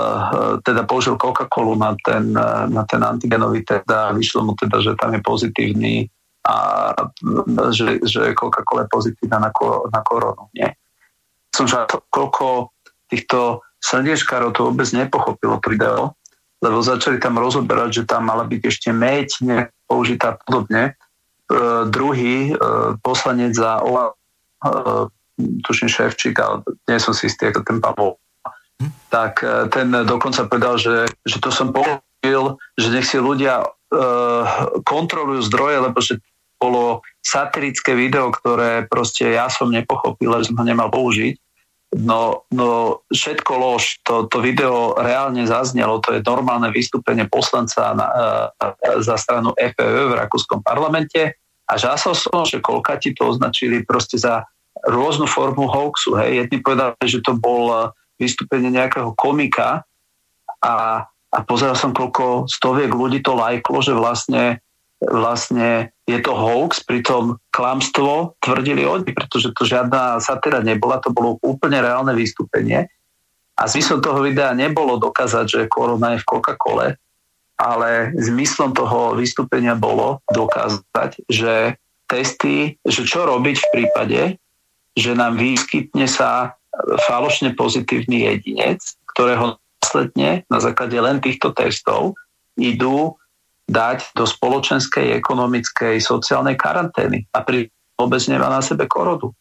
teda 0.67 0.83
použil 0.83 1.15
Coca-Colu 1.15 1.79
na 1.79 1.95
ten, 2.03 2.35
e, 2.35 2.51
na 2.67 2.83
ten 2.83 2.99
antigenový 2.99 3.63
test 3.63 3.87
a 3.87 4.11
vyšlo 4.11 4.51
mu 4.51 4.53
teda, 4.59 4.83
že 4.83 4.91
tam 4.99 5.15
je 5.15 5.21
pozitívny 5.23 6.11
a 6.41 6.53
že, 7.69 8.01
že 8.01 8.33
Coca-Cola 8.33 8.89
pozitívna 8.89 9.37
na, 9.37 9.49
na 9.93 10.01
koronu. 10.01 10.49
Nie. 10.57 10.73
Som 11.53 11.69
že 11.69 11.85
koľko 12.09 12.73
týchto 13.11 13.61
srdiečkárov 13.83 14.55
to 14.55 14.71
vôbec 14.71 14.89
nepochopilo 14.89 15.61
video, 15.61 16.17
lebo 16.61 16.81
začali 16.81 17.21
tam 17.21 17.37
rozoberať, 17.37 18.01
že 18.01 18.03
tam 18.09 18.29
mala 18.29 18.45
byť 18.45 18.61
ešte 18.65 18.89
meď 18.89 19.41
použitá 19.85 20.37
podobne 20.41 20.97
E, 21.51 21.85
druhý 21.91 22.51
e, 22.51 22.55
poslanec 23.03 23.51
za 23.51 23.83
OLA, 23.83 24.07
e, 24.07 24.15
tuším 25.67 25.91
Ševčík, 25.91 26.39
ale 26.39 26.63
nie 26.87 26.95
som 26.95 27.11
si 27.11 27.27
istý, 27.27 27.51
ako 27.51 27.59
ten. 27.67 27.77
Hm? 27.83 28.91
Tak 29.11 29.33
ten 29.75 29.91
dokonca 30.07 30.47
povedal, 30.47 30.79
že, 30.79 31.11
že 31.27 31.37
to 31.43 31.51
som 31.51 31.75
použil, 31.75 32.55
že 32.79 32.87
nech 32.89 33.05
si 33.05 33.19
ľudia 33.19 33.67
kontrolujú 34.87 35.43
zdroje, 35.51 35.77
lebo 35.83 35.99
že 35.99 36.23
bolo 36.61 37.01
satirické 37.25 37.97
video, 37.97 38.29
ktoré 38.29 38.85
proste 38.85 39.33
ja 39.33 39.49
som 39.49 39.73
nepochopil, 39.73 40.29
že 40.41 40.53
som 40.53 40.61
ho 40.61 40.65
nemal 40.65 40.93
použiť. 40.93 41.33
No, 41.91 42.47
no 42.53 43.01
všetko 43.11 43.51
lož, 43.57 43.99
to, 44.07 44.29
to 44.29 44.39
video 44.39 44.95
reálne 44.95 45.43
zaznelo, 45.43 45.99
to 45.99 46.15
je 46.15 46.23
normálne 46.23 46.71
vystúpenie 46.71 47.27
poslanca 47.27 47.91
na, 47.91 48.07
e, 48.55 49.03
za 49.03 49.19
stranu 49.19 49.51
FPV 49.59 50.15
v 50.15 50.17
Rakúskom 50.23 50.63
parlamente 50.63 51.35
a 51.67 51.73
žasol 51.75 52.15
som, 52.15 52.43
že 52.47 52.63
kolkati 52.63 53.11
to 53.11 53.31
označili 53.31 53.83
proste 53.83 54.19
za 54.19 54.47
rôznu 54.87 55.27
formu 55.27 55.71
hoaxu. 55.71 56.19
Hej. 56.19 56.45
Jedni 56.45 56.57
povedali, 56.59 57.05
že 57.07 57.23
to 57.23 57.37
bol 57.39 57.71
eh, 57.71 57.81
vystúpenie 58.19 58.69
nejakého 58.69 59.15
komika 59.15 59.87
a, 60.61 61.05
a 61.07 61.37
pozeral 61.47 61.79
som, 61.79 61.95
koľko 61.95 62.45
stoviek 62.51 62.91
ľudí 62.91 63.23
to 63.23 63.33
lajklo, 63.33 63.81
že 63.81 63.93
vlastne, 63.97 64.61
vlastne 65.01 65.89
je 66.05 66.17
to 66.21 66.33
hoax, 66.33 66.85
pritom 66.85 67.41
klamstvo 67.49 68.37
tvrdili 68.37 68.85
oni, 68.85 69.09
pretože 69.09 69.49
to 69.57 69.65
žiadna 69.65 70.21
satyra 70.21 70.61
nebola, 70.61 71.01
to 71.01 71.09
bolo 71.09 71.41
úplne 71.41 71.81
reálne 71.81 72.13
vystúpenie. 72.13 72.85
A 73.57 73.65
zmyslom 73.65 74.01
toho 74.01 74.21
videa 74.21 74.53
nebolo 74.53 75.01
dokázať, 75.01 75.45
že 75.45 75.71
korona 75.71 76.17
je 76.17 76.21
v 76.21 76.27
Coca-Cole, 76.29 76.87
ale 77.61 77.89
zmyslom 78.17 78.73
toho 78.73 79.13
vystúpenia 79.17 79.77
bolo 79.77 80.21
dokázať, 80.33 81.25
že 81.29 81.77
testy, 82.09 82.77
že 82.81 83.01
čo 83.05 83.25
robiť 83.25 83.57
v 83.57 83.69
prípade, 83.73 84.21
že 84.97 85.11
nám 85.13 85.37
vyskytne 85.37 86.09
sa 86.09 86.57
falošne 87.05 87.53
pozitívny 87.53 88.27
jedinec, 88.27 88.81
ktorého 89.13 89.61
následne 89.91 90.47
na 90.47 90.59
základe 90.63 90.95
len 90.95 91.19
týchto 91.19 91.51
testov 91.51 92.15
idú 92.55 93.19
dať 93.71 94.11
do 94.13 94.27
spoločenskej, 94.27 95.15
ekonomickej, 95.15 96.03
sociálnej 96.03 96.59
karantény 96.59 97.25
a 97.31 97.39
pri 97.41 97.71
vôbec 97.95 98.19
nemá 98.27 98.51
na 98.51 98.59
sebe 98.59 98.85
korodu. 98.85 99.31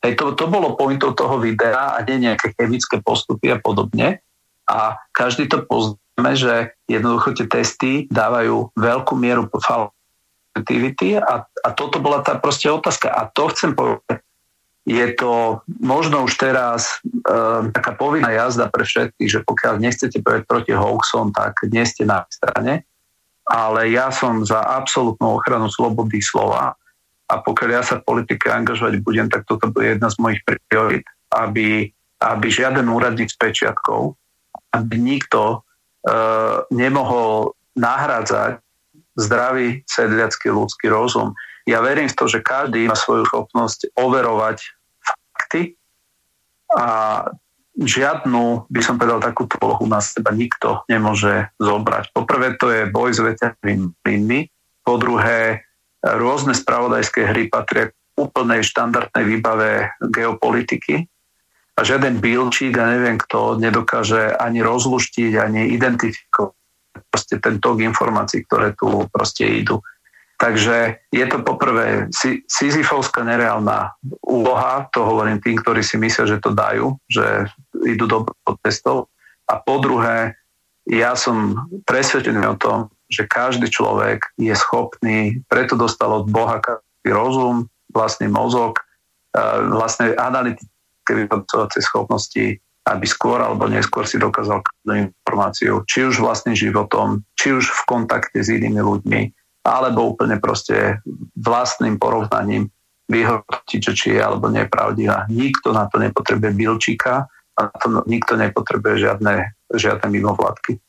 Hej, 0.00 0.16
to, 0.16 0.32
to 0.32 0.46
bolo 0.46 0.78
pointou 0.78 1.12
toho 1.12 1.36
videa 1.42 1.92
a 1.92 2.00
nie 2.06 2.30
nejaké 2.30 2.54
chemické 2.54 3.02
postupy 3.02 3.50
a 3.52 3.58
podobne. 3.58 4.22
A 4.70 4.96
každý 5.12 5.50
to 5.50 5.66
pozná 5.66 6.32
že 6.34 6.74
jednoducho 6.90 7.34
tie 7.34 7.46
testy 7.46 7.92
dávajú 8.10 8.74
veľkú 8.74 9.14
mieru 9.14 9.46
positivity 9.46 11.14
a, 11.14 11.46
a 11.46 11.68
toto 11.74 12.02
bola 12.02 12.26
tá 12.26 12.34
proste 12.38 12.66
otázka. 12.66 13.06
A 13.10 13.30
to 13.30 13.50
chcem 13.54 13.74
povedať, 13.74 14.22
je 14.88 15.06
to 15.14 15.62
možno 15.78 16.24
už 16.24 16.34
teraz 16.40 16.98
e, 17.04 17.14
taká 17.70 17.92
povinná 17.92 18.32
jazda 18.32 18.72
pre 18.72 18.82
všetkých, 18.88 19.30
že 19.30 19.40
pokiaľ 19.44 19.78
nechcete 19.78 20.18
povedať 20.24 20.42
proti 20.48 20.72
hoaxom, 20.72 21.30
tak 21.30 21.60
nie 21.68 21.84
ste 21.84 22.08
na 22.08 22.24
strane. 22.32 22.88
Ale 23.48 23.88
ja 23.88 24.12
som 24.12 24.44
za 24.44 24.60
absolútnu 24.60 25.40
ochranu 25.40 25.72
slobody 25.72 26.20
slova 26.20 26.76
a 27.28 27.34
pokiaľ 27.40 27.70
ja 27.80 27.82
sa 27.84 28.00
v 28.00 28.06
politike 28.08 28.52
angažovať 28.52 29.00
budem, 29.00 29.28
tak 29.28 29.48
toto 29.48 29.72
bude 29.72 29.96
jedna 29.96 30.08
z 30.12 30.16
mojich 30.20 30.40
priorit, 30.44 31.04
aby, 31.32 31.88
aby 32.20 32.46
žiaden 32.48 32.88
úradník 32.88 33.32
s 33.32 33.36
pečiatkou, 33.40 34.12
aby 34.76 34.94
nikto 35.00 35.64
E, 36.08 36.12
nemohol 36.70 37.58
nahrádzať 37.74 38.62
zdravý 39.18 39.82
sedliacký 39.84 40.48
ľudský 40.54 40.86
rozum. 40.88 41.34
Ja 41.66 41.82
verím 41.82 42.06
v 42.06 42.16
to, 42.16 42.30
že 42.30 42.40
každý 42.40 42.86
má 42.86 42.94
svoju 42.94 43.26
schopnosť 43.26 43.92
overovať 43.98 44.62
fakty 45.02 45.74
a 46.78 46.86
žiadnu, 47.78 48.66
by 48.66 48.80
som 48.82 48.98
povedal, 48.98 49.22
takúto 49.22 49.54
polohu 49.56 49.86
na 49.86 50.02
seba 50.02 50.34
nikto 50.34 50.82
nemôže 50.90 51.48
zobrať. 51.62 52.10
Poprvé 52.10 52.58
to 52.58 52.74
je 52.74 52.90
boj 52.90 53.14
s 53.14 53.22
veternými 53.22 53.94
plynmi, 54.02 54.40
po 54.82 54.98
druhé 54.98 55.62
rôzne 56.02 56.54
spravodajské 56.54 57.30
hry 57.30 57.46
patria 57.46 57.94
úplnej 58.18 58.66
štandardnej 58.66 59.24
výbave 59.24 59.94
geopolitiky, 60.10 61.06
a 61.78 61.86
žiaden 61.86 62.18
bilčík 62.18 62.74
a 62.74 62.90
neviem 62.90 63.14
kto 63.22 63.54
nedokáže 63.54 64.34
ani 64.34 64.66
rozluštiť, 64.66 65.32
ani 65.38 65.70
identifikovať 65.78 66.58
proste 67.06 67.38
ten 67.38 67.62
tok 67.62 67.78
informácií, 67.86 68.42
ktoré 68.42 68.74
tu 68.74 69.06
proste 69.14 69.46
idú. 69.46 69.78
Takže 70.38 71.02
je 71.10 71.26
to 71.26 71.42
poprvé 71.42 72.06
Sisyfovská 72.46 73.26
nereálna 73.26 73.98
úloha, 74.22 74.86
to 74.94 75.02
hovorím 75.02 75.42
tým, 75.42 75.58
ktorí 75.58 75.82
si 75.82 75.98
myslia, 75.98 76.30
že 76.30 76.38
to 76.38 76.54
dajú, 76.54 76.94
že 77.10 77.50
idú 77.82 78.06
do 78.06 78.18
testov. 78.62 79.10
A 79.50 79.58
po 79.58 79.82
druhé, 79.82 80.38
ja 80.86 81.18
som 81.18 81.66
presvedčený 81.82 82.54
o 82.54 82.54
tom, 82.54 82.86
že 83.10 83.26
každý 83.26 83.66
človek 83.66 84.30
je 84.38 84.54
schopný, 84.54 85.42
preto 85.50 85.74
dostal 85.74 86.22
od 86.22 86.30
Boha 86.30 86.62
rozum, 87.02 87.66
vlastný 87.90 88.30
mozog, 88.30 88.78
vlastne 89.74 90.14
analytický 90.14 90.70
vyhodnocovacie 91.08 91.82
schopnosti, 91.82 92.46
aby 92.86 93.06
skôr 93.08 93.42
alebo 93.42 93.66
neskôr 93.66 94.06
si 94.06 94.20
dokázal 94.20 94.62
každú 94.62 94.92
informáciu, 95.08 95.72
či 95.88 96.06
už 96.06 96.20
vlastným 96.20 96.54
životom, 96.54 97.26
či 97.34 97.58
už 97.58 97.64
v 97.64 97.80
kontakte 97.88 98.38
s 98.38 98.48
inými 98.52 98.80
ľuďmi, 98.80 99.20
alebo 99.68 100.16
úplne 100.16 100.40
proste 100.40 101.04
vlastným 101.36 102.00
porovnaním 102.00 102.72
vyhodnotiť, 103.08 103.82
či 103.92 104.16
je 104.16 104.20
alebo 104.20 104.48
nepravdivá. 104.48 105.28
Nikto 105.28 105.72
na 105.72 105.88
to 105.88 106.00
nepotrebuje 106.00 106.52
bilčíka, 106.56 107.28
a 107.58 107.60
to 107.82 108.06
nikto 108.06 108.38
nepotrebuje 108.38 109.02
žiadne 109.02 109.58
žiadne 109.74 110.06
mimovládky. 110.08 110.80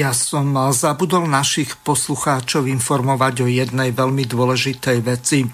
Ja 0.00 0.16
som 0.16 0.56
zabudol 0.72 1.28
našich 1.28 1.76
poslucháčov 1.84 2.64
informovať 2.64 3.44
o 3.44 3.46
jednej 3.46 3.92
veľmi 3.92 4.24
dôležitej 4.24 4.98
veci. 5.04 5.44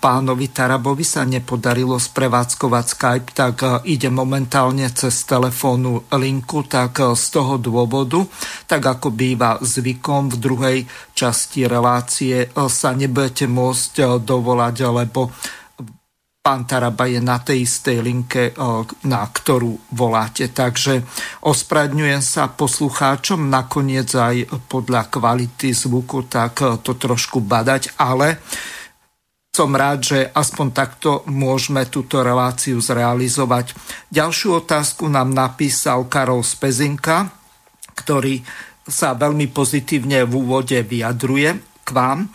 Pánovi 0.00 0.48
Tarabovi 0.48 1.04
sa 1.04 1.28
nepodarilo 1.28 2.00
sprevádzkovať 2.00 2.84
Skype, 2.88 3.30
tak 3.36 3.84
ide 3.84 4.08
momentálne 4.08 4.88
cez 4.96 5.28
telefónu 5.28 6.08
linku, 6.08 6.64
tak 6.64 7.04
z 7.04 7.24
toho 7.28 7.60
dôvodu, 7.60 8.24
tak 8.64 8.80
ako 8.80 9.12
býva 9.12 9.60
zvykom 9.60 10.32
v 10.32 10.36
druhej 10.40 10.78
časti 11.12 11.68
relácie, 11.68 12.48
sa 12.56 12.96
nebudete 12.96 13.44
môcť 13.44 14.24
dovolať, 14.24 14.88
lebo 14.88 15.36
pán 16.40 16.64
Taraba 16.64 17.04
je 17.04 17.20
na 17.20 17.36
tej 17.36 17.68
istej 17.68 18.00
linke, 18.00 18.56
na 19.04 19.22
ktorú 19.28 19.92
voláte. 19.92 20.48
Takže 20.48 21.04
ospravedňujem 21.44 22.24
sa 22.24 22.48
poslucháčom, 22.48 23.52
nakoniec 23.52 24.08
aj 24.16 24.48
podľa 24.64 25.12
kvality 25.12 25.76
zvuku, 25.76 26.24
tak 26.32 26.64
to 26.80 26.96
trošku 26.96 27.44
badať, 27.44 27.92
ale 28.00 28.40
som 29.52 29.76
rád, 29.76 30.00
že 30.00 30.18
aspoň 30.32 30.66
takto 30.72 31.10
môžeme 31.28 31.84
túto 31.92 32.24
reláciu 32.24 32.80
zrealizovať. 32.80 33.76
Ďalšiu 34.08 34.64
otázku 34.64 35.12
nám 35.12 35.36
napísal 35.36 36.08
Karol 36.08 36.40
Spezinka, 36.40 37.28
ktorý 38.00 38.40
sa 38.88 39.12
veľmi 39.12 39.52
pozitívne 39.52 40.24
v 40.24 40.32
úvode 40.40 40.80
vyjadruje 40.80 41.69
vám. 41.90 42.30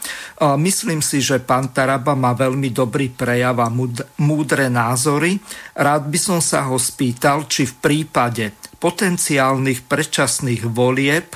Myslím 0.60 0.99
si, 1.01 1.24
že 1.24 1.43
pán 1.43 1.72
Taraba 1.72 2.14
má 2.14 2.36
veľmi 2.36 2.72
dobrý 2.72 3.12
prejav 3.12 3.60
a 3.64 3.72
múdre 4.20 4.68
názory. 4.68 5.39
Rád 5.76 6.12
by 6.12 6.20
som 6.20 6.39
sa 6.43 6.68
ho 6.70 6.76
spýtal, 6.80 7.47
či 7.47 7.66
v 7.66 7.74
prípade 7.80 8.56
potenciálnych 8.78 9.88
predčasných 9.89 10.68
volieb 10.68 11.34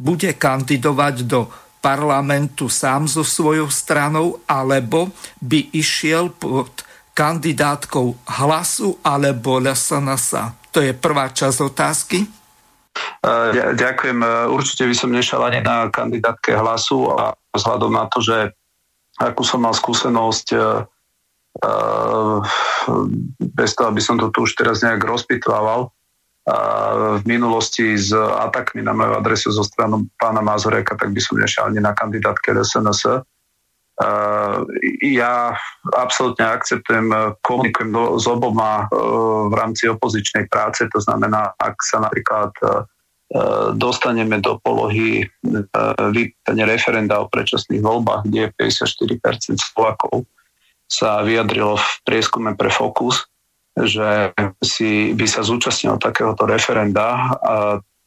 bude 0.00 0.34
kandidovať 0.34 1.16
do 1.28 1.46
parlamentu 1.82 2.70
sám 2.70 3.10
so 3.10 3.26
svojou 3.26 3.66
stranou, 3.66 4.38
alebo 4.46 5.10
by 5.42 5.74
išiel 5.74 6.30
pod 6.30 6.86
kandidátkou 7.12 8.16
hlasu 8.40 9.02
alebo 9.02 9.60
LSNS. 9.60 10.28
To 10.72 10.78
je 10.80 10.96
prvá 10.96 11.28
časť 11.28 11.58
otázky. 11.60 12.24
Ďakujem. 13.76 14.48
Určite 14.48 14.88
by 14.88 14.94
som 14.96 15.10
nešiel 15.12 15.42
ani 15.44 15.60
na 15.60 15.90
kandidátke 15.92 16.56
hlasu 16.56 17.12
a 17.12 17.36
vzhľadom 17.52 17.92
na 17.92 18.08
to, 18.08 18.24
že 18.24 18.52
akú 19.20 19.44
som 19.44 19.60
mal 19.64 19.76
skúsenosť 19.76 20.46
bez 23.38 23.70
toho, 23.76 23.86
aby 23.92 24.00
som 24.00 24.16
to 24.16 24.32
tu 24.32 24.48
už 24.48 24.56
teraz 24.56 24.80
nejak 24.80 25.04
rozpitvával, 25.04 25.92
v 26.42 27.22
minulosti 27.22 27.94
s 27.94 28.10
atakmi 28.18 28.82
na 28.82 28.90
moju 28.90 29.14
adresu 29.14 29.54
zo 29.54 29.62
stranu 29.62 30.10
pána 30.18 30.42
Mazureka, 30.42 30.98
tak 30.98 31.14
by 31.14 31.20
som 31.22 31.38
nešiel 31.38 31.70
ani 31.70 31.78
na 31.78 31.94
kandidátke 31.94 32.50
SNS. 32.50 33.22
Ja 35.06 35.54
absolútne 35.94 36.50
akceptujem, 36.50 37.38
komunikujem 37.46 37.94
s 38.18 38.26
oboma 38.26 38.90
v 39.46 39.54
rámci 39.54 39.86
opozičnej 39.86 40.50
práce, 40.50 40.82
to 40.90 40.98
znamená, 40.98 41.54
ak 41.62 41.78
sa 41.78 42.02
napríklad 42.02 42.50
dostaneme 43.72 44.44
do 44.44 44.60
polohy 44.60 45.24
e, 45.24 45.26
vypýtania 46.12 46.68
referenda 46.68 47.24
o 47.24 47.30
predčasných 47.32 47.80
voľbách, 47.80 48.28
kde 48.28 48.38
je 48.44 48.54
54% 48.60 49.56
Slovakov 49.56 50.28
sa 50.84 51.24
vyjadrilo 51.24 51.80
v 51.80 51.88
prieskume 52.04 52.52
pre 52.52 52.68
Focus, 52.68 53.24
že 53.72 54.36
si 54.60 55.16
by 55.16 55.24
sa 55.24 55.40
zúčastnil 55.40 55.96
takéhoto 55.96 56.44
referenda, 56.44 57.32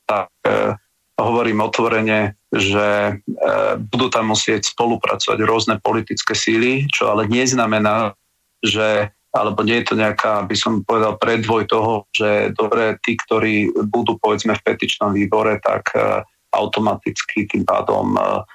tak 0.06 0.30
e, 0.46 0.78
hovorím 1.18 1.66
otvorene, 1.66 2.38
že 2.54 2.88
e, 3.10 3.14
budú 3.82 4.14
tam 4.14 4.30
musieť 4.38 4.70
spolupracovať 4.70 5.40
rôzne 5.42 5.76
politické 5.82 6.38
síly, 6.38 6.86
čo 6.94 7.10
ale 7.10 7.26
neznamená, 7.26 8.14
že 8.62 9.10
alebo 9.36 9.68
nie 9.68 9.84
je 9.84 9.92
to 9.92 9.96
nejaká, 10.00 10.48
by 10.48 10.56
som 10.56 10.88
povedal, 10.88 11.20
predvoj 11.20 11.68
toho, 11.68 12.08
že 12.16 12.56
dobre, 12.56 12.96
tí, 13.04 13.20
ktorí 13.20 13.76
budú 13.92 14.16
povedzme 14.16 14.56
v 14.56 14.64
petičnom 14.64 15.12
výbore, 15.12 15.60
tak 15.60 15.92
uh, 15.92 16.24
automaticky 16.56 17.44
tým 17.44 17.68
pádom 17.68 18.16
uh, 18.16 18.48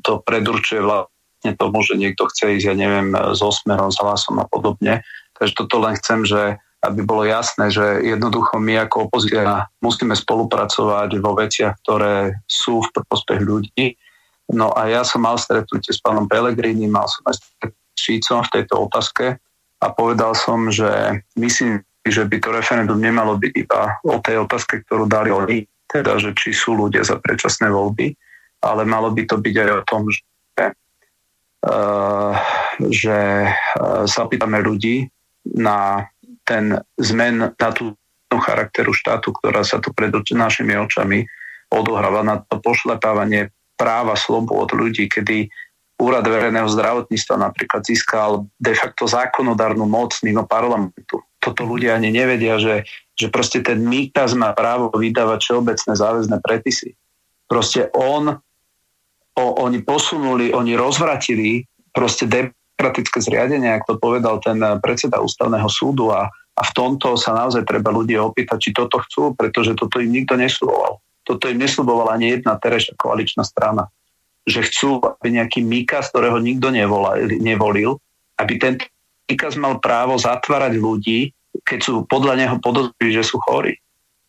to 0.00 0.24
predurčuje 0.24 0.80
vlastne 0.80 1.52
tomu, 1.60 1.84
že 1.84 2.00
niekto 2.00 2.24
chce 2.28 2.56
ísť, 2.56 2.66
ja 2.72 2.76
neviem, 2.76 3.12
s 3.12 3.40
osmerom, 3.44 3.92
s 3.92 4.00
hlasom 4.00 4.40
a 4.40 4.48
podobne. 4.48 5.04
Takže 5.36 5.52
toto 5.60 5.76
len 5.84 5.96
chcem, 6.00 6.24
že 6.24 6.56
aby 6.82 7.00
bolo 7.06 7.22
jasné, 7.22 7.70
že 7.70 8.02
jednoducho 8.02 8.58
my 8.58 8.84
ako 8.84 9.06
opozícia 9.06 9.70
musíme 9.78 10.18
spolupracovať 10.18 11.10
vo 11.22 11.32
veciach, 11.38 11.78
ktoré 11.86 12.42
sú 12.50 12.82
v 12.82 13.06
prospech 13.06 13.40
ľudí. 13.40 13.94
No 14.50 14.74
a 14.74 14.90
ja 14.90 15.06
som 15.06 15.22
mal 15.22 15.38
stretnutie 15.38 15.94
s 15.94 16.02
pánom 16.02 16.26
Pelegrini, 16.26 16.90
mal 16.90 17.06
som 17.06 17.22
aj 17.30 17.38
s 17.38 17.42
Šícom 17.94 18.42
v 18.42 18.52
tejto 18.58 18.90
otázke 18.90 19.38
a 19.82 19.86
povedal 19.90 20.38
som, 20.38 20.70
že 20.70 20.86
myslím, 21.34 21.82
že 22.06 22.22
by 22.22 22.36
to 22.38 22.48
referendum 22.54 23.02
nemalo 23.02 23.34
byť 23.34 23.52
iba 23.58 23.98
o 24.06 24.22
tej 24.22 24.46
otázke, 24.46 24.86
ktorú 24.86 25.10
dali 25.10 25.34
oni, 25.34 25.66
teda, 25.90 26.22
že 26.22 26.30
či 26.38 26.54
sú 26.54 26.78
ľudia 26.78 27.02
za 27.02 27.18
predčasné 27.18 27.66
voľby, 27.66 28.14
ale 28.62 28.86
malo 28.86 29.10
by 29.10 29.26
to 29.26 29.42
byť 29.42 29.54
aj 29.58 29.70
o 29.74 29.82
tom, 29.86 30.02
že, 30.06 30.22
uh, 31.66 32.32
že 32.90 33.18
uh, 33.50 34.06
sa 34.06 34.22
pýtame 34.30 34.62
ľudí 34.62 35.10
na 35.58 36.06
ten 36.46 36.78
zmen, 37.02 37.50
na 37.50 37.70
tú 37.74 37.94
charakteru 38.32 38.94
štátu, 38.96 39.34
ktorá 39.34 39.66
sa 39.66 39.82
tu 39.82 39.92
pred 39.92 40.10
našimi 40.14 40.72
očami 40.78 41.26
odohráva, 41.68 42.24
na 42.24 42.40
to 42.40 42.58
pošlepávanie 42.62 43.52
práva 43.76 44.16
slobu 44.16 44.56
od 44.62 44.70
ľudí, 44.72 45.10
kedy 45.10 45.52
Úrad 46.02 46.26
verejného 46.26 46.66
zdravotníctva 46.66 47.38
napríklad 47.38 47.86
získal 47.86 48.50
de 48.58 48.74
facto 48.74 49.06
zákonodárnu 49.06 49.86
moc 49.86 50.18
mimo 50.26 50.42
parlamentu. 50.50 51.22
Toto 51.38 51.62
ľudia 51.62 51.94
ani 51.94 52.10
nevedia, 52.10 52.58
že, 52.58 52.82
že 53.14 53.30
proste 53.30 53.62
ten 53.62 53.78
Mikaz 53.86 54.34
má 54.34 54.50
právo 54.50 54.90
vydávať 54.90 55.38
všeobecné 55.46 55.92
záväzné 55.94 56.36
predpisy. 56.42 56.98
Proste 57.46 57.86
on, 57.94 58.34
o, 59.38 59.44
oni 59.62 59.78
posunuli, 59.86 60.50
oni 60.50 60.74
rozvratili 60.74 61.62
proste 61.94 62.26
demokratické 62.26 63.22
zriadenie, 63.22 63.70
ako 63.70 63.86
to 63.86 63.96
povedal 64.02 64.42
ten 64.42 64.58
predseda 64.82 65.22
ústavného 65.22 65.70
súdu 65.70 66.10
a, 66.10 66.26
a 66.58 66.62
v 66.66 66.72
tomto 66.74 67.14
sa 67.14 67.30
naozaj 67.30 67.62
treba 67.62 67.94
ľudia 67.94 68.26
opýtať, 68.26 68.58
či 68.58 68.70
toto 68.74 68.98
chcú, 69.06 69.38
pretože 69.38 69.78
toto 69.78 70.02
im 70.02 70.10
nikto 70.10 70.34
nesľuboval. 70.34 70.98
Toto 71.22 71.46
im 71.46 71.62
nesľubovala 71.62 72.18
ani 72.18 72.34
jedna 72.34 72.58
terajšia 72.58 72.98
koaličná 72.98 73.46
strana 73.46 73.86
že 74.46 74.66
chcú, 74.66 74.98
aby 74.98 75.38
nejaký 75.38 75.62
Mikas, 75.62 76.10
ktorého 76.10 76.38
nikto 76.42 76.74
nevolil, 77.38 77.98
aby 78.38 78.54
ten 78.58 78.74
Mikas 79.30 79.54
mal 79.54 79.78
právo 79.78 80.18
zatvárať 80.18 80.76
ľudí, 80.76 81.30
keď 81.62 81.78
sú 81.80 81.94
podľa 82.10 82.34
neho 82.42 82.56
podozriví, 82.58 83.12
že 83.14 83.22
sú 83.22 83.38
chorí. 83.44 83.78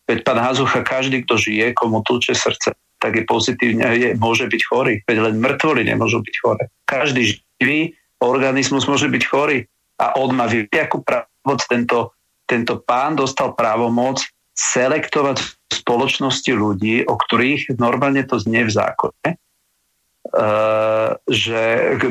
Veď 0.04 0.20
pán 0.22 0.38
Hazucha, 0.38 0.84
každý, 0.84 1.24
kto 1.24 1.40
žije, 1.40 1.72
komu 1.72 2.04
tlče 2.04 2.36
srdce, 2.36 2.76
tak 3.00 3.16
je 3.16 3.24
pozitívne, 3.24 3.84
je, 3.96 4.08
môže 4.20 4.44
byť 4.44 4.62
chorý. 4.68 5.00
Veď 5.08 5.28
len 5.28 5.40
mŕtvoli 5.40 5.88
nemôžu 5.88 6.20
byť 6.20 6.34
choré. 6.44 6.64
Každý 6.84 7.40
živý 7.60 7.96
organizmus 8.20 8.84
môže 8.84 9.08
byť 9.08 9.22
chorý. 9.28 9.64
A 10.00 10.16
on 10.20 10.36
má 10.36 10.48
akú 10.48 11.00
právomoc, 11.00 11.60
tento, 11.68 12.12
tento 12.44 12.80
pán 12.84 13.16
dostal 13.16 13.56
právomoc 13.56 14.20
selektovať 14.54 15.36
v 15.40 15.48
spoločnosti 15.72 16.52
ľudí, 16.52 17.02
o 17.08 17.14
ktorých 17.16 17.76
normálne 17.80 18.22
to 18.24 18.38
znie 18.38 18.64
v 18.66 18.72
zákone, 18.72 19.28
že 21.28 21.60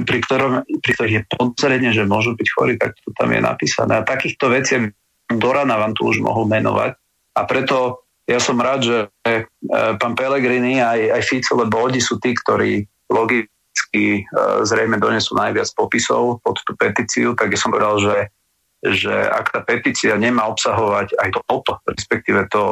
pri, 0.06 0.20
ktorom, 0.22 0.52
pri 0.64 0.92
ktorých 0.94 1.16
je 1.18 1.24
podozrenie, 1.34 1.90
že 1.92 2.06
môžu 2.06 2.38
byť 2.38 2.48
chorí, 2.54 2.74
tak 2.78 2.94
to 3.02 3.10
tam 3.18 3.34
je 3.34 3.42
napísané. 3.42 4.00
A 4.00 4.06
takýchto 4.06 4.54
vecí 4.54 4.78
Dorana 5.28 5.82
vám 5.82 5.98
tu 5.98 6.08
už 6.08 6.22
mohol 6.22 6.46
menovať. 6.46 6.94
A 7.34 7.42
preto 7.50 8.06
ja 8.30 8.40
som 8.40 8.62
rád, 8.62 8.86
že 8.86 8.98
eh, 9.28 9.44
pán 9.98 10.14
Pellegrini 10.16 10.80
aj, 10.80 11.20
aj 11.20 11.22
Fico, 11.26 11.60
lebo 11.60 11.84
oni 11.84 12.00
sú 12.00 12.22
tí, 12.22 12.32
ktorí 12.38 12.86
logicky 13.12 14.24
eh, 14.24 14.26
zrejme 14.64 15.02
donesú 15.02 15.36
najviac 15.36 15.68
popisov 15.76 16.40
pod 16.46 16.62
tú 16.64 16.78
petíciu, 16.78 17.36
tak 17.36 17.52
ja 17.52 17.60
som 17.60 17.74
povedal, 17.74 17.98
že 18.00 18.16
že 18.84 19.16
ak 19.16 19.56
tá 19.56 19.64
petícia 19.64 20.12
nemá 20.20 20.44
obsahovať 20.52 21.16
aj 21.16 21.30
toto, 21.48 21.80
respektíve 21.88 22.52
to, 22.52 22.64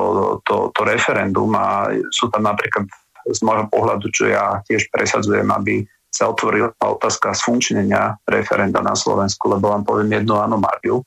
to, 0.44 0.68
to 0.76 0.82
referendum 0.84 1.56
a 1.56 1.88
sú 2.12 2.28
tam 2.28 2.52
napríklad 2.52 2.84
z 3.28 3.40
môjho 3.46 3.68
pohľadu, 3.70 4.08
čo 4.10 4.30
ja 4.30 4.60
tiež 4.66 4.90
presadzujem, 4.90 5.48
aby 5.52 5.86
sa 6.12 6.28
otvorila 6.28 6.76
otázka 6.78 7.32
sfunkčnenia 7.32 8.20
referenda 8.28 8.84
na 8.84 8.94
Slovensku, 8.94 9.48
lebo 9.48 9.72
vám 9.72 9.88
poviem 9.88 10.22
jednu 10.22 10.38
anomáliu. 10.38 11.02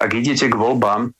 Ak 0.00 0.10
idete 0.16 0.48
k 0.48 0.56
voľbám 0.56 1.12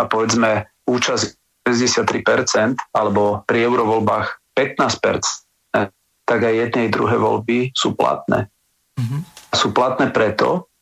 a 0.00 0.02
povedzme 0.08 0.66
účasť 0.88 1.24
63% 1.68 2.96
alebo 2.96 3.44
pri 3.46 3.68
eurovoľbách 3.68 4.56
15%, 4.56 5.82
tak 6.22 6.40
aj 6.40 6.54
jednej 6.54 6.88
druhé 6.88 7.20
voľby 7.20 7.76
sú 7.76 7.92
platné. 7.92 8.48
Mm-hmm. 8.96 9.20
Sú 9.52 9.70
platné 9.76 10.08
preto, 10.08 10.72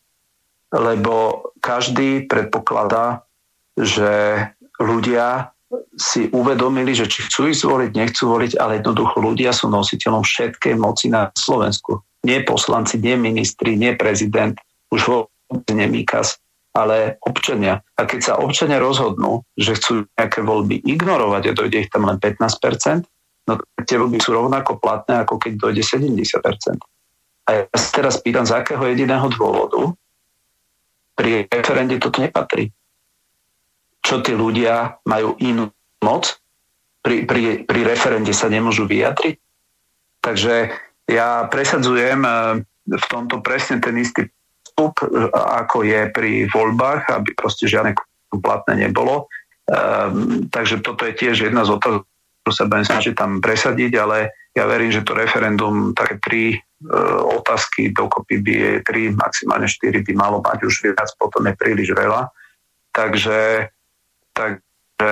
lebo 0.71 1.51
každý 1.59 2.31
predpokladá, 2.31 3.27
že 3.75 4.47
ľudia 4.79 5.51
si 5.95 6.27
uvedomili, 6.35 6.91
že 6.97 7.07
či 7.07 7.27
chcú 7.31 7.47
ísť 7.51 7.63
voliť, 7.63 7.91
nechcú 7.95 8.25
voliť, 8.27 8.53
ale 8.59 8.83
jednoducho 8.83 9.23
ľudia 9.23 9.55
sú 9.55 9.71
nositeľom 9.71 10.27
všetkej 10.27 10.75
moci 10.75 11.07
na 11.11 11.31
Slovensku. 11.35 12.03
Nie 12.27 12.43
poslanci, 12.43 12.99
nie 12.99 13.15
ministri, 13.15 13.79
nie 13.79 13.95
prezident, 13.95 14.59
už 14.91 15.01
vôbec 15.07 15.71
nie 15.71 15.87
Mikas, 15.87 16.43
ale 16.75 17.23
občania. 17.23 17.83
A 17.95 18.07
keď 18.07 18.21
sa 18.21 18.33
občania 18.43 18.83
rozhodnú, 18.83 19.47
že 19.55 19.79
chcú 19.79 20.11
nejaké 20.19 20.43
voľby 20.43 20.83
ignorovať 20.83 21.43
a 21.51 21.57
dojde 21.57 21.87
ich 21.87 21.91
tam 21.91 22.11
len 22.11 22.19
15%, 22.19 23.07
no 23.47 23.53
tie 23.87 23.97
voľby 23.97 24.19
sú 24.19 24.35
rovnako 24.35 24.83
platné, 24.83 25.23
ako 25.23 25.39
keď 25.39 25.53
dojde 25.71 25.83
70%. 25.87 26.83
A 27.47 27.51
ja 27.51 27.63
sa 27.75 27.89
teraz 27.95 28.19
pýtam, 28.23 28.47
z 28.47 28.59
akého 28.59 28.83
jediného 28.91 29.27
dôvodu 29.31 29.95
pri 31.15 31.47
referende 31.51 31.99
toto 31.99 32.23
nepatrí. 32.23 32.71
Čo 34.01 34.25
tí 34.25 34.33
ľudia 34.33 35.01
majú 35.05 35.37
inú 35.41 35.71
moc, 36.01 36.41
pri, 37.01 37.25
pri, 37.25 37.65
pri 37.65 37.81
referende 37.85 38.33
sa 38.37 38.53
nemôžu 38.53 38.85
vyjadriť. 38.85 39.37
Takže 40.21 40.55
ja 41.09 41.49
presadzujem 41.49 42.21
eh, 42.25 42.61
v 42.91 43.05
tomto 43.09 43.41
presne 43.41 43.81
ten 43.81 43.97
istý 43.97 44.29
postup, 44.81 45.01
eh, 45.05 45.29
ako 45.35 45.83
je 45.85 46.01
pri 46.13 46.33
voľbách, 46.49 47.11
aby 47.11 47.31
proste 47.35 47.69
žiadne 47.69 47.97
platné 48.39 48.89
nebolo. 48.89 49.27
Um, 49.71 50.51
takže 50.51 50.83
toto 50.83 51.07
je 51.07 51.15
tiež 51.15 51.47
jedna 51.47 51.63
z 51.63 51.79
otázok, 51.79 52.03
ktorú 52.03 52.53
sa 52.55 52.67
budem 52.67 52.87
snažiť 52.91 53.15
tam 53.15 53.39
presadiť, 53.39 53.93
ale 54.03 54.35
ja 54.51 54.67
verím, 54.67 54.91
že 54.91 55.07
to 55.07 55.15
referendum, 55.15 55.95
také 55.95 56.19
tri 56.19 56.43
uh, 56.59 57.23
otázky 57.39 57.95
dokopy 57.95 58.43
by 58.43 58.55
je 58.55 58.73
tri, 58.83 59.03
maximálne 59.15 59.71
štyri 59.71 60.03
by 60.03 60.13
malo 60.19 60.43
mať 60.43 60.67
už 60.67 60.91
viac, 60.91 61.07
potom 61.15 61.47
je 61.47 61.55
príliš 61.55 61.95
veľa. 61.95 62.35
Takže, 62.91 63.71
takže 64.41 65.05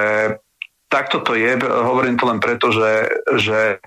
takto 0.89 1.21
to 1.21 1.37
je. 1.37 1.61
Hovorím 1.61 2.17
to 2.17 2.25
len 2.29 2.41
preto, 2.41 2.73
že, 2.73 3.13
že 3.37 3.79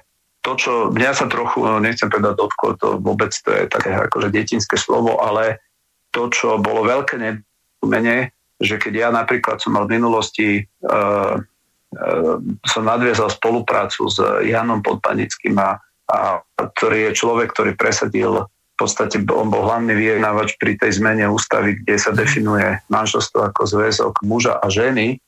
to, 0.41 0.57
čo 0.57 0.71
mňa 0.89 1.11
sa 1.13 1.25
trochu, 1.29 1.61
no, 1.61 1.77
nechcem 1.77 2.09
povedať 2.09 2.33
dotklo, 2.37 2.69
to 2.77 2.87
vôbec 2.97 3.33
to 3.33 3.49
je 3.53 3.63
také 3.69 3.93
akože 3.93 4.33
detinské 4.33 4.77
slovo, 4.77 5.21
ale 5.21 5.61
to, 6.09 6.29
čo 6.33 6.57
bolo 6.57 6.85
veľké 6.85 7.17
nedumenie, 7.21 8.33
že 8.61 8.77
keď 8.77 8.93
ja 8.93 9.09
napríklad 9.13 9.61
som 9.61 9.77
mal 9.77 9.85
v 9.85 9.97
minulosti 9.97 10.47
uh, 10.85 11.37
uh, 11.37 12.35
som 12.65 12.83
nadviazal 12.85 13.29
spoluprácu 13.29 14.09
s 14.09 14.17
Janom 14.45 14.81
Podpanickým 14.81 15.57
a, 15.61 15.77
a 16.09 16.17
ktorý 16.57 17.09
je 17.09 17.17
človek, 17.17 17.53
ktorý 17.53 17.71
presadil 17.77 18.45
v 18.45 18.75
podstate 18.77 19.21
on 19.29 19.53
bol 19.53 19.69
hlavný 19.69 19.93
vyjednávač 19.93 20.57
pri 20.57 20.73
tej 20.73 20.97
zmene 20.97 21.29
ústavy, 21.29 21.77
kde 21.85 22.01
sa 22.01 22.09
definuje 22.17 22.81
manželstvo 22.89 23.53
ako 23.53 23.61
zväzok 23.69 24.25
muža 24.25 24.57
a 24.57 24.65
ženy, 24.73 25.21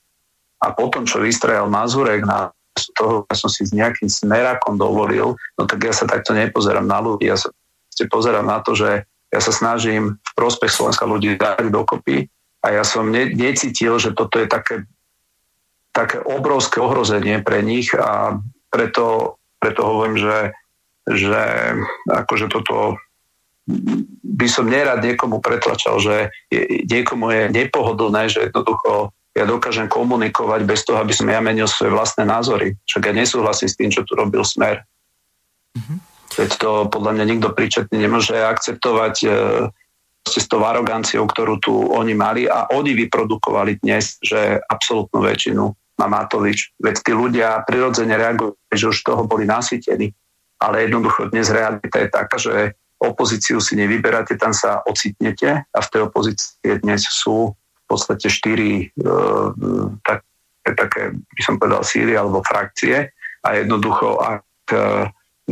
a 0.64 0.72
potom, 0.72 1.04
čo 1.04 1.20
vystrajal 1.20 1.68
Mazurek 1.68 2.24
na 2.24 2.56
toho, 2.96 3.28
ja 3.28 3.36
som 3.36 3.52
si 3.52 3.68
s 3.68 3.76
nejakým 3.76 4.08
smerakom 4.08 4.80
dovolil, 4.80 5.36
no 5.60 5.64
tak 5.68 5.84
ja 5.84 5.94
sa 5.94 6.08
takto 6.08 6.32
nepozerám 6.32 6.88
na 6.88 7.04
ľudí, 7.04 7.28
ja 7.28 7.38
sa 7.38 7.52
pozerám 8.08 8.48
na 8.48 8.64
to, 8.64 8.74
že 8.74 9.06
ja 9.34 9.40
sa 9.42 9.54
snažím 9.54 10.18
v 10.18 10.32
prospech 10.38 10.72
Slovenska 10.72 11.06
ľudí 11.06 11.38
dať 11.38 11.70
dokopy 11.70 12.30
a 12.64 12.80
ja 12.80 12.84
som 12.88 13.10
ne, 13.10 13.30
necítil, 13.30 14.00
že 14.00 14.16
toto 14.16 14.40
je 14.40 14.48
také, 14.48 14.88
také 15.92 16.22
obrovské 16.22 16.80
ohrozenie 16.80 17.44
pre 17.44 17.62
nich 17.62 17.94
a 17.94 18.40
preto, 18.72 19.38
preto 19.62 19.82
hovorím, 19.86 20.18
že, 20.18 20.38
že 21.10 21.44
akože 22.10 22.50
toto 22.50 22.98
by 24.24 24.48
som 24.50 24.68
nerad 24.68 25.00
niekomu 25.00 25.40
pretlačal, 25.40 26.02
že 26.02 26.34
je, 26.52 26.84
niekomu 26.84 27.32
je 27.32 27.44
nepohodlné, 27.54 28.28
že 28.28 28.50
jednoducho 28.50 29.14
ja 29.34 29.50
dokážem 29.50 29.90
komunikovať 29.90 30.62
bez 30.64 30.86
toho, 30.86 31.02
aby 31.02 31.10
som 31.10 31.26
ja 31.26 31.42
menil 31.42 31.66
svoje 31.66 31.90
vlastné 31.90 32.24
názory. 32.24 32.78
Však 32.86 33.10
ja 33.10 33.14
nesúhlasím 33.18 33.70
s 33.70 33.78
tým, 33.78 33.90
čo 33.90 34.06
tu 34.06 34.14
robil 34.14 34.46
Smer. 34.46 34.86
Mm-hmm. 35.74 35.98
Veď 36.34 36.52
to 36.58 36.72
podľa 36.90 37.12
mňa 37.18 37.26
nikto 37.30 37.50
príčetne 37.54 37.98
nemôže 37.98 38.38
akceptovať 38.38 39.16
e, 39.26 39.28
s 40.26 40.46
tou 40.46 40.62
aroganciou, 40.62 41.26
ktorú 41.26 41.58
tu 41.62 41.74
oni 41.74 42.14
mali 42.14 42.46
a 42.46 42.70
oni 42.74 42.94
vyprodukovali 42.94 43.82
dnes, 43.82 44.22
že 44.22 44.62
absolútnu 44.70 45.26
väčšinu 45.26 45.64
má 45.98 46.06
Matovič. 46.10 46.74
Veď 46.82 46.96
tí 47.02 47.12
ľudia 47.14 47.62
prirodzene 47.66 48.18
reagujú, 48.18 48.58
že 48.70 48.86
už 48.90 48.98
toho 49.02 49.26
boli 49.26 49.46
nasytení. 49.46 50.14
Ale 50.62 50.86
jednoducho 50.88 51.30
dnes 51.30 51.50
realita 51.50 51.98
je 52.02 52.10
taká, 52.10 52.38
že 52.40 52.78
opozíciu 53.04 53.60
si 53.60 53.76
nevyberáte, 53.76 54.40
tam 54.40 54.56
sa 54.56 54.80
ocitnete 54.88 55.68
a 55.68 55.80
v 55.84 55.92
tej 55.92 56.02
opozícii 56.08 56.80
dnes 56.80 57.04
sú 57.04 57.52
podstate 57.94 58.26
štyri 58.26 58.90
e, 58.90 59.06
tak, 60.02 60.26
také, 60.66 61.14
by 61.14 61.42
som 61.46 61.62
povedal, 61.62 61.86
síly 61.86 62.18
alebo 62.18 62.42
frakcie 62.42 63.14
a 63.46 63.48
jednoducho, 63.54 64.18
ak 64.18 64.46
e, 64.74 64.78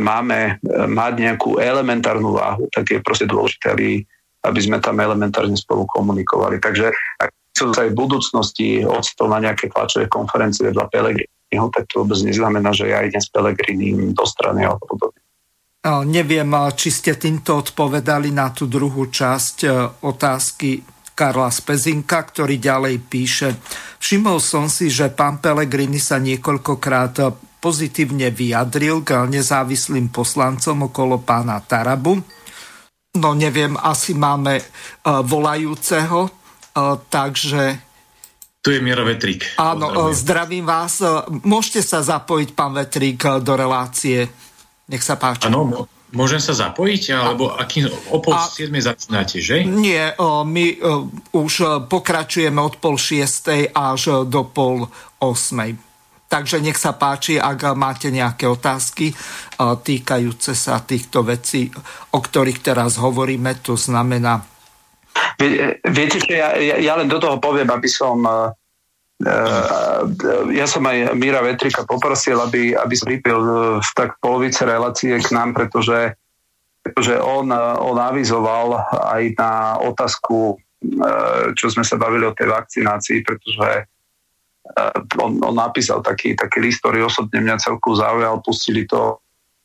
máme 0.01 0.57
e, 0.57 0.87
mať 0.89 1.13
nejakú 1.21 1.61
elementárnu 1.61 2.33
váhu, 2.33 2.65
tak 2.73 2.89
je 2.89 2.99
proste 3.05 3.29
dôležité, 3.29 3.77
aby, 3.77 4.01
aby 4.49 4.59
sme 4.59 4.81
tam 4.81 4.97
elementárne 4.97 5.53
spolu 5.53 5.85
komunikovali. 5.85 6.57
Takže 6.57 6.89
ak 7.21 7.29
chcú 7.53 7.77
sa 7.77 7.85
aj 7.85 7.93
v 7.93 7.99
budúcnosti 8.01 8.67
odstol 8.81 9.29
na 9.29 9.45
nejaké 9.45 9.69
tlačové 9.69 10.09
konferencie 10.09 10.65
vedľa 10.65 10.89
Pelegriniho, 10.89 11.67
tak 11.69 11.85
to 11.93 12.01
vôbec 12.01 12.17
neznamená, 12.25 12.73
že 12.73 12.89
ja 12.89 13.05
idem 13.05 13.21
s 13.21 13.29
Pelegrinim 13.29 14.17
do 14.17 14.25
strany 14.25 14.65
alebo 14.65 14.81
podobne. 14.87 15.21
Neviem, 16.05 16.53
či 16.77 16.93
ste 16.93 17.17
týmto 17.17 17.57
odpovedali 17.57 18.29
na 18.29 18.53
tú 18.53 18.69
druhú 18.69 19.09
časť 19.09 19.65
otázky 20.05 21.00
Karla 21.21 21.53
Spezinka, 21.53 22.25
ktorý 22.25 22.57
ďalej 22.57 22.95
píše 23.05 23.53
Všimol 24.01 24.41
som 24.41 24.65
si, 24.65 24.89
že 24.89 25.13
pán 25.13 25.37
Pelegrini 25.37 26.01
sa 26.01 26.17
niekoľkokrát 26.17 27.21
pozitívne 27.61 28.33
vyjadril 28.33 29.05
k 29.05 29.29
nezávislým 29.29 30.09
poslancom 30.09 30.89
okolo 30.89 31.21
pána 31.21 31.61
Tarabu. 31.61 32.17
No 33.21 33.29
neviem, 33.37 33.77
asi 33.77 34.17
máme 34.17 34.57
uh, 34.57 35.21
volajúceho, 35.21 36.25
uh, 36.25 36.97
takže... 37.13 37.77
Tu 38.65 38.73
je 38.73 38.79
Miro 38.81 39.05
Vetrík. 39.05 39.61
Áno, 39.61 40.09
uh, 40.09 40.17
zdravím 40.17 40.65
vás. 40.65 41.05
Môžete 41.45 41.85
sa 41.85 42.01
zapojiť, 42.01 42.57
pán 42.57 42.73
Vetrík, 42.73 43.21
do 43.45 43.53
relácie. 43.53 44.25
Nech 44.89 45.05
sa 45.05 45.21
páči. 45.21 45.45
Áno, 45.45 45.85
Môžem 46.11 46.43
sa 46.43 46.51
zapojiť, 46.51 47.03
alebo 47.15 47.55
akým, 47.55 47.87
o 48.11 48.19
pol 48.19 48.35
a, 48.35 48.43
siedme 48.43 48.83
začínate, 48.83 49.39
že? 49.39 49.63
Nie, 49.63 50.11
my 50.19 50.65
už 51.31 51.87
pokračujeme 51.87 52.59
od 52.59 52.75
pol 52.83 52.99
šiestej 52.99 53.71
až 53.71 54.27
do 54.27 54.43
pol 54.43 54.91
osmej. 55.23 55.79
Takže 56.31 56.63
nech 56.63 56.79
sa 56.79 56.95
páči, 56.95 57.35
ak 57.35 57.75
máte 57.75 58.07
nejaké 58.07 58.47
otázky 58.47 59.11
týkajúce 59.59 60.55
sa 60.55 60.79
týchto 60.79 61.27
vecí, 61.27 61.67
o 62.15 62.19
ktorých 62.19 62.59
teraz 62.63 62.99
hovoríme, 62.99 63.59
to 63.63 63.75
znamená... 63.75 64.39
Viete, 65.91 66.23
že 66.23 66.39
ja, 66.39 66.55
ja 66.79 66.93
len 66.95 67.11
do 67.11 67.19
toho 67.19 67.35
poviem, 67.39 67.67
aby 67.67 67.87
som 67.91 68.23
ja 70.51 70.65
som 70.65 70.83
aj 70.85 71.13
Míra 71.13 71.45
Vetrika 71.45 71.85
poprosil, 71.85 72.37
aby, 72.41 72.73
aby 72.73 72.95
pripil 72.97 73.39
v 73.79 73.91
tak 73.93 74.17
polovice 74.17 74.65
relácie 74.65 75.13
k 75.21 75.29
nám, 75.33 75.53
pretože, 75.53 76.17
pretože 76.81 77.19
on, 77.21 77.53
on 77.81 77.97
avizoval 78.01 78.81
aj 79.13 79.23
na 79.37 79.53
otázku, 79.77 80.57
čo 81.53 81.65
sme 81.69 81.85
sa 81.85 82.01
bavili 82.01 82.25
o 82.25 82.33
tej 82.33 82.49
vakcinácii, 82.49 83.21
pretože 83.21 83.85
on, 85.21 85.41
on 85.41 85.55
napísal 85.55 86.01
taký, 86.01 86.33
taký 86.33 86.63
list, 86.63 86.81
ktorý 86.81 87.05
osobne 87.05 87.41
mňa 87.43 87.61
celku 87.61 87.93
zaujal, 87.93 88.41
pustili 88.41 88.87
to 88.87 89.19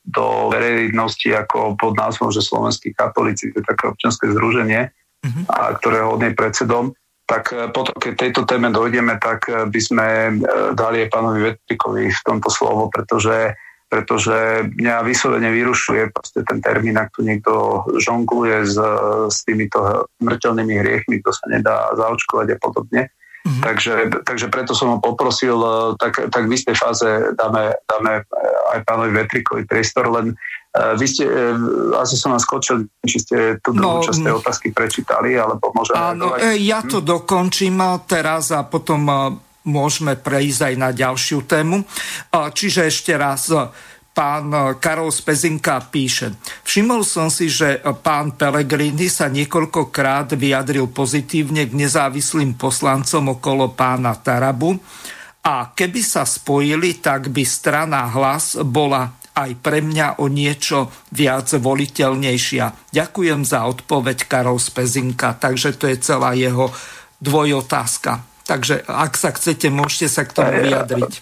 do 0.07 0.53
verejnosti 0.55 1.35
ako 1.35 1.75
pod 1.75 1.99
názvom, 1.99 2.31
že 2.31 2.45
slovenskí 2.45 2.95
katolíci, 2.95 3.51
to 3.51 3.59
je 3.59 3.67
také 3.67 3.91
občanské 3.91 4.31
združenie, 4.31 4.87
mm-hmm. 4.91 5.45
a 5.51 5.75
ktorého 5.83 6.15
on 6.15 6.23
je 6.23 6.33
predsedom 6.33 6.85
tak 7.27 7.51
e, 7.53 7.69
potom, 7.75 7.93
keď 7.99 8.13
tejto 8.15 8.43
téme 8.47 8.71
dojdeme, 8.71 9.19
tak 9.19 9.51
e, 9.51 9.67
by 9.67 9.81
sme 9.83 10.07
e, 10.07 10.33
dali 10.79 11.05
aj 11.05 11.13
pánovi 11.13 11.39
Vetrikovi 11.53 12.15
v 12.15 12.23
tomto 12.23 12.49
slovo, 12.49 12.87
pretože, 12.87 13.59
pretože 13.91 14.71
mňa 14.79 15.03
vyslovene 15.03 15.51
vyrušuje 15.51 16.15
proste 16.15 16.47
ten 16.47 16.63
termín, 16.63 16.95
ak 16.95 17.11
tu 17.19 17.27
niekto 17.27 17.83
žongluje 17.99 18.63
s, 18.63 18.79
s 19.27 19.43
týmito 19.43 20.07
mŕteľnými 20.23 20.75
hriechmi, 20.79 21.19
to 21.19 21.35
sa 21.35 21.51
nedá 21.51 21.91
zaočkovať 21.99 22.47
a 22.55 22.59
podobne. 22.63 23.03
Mm-hmm. 23.47 23.63
Takže, 23.63 23.95
takže 24.27 24.47
preto 24.51 24.75
som 24.75 24.95
ho 24.95 24.99
poprosil, 24.99 25.55
tak, 26.03 26.19
tak 26.35 26.51
v 26.51 26.55
istej 26.59 26.75
fáze 26.75 27.07
dáme, 27.39 27.79
dáme 27.87 28.27
aj 28.75 28.83
pánovi 28.83 29.15
Vetrikovi 29.15 29.63
priestor, 29.71 30.11
len 30.11 30.35
vy 30.77 31.07
ste, 31.09 31.25
e, 31.25 31.53
asi 31.97 32.21
som 32.21 32.37
vás 32.37 32.45
skočil, 32.45 32.85
či 33.01 33.17
ste 33.23 33.37
tú 33.65 33.73
druhú 33.73 34.01
no, 34.01 34.05
časť 34.05 34.21
tej 34.21 34.35
otázky 34.37 34.67
prečítali, 34.77 35.33
alebo 35.37 35.73
môžeme... 35.73 35.97
Áno, 35.97 36.37
reagovať. 36.37 36.61
ja 36.61 36.81
to 36.85 36.99
hm? 37.01 37.07
dokončím 37.07 37.79
teraz 38.05 38.53
a 38.53 38.61
potom 38.67 39.09
môžeme 39.67 40.15
prejsť 40.15 40.61
aj 40.73 40.75
na 40.79 40.91
ďalšiu 40.95 41.43
tému. 41.43 41.83
Čiže 42.31 42.87
ešte 42.87 43.19
raz, 43.19 43.51
pán 44.17 44.79
Karol 44.81 45.13
Spezinka 45.13 45.83
píše. 45.93 46.39
Všimol 46.65 47.05
som 47.05 47.29
si, 47.29 47.53
že 47.53 47.83
pán 48.01 48.33
Pellegrini 48.39 49.13
sa 49.13 49.29
niekoľkokrát 49.29 50.33
vyjadril 50.39 50.89
pozitívne 50.89 51.69
k 51.69 51.73
nezávislým 51.77 52.57
poslancom 52.57 53.37
okolo 53.37 53.77
pána 53.77 54.17
Tarabu 54.17 54.79
A 55.45 55.69
keby 55.75 56.01
sa 56.01 56.25
spojili, 56.25 56.97
tak 56.97 57.29
by 57.29 57.45
strana 57.45 58.09
hlas 58.09 58.57
bola 58.65 59.26
aj 59.37 59.51
pre 59.61 59.85
mňa 59.85 60.25
o 60.25 60.33
niečo 60.33 60.89
viac 61.13 61.53
voliteľnejšia. 61.53 62.91
Ďakujem 62.97 63.45
za 63.45 63.69
odpoveď 63.69 64.25
Karol 64.25 64.57
Spezinka, 64.57 65.37
takže 65.37 65.77
to 65.77 65.93
je 65.93 65.97
celá 66.01 66.33
jeho 66.33 66.73
dvojotázka. 67.21 68.25
Takže 68.49 68.89
ak 68.89 69.13
sa 69.19 69.37
chcete, 69.37 69.69
môžete 69.69 70.09
sa 70.09 70.23
k 70.25 70.33
tomu 70.33 70.53
vyjadriť. 70.65 71.13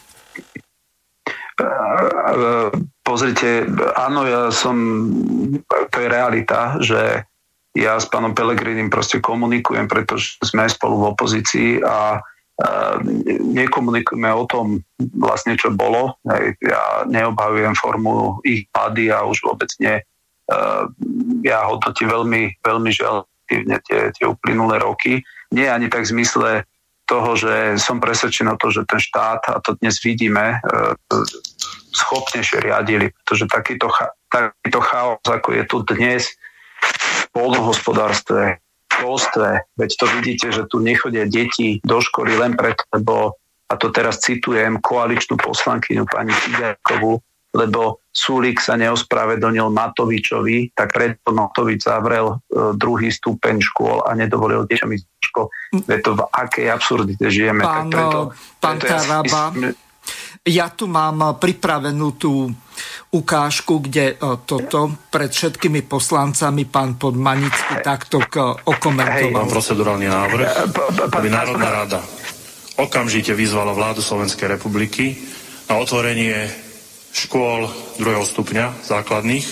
Pozrite, 3.04 3.68
áno, 3.94 4.26
ja 4.26 4.50
som, 4.50 4.76
to 5.90 5.96
je 5.98 6.08
realita, 6.08 6.78
že 6.82 7.24
ja 7.74 7.98
s 7.98 8.06
pánom 8.06 8.34
Pelegrinim 8.34 8.86
proste 8.86 9.18
komunikujem, 9.18 9.90
pretože 9.90 10.38
sme 10.42 10.70
spolu 10.70 11.02
v 11.02 11.08
opozícii 11.10 11.70
a 11.82 12.22
nekomunikujeme 13.42 14.30
o 14.30 14.46
tom 14.46 14.78
vlastne, 15.18 15.58
čo 15.58 15.74
bolo. 15.74 16.22
Ja 16.62 17.02
neobhajujem 17.02 17.74
formu 17.74 18.38
ich 18.46 18.70
vlády 18.70 19.10
a 19.10 19.26
už 19.26 19.42
vôbec 19.42 19.70
nie. 19.82 19.98
Ja 21.42 21.66
hodnotím 21.66 22.14
veľmi, 22.14 22.62
veľmi 22.62 22.90
želatívne 22.94 23.82
tie, 23.82 24.14
tie 24.14 24.24
uplynulé 24.30 24.78
roky. 24.78 25.26
Nie 25.50 25.74
ani 25.74 25.90
tak 25.90 26.06
v 26.06 26.14
zmysle 26.14 26.62
toho, 27.04 27.36
že 27.36 27.76
som 27.76 28.00
presvedčený 28.00 28.56
o 28.56 28.60
to, 28.60 28.72
že 28.72 28.88
ten 28.88 29.02
štát, 29.02 29.44
a 29.52 29.60
to 29.60 29.76
dnes 29.82 30.00
vidíme, 30.00 30.56
schopnejšie 31.92 32.64
riadili, 32.64 33.12
pretože 33.12 33.44
takýto, 33.50 33.92
takýto 34.32 34.80
chaos, 34.80 35.20
ako 35.20 35.52
je 35.52 35.64
tu 35.68 35.84
dnes 35.84 36.24
v 36.80 37.22
polnohospodárstve, 37.36 38.63
školstve, 38.98 39.48
veď 39.78 39.90
to 39.98 40.06
vidíte, 40.18 40.46
že 40.54 40.62
tu 40.70 40.78
nechodia 40.78 41.26
deti 41.26 41.82
do 41.82 41.98
školy 42.00 42.38
len 42.38 42.54
preto, 42.54 42.86
lebo, 42.94 43.36
a 43.68 43.74
to 43.74 43.90
teraz 43.90 44.22
citujem, 44.22 44.78
koaličnú 44.78 45.38
poslankyňu 45.40 46.04
pani 46.08 46.32
Cigarkovú, 46.44 47.18
lebo 47.54 48.02
Sulík 48.14 48.58
sa 48.62 48.74
neospravedlnil 48.78 49.70
Matovičovi, 49.74 50.74
tak 50.74 50.94
preto 50.94 51.34
Matovič 51.34 51.86
zavrel 51.86 52.34
e, 52.34 52.74
druhý 52.74 53.10
stupeň 53.10 53.62
škôl 53.62 54.02
a 54.06 54.14
nedovolil 54.14 54.66
deťom 54.66 54.90
ísť 54.90 55.06
do 55.06 55.20
škôl. 55.22 55.46
Veď 55.86 56.00
to 56.02 56.10
v 56.18 56.22
akej 56.30 56.66
absurdite 56.70 57.26
žijeme. 57.30 57.62
Pán, 57.62 57.90
tak 57.90 57.94
preto, 57.94 58.18
pán 58.58 58.76
preto 58.78 59.02
ja, 59.02 59.74
ja 60.44 60.68
tu 60.68 60.84
mám 60.84 61.40
pripravenú 61.40 62.20
tú 62.20 62.52
ukážku, 63.16 63.80
kde 63.80 64.12
e, 64.12 64.14
toto 64.44 64.92
pred 65.08 65.32
všetkými 65.32 65.88
poslancami 65.88 66.68
pán 66.68 67.00
Podmanický 67.00 67.80
takto 67.80 68.20
okomentoval. 68.68 69.40
Mám 69.40 69.56
procedurálny 69.56 70.04
návrh, 70.04 70.48
aby 71.16 71.28
Národná 71.32 71.68
rada 71.72 72.00
okamžite 72.76 73.32
vyzvala 73.32 73.72
vládu 73.72 74.04
Slovenskej 74.04 74.60
republiky 74.60 75.16
na 75.70 75.80
otvorenie 75.80 76.50
škôl 77.14 77.70
druhého 77.96 78.26
stupňa 78.26 78.84
základných. 78.84 79.46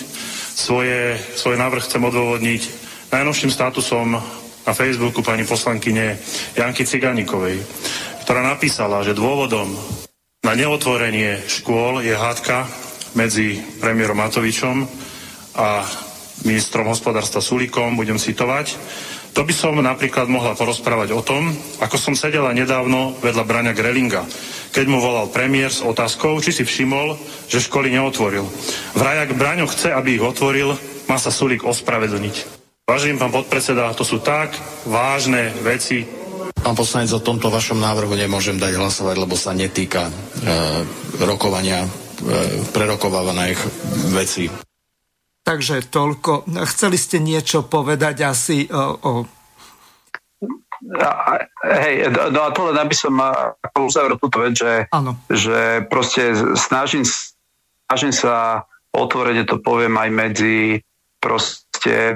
Svoje, 0.53 1.16
svoj 1.38 1.57
návrh 1.57 1.86
chcem 1.88 2.03
odôvodniť 2.03 2.62
najnovším 3.14 3.49
statusom 3.49 4.20
na 4.62 4.72
Facebooku 4.76 5.24
pani 5.24 5.49
poslankyne 5.49 6.20
Janky 6.53 6.84
Ciganíkovej, 6.84 7.62
ktorá 8.26 8.45
napísala, 8.45 9.07
že 9.07 9.16
dôvodom 9.16 9.72
na 10.43 10.59
neotvorenie 10.59 11.38
škôl 11.47 12.03
je 12.03 12.18
hádka 12.18 12.66
medzi 13.14 13.62
premiérom 13.78 14.18
Matovičom 14.18 14.90
a 15.55 15.86
ministrom 16.43 16.90
hospodárstva 16.90 17.38
Sulíkom, 17.38 17.95
budem 17.95 18.18
citovať. 18.18 18.74
To 19.38 19.47
by 19.47 19.55
som 19.55 19.78
napríklad 19.78 20.26
mohla 20.26 20.59
porozprávať 20.59 21.14
o 21.14 21.22
tom, 21.22 21.55
ako 21.78 21.95
som 21.95 22.18
sedela 22.18 22.51
nedávno 22.51 23.14
vedľa 23.22 23.45
Braňa 23.47 23.72
Grelinga, 23.72 24.26
keď 24.74 24.84
mu 24.90 24.99
volal 24.99 25.30
premiér 25.30 25.70
s 25.70 25.80
otázkou, 25.80 26.43
či 26.43 26.51
si 26.51 26.66
všimol, 26.66 27.14
že 27.47 27.62
školy 27.62 27.95
neotvoril. 27.95 28.45
Vraj, 28.99 29.30
ak 29.30 29.38
Braňo 29.38 29.70
chce, 29.70 29.95
aby 29.95 30.18
ich 30.18 30.26
otvoril, 30.26 30.74
má 31.07 31.22
sa 31.22 31.30
Sulík 31.30 31.62
ospravedlniť. 31.62 32.61
Vážený 32.90 33.14
pán 33.14 33.30
podpredseda, 33.30 33.95
to 33.95 34.03
sú 34.03 34.18
tak 34.18 34.53
vážne 34.90 35.55
veci. 35.62 36.03
Pán 36.62 36.78
poslanec, 36.78 37.10
o 37.12 37.20
tomto 37.20 37.50
vašom 37.50 37.82
návrhu 37.82 38.14
nemôžem 38.14 38.54
dať 38.54 38.78
hlasovať, 38.78 39.16
lebo 39.18 39.34
sa 39.34 39.50
netýka 39.50 40.08
e, 40.08 40.12
rokovania 41.26 41.90
E, 42.22 42.62
prerokovávaných 42.70 43.58
vecí. 44.14 44.46
Takže 45.42 45.90
toľko. 45.90 46.46
Chceli 46.70 46.94
ste 46.94 47.18
niečo 47.18 47.66
povedať 47.66 48.22
asi 48.22 48.70
o... 48.70 48.94
o... 48.94 49.10
Hej, 51.66 52.14
no 52.14 52.40
a 52.46 52.50
to 52.54 52.70
len 52.70 52.78
aby 52.78 52.94
som 52.94 53.18
uzavrel 53.74 54.18
túto 54.22 54.38
vec, 54.38 54.54
že, 54.54 54.86
že 55.30 55.82
proste 55.90 56.34
snažím, 56.54 57.02
snažím 57.90 58.14
sa 58.14 58.66
otvorene 58.94 59.42
to 59.42 59.58
poviem 59.58 59.98
aj 59.98 60.10
medzi 60.10 60.56
proste 61.18 61.71
e, 61.91 62.14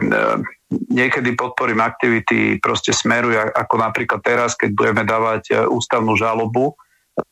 niekedy 0.91 1.35
podporím 1.35 1.83
aktivity 1.83 2.59
proste 2.59 2.95
smerujú, 2.95 3.53
ako 3.55 3.75
napríklad 3.81 4.21
teraz, 4.23 4.55
keď 4.55 4.71
budeme 4.75 5.03
dávať 5.03 5.43
e, 5.51 5.55
ústavnú 5.67 6.15
žalobu 6.15 6.77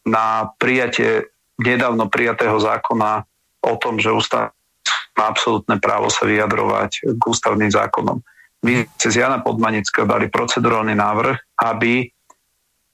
na 0.07 0.51
prijatie 0.57 1.29
nedávno 1.61 2.09
prijatého 2.09 2.57
zákona 2.57 3.23
o 3.65 3.75
tom, 3.79 4.01
že 4.01 4.11
ústav 4.11 4.53
má 5.15 5.31
absolútne 5.31 5.79
právo 5.79 6.11
sa 6.11 6.27
vyjadrovať 6.27 7.17
k 7.17 7.23
ústavným 7.23 7.71
zákonom. 7.71 8.19
My 8.65 8.89
cez 8.99 9.15
Jana 9.15 9.39
Podmanického 9.45 10.09
dali 10.09 10.27
procedurálny 10.33 10.97
návrh, 10.97 11.37
aby 11.63 12.09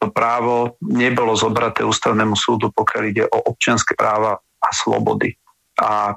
to 0.01 0.09
právo 0.13 0.81
nebolo 0.81 1.37
zobraté 1.37 1.85
ústavnému 1.85 2.33
súdu, 2.37 2.73
pokiaľ 2.73 3.03
ide 3.07 3.25
o 3.29 3.39
občianske 3.53 3.93
práva 3.97 4.37
a 4.41 4.69
slobody. 4.73 5.37
A 5.81 6.17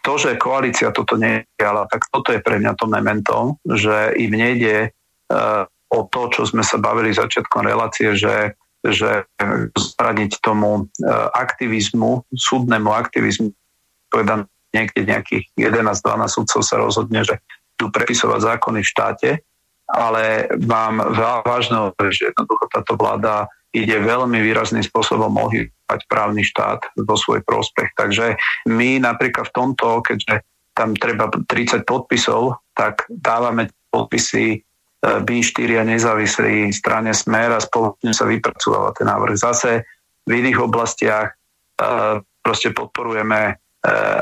to, 0.00 0.12
že 0.16 0.40
koalícia 0.40 0.90
toto 0.90 1.16
nejala, 1.16 1.84
tak 1.88 2.08
toto 2.08 2.32
je 2.32 2.40
pre 2.40 2.56
mňa 2.58 2.72
to 2.76 2.86
memento, 2.88 3.38
že 3.68 4.16
im 4.16 4.32
nejde 4.32 4.88
uh, 4.88 5.64
o 5.90 6.00
to, 6.08 6.30
čo 6.32 6.42
sme 6.48 6.64
sa 6.64 6.80
bavili 6.80 7.12
začiatkom 7.12 7.66
relácie, 7.66 8.16
že 8.16 8.54
že 8.80 9.28
zradiť 9.76 10.40
tomu 10.40 10.88
e, 10.88 11.04
aktivizmu, 11.36 12.32
súdnemu 12.32 12.88
aktivizmu, 12.88 13.52
povedám 14.08 14.48
niekde 14.72 15.04
nejakých 15.04 15.44
11-12 15.60 16.00
súdcov 16.32 16.60
sa 16.64 16.76
rozhodne, 16.80 17.20
že 17.20 17.44
tu 17.76 17.92
prepisovať 17.92 18.56
zákony 18.56 18.80
v 18.80 18.90
štáte, 18.90 19.30
ale 19.90 20.48
mám 20.64 21.02
vážneho, 21.44 21.92
že 22.08 22.32
jednoducho 22.32 22.64
táto 22.72 22.94
vláda 22.96 23.50
ide 23.70 23.96
veľmi 24.02 24.42
výrazným 24.42 24.82
spôsobom 24.82 25.30
ohýbať 25.36 26.00
právny 26.10 26.42
štát 26.42 26.82
vo 26.98 27.14
svoj 27.14 27.42
prospech. 27.46 27.94
Takže 27.94 28.34
my 28.66 28.98
napríklad 28.98 29.46
v 29.50 29.54
tomto, 29.54 30.02
keďže 30.02 30.42
tam 30.74 30.94
treba 30.98 31.30
30 31.30 31.86
podpisov, 31.86 32.58
tak 32.74 33.06
dávame 33.10 33.70
podpisy 33.90 34.62
my 35.00 35.40
štyria 35.40 35.80
nezávislí 35.80 36.68
strane 36.76 37.16
Smer 37.16 37.56
a 37.56 37.60
spoločne 37.60 38.12
sa 38.12 38.28
vypracováva 38.28 38.92
ten 38.92 39.08
návrh. 39.08 39.36
Zase 39.36 39.88
v 40.28 40.30
iných 40.44 40.60
oblastiach 40.60 41.32
e, 41.32 41.34
proste 42.44 42.68
podporujeme 42.76 43.40
e, 43.48 43.52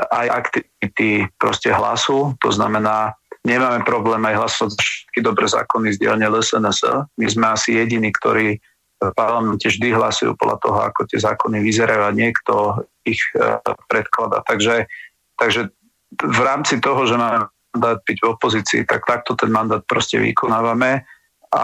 aj 0.07 0.27
aktivity 0.31 1.27
proste 1.35 1.75
hlasu, 1.75 2.31
to 2.39 2.49
znamená, 2.55 3.11
nemáme 3.43 3.83
problém 3.83 4.23
aj 4.31 4.39
hlasovať 4.39 4.79
všetky 4.79 5.19
dobré 5.19 5.51
zákony 5.51 5.99
z 5.99 5.99
dielne 5.99 6.31
LSNS. 6.31 7.11
My 7.19 7.27
sme 7.27 7.45
asi 7.51 7.75
jediní, 7.75 8.15
ktorí 8.15 8.55
parlamente 9.15 9.71
vždy 9.71 9.95
hlasujú 9.95 10.35
podľa 10.35 10.57
toho, 10.59 10.77
ako 10.91 11.07
tie 11.07 11.19
zákony 11.23 11.63
vyzerajú 11.63 12.03
a 12.03 12.11
niekto 12.11 12.83
ich 13.07 13.23
e, 13.31 13.59
predklada. 13.87 14.43
Takže, 14.43 14.85
takže 15.39 15.71
v 16.19 16.39
rámci 16.43 16.83
toho, 16.83 17.07
že 17.07 17.15
máme 17.15 17.47
mandát 17.73 17.99
byť 18.01 18.17
v 18.19 18.29
opozícii, 18.33 18.81
tak 18.83 19.05
takto 19.05 19.37
ten 19.37 19.53
mandát 19.53 19.81
proste 19.85 20.17
vykonávame. 20.17 21.05
A 21.53 21.63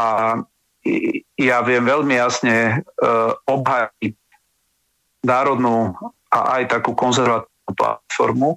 ja 1.35 1.57
viem 1.65 1.81
veľmi 1.81 2.13
jasne 2.13 2.85
uh, 3.01 3.33
obhajiť 3.49 4.13
národnú 5.25 5.97
a 6.29 6.61
aj 6.61 6.77
takú 6.77 6.93
konzervatívnu 6.93 7.73
platformu. 7.73 8.49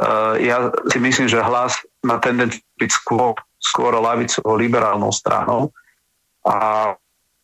Uh, 0.00 0.40
ja 0.40 0.72
si 0.88 0.96
myslím, 0.96 1.28
že 1.28 1.44
hlas 1.44 1.76
má 2.00 2.16
tendenciu 2.24 2.64
byť 2.80 2.90
skôr, 2.90 3.36
skôr 3.60 3.92
lavicovou 3.92 4.56
liberálnou 4.56 5.12
stranou. 5.12 5.68
A, 6.48 6.96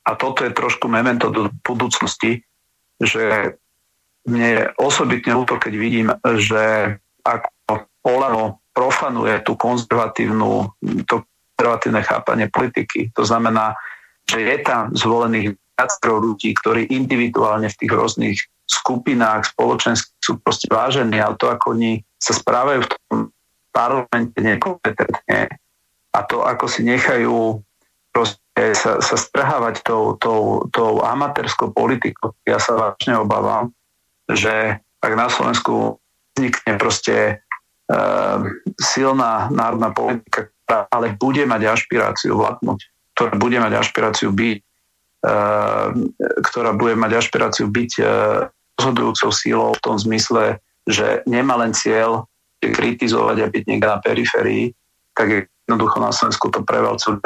a 0.05 0.11
toto 0.15 0.45
je 0.45 0.53
trošku 0.53 0.87
memento 0.87 1.33
do 1.33 1.49
budúcnosti, 1.65 2.45
že 3.01 3.57
mne 4.29 4.49
je 4.49 4.63
osobitne 4.81 5.33
ľúto, 5.37 5.57
keď 5.61 5.73
vidím, 5.77 6.09
že 6.41 6.97
ako 7.25 7.89
Olano 8.05 8.61
profanuje 8.77 9.41
tú 9.45 9.57
konzervatívnu, 9.57 10.69
to 11.09 11.25
konzervatívne 11.57 12.03
chápanie 12.05 12.47
politiky. 12.53 13.13
To 13.17 13.25
znamená, 13.25 13.77
že 14.29 14.41
je 14.45 14.57
tam 14.61 14.93
zvolených 14.93 15.57
viacero 15.57 16.21
ľudí, 16.21 16.53
ktorí 16.57 16.93
individuálne 16.93 17.69
v 17.69 17.79
tých 17.81 17.93
rôznych 17.93 18.39
skupinách 18.65 19.53
spoločenských 19.53 20.21
sú 20.21 20.41
proste 20.41 20.69
vážení, 20.73 21.21
ale 21.21 21.37
to, 21.37 21.53
ako 21.53 21.77
oni 21.77 22.01
sa 22.17 22.33
správajú 22.33 22.81
v 22.85 22.91
tom 22.91 23.17
parlamente 23.75 24.39
nekompetentne 24.41 25.53
a 26.15 26.19
to, 26.25 26.47
ako 26.47 26.65
si 26.71 26.87
nechajú 26.87 27.61
proste 28.15 28.44
sa, 28.55 29.03
sa 29.03 29.17
strhávať 29.19 29.83
tou, 29.83 30.15
tou, 30.15 30.63
tou 30.71 31.03
amatérskou 31.03 31.75
politikou. 31.75 32.39
Ja 32.47 32.63
sa 32.63 32.79
vážne 32.79 33.19
obávam, 33.19 33.75
že 34.31 34.79
ak 35.03 35.13
na 35.19 35.27
Slovensku 35.27 35.99
vznikne 36.33 36.79
proste 36.79 37.17
uh, 37.91 38.39
silná 38.79 39.51
národná 39.51 39.91
politika, 39.91 40.49
ktorá 40.65 40.87
ale 40.95 41.19
bude 41.19 41.43
mať 41.45 41.63
ašpiráciu 41.67 42.39
vládnuť, 42.39 42.79
ktorá 43.19 43.33
bude 43.37 43.59
mať 43.59 43.73
ašpiráciu 43.75 44.31
byť, 44.31 44.59
uh, 45.27 45.91
ktorá 46.47 46.71
bude 46.79 46.95
mať 46.95 47.11
ašpiráciu 47.21 47.67
byť 47.69 47.93
uh, 48.01 48.49
rozhodujúcou 48.79 49.31
sílou 49.35 49.71
v 49.75 49.83
tom 49.83 49.97
zmysle, 49.99 50.63
že 50.87 51.27
nemá 51.27 51.59
len 51.59 51.75
cieľ 51.75 52.27
kritizovať 52.63 53.37
a 53.45 53.51
byť 53.51 53.63
niekde 53.67 53.89
na 53.89 53.99
periférii, 54.01 54.73
tak 55.13 55.47
jednoducho 55.69 55.97
na 56.01 56.11
Slovensku 56.15 56.49
to 56.49 56.65
prevalcuje. 56.65 57.21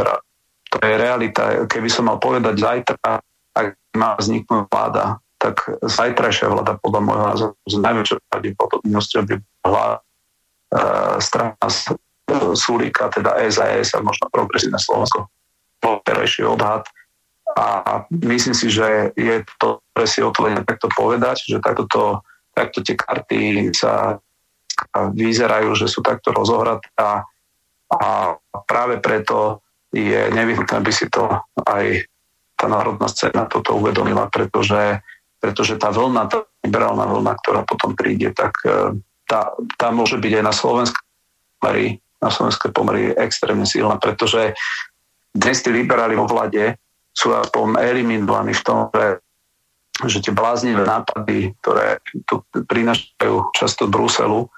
To 0.69 0.77
je 0.85 0.95
realita. 1.01 1.65
Keby 1.65 1.89
som 1.89 2.13
mal 2.13 2.21
povedať 2.21 2.61
zajtra, 2.61 3.21
ak 3.57 3.67
má 3.97 4.15
vzniknúť 4.21 4.69
vláda, 4.69 5.17
tak 5.39 5.65
zajtrajšia 5.81 6.51
vláda 6.51 6.77
podľa 6.83 7.01
môjho 7.01 7.25
názoru 7.31 7.55
s 7.65 7.75
najväčšou 7.79 8.19
pravdepodobnosťou 8.27 9.21
by 9.23 9.35
bola 9.63 9.87
e, 9.95 9.99
strana 11.23 11.67
Sulíka, 12.53 13.09
teda 13.09 13.41
SAS 13.49 13.97
a 13.97 14.05
možno 14.05 14.29
progresívne 14.29 14.77
Slovensko. 14.77 15.31
Bol 15.81 16.03
odhad. 16.45 16.85
A 17.57 18.05
myslím 18.13 18.53
si, 18.53 18.69
že 18.69 19.15
je 19.17 19.41
to 19.57 19.81
si 20.05 20.21
otvorene 20.21 20.63
takto 20.63 20.93
povedať, 20.93 21.49
že 21.49 21.59
takto, 21.65 21.89
to, 21.89 22.05
takto 22.53 22.85
tie 22.85 22.95
karty 22.95 23.73
sa 23.73 24.21
vyzerajú, 24.95 25.75
že 25.75 25.91
sú 25.91 26.05
takto 26.05 26.31
rozohraté 26.31 26.87
a, 27.01 27.25
a 27.91 28.37
práve 28.69 29.01
preto 29.03 29.65
je 29.93 30.21
nevyhnutné, 30.33 30.75
aby 30.75 30.93
si 30.93 31.09
to 31.09 31.29
aj 31.65 32.05
tá 32.59 32.67
národná 32.67 33.07
scéna 33.09 33.47
toto 33.47 33.79
uvedomila, 33.79 34.27
pretože 34.29 35.01
pretože 35.39 35.79
tá 35.79 35.95
vlna, 35.95 36.27
tá 36.27 36.43
liberálna 36.67 37.07
vlna, 37.07 37.33
ktorá 37.43 37.63
potom 37.63 37.95
príde, 37.95 38.35
tak 38.35 38.59
e, 38.67 38.99
tá, 39.31 39.55
tá 39.79 39.95
môže 39.95 40.19
byť 40.19 40.33
aj 40.43 40.45
na 40.45 40.55
slovenské 40.55 41.01
pomery, 41.59 41.87
na 42.19 42.31
slovenské 42.31 42.67
pomery 42.75 43.03
extrémne 43.15 43.67
silná, 43.67 43.95
pretože 44.03 44.59
dnes 45.31 45.63
tí 45.63 45.71
liberáli 45.71 46.19
vo 46.19 46.27
vlade 46.27 46.75
sú 47.15 47.31
aspoň 47.35 47.79
eliminovaní 47.79 48.51
v 48.51 48.65
tom, 48.67 48.79
že, 48.91 49.23
že 50.11 50.19
tie 50.27 50.35
bláznivé 50.35 50.83
nápady, 50.83 51.55
ktoré 51.63 52.03
tu 52.27 52.43
prinášajú 52.51 53.55
často 53.55 53.87
Bruselu, 53.87 54.51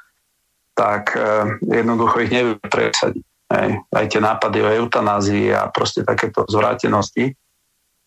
tak 0.76 1.12
uh, 1.12 1.60
jednoducho 1.68 2.24
ich 2.24 2.32
nevie 2.32 2.56
presadiť. 2.60 3.24
Aj, 3.50 3.70
Aj 3.90 4.06
tie 4.06 4.22
nápady 4.22 4.62
o 4.62 4.70
eutanázii 4.70 5.50
a 5.50 5.66
proste 5.68 6.06
takéto 6.06 6.46
zvrátenosti. 6.46 7.34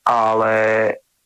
Ale 0.04 0.56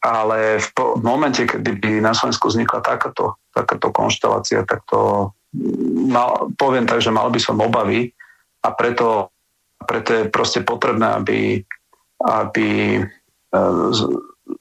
ale 0.08 0.62
v, 0.62 0.68
po, 0.78 0.96
v 0.96 1.04
momente, 1.04 1.42
kedy 1.44 1.72
by 1.82 1.92
na 2.00 2.14
Slovensku 2.14 2.48
vznikla 2.48 2.86
takáto, 2.86 3.42
takáto 3.50 3.90
konštelácia, 3.90 4.62
tak 4.64 4.86
to 4.86 5.34
mm, 5.58 6.14
mal, 6.14 6.48
poviem 6.56 6.86
tak, 6.86 7.02
že 7.02 7.10
mal 7.10 7.34
by 7.34 7.40
som 7.42 7.58
obavy 7.58 8.14
a 8.62 8.70
preto, 8.72 9.34
preto 9.84 10.14
je 10.14 10.24
proste 10.30 10.62
potrebné, 10.62 11.08
aby, 11.18 11.40
aby 12.24 12.68
e, 12.98 13.60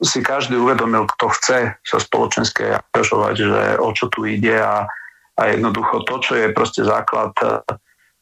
si 0.01 0.19
každý 0.25 0.57
uvedomil, 0.57 1.05
kto 1.05 1.25
chce 1.37 1.59
sa 1.85 1.97
spoločenské 2.01 2.81
angažovať, 2.81 3.35
že 3.37 3.61
o 3.77 3.89
čo 3.93 4.09
tu 4.09 4.25
ide 4.25 4.57
a, 4.57 4.89
a 5.37 5.41
jednoducho 5.53 6.01
to, 6.03 6.15
čo 6.19 6.33
je 6.33 6.51
proste 6.51 6.81
základ 6.81 7.31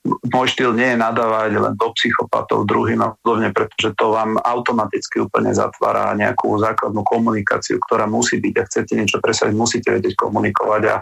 môj 0.06 0.48
štýl 0.54 0.78
nie 0.78 0.94
je 0.94 1.02
nadávať 1.02 1.58
len 1.58 1.74
do 1.74 1.90
psychopatov 1.98 2.70
druhým 2.70 3.02
a 3.02 3.18
podobne, 3.18 3.50
pretože 3.50 3.98
to 3.98 4.14
vám 4.14 4.38
automaticky 4.38 5.26
úplne 5.26 5.50
zatvára 5.52 6.14
nejakú 6.14 6.62
základnú 6.62 7.02
komunikáciu, 7.02 7.82
ktorá 7.82 8.06
musí 8.06 8.38
byť. 8.38 8.54
Ak 8.62 8.70
chcete 8.70 8.94
niečo 8.94 9.18
presadiť, 9.18 9.56
musíte 9.58 9.90
vedieť 9.90 10.14
komunikovať 10.14 10.82
a, 10.94 10.96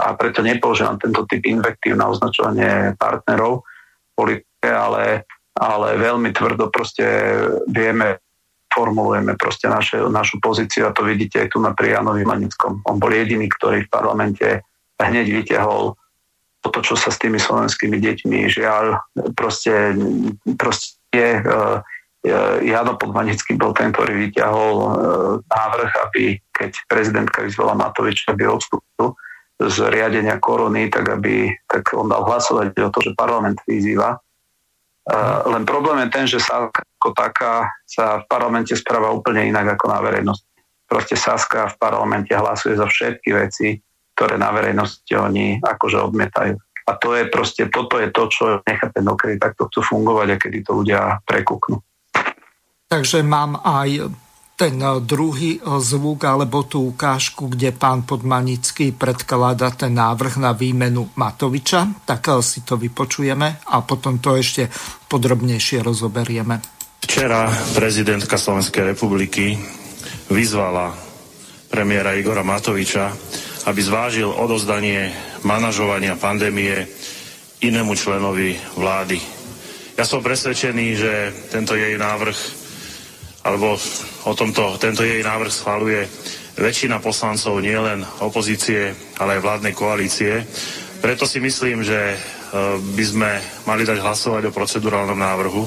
a 0.00 0.04
preto 0.16 0.40
nepoužívam 0.40 0.96
tento 0.96 1.28
typ 1.28 1.44
invektív 1.44 2.00
na 2.00 2.08
označovanie 2.08 2.96
partnerov 2.96 3.68
politike, 4.16 4.68
ale, 4.68 5.28
ale 5.54 6.00
veľmi 6.00 6.32
tvrdo 6.32 6.72
proste 6.72 7.04
vieme 7.68 8.18
formulujeme 8.72 9.36
proste 9.36 9.68
naše, 9.68 10.00
našu 10.08 10.40
pozíciu 10.40 10.88
a 10.88 10.94
to 10.94 11.04
vidíte 11.04 11.44
aj 11.44 11.48
tu 11.52 11.58
na 11.60 11.72
Janovi 11.72 12.24
Manickom. 12.24 12.84
On 12.84 12.96
bol 13.00 13.12
jediný, 13.12 13.48
ktorý 13.48 13.84
v 13.84 13.92
parlamente 13.92 14.48
hneď 15.00 15.26
vyťahol 15.30 15.96
to, 16.70 16.84
čo 16.84 16.94
sa 16.96 17.12
s 17.12 17.20
tými 17.20 17.40
slovenskými 17.40 17.98
deťmi 18.00 18.48
žiaľ 18.48 19.00
proste, 19.34 19.96
proste 20.56 20.96
je, 21.14 21.30
uh, 21.44 21.80
Jano 22.60 22.98
Podmanický 22.98 23.56
bol 23.56 23.72
ten, 23.72 23.94
ktorý 23.94 24.28
vyťahol 24.28 24.74
uh, 24.76 24.90
návrh, 25.48 25.90
aby 26.08 26.36
keď 26.52 26.76
prezidentka 26.90 27.42
vyzvala 27.46 27.78
Matovič, 27.78 28.26
aby 28.28 28.44
odstúpil 28.44 29.14
z 29.58 29.76
riadenia 29.90 30.38
korony, 30.38 30.86
tak 30.86 31.18
aby 31.18 31.50
tak 31.66 31.90
on 31.90 32.06
dal 32.06 32.22
hlasovať 32.22 32.78
o 32.78 32.90
to, 32.94 33.02
že 33.02 33.18
parlament 33.18 33.58
vyzýva. 33.66 34.14
Len 35.50 35.66
problém 35.66 36.06
je 36.06 36.14
ten, 36.14 36.26
že 36.30 36.38
sa 36.38 36.70
ako 36.70 37.10
taká 37.10 37.66
sa 37.82 38.22
v 38.22 38.24
parlamente 38.30 38.76
správa 38.78 39.10
úplne 39.10 39.50
inak 39.50 39.74
ako 39.74 39.90
na 39.90 39.98
verejnosti. 39.98 40.46
Proste 40.86 41.18
Saska 41.18 41.74
v 41.74 41.78
parlamente 41.80 42.30
hlasuje 42.38 42.78
za 42.78 42.86
všetky 42.86 43.34
veci, 43.34 43.82
ktoré 44.18 44.34
na 44.34 44.50
verejnosti 44.50 45.14
oni 45.14 45.62
akože 45.62 46.02
odmietajú. 46.10 46.58
A 46.58 46.92
to 46.98 47.14
je 47.14 47.30
proste, 47.30 47.70
toto 47.70 48.02
je 48.02 48.10
to, 48.10 48.26
čo 48.26 48.58
nechápe, 48.66 48.98
no 48.98 49.14
kedy 49.14 49.38
takto 49.38 49.70
chcú 49.70 49.94
fungovať 49.94 50.26
a 50.34 50.40
kedy 50.42 50.58
to 50.66 50.72
ľudia 50.82 51.22
prekúknú. 51.22 51.78
Takže 52.90 53.22
mám 53.22 53.62
aj 53.62 54.10
ten 54.58 54.74
druhý 55.06 55.62
zvuk 55.62 56.26
alebo 56.26 56.66
tú 56.66 56.90
ukážku, 56.90 57.46
kde 57.46 57.70
pán 57.70 58.02
Podmanický 58.02 58.90
predkladá 58.90 59.70
ten 59.70 59.94
návrh 59.94 60.42
na 60.42 60.50
výmenu 60.50 61.14
Matoviča, 61.14 62.02
tak 62.02 62.26
si 62.42 62.66
to 62.66 62.74
vypočujeme 62.74 63.70
a 63.70 63.76
potom 63.86 64.18
to 64.18 64.34
ešte 64.34 64.66
podrobnejšie 65.06 65.78
rozoberieme. 65.78 66.58
Včera 67.06 67.46
prezidentka 67.70 68.34
Slovenskej 68.34 68.98
republiky 68.98 69.54
vyzvala 70.32 70.90
premiéra 71.70 72.18
Igora 72.18 72.42
Matoviča, 72.42 73.14
aby 73.68 73.80
zvážil 73.84 74.32
odozdanie 74.32 75.12
manažovania 75.44 76.16
pandémie 76.16 76.88
inému 77.60 77.92
členovi 77.92 78.56
vlády. 78.80 79.20
Ja 80.00 80.08
som 80.08 80.24
presvedčený, 80.24 80.86
že 80.96 81.12
tento 81.52 81.76
jej 81.76 82.00
návrh, 82.00 82.38
alebo 83.44 83.76
o 84.24 84.32
tomto, 84.32 84.80
tento 84.80 85.04
jej 85.04 85.20
návrh 85.20 85.52
schváluje 85.52 86.08
väčšina 86.56 86.96
poslancov 87.04 87.60
nielen 87.60 88.08
opozície, 88.24 88.96
ale 89.20 89.36
aj 89.36 89.44
vládnej 89.44 89.74
koalície. 89.76 90.48
Preto 91.04 91.28
si 91.28 91.36
myslím, 91.36 91.84
že 91.84 92.14
e, 92.14 92.16
by 92.80 93.04
sme 93.04 93.30
mali 93.68 93.84
dať 93.84 94.00
hlasovať 94.00 94.48
o 94.48 94.56
procedurálnom 94.56 95.18
návrhu, 95.18 95.62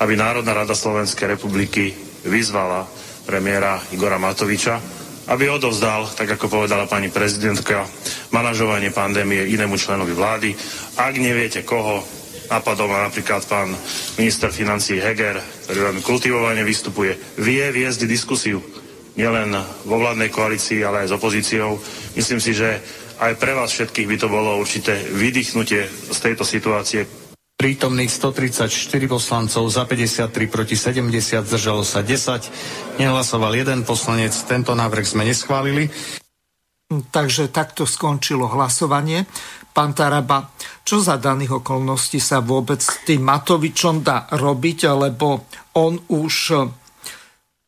aby 0.00 0.12
Národná 0.16 0.56
rada 0.56 0.72
Slovenskej 0.72 1.36
republiky 1.36 1.92
vyzvala 2.24 2.88
premiéra 3.28 3.82
Igora 3.92 4.16
Matoviča, 4.16 4.95
aby 5.26 5.50
odovzdal, 5.50 6.06
tak 6.14 6.38
ako 6.38 6.46
povedala 6.46 6.86
pani 6.86 7.10
prezidentka, 7.10 7.86
manažovanie 8.30 8.94
pandémie 8.94 9.50
inému 9.50 9.74
členovi 9.74 10.14
vlády. 10.14 10.54
Ak 10.98 11.18
neviete 11.18 11.66
koho, 11.66 12.06
napadol 12.46 12.86
ma 12.86 13.10
napríklad 13.10 13.42
pán 13.50 13.74
minister 14.18 14.54
financí 14.54 15.02
Heger, 15.02 15.42
ktorý 15.66 15.78
veľmi 15.90 16.02
kultivovane 16.06 16.62
vystupuje, 16.62 17.18
vie 17.42 17.64
viesť 17.74 18.06
diskusiu 18.06 18.62
nielen 19.18 19.50
vo 19.88 19.96
vládnej 19.98 20.30
koalícii, 20.30 20.84
ale 20.86 21.04
aj 21.04 21.10
s 21.10 21.16
opozíciou. 21.16 21.80
Myslím 22.14 22.38
si, 22.38 22.54
že 22.54 22.78
aj 23.16 23.40
pre 23.40 23.56
vás 23.56 23.72
všetkých 23.72 24.06
by 24.06 24.16
to 24.20 24.28
bolo 24.28 24.60
určité 24.60 24.94
vydýchnutie 25.10 25.88
z 25.88 26.18
tejto 26.20 26.44
situácie, 26.44 27.25
Prítomných 27.56 28.12
134 28.12 28.68
poslancov, 29.08 29.64
za 29.72 29.88
53 29.88 30.28
proti 30.52 30.76
70, 30.76 31.48
zdržalo 31.48 31.88
sa 31.88 32.04
10. 32.04 33.00
Nehlasoval 33.00 33.56
jeden 33.56 33.80
poslanec, 33.88 34.36
tento 34.44 34.76
návrh 34.76 35.04
sme 35.08 35.24
neschválili. 35.24 35.88
Takže 36.86 37.48
takto 37.50 37.88
skončilo 37.88 38.46
hlasovanie. 38.52 39.24
Pán 39.74 39.96
Taraba, 39.96 40.52
čo 40.86 41.02
za 41.02 41.18
daných 41.18 41.64
okolností 41.64 42.22
sa 42.22 42.44
vôbec 42.44 42.78
s 42.78 43.02
tým 43.02 43.26
Matovičom 43.26 44.06
dá 44.06 44.30
robiť, 44.30 44.92
lebo 44.94 45.48
on 45.74 45.98
už 46.12 46.34
eh, 46.54 46.64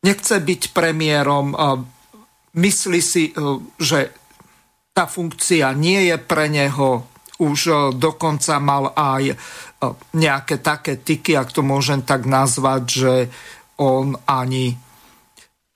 nechce 0.04 0.36
byť 0.38 0.62
premiérom, 0.70 1.56
myslí 2.54 3.00
si, 3.02 3.28
eh, 3.28 3.36
že 3.76 4.14
tá 4.94 5.10
funkcia 5.10 5.74
nie 5.74 6.08
je 6.08 6.16
pre 6.16 6.46
neho, 6.46 7.04
už 7.38 7.58
eh, 7.70 7.76
dokonca 7.94 8.58
mal 8.58 8.92
aj 8.94 9.38
nejaké 10.14 10.58
také 10.58 10.98
tyky, 10.98 11.38
ak 11.38 11.54
to 11.54 11.62
môžem 11.62 12.02
tak 12.02 12.26
nazvať, 12.26 12.82
že 12.90 13.14
on 13.78 14.18
ani 14.26 14.74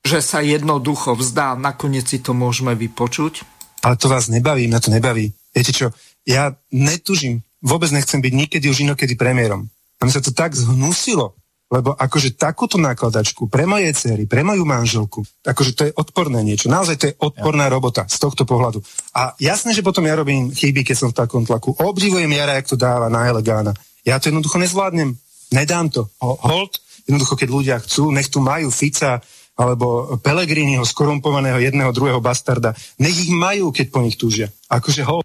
že 0.02 0.18
sa 0.18 0.42
jednoducho 0.42 1.14
vzdá, 1.14 1.54
nakoniec 1.54 2.10
si 2.10 2.18
to 2.18 2.34
môžeme 2.34 2.74
vypočuť. 2.74 3.46
Ale 3.86 3.94
to 3.94 4.10
vás 4.10 4.26
nebaví, 4.26 4.66
mňa 4.66 4.82
to 4.82 4.90
nebaví. 4.90 5.30
Viete 5.54 5.70
čo, 5.70 5.94
ja 6.26 6.58
netužím, 6.74 7.46
vôbec 7.62 7.94
nechcem 7.94 8.18
byť 8.18 8.32
nikedy 8.34 8.66
už 8.66 8.82
inokedy 8.82 9.14
premiérom. 9.14 9.70
A 9.98 10.02
mi 10.02 10.10
sa 10.10 10.18
to 10.18 10.34
tak 10.34 10.58
zhnusilo 10.58 11.38
lebo 11.72 11.96
akože 11.96 12.36
takúto 12.36 12.76
nakladačku 12.76 13.48
pre 13.48 13.64
moje 13.64 13.88
cery, 13.96 14.28
pre 14.28 14.44
moju 14.44 14.68
manželku, 14.68 15.24
akože 15.40 15.72
to 15.72 15.82
je 15.88 15.92
odporné 15.96 16.44
niečo. 16.44 16.68
Naozaj 16.68 16.96
to 17.00 17.04
je 17.08 17.14
odporná 17.16 17.66
ja. 17.66 17.72
robota 17.72 18.04
z 18.04 18.20
tohto 18.20 18.44
pohľadu. 18.44 18.84
A 19.16 19.32
jasné, 19.40 19.72
že 19.72 19.80
potom 19.80 20.04
ja 20.04 20.12
robím 20.12 20.52
chyby, 20.52 20.84
keď 20.84 20.96
som 21.00 21.08
v 21.08 21.18
takom 21.24 21.48
tlaku. 21.48 21.72
Obdivujem 21.80 22.28
Jara, 22.28 22.60
jak 22.60 22.68
to 22.68 22.76
dáva 22.76 23.08
na 23.08 23.24
Elegána. 23.24 23.72
Ja 24.04 24.20
to 24.20 24.28
jednoducho 24.28 24.60
nezvládnem. 24.60 25.16
Nedám 25.56 25.88
to. 25.88 26.12
Hold, 26.20 26.76
jednoducho, 27.08 27.40
keď 27.40 27.48
ľudia 27.48 27.76
chcú, 27.80 28.12
nech 28.12 28.28
tu 28.28 28.44
majú 28.44 28.68
Fica, 28.68 29.24
alebo 29.56 30.16
Pelegriniho 30.20 30.84
skorumpovaného 30.84 31.60
jedného, 31.60 31.92
druhého 31.92 32.20
bastarda. 32.24 32.72
Nech 33.00 33.16
ich 33.16 33.32
majú, 33.32 33.68
keď 33.68 33.86
po 33.92 34.00
nich 34.00 34.16
túžia. 34.16 34.48
Akože 34.72 35.04
ho. 35.04 35.20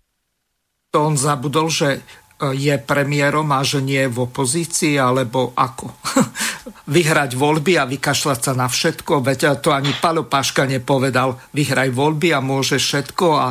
To 0.91 0.97
on 1.03 1.15
zabudol, 1.19 1.71
že 1.71 2.03
je 2.37 2.75
premiérom 2.77 3.49
a 3.49 3.65
že 3.65 3.81
nie 3.81 4.05
je 4.05 4.13
v 4.13 4.29
opozícii, 4.29 4.95
alebo 5.01 5.57
ako? 5.57 5.89
Vyhrať 6.95 7.33
voľby 7.33 7.81
a 7.81 7.89
vykašľať 7.89 8.39
sa 8.39 8.53
na 8.53 8.69
všetko, 8.69 9.25
veď 9.25 9.57
to 9.59 9.73
ani 9.73 9.91
Palo 9.97 10.29
Paška 10.29 10.69
nepovedal, 10.69 11.35
vyhraj 11.51 11.89
voľby 11.91 12.31
a 12.37 12.39
môže 12.39 12.77
všetko 12.77 13.27
a 13.35 13.47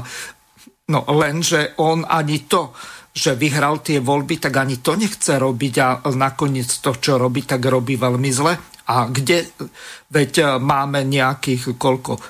no 0.95 1.01
lenže 1.13 1.75
on 1.83 2.07
ani 2.07 2.47
to, 2.47 2.71
že 3.17 3.35
vyhral 3.35 3.81
tie 3.81 3.99
voľby, 3.99 4.39
tak 4.39 4.55
ani 4.61 4.79
to 4.79 4.95
nechce 4.95 5.35
robiť 5.35 5.75
a 5.81 6.05
nakoniec 6.15 6.69
to, 6.69 6.95
čo 7.01 7.17
robí, 7.17 7.49
tak 7.49 7.65
robí 7.65 7.97
veľmi 7.97 8.31
zle. 8.31 8.55
A 8.87 9.09
kde, 9.11 9.51
veď 10.13 10.61
máme 10.63 11.03
nejakých 11.03 11.75
koľko, 11.75 12.21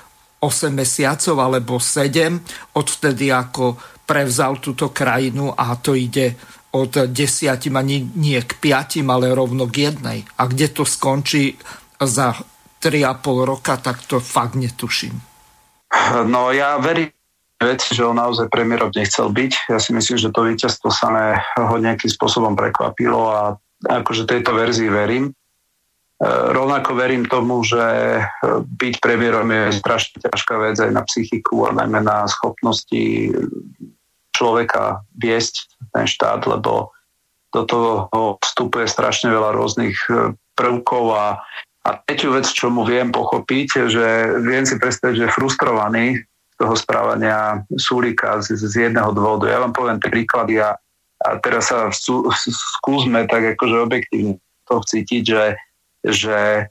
8 0.41 0.69
mesiacov 0.69 1.35
alebo 1.43 1.81
7, 1.81 2.77
odvtedy 2.77 3.33
ako 3.33 3.96
prevzal 4.07 4.63
túto 4.63 4.95
krajinu 4.95 5.51
a 5.51 5.75
to 5.75 5.91
ide 5.91 6.39
od 6.71 7.11
desiatim 7.11 7.75
ani 7.75 8.07
nie 8.15 8.39
k 8.39 8.55
piatim, 8.59 9.11
ale 9.11 9.35
rovno 9.35 9.67
k 9.67 9.91
jednej. 9.91 10.23
A 10.39 10.47
kde 10.47 10.67
to 10.71 10.83
skončí 10.87 11.59
za 11.99 12.35
3,5 12.79 13.43
roka, 13.43 13.75
tak 13.77 14.07
to 14.07 14.23
fakt 14.23 14.55
netuším. 14.55 15.19
No 16.27 16.51
ja 16.51 16.77
verím 16.77 17.09
veci, 17.57 17.97
že 17.97 18.05
on 18.05 18.21
naozaj 18.21 18.53
premiérom 18.53 18.93
nechcel 18.93 19.33
byť. 19.33 19.71
Ja 19.73 19.79
si 19.81 19.91
myslím, 19.95 20.17
že 20.21 20.29
to 20.29 20.45
víťazstvo 20.45 20.89
sa 20.93 21.09
ho 21.57 21.75
nejakým 21.81 22.11
spôsobom 22.11 22.53
prekvapilo 22.53 23.33
a 23.33 23.41
akože 23.81 24.29
tejto 24.29 24.53
verzii 24.53 24.93
verím. 24.93 25.31
E, 25.31 25.33
rovnako 26.53 26.93
verím 26.93 27.25
tomu, 27.25 27.65
že 27.65 27.81
byť 28.61 28.93
premiérom 29.01 29.49
je 29.49 29.63
strašne 29.73 30.21
ťažká 30.21 30.53
vec 30.61 30.77
aj 30.77 30.91
na 30.93 31.01
psychiku 31.05 31.65
a 31.65 31.73
najmä 31.73 32.05
na 32.05 32.29
schopnosti 32.29 33.33
človeka 34.37 35.01
viesť 35.17 35.65
ten 35.97 36.05
štát, 36.05 36.45
lebo 36.45 36.93
do 37.49 37.61
toho 37.65 38.37
vstupuje 38.37 38.85
strašne 38.85 39.33
veľa 39.33 39.57
rôznych 39.57 39.97
e, 40.13 40.37
prvkov 40.53 41.03
a, 41.15 41.41
a 41.87 41.89
tretiu 42.05 42.35
vec, 42.37 42.45
čo 42.45 42.69
mu 42.69 42.85
viem 42.85 43.09
pochopiť, 43.09 43.89
že 43.89 44.05
viem 44.45 44.67
si 44.67 44.77
predstaviť, 44.77 45.25
že 45.25 45.33
frustrovaný 45.33 46.21
z 46.21 46.55
toho 46.59 46.75
správania 46.77 47.63
Súlika 47.79 48.43
z, 48.43 48.53
z 48.53 48.89
jedného 48.89 49.09
dôvodu. 49.15 49.49
Ja 49.49 49.63
vám 49.63 49.73
poviem 49.73 49.97
príklady 49.97 50.61
a, 50.61 50.77
a 51.23 51.27
teraz 51.41 51.71
sa 51.71 51.89
skúsme 52.83 53.25
tak 53.25 53.57
akože 53.57 53.77
objektívne 53.81 54.37
to 54.67 54.83
cítiť, 54.83 55.23
že, 55.23 55.45
že 56.03 56.37
e, 56.61 56.63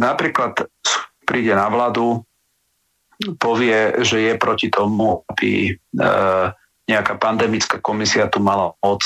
napríklad 0.00 0.66
príde 1.28 1.52
na 1.52 1.68
vládu, 1.68 2.24
povie, 3.38 4.02
že 4.02 4.18
je 4.18 4.34
proti 4.40 4.72
tomu, 4.72 5.22
aby 5.30 5.70
e, 5.70 5.72
nejaká 6.90 7.14
pandemická 7.18 7.78
komisia 7.78 8.26
tu 8.26 8.42
mala 8.42 8.74
moc, 8.82 9.02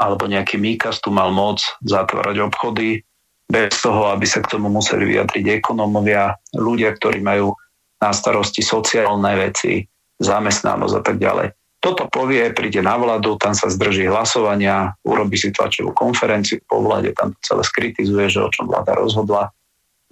alebo 0.00 0.24
nejaký 0.24 0.56
Míkas 0.56 1.04
tu 1.04 1.12
mal 1.12 1.28
moc 1.32 1.60
zatvárať 1.84 2.40
obchody, 2.40 3.04
bez 3.50 3.82
toho, 3.82 4.14
aby 4.14 4.24
sa 4.30 4.38
k 4.40 4.50
tomu 4.56 4.70
museli 4.70 5.10
vyjadriť 5.10 5.58
ekonómovia, 5.58 6.38
ľudia, 6.54 6.94
ktorí 6.94 7.18
majú 7.18 7.52
na 7.98 8.14
starosti 8.14 8.62
sociálne 8.62 9.34
veci, 9.34 9.82
zamestnanosť 10.22 10.94
a 10.94 11.02
tak 11.02 11.18
ďalej. 11.18 11.48
Toto 11.80 12.06
povie, 12.12 12.52
príde 12.52 12.84
na 12.84 12.94
vládu, 13.00 13.40
tam 13.40 13.56
sa 13.56 13.72
zdrží 13.72 14.06
hlasovania, 14.06 14.94
urobí 15.02 15.34
si 15.40 15.50
tlačovú 15.50 15.96
konferenciu 15.96 16.60
po 16.68 16.84
vláde, 16.84 17.16
tam 17.16 17.32
to 17.34 17.38
celé 17.42 17.62
skritizuje, 17.64 18.28
že 18.28 18.44
o 18.44 18.52
čom 18.52 18.68
vláda 18.68 18.94
rozhodla. 18.94 19.48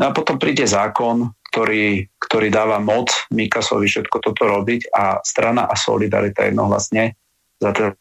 No 0.01 0.09
a 0.09 0.11
potom 0.17 0.41
príde 0.41 0.65
zákon, 0.65 1.29
ktorý, 1.49 2.05
ktorý 2.21 2.49
dáva 2.53 2.77
moc 2.79 3.09
Mikasovi 3.33 3.89
všetko 3.89 4.21
toto 4.21 4.45
robiť 4.45 4.93
a 4.93 5.19
strana 5.25 5.65
a 5.65 5.75
Solidarita 5.75 6.45
jednohlasne 6.45 7.17
za 7.59 7.71
ten, 7.73 7.97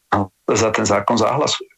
za 0.51 0.69
ten 0.69 0.85
zákon 0.85 1.15
zahlasujú. 1.15 1.71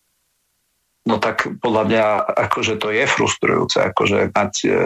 No 1.07 1.22
tak 1.22 1.47
podľa 1.63 1.84
mňa 1.89 2.05
akože 2.49 2.78
to 2.82 2.91
je 2.91 3.05
frustrujúce, 3.07 3.78
akože 3.80 4.36
mať, 4.36 4.53
e, 4.67 4.80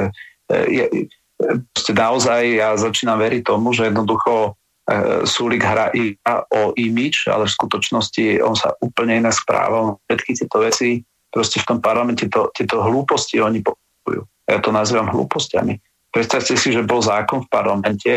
e 0.52 0.58
je, 0.70 0.86
e, 1.02 1.92
naozaj 1.92 2.42
ja 2.54 2.70
začínam 2.78 3.18
veriť 3.20 3.42
tomu, 3.44 3.74
že 3.74 3.90
jednoducho 3.90 4.54
e, 4.88 5.26
Súlik 5.26 5.66
hrá 5.66 5.90
iba 5.96 6.46
o 6.54 6.72
imič, 6.78 7.28
ale 7.28 7.50
v 7.50 7.56
skutočnosti 7.58 8.44
on 8.44 8.56
sa 8.56 8.76
úplne 8.80 9.20
inak 9.20 9.36
správa. 9.36 9.98
Všetky 10.08 10.32
tieto 10.38 10.62
veci 10.62 11.02
proste 11.34 11.60
v 11.60 11.68
tom 11.76 11.80
parlamente 11.82 12.30
to, 12.30 12.54
tieto 12.54 12.84
hlúposti 12.84 13.42
oni 13.42 13.66
popujú. 13.66 14.22
Ja 14.46 14.62
to 14.62 14.70
nazývam 14.70 15.10
hlúpostiami 15.10 15.93
Predstavte 16.14 16.54
si, 16.54 16.70
že 16.70 16.86
bol 16.86 17.02
zákon 17.02 17.42
v 17.42 17.52
parlamente, 17.52 18.14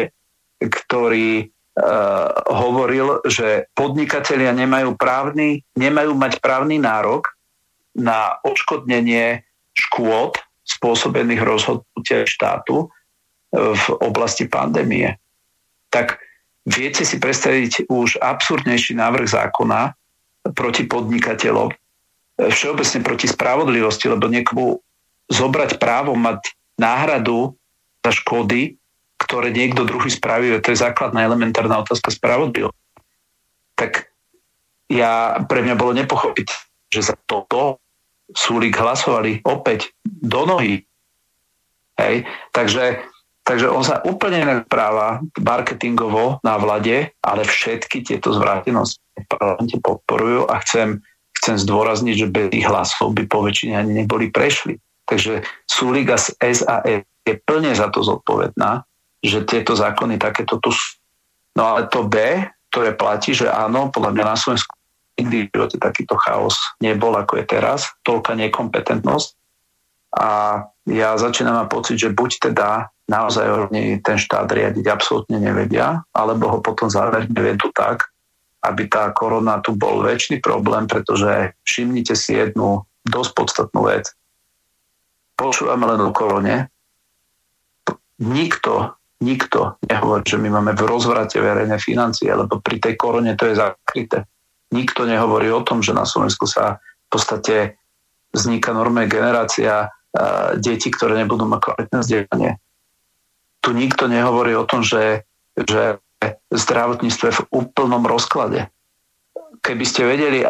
ktorý 0.60 1.48
uh, 1.48 2.28
hovoril, 2.52 3.24
že 3.24 3.72
podnikatelia 3.72 4.52
nemajú, 4.52 5.00
právny, 5.00 5.64
nemajú 5.74 6.12
mať 6.12 6.44
právny 6.44 6.76
nárok 6.76 7.32
na 7.96 8.36
odškodnenie 8.44 9.40
škôd 9.72 10.36
spôsobených 10.68 11.40
rozhodnutia 11.40 12.28
štátu 12.28 12.92
v 13.52 13.84
oblasti 14.04 14.44
pandémie. 14.50 15.16
Tak 15.88 16.20
viete 16.66 17.06
si 17.06 17.16
predstaviť 17.16 17.88
už 17.88 18.20
absurdnejší 18.20 18.98
návrh 18.98 19.26
zákona 19.30 19.96
proti 20.52 20.84
podnikateľom, 20.84 21.72
všeobecne 22.36 23.00
proti 23.00 23.26
spravodlivosti, 23.30 24.06
lebo 24.12 24.28
niekomu 24.28 24.76
zobrať 25.32 25.80
právo 25.80 26.12
mať 26.18 26.52
náhradu 26.76 27.56
za 28.06 28.14
škody, 28.14 28.78
ktoré 29.18 29.50
niekto 29.50 29.82
druhý 29.82 30.06
spravil, 30.06 30.62
to 30.62 30.70
je 30.70 30.78
základná 30.78 31.26
elementárna 31.26 31.82
otázka 31.82 32.14
spravodlivosti. 32.14 32.78
Tak 33.74 34.06
ja, 34.86 35.42
pre 35.50 35.66
mňa 35.66 35.74
bolo 35.74 35.92
nepochopiť, 35.98 36.48
že 36.94 37.02
za 37.02 37.18
toto 37.26 37.82
Súlik 38.26 38.74
hlasovali 38.74 39.46
opäť 39.46 39.94
do 40.02 40.50
nohy. 40.50 40.82
Hej? 41.94 42.26
Takže, 42.50 43.06
takže 43.46 43.70
on 43.70 43.86
sa 43.86 44.02
úplne 44.02 44.42
nepráva 44.42 45.22
marketingovo 45.38 46.42
na 46.42 46.58
vlade, 46.58 47.14
ale 47.22 47.46
všetky 47.46 48.02
tieto 48.02 48.34
zvrátenosti 48.34 48.98
v 49.14 49.26
parlamente 49.30 49.78
podporujú 49.78 50.50
a 50.50 50.58
chcem, 50.66 50.98
chcem 51.38 51.54
zdôrazniť, 51.54 52.14
že 52.18 52.34
bez 52.34 52.46
tých 52.50 52.66
hlasov 52.66 53.14
by 53.14 53.30
po 53.30 53.46
väčšine 53.46 53.78
ani 53.78 54.02
neboli 54.02 54.34
prešli. 54.34 54.74
Takže 55.06 55.46
Súlik 55.70 56.10
a 56.10 56.18
SAE 56.18 57.06
je 57.26 57.34
plne 57.42 57.74
za 57.74 57.90
to 57.90 58.06
zodpovedná, 58.06 58.86
že 59.18 59.42
tieto 59.42 59.74
zákony 59.74 60.16
takéto 60.22 60.62
tu 60.62 60.70
sú. 60.70 61.02
No 61.58 61.74
ale 61.74 61.90
to 61.90 62.06
B, 62.06 62.46
ktoré 62.70 62.94
platí, 62.94 63.34
že 63.34 63.50
áno, 63.50 63.90
podľa 63.90 64.12
mňa 64.14 64.24
na 64.24 64.36
Slovensku 64.38 64.76
nikdy 65.16 65.48
v 65.48 65.52
živote 65.56 65.76
takýto 65.80 66.14
chaos 66.20 66.60
nebol, 66.78 67.16
ako 67.16 67.40
je 67.40 67.44
teraz, 67.48 67.88
toľká 68.04 68.36
nekompetentnosť. 68.36 69.28
A 70.16 70.28
ja 70.86 71.16
začínam 71.16 71.64
mať 71.64 71.68
pocit, 71.72 71.96
že 71.96 72.12
buď 72.12 72.52
teda 72.52 72.92
naozaj 73.08 73.72
oni 73.72 73.98
ten 74.04 74.20
štát 74.20 74.46
riadiť 74.46 74.86
absolútne 74.86 75.40
nevedia, 75.40 76.04
alebo 76.12 76.52
ho 76.52 76.58
potom 76.60 76.92
záverne 76.92 77.32
vedú 77.32 77.72
tak, 77.72 78.12
aby 78.60 78.90
tá 78.90 79.08
korona 79.16 79.62
tu 79.64 79.72
bol 79.72 80.04
väčší 80.04 80.44
problém, 80.44 80.84
pretože 80.84 81.54
všimnite 81.64 82.14
si 82.18 82.36
jednu 82.36 82.84
dosť 83.06 83.30
podstatnú 83.32 83.88
vec. 83.88 84.10
Počúvame 85.38 85.86
len 85.86 86.00
o 86.02 86.10
korone, 86.10 86.68
nikto, 88.22 88.96
nikto 89.20 89.80
nehovorí, 89.84 90.24
že 90.24 90.40
my 90.40 90.48
máme 90.48 90.72
v 90.76 90.86
rozvrate 90.86 91.40
verejné 91.40 91.80
financie, 91.80 92.28
lebo 92.32 92.60
pri 92.60 92.80
tej 92.80 92.94
korone 92.96 93.36
to 93.36 93.48
je 93.48 93.56
zakryté. 93.56 94.24
Nikto 94.72 95.06
nehovorí 95.06 95.48
o 95.52 95.62
tom, 95.62 95.80
že 95.80 95.94
na 95.94 96.04
Slovensku 96.04 96.44
sa 96.44 96.82
v 96.82 97.08
podstate 97.08 97.78
vzniká 98.34 98.74
normálna 98.74 99.08
generácia 99.08 99.88
detí, 100.56 100.88
ktoré 100.88 101.16
nebudú 101.20 101.44
mať 101.44 101.60
kvalitné 101.60 101.98
vzdelanie. 102.00 102.52
Tu 103.60 103.70
nikto 103.76 104.08
nehovorí 104.08 104.56
o 104.56 104.64
tom, 104.64 104.80
že, 104.80 105.28
že 105.56 106.00
je 107.28 107.36
v 107.36 107.46
úplnom 107.52 108.02
rozklade. 108.08 108.68
Keby 109.60 109.84
ste 109.84 110.08
vedeli, 110.08 110.40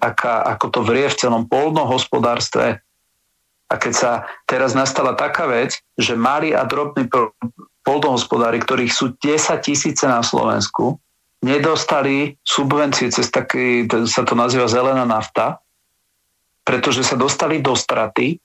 aká, 0.00 0.46
ako 0.56 0.66
to 0.70 0.80
vrie 0.84 1.10
v 1.10 1.18
celom 1.18 1.44
polnohospodárstve, 1.50 2.80
a 3.72 3.80
keď 3.80 3.92
sa 3.96 4.10
teraz 4.44 4.76
nastala 4.76 5.16
taká 5.16 5.48
vec, 5.48 5.80
že 5.96 6.12
mali 6.12 6.52
a 6.52 6.68
drobní 6.68 7.08
polnohospodári, 7.80 8.60
ktorých 8.60 8.92
sú 8.92 9.16
10 9.16 9.64
tisíce 9.64 10.04
na 10.04 10.20
Slovensku, 10.20 11.00
nedostali 11.40 12.36
subvencie 12.44 13.08
cez 13.08 13.32
taký, 13.32 13.88
sa 14.04 14.28
to 14.28 14.36
nazýva 14.36 14.68
zelená 14.68 15.08
nafta, 15.08 15.56
pretože 16.62 17.02
sa 17.02 17.16
dostali 17.16 17.64
do 17.64 17.72
straty 17.72 18.36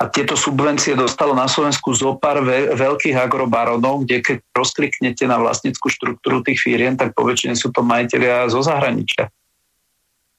a 0.00 0.06
tieto 0.08 0.38
subvencie 0.38 0.94
dostalo 0.94 1.34
na 1.34 1.50
Slovensku 1.50 1.90
zo 1.92 2.16
pár 2.16 2.40
ve- 2.46 2.72
veľkých 2.78 3.14
agrobaronov, 3.18 4.06
kde 4.06 4.22
keď 4.22 4.36
rozkliknete 4.54 5.26
na 5.26 5.36
vlastnickú 5.42 5.90
štruktúru 5.90 6.46
tých 6.46 6.62
firiem, 6.62 6.94
tak 6.94 7.12
poväčšine 7.12 7.58
sú 7.58 7.74
to 7.74 7.84
majiteľia 7.84 8.48
zo 8.48 8.62
zahraničia. 8.64 9.28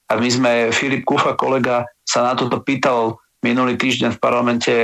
A 0.06 0.12
my 0.18 0.28
sme, 0.28 0.52
Filip 0.70 1.02
Kufa, 1.06 1.34
kolega, 1.38 1.86
sa 2.06 2.22
na 2.22 2.38
toto 2.38 2.62
pýtal 2.62 3.18
minulý 3.46 3.78
týždeň 3.78 4.18
v 4.18 4.22
parlamente 4.22 4.74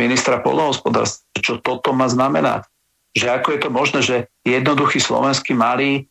ministra 0.00 0.40
polnohospodárstva, 0.40 1.24
čo 1.36 1.60
toto 1.60 1.92
má 1.92 2.08
znamenať. 2.08 2.64
Že 3.12 3.26
ako 3.32 3.48
je 3.52 3.60
to 3.60 3.70
možné, 3.72 4.00
že 4.00 4.16
jednoduchí 4.44 5.00
slovenskí 5.00 5.52
malí 5.56 5.92
e, 5.96 6.02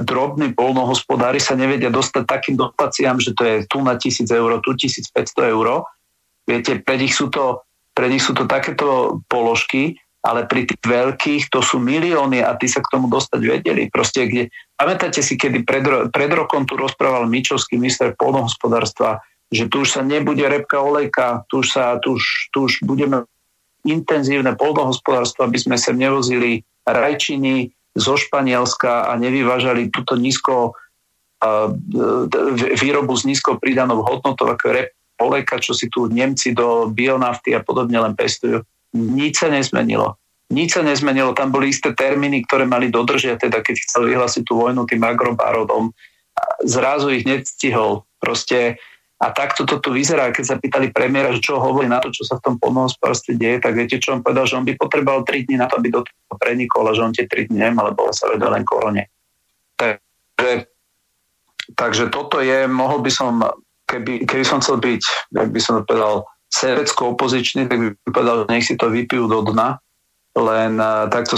drobní 0.00 0.52
polnohospodári 0.52 1.40
sa 1.40 1.56
nevedia 1.56 1.88
dostať 1.92 2.22
takým 2.24 2.56
dotáciám, 2.56 3.20
že 3.20 3.32
to 3.32 3.42
je 3.44 3.56
tu 3.68 3.80
na 3.80 3.96
1000 3.96 4.28
eur, 4.28 4.50
tu 4.64 4.72
1500 4.72 5.52
eur 5.52 5.84
Viete, 6.50 6.82
pre 6.82 6.98
nich 6.98 7.14
sú 7.14 7.30
to, 7.30 7.62
pre 7.94 8.10
nich 8.10 8.26
sú 8.26 8.34
to 8.34 8.50
takéto 8.50 9.22
položky, 9.30 10.02
ale 10.20 10.44
pri 10.50 10.66
tých 10.66 10.82
veľkých 10.82 11.42
to 11.48 11.62
sú 11.62 11.78
milióny 11.78 12.42
a 12.42 12.58
tí 12.58 12.66
sa 12.66 12.82
k 12.82 12.90
tomu 12.92 13.06
dostať 13.06 13.40
vedeli. 13.40 13.86
Proste, 13.88 14.26
kde, 14.26 14.52
pamätáte 14.74 15.22
si, 15.22 15.38
kedy 15.38 15.62
pred, 15.62 16.10
pred 16.10 16.30
rokom 16.34 16.66
tu 16.66 16.74
rozprával 16.74 17.30
Mičovský 17.30 17.78
minister 17.78 18.12
polnohospodárstva, 18.18 19.22
že 19.50 19.66
tu 19.66 19.82
už 19.82 19.98
sa 19.98 20.02
nebude 20.06 20.46
repka 20.46 20.78
olejka, 20.78 21.42
tu 21.50 21.66
už, 21.66 21.68
sa, 21.74 21.98
tu 21.98 22.16
už, 22.16 22.24
tu 22.54 22.70
už 22.70 22.86
budeme 22.86 23.26
intenzívne 23.82 24.54
polnohospodárstvo, 24.54 25.46
aby 25.46 25.58
sme 25.58 25.76
sem 25.76 25.98
nevozili 25.98 26.62
rajčiny 26.86 27.74
zo 27.98 28.14
Španielska 28.14 29.10
a 29.10 29.12
nevyvážali 29.18 29.90
túto 29.90 30.14
nízko 30.14 30.78
výrobu 32.76 33.16
s 33.16 33.24
nízkou 33.24 33.56
pridanou 33.56 34.04
hodnotou, 34.04 34.46
ako 34.46 34.64
je 34.68 34.72
rep, 34.76 34.88
olejka, 35.20 35.60
čo 35.60 35.72
si 35.72 35.88
tu 35.88 36.08
Nemci 36.08 36.52
do 36.52 36.88
bionafty 36.88 37.56
a 37.56 37.60
podobne 37.64 37.96
len 38.00 38.12
pestujú. 38.16 38.60
Nič 38.92 39.40
sa 39.40 39.48
nezmenilo. 39.48 40.16
Nič 40.50 40.76
sa 40.76 40.82
nezmenilo. 40.82 41.32
Tam 41.32 41.48
boli 41.54 41.72
isté 41.72 41.96
termíny, 41.96 42.44
ktoré 42.44 42.68
mali 42.68 42.92
dodržiať, 42.92 43.48
teda 43.48 43.64
keď 43.64 43.76
chcel 43.86 44.08
vyhlásiť 44.08 44.42
tú 44.44 44.60
vojnu 44.60 44.84
tým 44.88 45.00
agrobárodom. 45.00 45.94
Zrazu 46.64 47.12
ich 47.14 47.24
nestihol. 47.24 48.04
Proste 48.20 48.80
a 49.20 49.26
takto 49.36 49.68
to 49.68 49.76
tu 49.84 49.92
vyzerá. 49.92 50.32
Keď 50.32 50.44
sa 50.48 50.56
pýtali 50.56 50.96
premiéra, 50.96 51.28
čo 51.36 51.60
hovorí 51.60 51.84
na 51.84 52.00
to, 52.00 52.08
čo 52.08 52.24
sa 52.24 52.40
v 52.40 52.44
tom 52.48 52.54
polnohospodárstve 52.56 53.36
deje, 53.36 53.60
tak 53.60 53.76
viete, 53.76 54.00
čo 54.00 54.16
on 54.16 54.24
povedal, 54.24 54.48
že 54.48 54.56
on 54.56 54.64
by 54.64 54.72
potreboval 54.80 55.28
3 55.28 55.44
dní 55.44 55.60
na 55.60 55.68
to, 55.68 55.76
aby 55.76 55.92
do 55.92 56.00
toho 56.00 56.36
prenikol 56.40 56.88
a 56.88 56.96
že 56.96 57.04
on 57.04 57.12
tie 57.12 57.28
3 57.28 57.52
dní 57.52 57.60
nemal, 57.60 57.92
lebo 57.92 58.08
sa 58.16 58.32
vedel 58.32 58.48
len 58.48 58.64
korone. 58.64 59.12
Takže, 59.76 60.64
takže 61.76 62.04
toto 62.08 62.40
je, 62.40 62.64
mohol 62.64 63.04
by 63.04 63.12
som 63.12 63.44
keby, 63.84 64.24
keby 64.24 64.44
som 64.46 64.64
chcel 64.64 64.80
byť, 64.80 65.02
ak 65.36 65.48
by 65.52 65.60
som 65.60 65.84
povedal, 65.84 66.24
sebecko-opozičný, 66.50 67.68
tak 67.68 67.78
by 67.78 67.88
povedal, 68.10 68.36
že 68.42 68.50
nech 68.50 68.66
si 68.66 68.74
to 68.74 68.88
vypijú 68.88 69.28
do 69.28 69.44
dna, 69.52 69.78
len 70.34 70.78
uh, 70.78 71.10
takto 71.12 71.36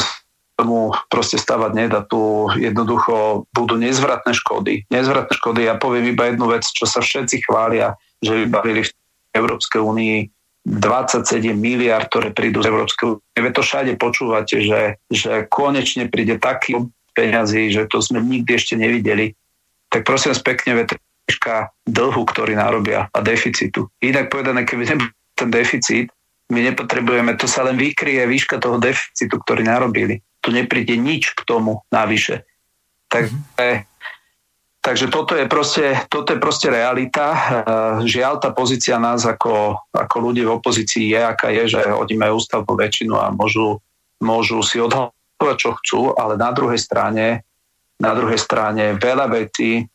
tomu 0.63 0.95
proste 1.11 1.43
stavať 1.43 1.71
nedá. 1.75 2.07
Tu 2.07 2.23
jednoducho 2.63 3.45
budú 3.51 3.75
nezvratné 3.75 4.31
škody. 4.39 4.87
Nezvratné 4.95 5.35
škody. 5.35 5.67
Ja 5.67 5.75
poviem 5.75 6.15
iba 6.15 6.31
jednu 6.31 6.47
vec, 6.47 6.63
čo 6.63 6.87
sa 6.87 7.03
všetci 7.03 7.43
chvália, 7.43 7.99
že 8.23 8.47
vybavili 8.47 8.87
v 8.87 8.91
Európskej 9.35 9.83
únii 9.83 10.17
27 10.63 11.27
miliard, 11.59 12.07
ktoré 12.07 12.31
prídu 12.31 12.63
z 12.63 12.71
Európskej 12.71 13.19
únie. 13.19 13.51
To 13.51 13.67
všade 13.67 13.99
počúvate, 13.99 14.63
že, 14.63 15.03
že 15.11 15.51
konečne 15.51 16.07
príde 16.07 16.39
taký 16.39 16.79
peňazí, 17.19 17.75
že 17.75 17.91
to 17.91 17.99
sme 17.99 18.23
nikdy 18.23 18.55
ešte 18.55 18.79
nevideli. 18.79 19.35
Tak 19.91 20.07
prosím 20.07 20.33
pekne, 20.39 20.87
výška 21.27 21.75
dlhu, 21.91 22.23
ktorý 22.31 22.55
narobia 22.55 23.11
a 23.11 23.19
deficitu. 23.21 23.91
Inak 23.99 24.31
povedané, 24.31 24.63
keby 24.63 24.95
nebol 24.95 25.09
ten 25.35 25.51
deficit, 25.51 26.07
my 26.53 26.61
nepotrebujeme, 26.69 27.33
to 27.41 27.49
sa 27.49 27.65
len 27.65 27.81
vykrie 27.81 28.23
výška 28.29 28.61
toho 28.61 28.77
deficitu, 28.77 29.41
ktorý 29.41 29.65
narobili. 29.65 30.21
Tu 30.43 30.49
nepríde 30.51 30.99
nič 30.99 31.39
k 31.39 31.41
tomu 31.47 31.87
navyše. 31.95 32.43
Takže, 33.07 33.31
mm-hmm. 33.31 33.79
takže 34.83 35.07
toto, 35.09 35.39
je 35.39 35.47
proste, 35.47 35.87
toto 36.11 36.35
je 36.35 36.43
proste 36.43 36.67
realita. 36.69 37.27
Eh, 37.31 38.11
žiaľ, 38.11 38.43
tá 38.43 38.51
pozícia 38.51 38.99
nás 38.99 39.23
ako, 39.23 39.79
ako 39.95 40.17
ľudí 40.19 40.43
v 40.43 40.59
opozícii 40.59 41.15
je, 41.15 41.21
aká 41.23 41.49
je, 41.55 41.79
že 41.79 41.81
majú 42.19 42.43
ústavnú 42.43 42.75
väčšinu 42.75 43.15
a 43.15 43.31
môžu, 43.31 43.79
môžu 44.19 44.61
si 44.67 44.83
odhlasovať, 44.83 45.57
čo 45.57 45.71
chcú, 45.79 46.01
ale 46.19 46.35
na 46.35 46.51
druhej 46.51 46.83
strane 46.83 47.47
na 48.03 48.19
druhej 48.19 48.41
strane 48.43 48.99
veľa 48.99 49.31
vecí 49.31 49.87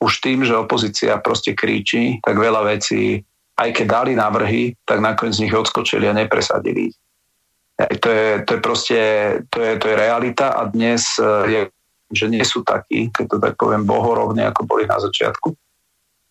už 0.00 0.12
tým, 0.24 0.48
že 0.48 0.56
opozícia 0.56 1.20
proste 1.20 1.52
kríči, 1.52 2.24
tak 2.24 2.40
veľa 2.40 2.64
vecí, 2.64 3.20
aj 3.60 3.68
keď 3.76 3.86
dali 3.86 4.12
návrhy, 4.16 4.62
tak 4.88 5.04
nakoniec 5.04 5.36
z 5.36 5.44
nich 5.44 5.54
odskočili 5.54 6.08
a 6.08 6.16
nepresadili 6.16 6.92
ich. 6.92 6.96
To 7.74 8.08
je, 8.10 8.46
to 8.46 8.50
je 8.54 8.60
proste, 8.62 9.00
to 9.50 9.58
je, 9.58 9.72
to 9.82 9.86
je 9.90 9.96
realita 9.98 10.54
a 10.54 10.70
dnes 10.70 11.18
e, 11.18 11.26
je, 11.50 11.60
že 12.14 12.30
nie 12.30 12.46
sú 12.46 12.62
takí, 12.62 13.10
keď 13.10 13.24
to 13.26 13.36
tak 13.42 13.54
poviem, 13.58 13.82
bohorovne, 13.82 14.46
ako 14.46 14.62
boli 14.62 14.86
na 14.86 15.02
začiatku. 15.02 15.50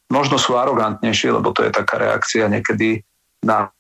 Možno 0.08 0.40
sú 0.40 0.56
arogantnejší, 0.56 1.36
lebo 1.36 1.52
to 1.52 1.68
je 1.68 1.76
taká 1.76 2.00
reakcia 2.00 2.48
niekedy 2.48 3.04
na, 3.44 3.76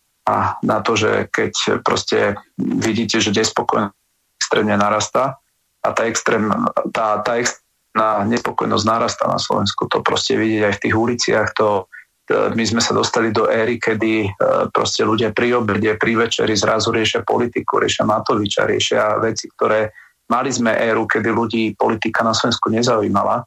na 0.60 0.78
to, 0.84 1.00
že 1.00 1.32
keď 1.32 1.80
proste 1.88 2.36
vidíte, 2.60 3.24
že 3.24 3.32
nespokojnosť 3.32 3.96
extrémne 4.44 4.76
narastá 4.76 5.40
a 5.80 5.90
tá, 5.96 6.04
extrém, 6.04 6.52
tá, 6.92 7.24
tá, 7.24 7.40
ex, 7.40 7.64
na 7.96 8.28
nespokojnosť 8.28 8.86
narastá 8.88 9.26
na 9.32 9.40
Slovensku. 9.40 9.88
To 9.88 10.04
proste 10.04 10.36
vidieť 10.36 10.64
aj 10.68 10.74
v 10.76 10.82
tých 10.84 10.96
uliciach. 10.96 11.48
To, 11.58 11.88
my 12.34 12.64
sme 12.64 12.82
sa 12.82 12.96
dostali 12.96 13.30
do 13.30 13.48
éry, 13.48 13.78
kedy 13.78 14.14
e, 14.26 14.30
proste 14.74 15.06
ľudia 15.06 15.32
pri 15.32 15.58
obede, 15.58 15.96
pri 15.96 16.18
večeri 16.18 16.54
zrazu 16.58 16.90
riešia 16.92 17.22
politiku, 17.22 17.80
riešia 17.80 18.08
Matoviča, 18.08 18.68
riešia 18.68 19.18
veci, 19.22 19.50
ktoré 19.54 19.94
mali 20.32 20.50
sme 20.50 20.74
éru, 20.74 21.06
kedy 21.06 21.30
ľudí 21.30 21.64
politika 21.78 22.26
na 22.26 22.34
Slovensku 22.34 22.72
nezaujímala. 22.72 23.44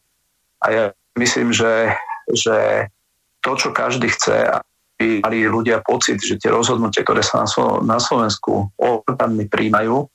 A 0.63 0.67
ja 0.71 0.85
myslím, 1.19 1.51
že, 1.51 1.93
že 2.31 2.89
to, 3.43 3.59
čo 3.59 3.75
každý 3.75 4.13
chce, 4.13 4.61
aby 4.99 5.21
mali 5.21 5.39
ľudia 5.45 5.85
pocit, 5.85 6.21
že 6.23 6.41
tie 6.41 6.49
rozhodnutia, 6.49 7.05
ktoré 7.05 7.21
sa 7.21 7.45
na 7.85 7.99
Slovensku 8.01 8.73
orgánmi 8.81 9.49
príjmajú, 9.51 10.09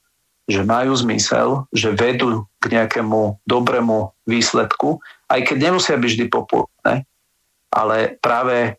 že 0.49 0.65
majú 0.65 0.91
zmysel, 0.97 1.69
že 1.71 1.93
vedú 1.93 2.49
k 2.59 2.73
nejakému 2.73 3.45
dobrému 3.45 4.11
výsledku, 4.25 4.99
aj 5.31 5.39
keď 5.47 5.57
nemusia 5.71 5.95
byť 5.95 6.11
vždy 6.11 6.25
populárne, 6.27 7.07
ale 7.71 8.19
práve, 8.19 8.77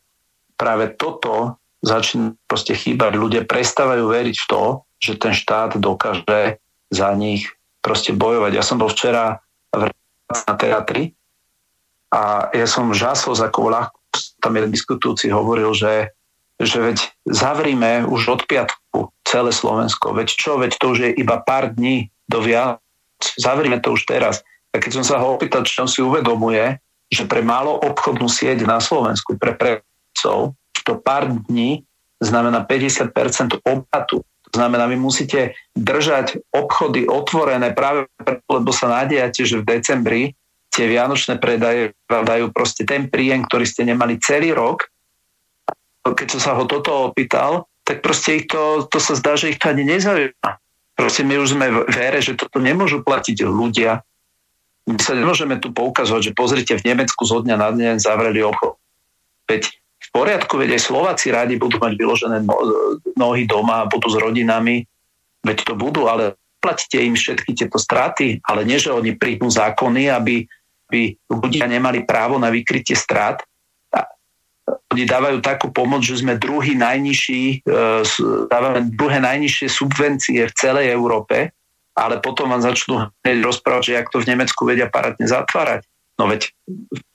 práve 0.54 0.92
toto 0.94 1.56
začne 1.82 2.38
proste 2.46 2.76
chýbať. 2.76 3.18
Ľudia 3.18 3.42
prestávajú 3.48 4.06
veriť 4.06 4.36
v 4.36 4.46
to, 4.46 4.62
že 5.02 5.18
ten 5.18 5.34
štát 5.34 5.80
dokáže 5.80 6.62
za 6.92 7.08
nich 7.16 7.50
proste 7.82 8.14
bojovať. 8.14 8.52
Ja 8.54 8.62
som 8.62 8.78
bol 8.78 8.92
včera 8.92 9.42
v 9.74 9.90
na 10.32 10.54
teatri 10.56 11.12
a 12.12 12.48
ja 12.54 12.64
som 12.64 12.94
žasol 12.94 13.36
za 13.36 13.52
ľahko, 13.52 13.98
tam 14.40 14.52
jeden 14.56 14.72
diskutujúci 14.72 15.28
hovoril, 15.28 15.72
že 15.76 16.12
že 16.62 16.78
veď 16.78 16.98
zavrime 17.26 18.06
už 18.06 18.22
od 18.38 18.42
piatku 18.46 19.10
celé 19.26 19.50
Slovensko. 19.50 20.14
Veď 20.14 20.28
čo, 20.30 20.62
veď 20.62 20.78
to 20.78 20.94
už 20.94 20.98
je 21.02 21.10
iba 21.18 21.42
pár 21.42 21.74
dní 21.74 22.14
do 22.30 22.38
Vianoc. 22.38 22.78
Zavrime 23.34 23.82
to 23.82 23.98
už 23.98 24.06
teraz. 24.06 24.46
A 24.70 24.78
keď 24.78 25.02
som 25.02 25.04
sa 25.04 25.18
ho 25.18 25.34
opýtal, 25.34 25.66
čo 25.66 25.82
on 25.82 25.90
si 25.90 25.98
uvedomuje, 25.98 26.78
že 27.12 27.28
pre 27.28 27.44
málo 27.44 27.76
obchodnú 27.76 28.26
sieť 28.26 28.64
na 28.64 28.80
Slovensku, 28.80 29.36
pre 29.36 29.52
prevedcov, 29.52 30.56
to 30.82 30.92
pár 30.98 31.28
dní 31.28 31.84
znamená 32.18 32.64
50% 32.64 33.12
obratu. 33.62 34.24
To 34.24 34.50
znamená, 34.56 34.88
vy 34.88 34.96
musíte 34.96 35.52
držať 35.76 36.40
obchody 36.52 37.04
otvorené 37.08 37.72
práve 37.76 38.08
preto, 38.16 38.44
lebo 38.48 38.72
sa 38.72 38.88
nádejate, 38.88 39.44
že 39.44 39.60
v 39.60 39.68
decembri 39.68 40.22
tie 40.72 40.88
vianočné 40.88 41.36
predaje 41.36 41.92
vám 42.08 42.24
dajú 42.24 42.48
proste 42.52 42.88
ten 42.88 43.12
príjem, 43.12 43.44
ktorý 43.44 43.64
ste 43.68 43.84
nemali 43.84 44.16
celý 44.16 44.56
rok 44.56 44.88
keď 46.10 46.26
som 46.34 46.40
sa 46.42 46.52
ho 46.58 46.66
toto 46.66 47.14
opýtal, 47.14 47.70
tak 47.86 48.02
proste 48.02 48.42
ich 48.42 48.46
to, 48.50 48.86
to 48.90 48.98
sa 48.98 49.14
zdá, 49.14 49.38
že 49.38 49.54
ich 49.54 49.58
to 49.62 49.70
ani 49.70 49.86
nezaujíma. 49.86 50.50
Proste 50.98 51.22
my 51.22 51.34
už 51.38 51.48
sme 51.54 51.66
v 51.86 51.96
ére, 51.98 52.18
že 52.18 52.34
toto 52.34 52.58
nemôžu 52.58 53.06
platiť 53.06 53.46
ľudia. 53.46 54.02
My 54.88 54.98
sa 54.98 55.14
nemôžeme 55.14 55.62
tu 55.62 55.70
poukazovať, 55.70 56.32
že 56.32 56.32
pozrite, 56.34 56.72
v 56.74 56.86
Nemecku 56.90 57.22
zo 57.22 57.38
dňa 57.42 57.56
na 57.56 57.70
deň 57.70 58.02
zavreli 58.02 58.42
obchod. 58.42 58.74
Veď 59.46 59.70
v 60.02 60.08
poriadku, 60.10 60.58
veď 60.58 60.74
aj 60.74 60.82
Slováci 60.82 61.30
rádi 61.30 61.54
budú 61.54 61.78
mať 61.78 61.94
vyložené 61.94 62.42
no, 62.42 62.58
nohy 63.14 63.46
doma 63.46 63.86
a 63.86 63.90
budú 63.90 64.10
s 64.10 64.18
rodinami, 64.18 64.82
veď 65.46 65.58
to 65.62 65.74
budú, 65.78 66.10
ale 66.10 66.34
platíte 66.58 66.98
im 66.98 67.14
všetky 67.14 67.54
tieto 67.54 67.78
straty, 67.78 68.42
ale 68.42 68.66
nie, 68.66 68.78
že 68.82 68.90
oni 68.90 69.14
príjmú 69.14 69.46
zákony, 69.46 70.10
aby, 70.10 70.42
aby 70.90 71.00
ľudia 71.30 71.70
nemali 71.70 72.02
právo 72.02 72.42
na 72.42 72.50
vykrytie 72.50 72.98
strát, 72.98 73.38
oni 74.92 75.08
dávajú 75.08 75.40
takú 75.40 75.72
pomoc, 75.72 76.04
že 76.04 76.20
sme 76.20 76.36
druhý 76.36 76.76
najnižší, 76.76 77.64
e, 77.64 77.74
dávame 78.46 78.92
druhé 78.92 79.18
najnižšie 79.24 79.66
subvencie 79.72 80.44
v 80.44 80.54
celej 80.54 80.92
Európe, 80.92 81.50
ale 81.96 82.20
potom 82.20 82.48
vám 82.48 82.64
začnú 82.64 83.12
hneď 83.24 83.38
rozprávať, 83.44 83.82
že 83.84 83.92
jak 84.00 84.08
to 84.08 84.18
v 84.22 84.28
Nemecku 84.32 84.62
vedia 84.64 84.88
parátne 84.88 85.28
zatvárať. 85.28 85.84
No 86.20 86.28
veď 86.28 86.52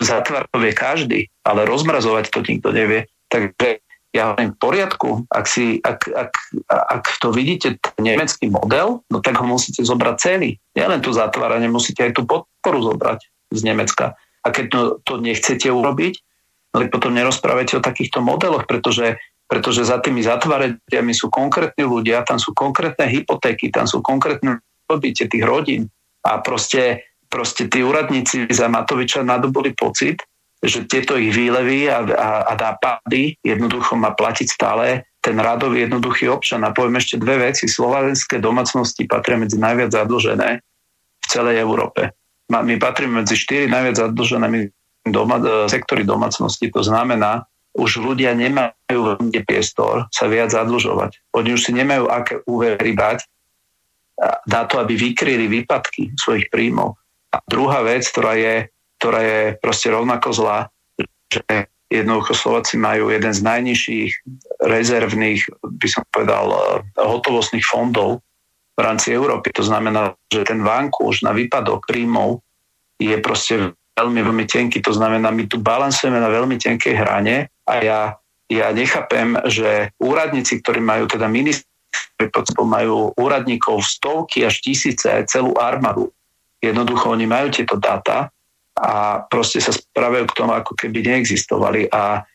zatvárať 0.02 0.48
to 0.54 0.60
vie 0.62 0.74
každý, 0.74 1.20
ale 1.46 1.66
rozmrazovať 1.66 2.30
to 2.34 2.42
nikto 2.46 2.70
nevie. 2.74 3.06
Takže 3.28 3.82
Ja 4.16 4.34
hovorím 4.34 4.56
v 4.56 4.62
poriadku, 4.64 5.10
ak, 5.30 5.46
si, 5.46 5.78
ak, 5.84 6.10
ak, 6.10 6.32
ak 6.72 7.04
to 7.22 7.30
vidíte, 7.30 7.78
nemecký 8.02 8.50
model, 8.50 9.06
no 9.14 9.18
tak 9.22 9.38
ho 9.38 9.46
musíte 9.46 9.86
zobrať 9.86 10.16
celý. 10.18 10.58
Nielen 10.74 11.06
tu 11.06 11.14
zatváranie, 11.14 11.70
musíte 11.70 12.08
aj 12.08 12.18
tú 12.18 12.26
podporu 12.26 12.82
zobrať 12.82 13.20
z 13.54 13.62
Nemecka. 13.62 14.18
A 14.42 14.48
keď 14.50 14.66
to, 14.74 14.80
to 15.06 15.14
nechcete 15.22 15.70
urobiť, 15.70 16.14
no 16.74 16.76
tak 16.82 16.90
potom 16.90 17.14
nerozprávajte 17.14 17.78
o 17.78 17.86
takýchto 17.86 18.24
modeloch, 18.24 18.66
pretože, 18.66 19.22
pretože 19.48 19.88
za 19.88 20.04
tými 20.04 20.20
zatváraniami 20.22 21.14
sú 21.16 21.32
konkrétni 21.32 21.88
ľudia, 21.88 22.28
tam 22.28 22.36
sú 22.36 22.52
konkrétne 22.52 23.08
hypotéky, 23.08 23.72
tam 23.72 23.88
sú 23.88 24.04
konkrétne 24.04 24.60
robíte 24.88 25.28
tých 25.28 25.44
rodín. 25.44 25.88
A 26.24 26.44
proste, 26.44 27.08
proste 27.32 27.72
tí 27.72 27.84
úradníci 27.84 28.48
za 28.52 28.68
Matoviča 28.68 29.24
nadobuli 29.24 29.72
pocit, 29.72 30.24
že 30.60 30.90
tieto 30.90 31.16
ich 31.16 31.32
výlevy 31.32 31.88
a, 31.88 32.02
a, 32.04 32.30
a 32.50 32.54
nápady 32.58 33.38
jednoducho 33.46 33.94
má 33.94 34.12
platiť 34.18 34.48
stále 34.50 35.06
ten 35.22 35.38
radový 35.38 35.86
jednoduchý 35.86 36.32
občan. 36.32 36.66
A 36.66 36.74
poviem 36.74 36.98
ešte 36.98 37.22
dve 37.22 37.52
veci. 37.52 37.70
Slovenské 37.70 38.42
domácnosti 38.42 39.06
patria 39.06 39.38
medzi 39.38 39.60
najviac 39.60 39.94
zadlžené 39.94 40.50
v 41.20 41.26
celej 41.30 41.62
Európe. 41.62 42.16
My 42.48 42.80
patríme 42.80 43.22
medzi 43.22 43.36
štyri 43.36 43.68
najviac 43.70 44.08
zadlžené 44.08 44.72
doma, 45.12 45.38
e, 45.38 45.68
sektory 45.68 46.08
domácnosti. 46.08 46.72
To 46.72 46.82
znamená, 46.82 47.44
už 47.78 48.02
ľudia 48.02 48.34
nemajú 48.34 49.22
kde 49.30 49.42
priestor 49.46 50.10
sa 50.10 50.26
viac 50.26 50.50
zadlžovať. 50.50 51.22
Oni 51.38 51.54
už 51.54 51.70
si 51.70 51.72
nemajú 51.78 52.10
aké 52.10 52.42
úvery 52.50 52.98
bať 52.98 53.22
na 54.50 54.66
to, 54.66 54.82
aby 54.82 54.98
vykryli 54.98 55.46
výpadky 55.46 56.18
svojich 56.18 56.50
príjmov. 56.50 56.98
A 57.30 57.38
druhá 57.46 57.86
vec, 57.86 58.02
ktorá 58.10 58.34
je 58.34 58.74
ktorá 58.98 59.20
je 59.22 59.42
proste 59.62 59.94
rovnako 59.94 60.34
zlá, 60.34 60.60
že 61.30 61.70
jednoducho 61.88 62.34
Slováci 62.34 62.76
majú 62.76 63.14
jeden 63.14 63.32
z 63.32 63.46
najnižších 63.46 64.12
rezervných, 64.66 65.42
by 65.64 65.88
som 65.88 66.04
povedal, 66.10 66.46
eh, 66.50 66.58
hotovostných 66.98 67.64
fondov 67.64 68.26
v 68.78 68.80
rámci 68.82 69.14
Európy. 69.14 69.54
To 69.56 69.64
znamená, 69.64 70.18
že 70.30 70.46
ten 70.46 70.66
vankúš 70.66 71.24
na 71.24 71.32
výpadok 71.32 71.86
príjmov 71.88 72.42
je 72.98 73.14
proste 73.22 73.74
veľmi, 73.98 74.22
veľmi 74.22 74.46
tenký. 74.46 74.82
To 74.86 74.94
znamená, 74.94 75.30
my 75.30 75.46
tu 75.46 75.62
balansujeme 75.62 76.18
na 76.18 76.30
veľmi 76.30 76.58
tenkej 76.58 76.94
hrane 76.98 77.50
a 77.68 77.74
ja, 77.84 78.00
ja 78.48 78.72
nechápem, 78.72 79.36
že 79.52 79.92
úradníci, 80.00 80.64
ktorí 80.64 80.80
majú 80.80 81.06
teda 81.12 81.28
ministri, 81.28 81.68
majú 82.64 83.12
úradníkov 83.20 83.84
stovky 83.84 84.48
až 84.48 84.64
tisíce, 84.64 85.12
celú 85.28 85.54
armádu. 85.60 86.10
Jednoducho 86.64 87.14
oni 87.14 87.30
majú 87.30 87.54
tieto 87.54 87.78
dáta 87.78 88.34
a 88.78 89.22
proste 89.30 89.62
sa 89.62 89.74
správajú 89.76 90.26
k 90.30 90.38
tomu, 90.38 90.52
ako 90.54 90.74
keby 90.74 91.06
neexistovali. 91.06 91.90
A, 91.94 92.26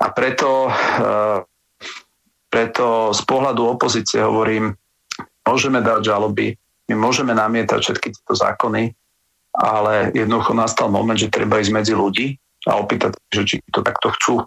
a 0.00 0.06
preto, 0.12 0.68
e, 0.68 0.72
preto 2.48 3.12
z 3.12 3.20
pohľadu 3.28 3.76
opozície 3.76 4.20
hovorím, 4.24 4.72
môžeme 5.44 5.84
dať 5.84 6.00
žaloby, 6.04 6.56
my 6.86 6.94
môžeme 6.94 7.34
namietať 7.34 7.78
všetky 7.82 8.08
tieto 8.14 8.34
zákony, 8.38 8.94
ale 9.56 10.12
jednoducho 10.12 10.52
nastal 10.54 10.88
moment, 10.92 11.18
že 11.18 11.32
treba 11.32 11.58
ísť 11.58 11.72
medzi 11.72 11.92
ľudí 11.96 12.36
a 12.68 12.78
opýtať, 12.78 13.16
že 13.32 13.42
či 13.44 13.56
to 13.72 13.80
takto 13.80 14.12
chcú. 14.16 14.44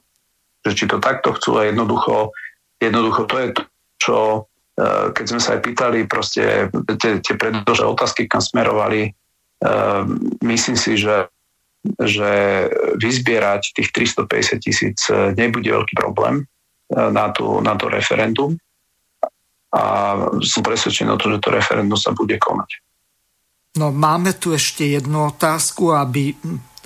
Že 0.67 0.73
či 0.75 0.85
to 0.87 0.97
takto 0.99 1.35
chcú 1.35 1.59
a 1.59 1.67
jednoducho, 1.67 2.35
jednoducho 2.79 3.21
to 3.27 3.35
je 3.39 3.47
to, 3.55 3.61
čo 3.99 4.17
e, 4.35 4.39
keď 5.15 5.25
sme 5.25 5.39
sa 5.39 5.49
aj 5.55 5.61
pýtali 5.63 5.99
proste 6.05 6.67
tie, 6.99 7.23
tie 7.23 7.35
predložené 7.39 7.87
otázky, 7.87 8.27
kam 8.27 8.43
smerovali, 8.43 9.11
uh, 9.63 10.03
myslím 10.43 10.75
si, 10.75 10.99
že 10.99 11.31
že 11.99 12.31
vyzbierať 12.99 13.71
tých 13.71 13.89
350 13.95 14.59
tisíc 14.59 14.99
e, 15.07 15.31
nebude 15.31 15.71
veľký 15.71 15.95
problém 15.95 16.43
e, 16.43 16.45
na, 16.91 17.31
tú, 17.31 17.63
na 17.63 17.79
to 17.79 17.87
referendum 17.87 18.59
a 19.69 19.83
som 20.43 20.65
presvedčený 20.65 21.13
o 21.13 21.19
tom, 21.21 21.37
že 21.37 21.43
to 21.45 21.53
referendum 21.53 21.95
sa 21.95 22.11
bude 22.11 22.35
konať. 22.35 22.81
No 23.77 23.93
máme 23.93 24.35
tu 24.35 24.51
ešte 24.51 24.97
jednu 24.97 25.29
otázku, 25.29 25.93
aby 25.93 26.33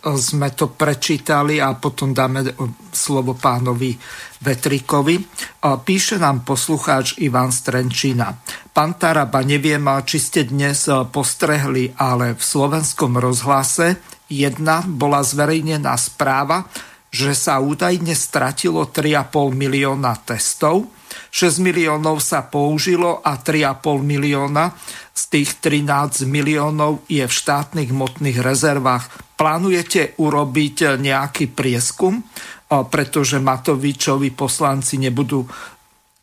sme 0.03 0.51
to 0.51 0.67
prečítali 0.75 1.63
a 1.63 1.79
potom 1.79 2.11
dáme 2.11 2.43
slovo 2.91 3.39
pánovi 3.39 3.95
Vetrikovi. 4.43 5.15
Píše 5.63 6.19
nám 6.19 6.43
poslucháč 6.43 7.23
Ivan 7.23 7.55
Strenčina. 7.55 8.35
Pán 8.75 8.99
Taraba, 8.99 9.39
neviem, 9.47 9.87
či 10.03 10.19
ste 10.19 10.43
dnes 10.43 10.91
postrehli, 11.07 11.95
ale 11.95 12.35
v 12.35 12.43
slovenskom 12.43 13.15
rozhlase 13.15 14.03
jedna 14.27 14.83
bola 14.83 15.23
zverejnená 15.23 15.95
správa, 15.95 16.67
že 17.13 17.31
sa 17.37 17.61
údajne 17.61 18.11
stratilo 18.17 18.89
3,5 18.89 19.53
milióna 19.55 20.17
testov, 20.25 20.89
6 21.29 21.61
miliónov 21.61 22.17
sa 22.19 22.41
použilo 22.41 23.21
a 23.21 23.37
3,5 23.37 24.01
milióna 24.01 24.73
z 25.13 25.23
tých 25.29 25.61
13 25.61 26.25
miliónov 26.25 27.05
je 27.05 27.21
v 27.21 27.29
štátnych 27.29 27.93
hmotných 27.93 28.41
rezervách. 28.41 29.32
Plánujete 29.43 30.15
urobiť 30.23 31.03
nejaký 31.03 31.51
prieskum, 31.51 32.23
pretože 32.71 33.43
Matovičovi 33.43 34.31
poslanci 34.31 34.95
nebudú 34.95 35.43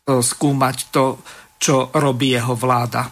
skúmať 0.09 0.77
to, 0.89 1.21
čo 1.61 1.93
robí 1.93 2.33
jeho 2.33 2.57
vláda? 2.57 3.05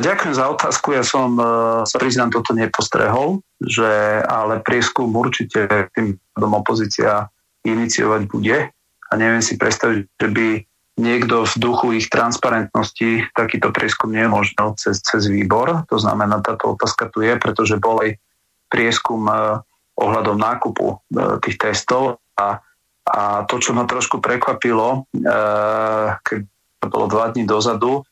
Ďakujem 0.00 0.32
za 0.32 0.48
otázku. 0.48 0.96
Ja 0.96 1.04
som, 1.04 1.36
e, 1.36 1.44
sa 1.84 1.96
priznám, 2.00 2.32
toto 2.32 2.56
nepostrehol, 2.56 3.44
že 3.60 4.24
ale 4.24 4.64
prieskum 4.64 5.12
určite 5.12 5.92
tým 5.92 6.16
pádom 6.32 6.56
opozícia 6.56 7.28
iniciovať 7.68 8.22
bude. 8.24 8.72
A 8.72 9.12
neviem 9.20 9.44
si 9.44 9.60
predstaviť, 9.60 10.08
že 10.16 10.28
by 10.32 10.46
niekto 10.96 11.44
v 11.44 11.54
duchu 11.60 11.86
ich 12.00 12.08
transparentnosti 12.08 13.28
takýto 13.36 13.68
prieskum 13.76 14.08
nemožnil 14.08 14.72
cez, 14.80 15.04
cez 15.04 15.28
výbor. 15.28 15.84
To 15.92 16.00
znamená, 16.00 16.40
táto 16.40 16.72
otázka 16.72 17.12
tu 17.12 17.20
je, 17.20 17.36
pretože 17.36 17.76
bol 17.76 18.00
aj 18.00 18.16
prieskum 18.70 19.26
e, 19.26 19.60
ohľadom 19.98 20.38
nákupu 20.38 20.86
e, 20.88 20.96
tých 21.42 21.58
testov 21.58 22.22
a, 22.38 22.62
a 23.10 23.20
to, 23.44 23.58
čo 23.58 23.74
ma 23.74 23.84
trošku 23.84 24.22
prekvapilo, 24.22 25.04
keď 26.22 26.38
to 26.78 26.86
bolo 26.86 27.06
dva 27.10 27.34
dní 27.34 27.44
dozadu, 27.44 28.06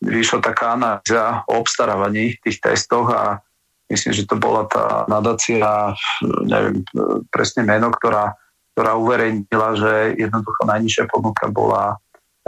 vyšla 0.00 0.40
taká 0.40 0.74
analýza 0.74 1.44
o 1.46 1.60
obstarávaní 1.60 2.38
tých 2.40 2.58
testoch 2.64 3.12
a 3.12 3.44
myslím, 3.92 4.12
že 4.14 4.28
to 4.28 4.36
bola 4.36 4.68
tá 4.68 5.04
nadácia, 5.08 5.96
neviem 6.44 6.84
presne 7.32 7.64
meno, 7.64 7.88
ktorá, 7.92 8.36
ktorá 8.76 8.94
uverejnila, 9.00 9.68
že 9.74 9.92
jednoducho 10.20 10.62
najnižšia 10.68 11.04
ponuka 11.08 11.48
bola, 11.48 11.96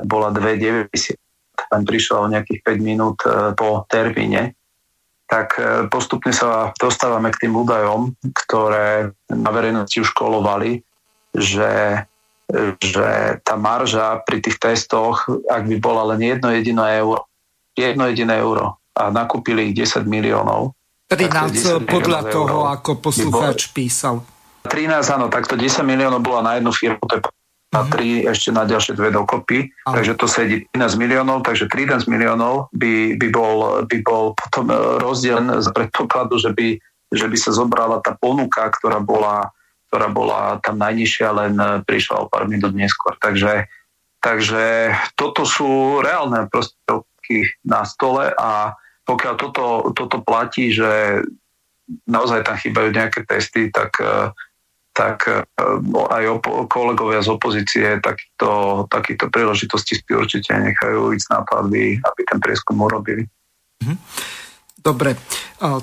bola 0.04 0.28
2,90. 0.30 1.16
Tam 1.68 1.84
prišla 1.84 2.16
o 2.24 2.30
nejakých 2.30 2.60
5 2.64 2.80
minút 2.80 3.18
e, 3.28 3.52
po 3.52 3.84
termíne. 3.84 4.56
Tak 5.30 5.48
e, 5.56 5.62
postupne 5.86 6.34
sa 6.34 6.74
dostávame 6.74 7.30
k 7.30 7.46
tým 7.46 7.54
údajom, 7.54 8.18
ktoré 8.34 9.14
na 9.30 9.50
verejnosti 9.54 10.02
už 10.02 10.10
kolovali, 10.10 10.82
že 11.30 12.02
že 12.82 13.38
tá 13.46 13.54
marža 13.54 14.22
pri 14.26 14.42
tých 14.42 14.58
testoch, 14.58 15.30
ak 15.46 15.70
by 15.70 15.76
bola 15.78 16.14
len 16.14 16.20
jedno 16.22 16.50
jediné 16.50 16.98
euro, 16.98 17.30
jedno 17.78 18.10
jediné 18.10 18.42
euro 18.42 18.82
a 18.98 19.08
nakúpili 19.08 19.70
ich 19.70 19.74
10 19.78 20.04
miliónov. 20.06 20.74
13 21.10 21.86
podľa 21.90 22.20
toho, 22.30 22.66
euro, 22.66 22.70
ako 22.70 23.02
poslucháč 23.02 23.70
písal. 23.74 24.22
13, 24.66 25.14
áno, 25.16 25.26
takto 25.32 25.58
10 25.58 25.82
miliónov 25.82 26.22
bola 26.22 26.42
na 26.42 26.52
jednu 26.58 26.70
firmu, 26.70 27.02
to 27.06 27.18
je 27.18 27.22
na 27.70 27.86
mhm. 27.86 27.90
tri, 27.90 28.08
ešte 28.26 28.50
na 28.50 28.66
ďalšie 28.66 28.98
dve 28.98 29.14
dokopy, 29.14 29.70
Aha. 29.86 29.94
takže 29.98 30.12
to 30.18 30.26
sedí 30.26 30.66
13 30.74 30.98
miliónov, 30.98 31.46
takže 31.46 31.70
13 31.70 32.10
miliónov 32.10 32.66
by, 32.74 33.14
by, 33.14 33.28
bol, 33.30 33.86
by 33.86 33.98
bol 34.02 34.34
potom 34.34 34.70
e, 34.70 34.76
rozdiel 34.98 35.38
z 35.62 35.70
predpokladu, 35.70 36.42
že 36.42 36.50
by, 36.50 36.82
že 37.14 37.26
by 37.30 37.36
sa 37.38 37.54
zobrala 37.54 38.02
tá 38.02 38.18
ponuka, 38.18 38.66
ktorá 38.74 38.98
bola 38.98 39.54
ktorá 39.90 40.06
bola 40.06 40.62
tam 40.62 40.78
najnižšia, 40.78 41.28
len 41.34 41.54
e, 41.58 41.82
prišla 41.82 42.22
o 42.22 42.30
pár 42.30 42.46
minút 42.46 42.70
neskôr. 42.78 43.18
Takže, 43.18 43.66
takže 44.22 44.94
toto 45.18 45.42
sú 45.42 45.98
reálne 45.98 46.46
prostriedky 46.46 47.50
na 47.66 47.82
stole 47.82 48.30
a 48.30 48.78
pokiaľ 49.02 49.34
toto, 49.34 49.90
toto 49.90 50.22
platí, 50.22 50.70
že 50.70 51.22
naozaj 52.06 52.46
tam 52.46 52.54
chýbajú 52.54 52.94
nejaké 52.94 53.26
testy, 53.26 53.74
tak, 53.74 53.98
e, 53.98 54.30
tak 55.00 55.18
e, 55.32 55.40
aj 55.96 56.24
opo- 56.28 56.68
kolegovia 56.68 57.24
z 57.24 57.32
opozície 57.32 57.96
takýto, 58.04 58.84
takýto 58.92 59.32
príležitosti 59.32 59.96
si 59.96 60.12
určite 60.12 60.52
nechajú 60.52 61.16
ísť 61.16 61.28
na 61.32 61.40
to, 61.48 61.52
aby, 61.64 61.96
ten 62.28 62.40
prieskum 62.44 62.76
urobili. 62.84 63.24
Mm-hmm. 63.80 63.96
Dobre, 64.80 65.12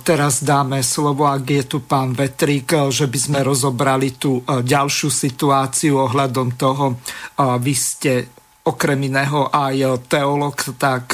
teraz 0.02 0.42
dáme 0.42 0.82
slovo, 0.82 1.30
ak 1.30 1.46
je 1.46 1.64
tu 1.70 1.86
pán 1.86 2.18
Vetrík, 2.18 2.90
že 2.90 3.06
by 3.06 3.20
sme 3.22 3.40
rozobrali 3.46 4.18
tú 4.18 4.42
ďalšiu 4.42 5.14
situáciu 5.14 6.02
ohľadom 6.02 6.58
toho. 6.58 6.98
Vy 7.38 7.74
ste 7.78 8.26
okrem 8.66 8.98
iného 9.06 9.54
aj 9.54 10.02
teolog, 10.10 10.58
tak 10.82 11.14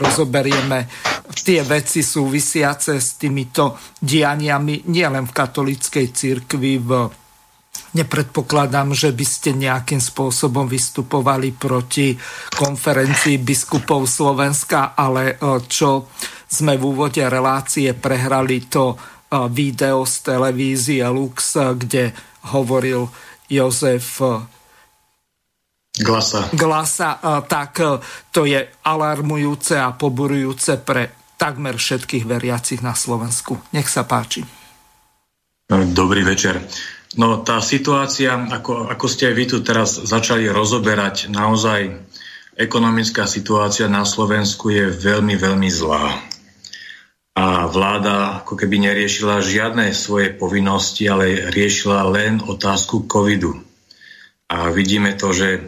rozoberieme. 0.00 0.88
Tie 1.30 1.60
veci 1.62 2.00
súvisiace 2.00 2.96
s 2.96 3.20
týmito 3.20 3.76
dianiami 4.00 4.88
nielen 4.88 5.28
v 5.28 5.36
katolíckej 5.36 6.06
cirkvi 6.10 6.72
v 6.80 6.90
Nepredpokladám, 7.90 8.94
že 8.94 9.10
by 9.10 9.26
ste 9.26 9.50
nejakým 9.50 9.98
spôsobom 9.98 10.70
vystupovali 10.70 11.50
proti 11.50 12.14
konferencii 12.54 13.42
biskupov 13.42 14.06
Slovenska, 14.06 14.94
ale 14.94 15.34
e, 15.34 15.58
čo 15.66 16.06
sme 16.46 16.78
v 16.78 16.86
úvode 16.86 17.18
relácie 17.26 17.90
prehrali 17.98 18.70
to 18.70 18.94
e, 18.94 18.96
video 19.50 20.06
z 20.06 20.14
televízie 20.22 21.02
Lux, 21.10 21.58
kde 21.58 22.14
hovoril 22.54 23.10
Jozef 23.50 24.22
e, 24.22 24.38
Glasa. 25.98 26.46
Glasa, 26.54 27.18
tak 27.50 27.82
to 28.30 28.46
je 28.46 28.62
alarmujúce 28.86 29.74
a 29.74 29.90
poburujúce 29.90 30.78
pre 30.80 31.10
takmer 31.34 31.80
všetkých 31.80 32.24
veriacich 32.28 32.80
na 32.84 32.94
Slovensku. 32.94 33.58
Nech 33.74 33.90
sa 33.90 34.06
páči. 34.06 34.46
Dobrý 35.70 36.22
večer. 36.22 36.62
No 37.18 37.42
tá 37.42 37.58
situácia, 37.58 38.38
ako, 38.38 38.86
ako 38.86 39.06
ste 39.10 39.30
aj 39.30 39.34
vy 39.34 39.44
tu 39.50 39.58
teraz 39.66 39.98
začali 39.98 40.46
rozoberať, 40.46 41.26
naozaj 41.26 41.90
ekonomická 42.54 43.26
situácia 43.26 43.90
na 43.90 44.06
Slovensku 44.06 44.70
je 44.70 44.90
veľmi, 44.94 45.34
veľmi 45.34 45.70
zlá. 45.72 46.22
A 47.34 47.66
vláda 47.66 48.44
ako 48.44 48.54
keby 48.58 48.90
neriešila 48.90 49.42
žiadne 49.42 49.90
svoje 49.96 50.34
povinnosti, 50.34 51.08
ale 51.08 51.50
riešila 51.50 52.04
len 52.10 52.38
otázku 52.42 53.08
covidu. 53.08 53.58
A 54.50 54.68
vidíme 54.74 55.14
to, 55.14 55.30
že 55.30 55.48
e, 55.56 55.60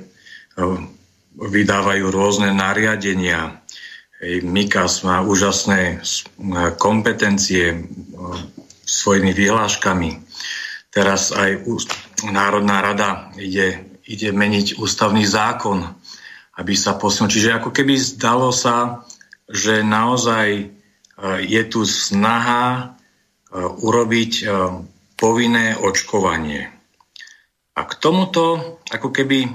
vydávajú 1.39 2.05
rôzne 2.13 2.53
nariadenia. 2.53 3.63
Mikas 4.43 5.03
má 5.03 5.19
úžasné 5.25 5.99
kompetencie 6.79 7.75
e, 7.75 7.79
svojimi 8.87 9.35
vyhláškami 9.35 10.23
Teraz 10.93 11.33
aj 11.33 11.65
Národná 12.29 12.85
rada 12.85 13.33
ide, 13.41 13.97
ide 14.05 14.29
meniť 14.29 14.77
ústavný 14.77 15.25
zákon, 15.25 15.89
aby 16.61 16.77
sa 16.77 17.01
posunul. 17.01 17.33
Čiže 17.33 17.57
ako 17.57 17.73
keby 17.73 17.97
zdalo 17.97 18.53
sa, 18.53 19.01
že 19.49 19.81
naozaj 19.81 20.49
e, 20.53 20.65
je 21.49 21.63
tu 21.65 21.89
snaha 21.89 22.69
e, 22.77 22.85
urobiť 23.57 24.33
povinné 25.17 25.81
očkovanie. 25.81 26.69
A 27.73 27.81
k 27.89 27.93
tomuto, 27.97 28.77
ako 28.93 29.17
keby 29.17 29.49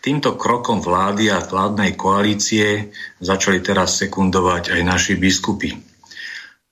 týmto 0.00 0.38
krokom 0.38 0.80
vlády 0.80 1.30
a 1.30 1.42
vládnej 1.42 1.98
koalície 1.98 2.90
začali 3.18 3.62
teraz 3.62 3.98
sekundovať 3.98 4.74
aj 4.74 4.80
naši 4.86 5.14
biskupy. 5.18 5.74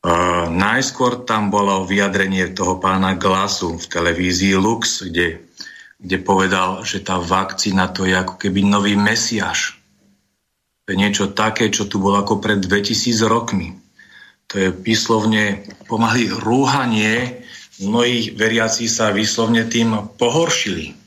Uh, 0.07 0.47
najskôr 0.55 1.27
tam 1.27 1.51
bolo 1.51 1.82
vyjadrenie 1.82 2.55
toho 2.55 2.78
pána 2.78 3.19
Glasu 3.19 3.74
v 3.74 3.86
televízii 3.90 4.55
Lux, 4.55 5.03
kde, 5.03 5.43
kde 5.98 6.16
povedal, 6.23 6.86
že 6.86 7.03
tá 7.03 7.19
vakcína 7.19 7.90
to 7.90 8.07
je 8.07 8.15
ako 8.15 8.39
keby 8.39 8.62
nový 8.62 8.94
mesiaš. 8.94 9.74
To 10.86 10.94
je 10.94 11.03
niečo 11.03 11.35
také, 11.35 11.66
čo 11.74 11.90
tu 11.90 11.98
bolo 11.98 12.23
ako 12.23 12.39
pred 12.39 12.62
2000 12.62 13.27
rokmi. 13.27 13.74
To 14.47 14.62
je 14.62 14.69
výslovne 14.70 15.66
pomaly 15.90 16.31
rúhanie, 16.31 17.43
mnohí 17.82 18.31
veriaci 18.31 18.86
sa 18.86 19.11
výslovne 19.11 19.66
tým 19.66 20.15
pohoršili. 20.15 21.06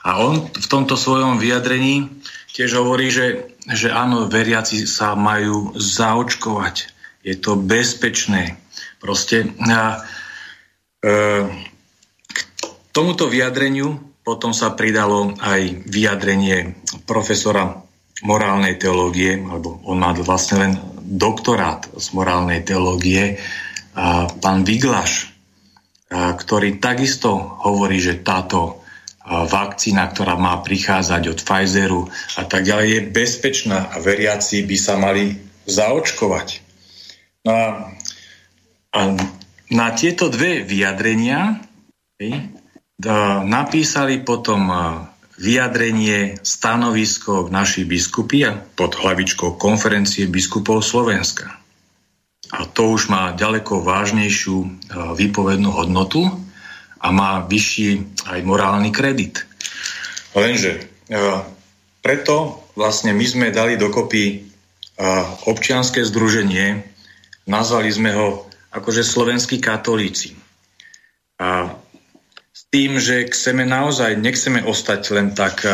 A 0.00 0.20
on 0.20 0.48
v 0.48 0.66
tomto 0.66 0.96
svojom 0.96 1.36
vyjadrení 1.36 2.08
tiež 2.50 2.80
hovorí, 2.80 3.12
že, 3.12 3.56
že 3.68 3.92
áno, 3.92 4.26
veriaci 4.26 4.88
sa 4.88 5.12
majú 5.12 5.76
zaočkovať 5.76 7.00
je 7.20 7.36
to 7.36 7.56
bezpečné. 7.56 8.56
Proste 9.00 9.48
a, 9.68 10.00
e, 11.00 11.08
k 12.24 12.38
tomuto 12.92 13.28
vyjadreniu 13.28 14.00
potom 14.24 14.52
sa 14.52 14.72
pridalo 14.72 15.36
aj 15.40 15.88
vyjadrenie 15.88 16.76
profesora 17.08 17.80
morálnej 18.20 18.76
teológie, 18.76 19.40
alebo 19.40 19.80
on 19.88 19.96
má 19.96 20.12
vlastne 20.12 20.56
len 20.60 20.72
doktorát 21.00 21.88
z 21.96 22.06
morálnej 22.12 22.60
teológie, 22.64 23.40
a 23.96 24.28
pán 24.28 24.64
Viglaš, 24.64 25.32
a, 26.08 26.32
ktorý 26.36 26.80
takisto 26.80 27.36
hovorí, 27.64 28.00
že 28.00 28.20
táto 28.20 28.79
vakcína, 29.26 30.08
ktorá 30.08 30.34
má 30.40 30.56
prichádzať 30.64 31.22
od 31.28 31.38
Pfizeru 31.44 32.02
a 32.40 32.42
tak 32.48 32.64
ďalej, 32.64 32.86
je 32.88 33.00
bezpečná 33.12 33.92
a 33.92 34.00
veriaci 34.00 34.64
by 34.64 34.76
sa 34.80 34.96
mali 34.96 35.36
zaočkovať. 35.68 36.48
No 37.44 37.52
a, 37.52 37.66
a 38.96 39.00
na 39.70 39.88
tieto 39.94 40.32
dve 40.32 40.64
vyjadrenia 40.64 41.60
napísali 43.44 44.20
potom 44.24 44.66
vyjadrenie, 45.40 46.36
stanovisko 46.44 47.48
naši 47.48 47.88
biskupy 47.88 48.44
pod 48.76 48.92
hlavičkou 48.98 49.56
konferencie 49.56 50.28
biskupov 50.28 50.84
Slovenska. 50.84 51.60
A 52.50 52.66
to 52.66 52.92
už 52.92 53.08
má 53.08 53.32
ďaleko 53.32 53.80
vážnejšiu 53.80 54.56
výpovednú 55.16 55.70
hodnotu 55.70 56.49
a 57.00 57.08
má 57.08 57.42
vyšší 57.48 58.22
aj 58.28 58.40
morálny 58.44 58.92
kredit. 58.92 59.44
Lenže 60.36 60.84
preto 62.04 62.60
vlastne 62.76 63.16
my 63.16 63.26
sme 63.26 63.46
dali 63.50 63.80
dokopy 63.80 64.46
občianské 65.48 66.04
združenie 66.04 66.90
Nazvali 67.50 67.90
sme 67.90 68.14
ho 68.14 68.46
akože 68.70 69.02
slovenskí 69.02 69.58
katolíci. 69.58 70.38
A 71.42 71.74
s 72.54 72.62
tým, 72.70 73.02
že 73.02 73.26
chceme 73.26 73.66
naozaj, 73.66 74.14
nechceme 74.20 74.62
ostať 74.62 75.02
len 75.10 75.34
tak 75.34 75.66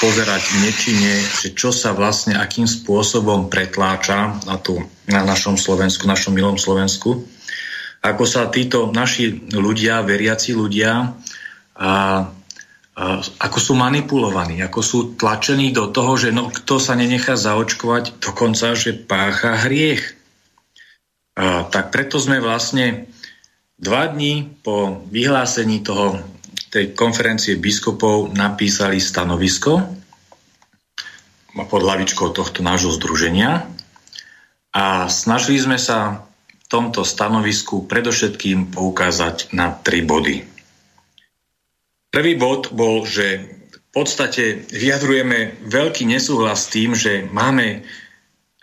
pozerať 0.00 0.42
nečine, 0.64 1.20
že 1.44 1.52
čo 1.52 1.74
sa 1.74 1.92
vlastne, 1.92 2.40
akým 2.40 2.64
spôsobom 2.64 3.52
pretláča 3.52 4.40
na, 4.48 4.56
tu, 4.56 4.80
na 5.04 5.20
našom 5.26 5.60
Slovensku, 5.60 6.08
našom 6.08 6.32
milom 6.32 6.56
Slovensku, 6.56 7.20
ako 8.00 8.24
sa 8.24 8.48
títo 8.48 8.88
naši 8.88 9.52
ľudia, 9.52 10.00
veriaci 10.00 10.56
ľudia, 10.56 10.92
a, 11.00 11.12
a, 11.80 11.92
ako 13.20 13.58
sú 13.60 13.72
manipulovaní, 13.76 14.60
ako 14.64 14.80
sú 14.80 14.98
tlačení 15.20 15.72
do 15.72 15.92
toho, 15.92 16.16
že 16.16 16.32
no, 16.32 16.48
kto 16.48 16.80
sa 16.80 16.96
nenechá 16.96 17.36
zaočkovať, 17.36 18.20
dokonca, 18.20 18.72
že 18.72 18.96
pácha 18.96 19.56
hriech. 19.68 20.16
A, 21.36 21.68
tak 21.68 21.92
preto 21.92 22.16
sme 22.16 22.40
vlastne 22.40 23.08
dva 23.76 24.08
dní 24.08 24.48
po 24.64 25.04
vyhlásení 25.08 25.84
toho, 25.84 26.20
tej 26.70 26.94
konferencie 26.94 27.58
biskupov 27.58 28.30
napísali 28.30 29.02
stanovisko 29.02 29.82
pod 31.50 31.82
hlavičkou 31.82 32.30
tohto 32.30 32.62
nášho 32.62 32.94
združenia 32.94 33.66
a 34.70 35.10
snažili 35.10 35.58
sme 35.58 35.82
sa 35.82 36.29
tomto 36.70 37.02
stanovisku 37.02 37.90
predovšetkým 37.90 38.70
poukázať 38.70 39.50
na 39.50 39.74
tri 39.74 40.06
body. 40.06 40.46
Prvý 42.14 42.34
bod 42.38 42.70
bol, 42.70 43.02
že 43.02 43.58
v 43.70 43.78
podstate 43.90 44.70
vyjadrujeme 44.70 45.66
veľký 45.66 46.06
nesúhlas 46.06 46.66
s 46.66 46.70
tým, 46.70 46.94
že 46.94 47.26
máme 47.26 47.82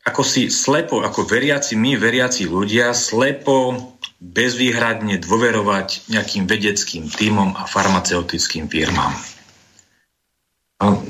ako 0.07 0.23
si 0.23 0.47
slepo, 0.47 1.03
ako 1.03 1.27
veriaci 1.27 1.75
my, 1.75 1.99
veriaci 1.99 2.47
ľudia, 2.47 2.95
slepo, 2.95 3.75
bezvýhradne 4.23 5.19
dôverovať 5.19 6.07
nejakým 6.07 6.47
vedeckým 6.47 7.11
týmom 7.11 7.59
a 7.59 7.67
farmaceutickým 7.67 8.71
firmám. 8.71 9.11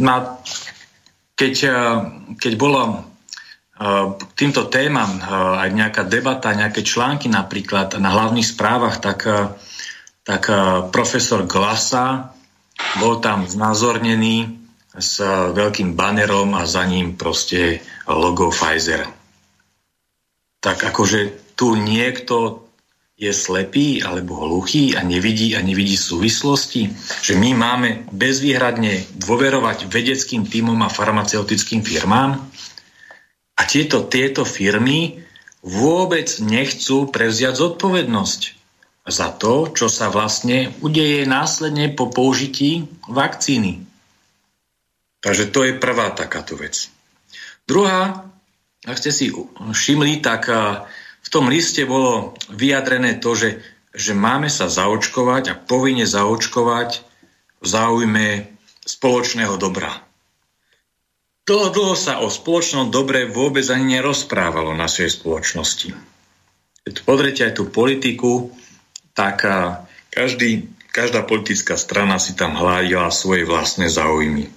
Na, 0.02 0.41
keď, 1.38 1.56
keď 2.41 2.53
bolo 2.57 3.06
k 3.77 4.21
týmto 4.33 4.65
témam 4.73 5.21
aj 5.61 5.69
nejaká 5.69 6.03
debata, 6.09 6.57
nejaké 6.57 6.81
články 6.81 7.29
napríklad 7.29 7.93
na 8.01 8.09
hlavných 8.09 8.49
správach, 8.49 8.97
tak, 8.97 9.29
tak 10.25 10.49
profesor 10.89 11.45
Glasa 11.45 12.33
bol 12.97 13.21
tam 13.21 13.45
znázornený 13.45 14.57
s 14.97 15.21
veľkým 15.53 15.93
banerom 15.93 16.57
a 16.57 16.65
za 16.65 16.81
ním 16.89 17.13
proste 17.13 17.85
logo 18.09 18.49
Pfizer. 18.49 19.05
Tak 20.57 20.89
akože 20.89 21.53
tu 21.53 21.77
niekto 21.77 22.65
je 23.17 23.33
slepý 23.33 24.01
alebo 24.05 24.41
hluchý 24.41 24.93
a 24.93 25.01
nevidí 25.01 25.57
a 25.57 25.61
nevidí 25.61 25.97
súvislosti, 25.97 26.93
že 27.21 27.33
my 27.33 27.53
máme 27.57 27.89
bezvýhradne 28.13 29.05
dôverovať 29.21 29.89
vedeckým 29.89 30.45
týmom 30.45 30.77
a 30.85 30.89
farmaceutickým 30.89 31.81
firmám 31.81 32.45
a 33.57 33.61
tieto, 33.65 34.05
tieto 34.05 34.45
firmy 34.45 35.25
vôbec 35.65 36.29
nechcú 36.39 37.09
prevziať 37.09 37.57
zodpovednosť 37.57 38.41
za 39.07 39.27
to, 39.34 39.71
čo 39.73 39.89
sa 39.89 40.13
vlastne 40.13 40.71
udeje 40.84 41.25
následne 41.25 41.89
po 41.91 42.11
použití 42.13 42.85
vakcíny. 43.09 43.84
Takže 45.23 45.49
to 45.49 45.65
je 45.65 45.81
prvá 45.81 46.13
takáto 46.13 46.53
vec. 46.53 46.88
Druhá, 47.67 48.29
ak 48.85 48.95
ste 48.95 49.11
si 49.11 49.34
všimli, 49.57 50.23
tak 50.23 50.47
v 51.19 51.29
tom 51.34 51.51
liste 51.51 51.84
bolo 51.84 52.38
vyjadrené 52.47 53.19
to, 53.19 53.35
že, 53.35 53.59
že 53.91 54.15
máme 54.15 54.47
sa 54.47 54.71
zaočkovať 54.71 55.43
a 55.51 55.59
povinne 55.59 56.07
zaočkovať 56.07 57.03
v 57.59 57.65
záujme 57.65 58.27
spoločného 58.88 59.59
dobra. 59.59 60.06
Dlho, 61.48 61.72
dlho 61.72 61.95
sa 61.95 62.19
o 62.19 62.28
spoločnom 62.28 62.91
dobre 62.91 63.24
vôbec 63.24 63.64
ani 63.72 63.95
nerozprávalo 63.95 64.76
na 64.76 64.91
svojej 64.91 65.15
spoločnosti. 65.15 65.95
Keď 66.84 66.95
podrete 67.07 67.48
aj 67.48 67.56
tú 67.56 67.72
politiku, 67.72 68.52
tak 69.15 69.48
každý, 70.11 70.68
každá 70.91 71.24
politická 71.24 71.80
strana 71.80 72.19
si 72.19 72.36
tam 72.36 72.60
hľadila 72.60 73.07
svoje 73.15 73.48
vlastné 73.48 73.88
záujmy. 73.88 74.52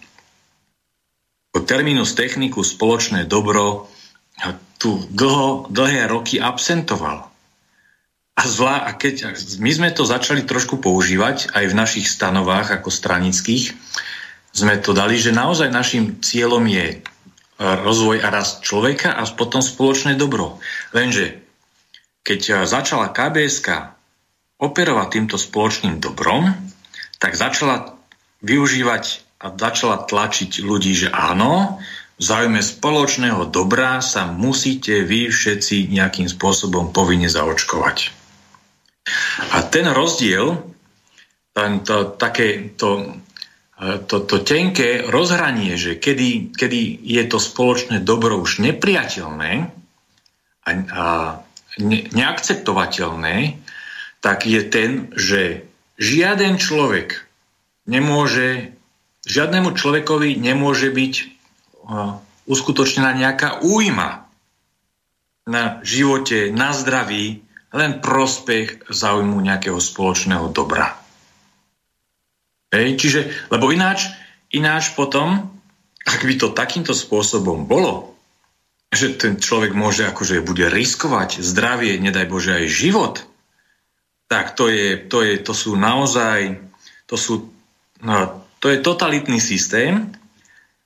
Po 1.54 1.62
terminus 1.62 2.18
techniku 2.18 2.66
spoločné 2.66 3.22
dobro 3.30 3.86
tu 4.82 4.98
dlho, 5.14 5.70
dlhé 5.70 6.10
roky 6.10 6.42
absentoval. 6.42 7.30
A, 8.34 8.42
zvlá, 8.48 8.88
a 8.88 8.96
keď 8.98 9.36
my 9.62 9.70
sme 9.70 9.94
to 9.94 10.02
začali 10.02 10.42
trošku 10.42 10.82
používať 10.82 11.54
aj 11.54 11.64
v 11.70 11.74
našich 11.76 12.06
stanovách 12.08 12.82
ako 12.82 12.88
stranických, 12.88 13.76
sme 14.50 14.82
to 14.82 14.90
dali, 14.90 15.16
že 15.16 15.34
naozaj 15.34 15.70
našim 15.70 16.18
cieľom 16.18 16.66
je 16.66 16.86
e, 16.94 16.98
rozvoj 17.58 18.22
a 18.22 18.28
rast 18.34 18.66
človeka 18.66 19.14
a 19.14 19.22
potom 19.30 19.62
spoločné 19.62 20.18
dobro. 20.18 20.58
Lenže 20.90 21.40
keď 22.26 22.40
e, 22.40 22.52
začala 22.66 23.14
KBS 23.14 23.62
operovať 24.60 25.08
týmto 25.08 25.36
spoločným 25.40 26.02
dobrom, 26.02 26.52
tak 27.16 27.36
začala 27.38 27.96
využívať 28.44 29.04
a 29.40 29.46
začala 29.56 30.04
tlačiť 30.04 30.60
ľudí, 30.60 30.92
že 30.92 31.08
áno, 31.08 31.80
v 32.20 32.22
záujme 32.22 32.60
spoločného 32.60 33.48
dobra 33.48 34.04
sa 34.04 34.28
musíte 34.28 35.00
vy 35.08 35.32
všetci 35.32 35.88
nejakým 35.88 36.28
spôsobom 36.28 36.92
povinne 36.92 37.32
zaočkovať. 37.32 38.12
A 39.56 39.64
ten 39.64 39.88
rozdiel, 39.88 40.60
ten, 41.56 41.80
to, 41.80 42.12
také, 42.20 42.76
to, 42.76 43.19
to, 43.80 44.20
to 44.20 44.36
tenké 44.44 45.08
rozhranie, 45.08 45.80
že 45.80 45.96
kedy, 45.96 46.52
kedy 46.52 47.00
je 47.00 47.24
to 47.24 47.40
spoločné 47.40 48.04
dobro 48.04 48.36
už 48.36 48.60
nepriateľné 48.60 49.72
a, 50.64 50.70
a 50.70 51.06
ne, 51.80 51.98
neakceptovateľné, 52.12 53.56
tak 54.20 54.44
je 54.44 54.60
ten, 54.68 55.08
že 55.16 55.64
žiaden 55.96 56.60
človek 56.60 57.24
nemôže, 57.88 58.76
žiadnemu 59.24 59.72
človekovi 59.72 60.36
nemôže 60.36 60.92
byť 60.92 61.14
uh, 61.24 62.20
uskutočnená 62.44 63.16
nejaká 63.16 63.64
újma 63.64 64.28
na 65.48 65.80
živote, 65.80 66.52
na 66.52 66.76
zdraví, 66.76 67.40
len 67.72 68.02
prospech 68.04 68.92
záujmu 68.92 69.40
nejakého 69.40 69.80
spoločného 69.80 70.52
dobra. 70.52 71.00
Hej, 72.70 73.02
čiže, 73.02 73.20
lebo 73.50 73.74
ináč, 73.74 74.06
ináč 74.54 74.94
potom, 74.94 75.50
ak 76.06 76.22
by 76.22 76.34
to 76.38 76.54
takýmto 76.54 76.94
spôsobom 76.94 77.66
bolo, 77.66 78.14
že 78.90 79.14
ten 79.14 79.38
človek 79.38 79.74
môže 79.74 80.06
akože 80.06 80.42
bude 80.42 80.66
riskovať 80.66 81.42
zdravie, 81.42 81.98
nedaj 81.98 82.26
Bože 82.30 82.58
aj 82.58 82.66
život, 82.66 83.14
tak 84.30 84.54
to, 84.54 84.70
je, 84.70 84.98
to, 84.98 85.26
je, 85.26 85.42
to 85.42 85.50
sú 85.50 85.74
naozaj, 85.74 86.62
to, 87.10 87.18
sú, 87.18 87.50
no, 88.02 88.46
to 88.62 88.70
je 88.70 88.78
totalitný 88.82 89.42
systém, 89.42 90.14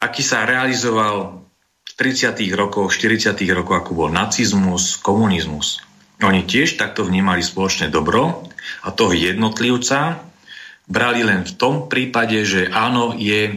aký 0.01 0.25
sa 0.25 0.49
realizoval 0.49 1.45
v 1.85 1.93
30. 1.97 2.37
rokoch, 2.57 2.93
40. 2.93 3.37
rokoch, 3.53 3.77
ako 3.85 3.93
bol 3.93 4.11
nacizmus, 4.13 4.97
komunizmus. 5.01 5.85
Oni 6.25 6.49
tiež 6.49 6.81
takto 6.81 7.05
vnímali 7.05 7.45
spoločné 7.45 7.93
dobro 7.93 8.49
a 8.85 8.89
toho 8.89 9.13
jednotlivca 9.13 10.25
brali 10.89 11.25
len 11.25 11.45
v 11.45 11.53
tom 11.57 11.89
prípade, 11.89 12.45
že 12.45 12.69
áno, 12.69 13.17
je 13.17 13.57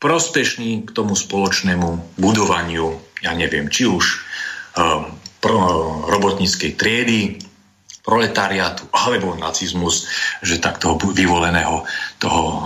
prospešný 0.00 0.84
k 0.84 0.90
tomu 0.92 1.16
spoločnému 1.16 2.20
budovaniu, 2.20 2.96
ja 3.24 3.32
neviem, 3.32 3.72
či 3.72 3.88
už 3.88 4.04
um, 4.76 5.08
robotníckej 6.10 6.76
triedy, 6.76 7.40
proletariátu 8.06 8.86
alebo 8.94 9.34
nacizmus, 9.34 10.06
že 10.38 10.62
tak 10.62 10.78
toho 10.78 10.94
vyvoleného 10.94 11.82
toho 12.22 12.42
uh, 12.46 12.58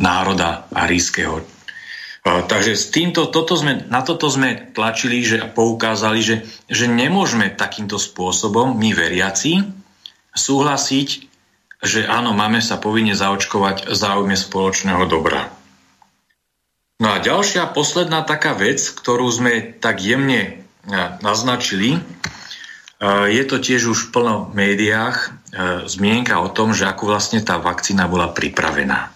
národa 0.00 0.64
arískeho. 0.72 1.44
Uh, 1.44 2.42
takže 2.48 2.72
s 2.72 2.88
týmto, 2.88 3.28
toto 3.28 3.60
sme, 3.60 3.84
na 3.92 4.00
toto 4.00 4.32
sme 4.32 4.72
tlačili 4.72 5.20
že, 5.20 5.36
a 5.44 5.52
poukázali, 5.52 6.20
že, 6.24 6.36
že 6.72 6.88
nemôžeme 6.88 7.52
takýmto 7.52 8.00
spôsobom, 8.00 8.72
my 8.72 8.96
veriaci, 8.96 9.60
súhlasiť 10.32 11.35
že 11.84 12.08
áno, 12.08 12.32
máme 12.32 12.64
sa 12.64 12.80
povinne 12.80 13.12
zaočkovať 13.12 13.92
záujme 13.92 14.36
spoločného 14.36 15.04
dobra. 15.08 15.52
No 16.96 17.12
a 17.12 17.20
ďalšia, 17.20 17.76
posledná 17.76 18.24
taká 18.24 18.56
vec, 18.56 18.80
ktorú 18.80 19.28
sme 19.28 19.76
tak 19.76 20.00
jemne 20.00 20.40
e, 20.48 20.52
naznačili, 21.20 22.00
e, 22.00 22.00
je 23.28 23.42
to 23.44 23.60
tiež 23.60 23.92
už 23.92 23.98
v 24.08 24.12
plno 24.16 24.36
médiách 24.56 25.16
e, 25.20 25.28
zmienka 25.84 26.40
o 26.40 26.48
tom, 26.48 26.72
že 26.72 26.88
ako 26.88 27.12
vlastne 27.12 27.44
tá 27.44 27.60
vakcína 27.60 28.08
bola 28.08 28.32
pripravená. 28.32 29.12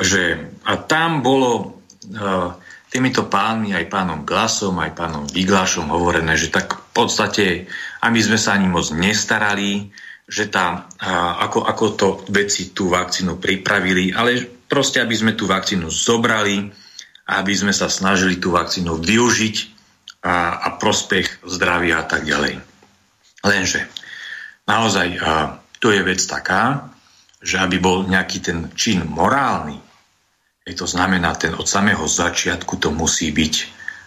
Že, 0.00 0.48
a 0.64 0.72
tam 0.80 1.22
bolo 1.22 1.78
týmito 2.94 3.26
pánmi, 3.26 3.74
aj 3.74 3.90
pánom 3.90 4.22
Glasom, 4.22 4.78
aj 4.78 4.94
pánom 4.94 5.24
Vyglášom 5.26 5.90
hovorené, 5.90 6.38
že 6.38 6.50
tak 6.50 6.78
v 6.78 6.90
podstate 6.94 7.46
a 7.98 8.06
my 8.10 8.20
sme 8.22 8.38
sa 8.38 8.54
ani 8.54 8.66
moc 8.70 8.86
nestarali, 8.94 9.90
že 10.24 10.48
tá, 10.48 10.88
ako, 11.44 11.68
ako 11.68 11.84
to 11.94 12.08
veci 12.32 12.72
tú 12.72 12.88
vakcínu 12.88 13.36
pripravili, 13.36 14.08
ale 14.08 14.64
proste, 14.64 15.04
aby 15.04 15.12
sme 15.12 15.36
tú 15.36 15.44
vakcínu 15.44 15.92
zobrali, 15.92 16.64
aby 17.28 17.52
sme 17.52 17.72
sa 17.72 17.92
snažili 17.92 18.40
tú 18.40 18.52
vakcínu 18.52 19.00
využiť 19.00 19.56
a, 20.24 20.64
a 20.64 20.68
prospech 20.80 21.44
zdravia 21.44 22.00
a 22.00 22.06
tak 22.08 22.24
ďalej. 22.24 22.56
Lenže 23.44 23.84
naozaj 24.64 25.08
a, 25.20 25.20
tu 25.76 25.92
je 25.92 26.00
vec 26.00 26.20
taká, 26.24 26.88
že 27.44 27.60
aby 27.60 27.76
bol 27.76 28.08
nejaký 28.08 28.40
ten 28.40 28.58
čin 28.72 29.04
morálny, 29.04 29.76
je 30.64 30.72
to 30.72 30.88
znamená, 30.88 31.36
ten 31.36 31.52
od 31.52 31.68
samého 31.68 32.08
začiatku 32.08 32.80
to 32.80 32.88
musí 32.88 33.28
byť 33.28 33.54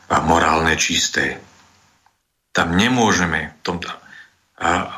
a, 0.10 0.26
morálne 0.26 0.73
čisté. 0.73 1.38
Tam 2.49 2.73
nemôžeme 2.73 3.53
v 3.53 3.61
tomto, 3.61 3.85
a, 4.57 4.97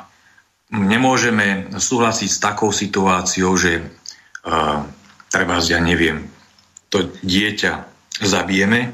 nemôžeme 0.69 1.73
súhlasiť 1.73 2.29
s 2.29 2.41
takou 2.41 2.69
situáciou, 2.69 3.57
že 3.57 3.81
uh, 3.81 4.85
treba, 5.29 5.61
ja 5.61 5.81
neviem, 5.81 6.29
to 6.89 7.09
dieťa 7.21 7.85
zabijeme 8.21 8.93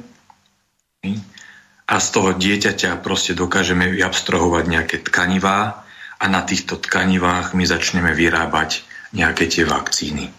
a 1.85 1.95
z 2.02 2.07
toho 2.10 2.34
dieťaťa 2.34 2.99
proste 2.99 3.38
dokážeme 3.38 3.93
abstrahovať 4.02 4.64
nejaké 4.65 4.97
tkanivá 5.06 5.85
a 6.18 6.26
na 6.26 6.41
týchto 6.41 6.81
tkanivách 6.81 7.53
my 7.53 7.64
začneme 7.68 8.11
vyrábať 8.15 8.81
nejaké 9.14 9.45
tie 9.47 9.64
vakcíny. 9.68 10.31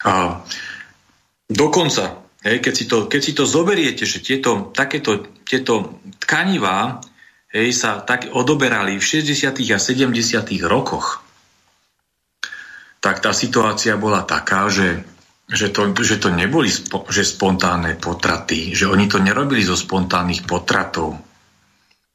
A 0.00 0.40
dokonca, 1.44 2.24
keď, 2.40 2.74
si 2.74 2.84
to, 2.88 3.04
keď 3.04 3.20
si 3.20 3.32
to 3.36 3.44
zoberiete, 3.44 4.08
že 4.08 4.24
tieto, 4.24 4.72
takéto, 4.72 5.28
tieto 5.44 6.00
tkanivá 6.24 7.04
hej, 7.50 7.68
sa 7.74 8.02
tak 8.02 8.30
odoberali 8.30 8.98
v 8.98 9.04
60. 9.04 9.54
a 9.74 9.78
70. 9.78 10.10
rokoch, 10.66 11.22
tak 13.00 13.24
tá 13.24 13.32
situácia 13.32 13.96
bola 13.96 14.22
taká, 14.24 14.68
že, 14.68 15.02
že, 15.48 15.72
to, 15.72 15.90
že 15.98 16.20
to 16.20 16.30
neboli 16.30 16.68
spo, 16.68 17.06
že 17.08 17.24
spontánne 17.24 17.96
potraty, 17.96 18.76
že 18.76 18.86
oni 18.86 19.08
to 19.08 19.18
nerobili 19.18 19.64
zo 19.64 19.74
spontánnych 19.74 20.44
potratov. 20.44 21.16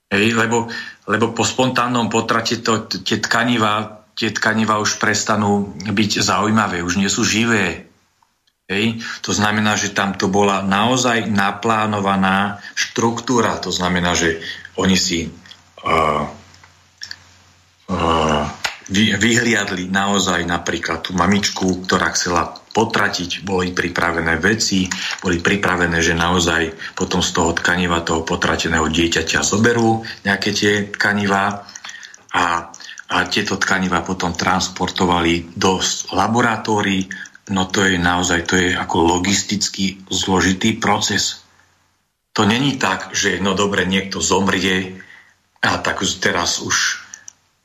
Hej, 0.10 0.38
lebo, 0.38 0.70
lebo 1.10 1.34
po 1.34 1.42
spontánnom 1.42 2.08
potrate 2.08 2.62
to, 2.62 2.86
tie 2.86 3.18
tkanivá 3.18 4.06
tie 4.16 4.32
tkaniva 4.32 4.80
už 4.80 4.98
prestanú 4.98 5.76
byť 5.76 6.12
zaujímavé, 6.24 6.80
už 6.82 6.98
nie 6.98 7.12
sú 7.12 7.28
živé. 7.28 7.92
Hej. 8.66 9.06
To 9.22 9.30
znamená, 9.36 9.78
že 9.78 9.94
tam 9.94 10.18
to 10.18 10.26
bola 10.26 10.66
naozaj 10.66 11.30
naplánovaná 11.30 12.64
štruktúra. 12.74 13.62
To 13.62 13.70
znamená, 13.70 14.18
že 14.18 14.42
oni 14.80 14.98
si 15.00 15.28
uh, 15.28 16.24
uh, 17.90 18.44
vy, 18.90 19.18
vyhliadli 19.18 19.90
naozaj 19.90 20.46
napríklad 20.46 21.10
tú 21.10 21.18
mamičku, 21.18 21.86
ktorá 21.86 22.14
chcela 22.14 22.54
potratiť, 22.76 23.48
boli 23.48 23.72
pripravené 23.72 24.36
veci, 24.38 24.86
boli 25.24 25.40
pripravené, 25.40 26.04
že 26.04 26.12
naozaj 26.12 26.94
potom 26.94 27.24
z 27.24 27.32
toho 27.32 27.56
tkaniva 27.56 28.04
toho 28.04 28.28
potrateného 28.28 28.92
dieťaťa 28.92 29.40
zoberú 29.42 30.04
nejaké 30.28 30.50
tie 30.52 30.74
tkanivá 30.92 31.64
a, 32.36 32.46
a 33.10 33.18
tieto 33.32 33.56
tkanivá 33.56 34.04
potom 34.04 34.36
transportovali 34.36 35.56
do 35.56 35.80
laboratórií, 36.12 37.08
no 37.56 37.72
to 37.72 37.88
je 37.88 37.96
naozaj, 37.96 38.40
to 38.44 38.56
je 38.60 38.70
ako 38.76 39.18
logisticky 39.18 40.04
zložitý 40.12 40.76
proces. 40.78 41.45
To 42.36 42.44
není 42.44 42.76
tak, 42.76 43.16
že 43.16 43.40
no 43.40 43.56
dobre, 43.56 43.88
niekto 43.88 44.20
zomrie 44.20 45.00
a 45.64 45.80
tak 45.80 46.04
teraz 46.20 46.60
už 46.60 47.00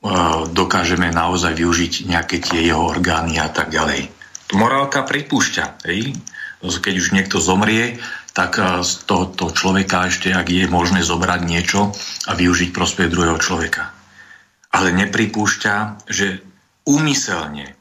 uh, 0.07 0.47
dokážeme 0.47 1.11
naozaj 1.11 1.59
využiť 1.59 2.07
nejaké 2.07 2.39
tie 2.39 2.71
jeho 2.71 2.87
orgány 2.87 3.43
a 3.43 3.51
tak 3.51 3.75
ďalej. 3.75 4.09
morálka 4.55 5.03
pripúšťa. 5.03 5.91
Hej? 5.91 6.15
Keď 6.63 6.95
už 6.97 7.09
niekto 7.11 7.43
zomrie, 7.43 7.99
tak 8.31 8.63
z 8.87 8.93
tohoto 9.11 9.51
človeka 9.51 10.07
ešte, 10.07 10.31
ak 10.31 10.47
je 10.47 10.71
možné 10.71 11.03
zobrať 11.03 11.41
niečo 11.43 11.91
a 12.31 12.33
využiť 12.39 12.71
prospech 12.71 13.11
druhého 13.11 13.43
človeka. 13.43 13.91
Ale 14.71 14.95
nepripúšťa, 14.95 16.07
že 16.07 16.39
úmyselne, 16.87 17.75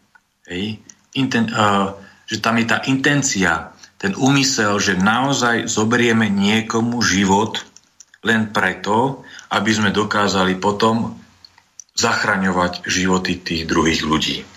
hej, 0.49 0.81
inten, 1.13 1.53
uh, 1.53 1.93
že 2.25 2.41
tam 2.41 2.57
je 2.57 2.65
tá 2.65 2.81
intencia, 2.89 3.77
ten 3.99 4.15
úmysel, 4.15 4.79
že 4.79 4.95
naozaj 4.95 5.67
zoberieme 5.67 6.31
niekomu 6.31 7.03
život 7.03 7.59
len 8.23 8.51
preto, 8.55 9.27
aby 9.51 9.71
sme 9.75 9.91
dokázali 9.91 10.55
potom 10.55 11.19
zachraňovať 11.99 12.87
životy 12.87 13.43
tých 13.43 13.67
druhých 13.67 14.07
ľudí. 14.07 14.47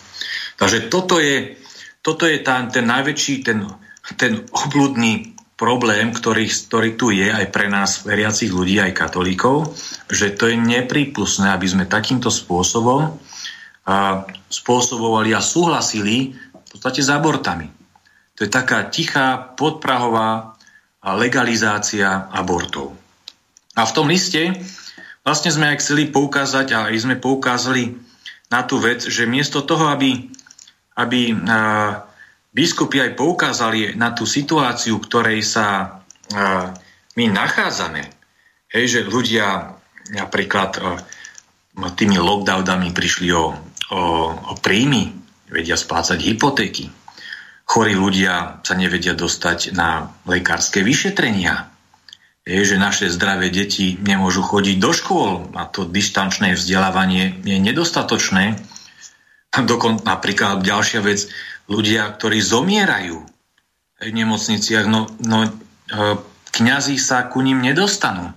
Takže 0.54 0.86
toto 0.86 1.18
je, 1.18 1.58
toto 2.06 2.30
je 2.30 2.38
tá, 2.38 2.62
ten 2.70 2.86
najväčší, 2.86 3.34
ten, 3.42 3.66
ten 4.14 4.46
obludný 4.54 5.34
problém, 5.58 6.14
ktorý, 6.14 6.46
ktorý 6.46 6.90
tu 6.94 7.10
je 7.10 7.26
aj 7.26 7.50
pre 7.50 7.66
nás, 7.66 8.06
veriacich 8.06 8.50
ľudí, 8.50 8.78
aj 8.78 8.94
katolíkov, 8.94 9.74
že 10.06 10.34
to 10.34 10.50
je 10.50 10.58
neprípustné, 10.58 11.50
aby 11.50 11.66
sme 11.66 11.90
takýmto 11.90 12.30
spôsobom 12.30 13.18
a, 13.86 14.26
spôsobovali 14.46 15.34
a 15.34 15.42
súhlasili 15.42 16.34
v 16.34 16.66
podstate 16.70 17.02
s 17.02 17.10
abortami. 17.10 17.81
To 18.38 18.44
je 18.46 18.50
taká 18.50 18.88
tichá, 18.88 19.54
podprahová 19.56 20.56
legalizácia 21.02 22.30
abortov. 22.30 22.94
A 23.74 23.82
v 23.84 23.94
tom 23.94 24.06
liste 24.08 24.54
vlastne 25.26 25.50
sme 25.50 25.72
aj 25.72 25.80
chceli 25.82 26.08
poukázať, 26.08 26.66
a 26.72 26.78
aj 26.92 26.96
sme 27.02 27.16
poukázali 27.18 27.96
na 28.52 28.62
tú 28.62 28.78
vec, 28.78 29.02
že 29.04 29.24
miesto 29.24 29.64
toho, 29.64 29.88
aby, 29.88 30.28
aby 31.00 31.34
biskupy 32.52 33.00
aj 33.00 33.16
poukázali 33.16 33.96
na 33.96 34.12
tú 34.12 34.28
situáciu, 34.28 35.00
ktorej 35.00 35.40
sa 35.42 35.98
my 37.16 37.24
nachádzame, 37.28 38.02
hej, 38.72 38.84
že 38.88 39.00
ľudia 39.08 39.76
napríklad 40.12 40.80
tými 41.96 42.16
lockdownami 42.20 42.92
prišli 42.92 43.32
o, 43.32 43.56
o, 43.92 44.00
o 44.36 44.52
príjmy, 44.60 45.12
vedia 45.48 45.76
splácať 45.76 46.20
hypotéky. 46.20 47.01
Chorí 47.72 47.96
ľudia 47.96 48.60
sa 48.60 48.76
nevedia 48.76 49.16
dostať 49.16 49.72
na 49.72 50.12
lekárske 50.28 50.84
vyšetrenia. 50.84 51.72
Je, 52.44 52.60
že 52.68 52.76
naše 52.76 53.08
zdravé 53.08 53.48
deti 53.48 53.96
nemôžu 53.96 54.44
chodiť 54.44 54.76
do 54.76 54.92
škôl 54.92 55.48
a 55.56 55.64
to 55.64 55.88
distančné 55.88 56.52
vzdelávanie 56.52 57.40
je 57.40 57.56
nedostatočné. 57.56 58.60
Dokon, 59.64 60.04
napríklad 60.04 60.60
ďalšia 60.60 61.00
vec, 61.00 61.32
ľudia, 61.64 62.12
ktorí 62.12 62.44
zomierajú 62.44 63.24
v 64.04 64.10
nemocniciach, 64.20 64.84
no, 64.84 65.08
no 65.24 65.48
e, 65.48 65.50
kňazí 66.52 67.00
sa 67.00 67.24
ku 67.32 67.40
ním 67.40 67.64
nedostanú. 67.64 68.36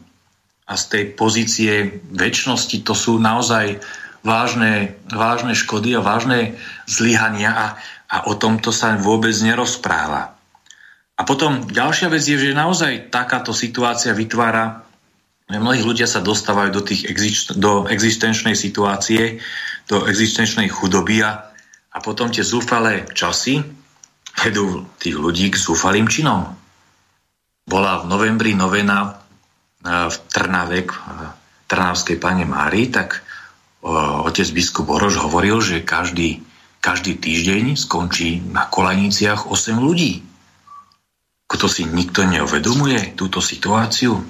A 0.63 0.79
z 0.79 0.83
tej 0.87 1.03
pozície 1.11 1.73
väčšnosti 2.07 2.87
to 2.87 2.95
sú 2.95 3.19
naozaj 3.19 3.83
vážne, 4.25 4.95
vážne 5.11 5.53
škody 5.53 5.93
a 5.93 6.01
vážne 6.01 6.55
zlyhania 6.87 7.51
a, 7.51 7.65
a 8.09 8.29
o 8.29 8.33
tomto 8.37 8.69
sa 8.69 8.93
vôbec 8.97 9.33
nerozpráva. 9.41 10.35
A 11.15 11.21
potom 11.23 11.63
ďalšia 11.65 12.11
vec 12.11 12.23
je, 12.27 12.35
že 12.35 12.57
naozaj 12.57 13.07
takáto 13.07 13.55
situácia 13.55 14.11
vytvára, 14.11 14.83
že 15.47 15.57
mnohí 15.61 15.79
ľudia 15.85 16.09
sa 16.09 16.25
dostávajú 16.25 16.69
do, 16.73 16.81
tých 16.83 17.07
exist, 17.07 17.55
do 17.55 17.87
existenčnej 17.87 18.57
situácie, 18.57 19.39
do 19.87 20.03
existenčnej 20.09 20.67
chudoby 20.67 21.23
a, 21.23 21.53
a 21.93 21.97
potom 22.03 22.33
tie 22.33 22.43
zúfalé 22.43 23.07
časy 23.13 23.61
vedú 24.35 24.83
tých 24.99 25.15
ľudí 25.15 25.53
k 25.53 25.61
zúfalým 25.61 26.11
činom. 26.11 26.51
Bola 27.65 28.03
v 28.03 28.09
novembri 28.11 28.51
novena 28.51 29.21
v 29.85 30.15
Trnave, 30.33 30.83
v 30.83 30.91
Trnavskej 31.69 32.17
pane 32.17 32.43
Mári, 32.43 32.89
tak 32.89 33.21
otec 34.25 34.47
biskup 34.49 34.89
Orož 34.89 35.21
hovoril, 35.21 35.61
že 35.61 35.85
každý, 35.85 36.41
každý 36.85 37.17
týždeň 37.17 37.73
skončí 37.73 38.45
na 38.45 38.69
kolaniciach 38.69 39.49
8 39.49 39.81
ľudí. 39.81 40.21
Kto 41.49 41.65
si 41.65 41.89
nikto 41.89 42.21
neuvedomuje 42.21 43.17
túto 43.17 43.41
situáciu? 43.41 44.21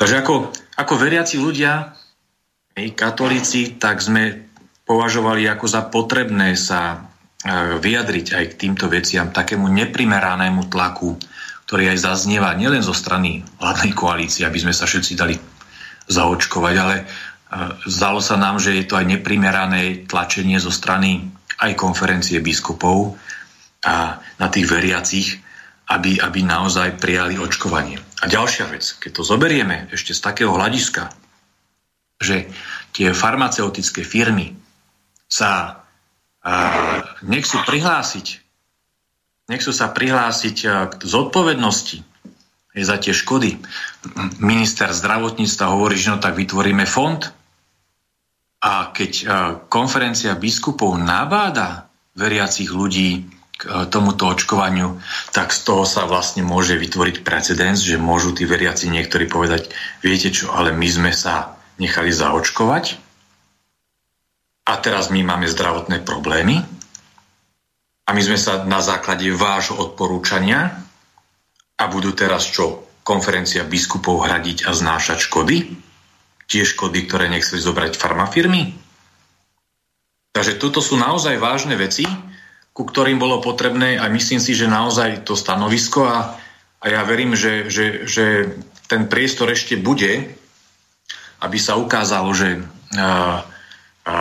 Takže 0.00 0.24
ako, 0.24 0.48
ako 0.80 0.92
veriaci 0.96 1.36
ľudia, 1.36 1.92
my 2.72 2.88
katolíci, 2.96 3.76
tak 3.76 4.00
sme 4.00 4.48
považovali 4.88 5.44
ako 5.44 5.66
za 5.68 5.84
potrebné 5.92 6.56
sa 6.56 6.80
e, 6.92 6.96
vyjadriť 7.84 8.26
aj 8.32 8.44
k 8.52 8.58
týmto 8.60 8.88
veciam, 8.88 9.28
takému 9.28 9.68
neprimeranému 9.68 10.72
tlaku, 10.72 11.20
ktorý 11.68 11.92
aj 11.92 12.00
zaznieva 12.00 12.56
nielen 12.56 12.80
zo 12.80 12.96
strany 12.96 13.44
vládnej 13.60 13.92
koalície, 13.92 14.48
aby 14.48 14.56
sme 14.56 14.72
sa 14.72 14.88
všetci 14.88 15.12
dali 15.16 15.36
zaočkovať, 16.06 16.74
ale 16.80 16.96
Zdalo 17.86 18.18
sa 18.18 18.34
nám, 18.34 18.58
že 18.58 18.74
je 18.74 18.84
to 18.90 18.98
aj 18.98 19.06
neprimerané 19.06 20.08
tlačenie 20.10 20.58
zo 20.58 20.74
strany 20.74 21.30
aj 21.62 21.78
konferencie 21.78 22.42
biskupov 22.42 23.14
a 23.86 24.18
na 24.18 24.46
tých 24.50 24.66
veriacich, 24.66 25.28
aby, 25.86 26.18
aby 26.18 26.42
naozaj 26.42 26.98
prijali 26.98 27.38
očkovanie. 27.38 28.02
A 28.22 28.26
ďalšia 28.26 28.66
vec, 28.66 28.98
keď 28.98 29.10
to 29.14 29.22
zoberieme 29.22 29.86
ešte 29.94 30.10
z 30.10 30.20
takého 30.20 30.50
hľadiska, 30.50 31.06
že 32.18 32.50
tie 32.90 33.14
farmaceutické 33.14 34.02
firmy 34.02 34.58
sa 35.30 35.86
a, 36.42 36.52
nechcú 37.22 37.62
prihlásiť, 37.62 38.42
nechcú 39.46 39.70
sa 39.70 39.86
prihlásiť 39.94 40.56
k 40.98 41.00
zodpovednosti 41.06 42.02
za 42.84 43.00
tie 43.00 43.16
škody. 43.16 43.56
Minister 44.42 44.92
zdravotníctva 44.92 45.72
hovorí, 45.72 45.96
že 45.96 46.12
no 46.12 46.18
tak 46.20 46.36
vytvoríme 46.36 46.84
fond. 46.84 47.24
A 48.60 48.90
keď 48.90 49.12
e, 49.12 49.24
konferencia 49.70 50.34
biskupov 50.36 50.96
nabáda 50.96 51.88
veriacich 52.16 52.72
ľudí 52.72 53.28
k 53.56 53.62
e, 53.64 53.70
tomuto 53.88 54.28
očkovaniu, 54.28 55.00
tak 55.32 55.52
z 55.52 55.60
toho 55.64 55.84
sa 55.88 56.04
vlastne 56.04 56.44
môže 56.44 56.76
vytvoriť 56.76 57.24
precedens, 57.24 57.80
že 57.80 58.00
môžu 58.00 58.36
tí 58.36 58.48
veriaci 58.48 58.92
niektorí 58.92 59.28
povedať, 59.28 59.72
viete 60.04 60.32
čo, 60.32 60.52
ale 60.52 60.72
my 60.72 60.88
sme 60.88 61.12
sa 61.12 61.56
nechali 61.76 62.08
zaočkovať 62.12 63.06
a 64.66 64.72
teraz 64.82 65.12
my 65.12 65.22
máme 65.22 65.46
zdravotné 65.46 66.02
problémy 66.02 66.64
a 68.06 68.10
my 68.10 68.22
sme 68.22 68.38
sa 68.40 68.64
na 68.64 68.82
základe 68.82 69.28
vášho 69.30 69.78
odporúčania 69.78 70.85
a 71.76 71.84
budú 71.92 72.16
teraz 72.16 72.48
čo? 72.48 72.88
Konferencia 73.06 73.62
biskupov 73.62 74.26
hradiť 74.26 74.66
a 74.66 74.74
znášať 74.74 75.28
škody? 75.30 75.56
Tie 76.48 76.62
škody, 76.66 77.06
ktoré 77.06 77.30
nechceli 77.30 77.60
zobrať 77.60 77.94
farmafirmy? 77.94 78.74
Takže 80.36 80.60
toto 80.60 80.84
sú 80.84 81.00
naozaj 81.00 81.40
vážne 81.40 81.78
veci, 81.80 82.04
ku 82.76 82.84
ktorým 82.84 83.16
bolo 83.16 83.40
potrebné 83.40 83.96
a 83.96 84.04
myslím 84.12 84.36
si, 84.36 84.52
že 84.52 84.68
naozaj 84.68 85.24
to 85.24 85.32
stanovisko 85.32 86.04
a, 86.04 86.36
a 86.76 86.84
ja 86.92 87.00
verím, 87.08 87.32
že, 87.32 87.72
že, 87.72 88.04
že 88.04 88.52
ten 88.84 89.08
priestor 89.08 89.48
ešte 89.48 89.80
bude, 89.80 90.36
aby 91.40 91.56
sa 91.56 91.80
ukázalo, 91.80 92.36
že 92.36 92.60
a, 92.60 92.60
a, 93.00 94.14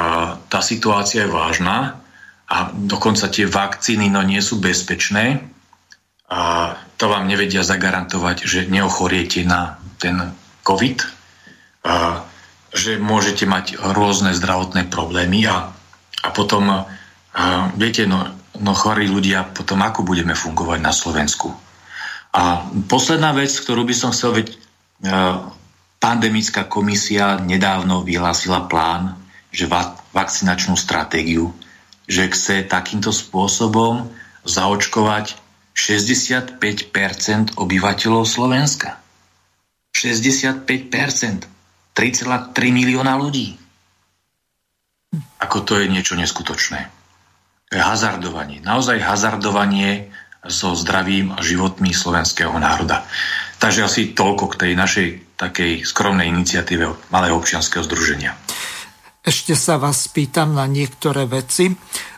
tá 0.47 0.59
situácia 0.63 1.27
je 1.27 1.35
vážna 1.35 1.99
a 2.47 2.71
dokonca 2.71 3.27
tie 3.27 3.43
vakcíny 3.43 4.07
no, 4.07 4.23
nie 4.23 4.39
sú 4.39 4.63
bezpečné 4.63 5.43
a 6.31 6.73
to 6.95 7.05
vám 7.11 7.27
nevedia 7.27 7.61
zagarantovať, 7.61 8.47
že 8.47 8.59
neochoriete 8.71 9.43
na 9.43 9.79
ten 9.99 10.35
COVID, 10.63 10.97
a 11.85 12.25
že 12.75 12.97
môžete 12.97 13.45
mať 13.45 13.79
rôzne 13.79 14.33
zdravotné 14.33 14.89
problémy 14.89 15.47
a, 15.47 15.71
a 16.25 16.27
potom, 16.33 16.65
a, 16.71 16.83
viete, 17.77 18.09
no, 18.09 18.25
no 18.59 18.71
chorí 18.73 19.07
ľudia, 19.07 19.47
potom 19.47 19.79
ako 19.85 20.01
budeme 20.03 20.33
fungovať 20.33 20.79
na 20.81 20.91
Slovensku. 20.91 21.53
A 22.35 22.67
posledná 22.91 23.31
vec, 23.31 23.53
ktorú 23.55 23.87
by 23.87 23.95
som 23.95 24.11
chcel, 24.11 24.35
veď 24.35 24.59
pandemická 26.03 26.67
komisia 26.67 27.39
nedávno 27.39 28.03
vyhlásila 28.03 28.67
plán, 28.67 29.15
že 29.55 29.71
vakcinačnú 30.11 30.75
stratégiu, 30.75 31.55
že 32.11 32.27
chce 32.27 32.67
takýmto 32.67 33.15
spôsobom 33.15 34.11
zaočkovať 34.43 35.44
65% 35.75 37.59
obyvateľov 37.59 38.23
Slovenska. 38.23 38.97
65%. 39.91 41.51
3,3 41.95 42.51
milióna 42.75 43.15
ľudí. 43.15 43.55
Ako 45.39 45.63
to 45.63 45.79
je 45.79 45.87
niečo 45.87 46.19
neskutočné. 46.19 46.91
To 47.71 47.75
hazardovanie. 47.79 48.59
Naozaj 48.59 48.99
hazardovanie 48.99 50.11
so 50.43 50.75
zdravím 50.75 51.31
a 51.31 51.39
životmi 51.39 51.95
slovenského 51.95 52.51
národa. 52.59 53.07
Takže 53.57 53.87
asi 53.87 54.01
toľko 54.11 54.53
k 54.53 54.59
tej 54.59 54.71
našej 54.75 55.07
takej 55.39 55.87
skromnej 55.87 56.27
iniciatíve 56.29 57.09
Malého 57.09 57.39
občianského 57.39 57.81
združenia. 57.87 58.35
Ešte 59.25 59.57
sa 59.57 59.81
vás 59.81 60.05
spýtam 60.05 60.53
na 60.53 60.69
niektoré 60.69 61.25
veci, 61.25 61.73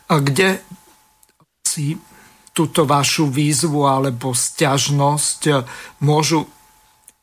kde 0.09 0.59
si 1.63 1.95
túto 2.57 2.89
vašu 2.89 3.29
výzvu 3.29 3.85
alebo 3.85 4.33
stiažnosť 4.33 5.41
môžu 6.01 6.41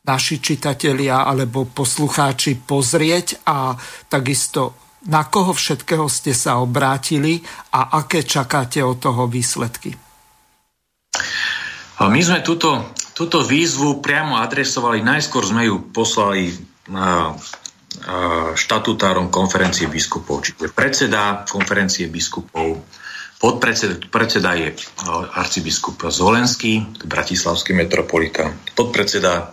naši 0.06 0.38
čitatelia 0.38 1.26
alebo 1.26 1.66
poslucháči 1.66 2.62
pozrieť 2.62 3.42
a 3.42 3.74
takisto 4.06 4.78
na 5.10 5.26
koho 5.26 5.52
všetkého 5.52 6.06
ste 6.06 6.32
sa 6.32 6.62
obrátili 6.62 7.42
a 7.74 7.98
aké 7.98 8.22
čakáte 8.22 8.80
od 8.80 9.02
toho 9.02 9.26
výsledky? 9.26 9.92
My 12.00 12.20
sme 12.20 12.40
túto, 12.40 12.94
túto 13.12 13.44
výzvu 13.44 14.00
priamo 14.00 14.38
adresovali, 14.40 15.04
najskôr 15.04 15.44
sme 15.44 15.68
ju 15.68 15.92
poslali 15.92 16.56
na 16.88 17.36
štatutárom 18.54 19.30
konferencie 19.30 19.86
biskupov, 19.86 20.42
čiže 20.42 20.74
predseda 20.74 21.46
konferencie 21.46 22.10
biskupov 22.10 22.82
Podpredseda 23.34 24.00
predseda 24.08 24.56
je 24.56 24.72
arcibiskup 25.34 26.08
Zvolenský, 26.08 26.86
bratislavský 27.04 27.76
metropolita. 27.76 28.48
Podpredseda 28.72 29.52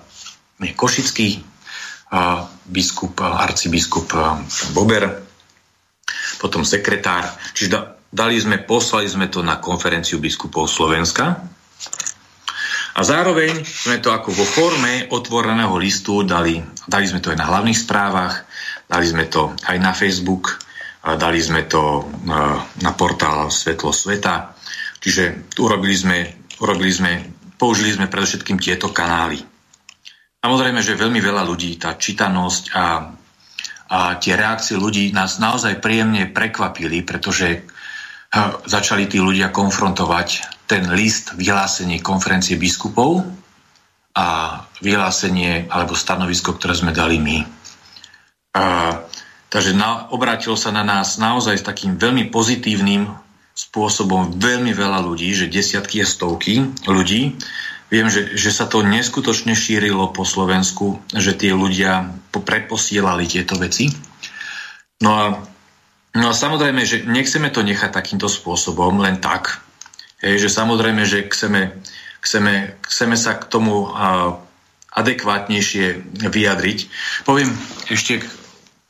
je 0.62 0.72
Košický 0.72 1.44
biskup, 2.68 3.20
arcibiskup 3.24 4.12
Bober, 4.76 5.24
potom 6.40 6.64
sekretár. 6.68 7.28
Čiže 7.56 7.74
dali 8.12 8.36
sme, 8.40 8.60
poslali 8.64 9.08
sme 9.08 9.28
to 9.32 9.40
na 9.42 9.58
konferenciu 9.58 10.20
biskupov 10.20 10.68
Slovenska. 10.68 11.40
A 12.92 13.08
zároveň 13.08 13.64
sme 13.64 14.04
to 14.04 14.12
ako 14.12 14.36
vo 14.36 14.44
forme 14.44 15.08
otvoreného 15.08 15.72
listu 15.80 16.28
dali, 16.28 16.60
dali 16.84 17.06
sme 17.08 17.24
to 17.24 17.32
aj 17.32 17.40
na 17.40 17.48
hlavných 17.48 17.80
správach, 17.80 18.44
dali 18.92 19.06
sme 19.08 19.32
to 19.32 19.56
aj 19.64 19.78
na 19.80 19.96
Facebook, 19.96 20.60
a 21.02 21.18
dali 21.18 21.42
sme 21.42 21.66
to 21.66 22.06
na, 22.26 22.62
na 22.82 22.92
portál 22.94 23.50
Svetlo 23.50 23.90
sveta. 23.90 24.54
Čiže 25.02 25.54
urobili 25.58 25.98
sme, 25.98 26.18
urobili 26.62 26.94
sme, 26.94 27.12
použili 27.58 27.98
sme 27.98 28.06
predovšetkým 28.06 28.62
tieto 28.62 28.94
kanály. 28.94 29.42
Samozrejme, 30.42 30.82
že 30.82 30.98
veľmi 30.98 31.22
veľa 31.22 31.46
ľudí, 31.46 31.78
tá 31.82 31.98
čitanosť 31.98 32.64
a, 32.74 32.86
a 33.90 34.00
tie 34.22 34.34
reakcie 34.38 34.78
ľudí 34.78 35.10
nás 35.14 35.42
naozaj 35.42 35.82
príjemne 35.82 36.30
prekvapili, 36.30 37.02
pretože 37.02 37.66
začali 38.66 39.12
tí 39.12 39.20
ľudia 39.20 39.52
konfrontovať 39.52 40.28
ten 40.64 40.88
list 40.96 41.36
vyhlásenie 41.36 42.00
konferencie 42.00 42.56
biskupov 42.56 43.28
a 44.16 44.28
vyhlásenie 44.80 45.68
alebo 45.68 46.00
stanovisko, 46.00 46.56
ktoré 46.56 46.74
sme 46.80 46.96
dali 46.96 47.20
my. 47.20 47.38
A 48.56 48.64
Takže 49.52 49.76
na, 49.76 50.08
obrátilo 50.16 50.56
sa 50.56 50.72
na 50.72 50.88
nás 50.88 51.20
naozaj 51.20 51.60
s 51.60 51.68
takým 51.68 52.00
veľmi 52.00 52.32
pozitívnym 52.32 53.12
spôsobom 53.52 54.40
veľmi 54.40 54.72
veľa 54.72 55.04
ľudí, 55.04 55.36
že 55.36 55.52
desiatky 55.52 56.02
a 56.02 56.08
stovky 56.08 56.72
ľudí. 56.88 57.36
Viem, 57.92 58.08
že, 58.08 58.40
že 58.40 58.56
sa 58.56 58.72
to 58.72 58.80
neskutočne 58.80 59.52
šírilo 59.52 60.08
po 60.16 60.24
Slovensku, 60.24 61.04
že 61.12 61.36
tie 61.36 61.52
ľudia 61.52 62.16
preposielali 62.32 63.28
tieto 63.28 63.60
veci. 63.60 63.92
No 65.04 65.12
a, 65.12 65.26
no 66.16 66.26
a 66.32 66.34
samozrejme, 66.34 66.88
že 66.88 67.04
nechceme 67.04 67.52
to 67.52 67.60
nechať 67.60 67.92
takýmto 67.92 68.32
spôsobom, 68.32 69.04
len 69.04 69.20
tak. 69.20 69.60
Hej, 70.24 70.48
že 70.48 70.50
samozrejme, 70.56 71.04
že 71.04 71.28
chceme, 71.28 71.76
chceme, 72.24 72.80
chceme 72.88 73.16
sa 73.20 73.36
k 73.36 73.44
tomu 73.52 73.92
a, 73.92 74.40
adekvátnejšie 74.96 76.16
vyjadriť. 76.32 76.80
Poviem 77.28 77.52
ešte 77.92 78.24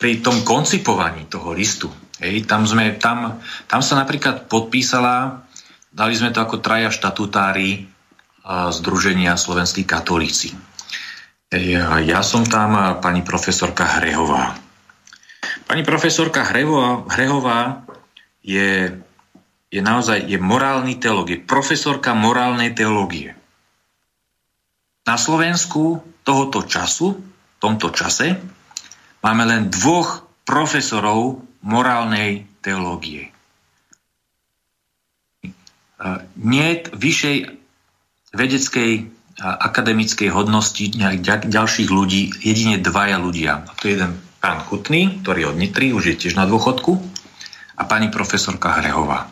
pri 0.01 0.25
tom 0.25 0.41
koncipovaní 0.41 1.29
toho 1.29 1.53
listu, 1.53 1.85
hej, 2.17 2.49
tam, 2.49 2.65
sme, 2.65 2.97
tam, 2.97 3.37
tam 3.69 3.81
sa 3.85 3.93
napríklad 4.01 4.49
podpísala, 4.49 5.45
dali 5.93 6.17
sme 6.17 6.33
to 6.33 6.41
ako 6.41 6.57
traja 6.57 6.89
štatutári 6.89 7.85
Združenia 8.41 9.37
slovenskí 9.37 9.85
katolíci. 9.85 10.57
Ja 12.01 12.25
som 12.25 12.41
tam 12.49 12.97
pani 12.97 13.21
profesorka 13.21 13.85
Hrehová. 14.01 14.57
Pani 15.69 15.85
profesorka 15.85 16.49
Hrehová, 16.49 17.05
Hrehová 17.05 17.85
je, 18.41 18.97
je 19.69 19.81
naozaj 19.85 20.25
je 20.25 20.41
morálny 20.41 20.97
teológ, 20.97 21.45
profesorka 21.45 22.17
morálnej 22.17 22.73
teológie. 22.73 23.37
Na 25.05 25.21
Slovensku 25.21 26.01
tohoto 26.25 26.65
času, 26.65 27.21
v 27.21 27.57
tomto 27.61 27.93
čase, 27.93 28.41
Máme 29.21 29.45
len 29.45 29.69
dvoch 29.69 30.25
profesorov 30.49 31.45
morálnej 31.61 32.49
teológie. 32.65 33.29
Nie 36.41 36.81
vyššej 36.89 37.37
vedeckej 38.33 38.91
akademickej 39.41 40.29
hodnosti 40.33 40.89
ďalších 41.45 41.89
ľudí, 41.89 42.33
jedine 42.41 42.81
dvaja 42.81 43.21
ľudia. 43.21 43.61
A 43.61 43.71
to 43.77 43.89
je 43.89 44.01
jeden 44.01 44.17
pán 44.41 44.65
Chutný, 44.65 45.21
ktorý 45.21 45.53
od 45.53 45.55
Nitry, 45.61 45.93
už 45.93 46.13
je 46.13 46.15
tiež 46.17 46.33
na 46.33 46.49
dôchodku, 46.49 46.97
a 47.77 47.81
pani 47.85 48.09
profesorka 48.09 48.77
Hrehová. 48.81 49.29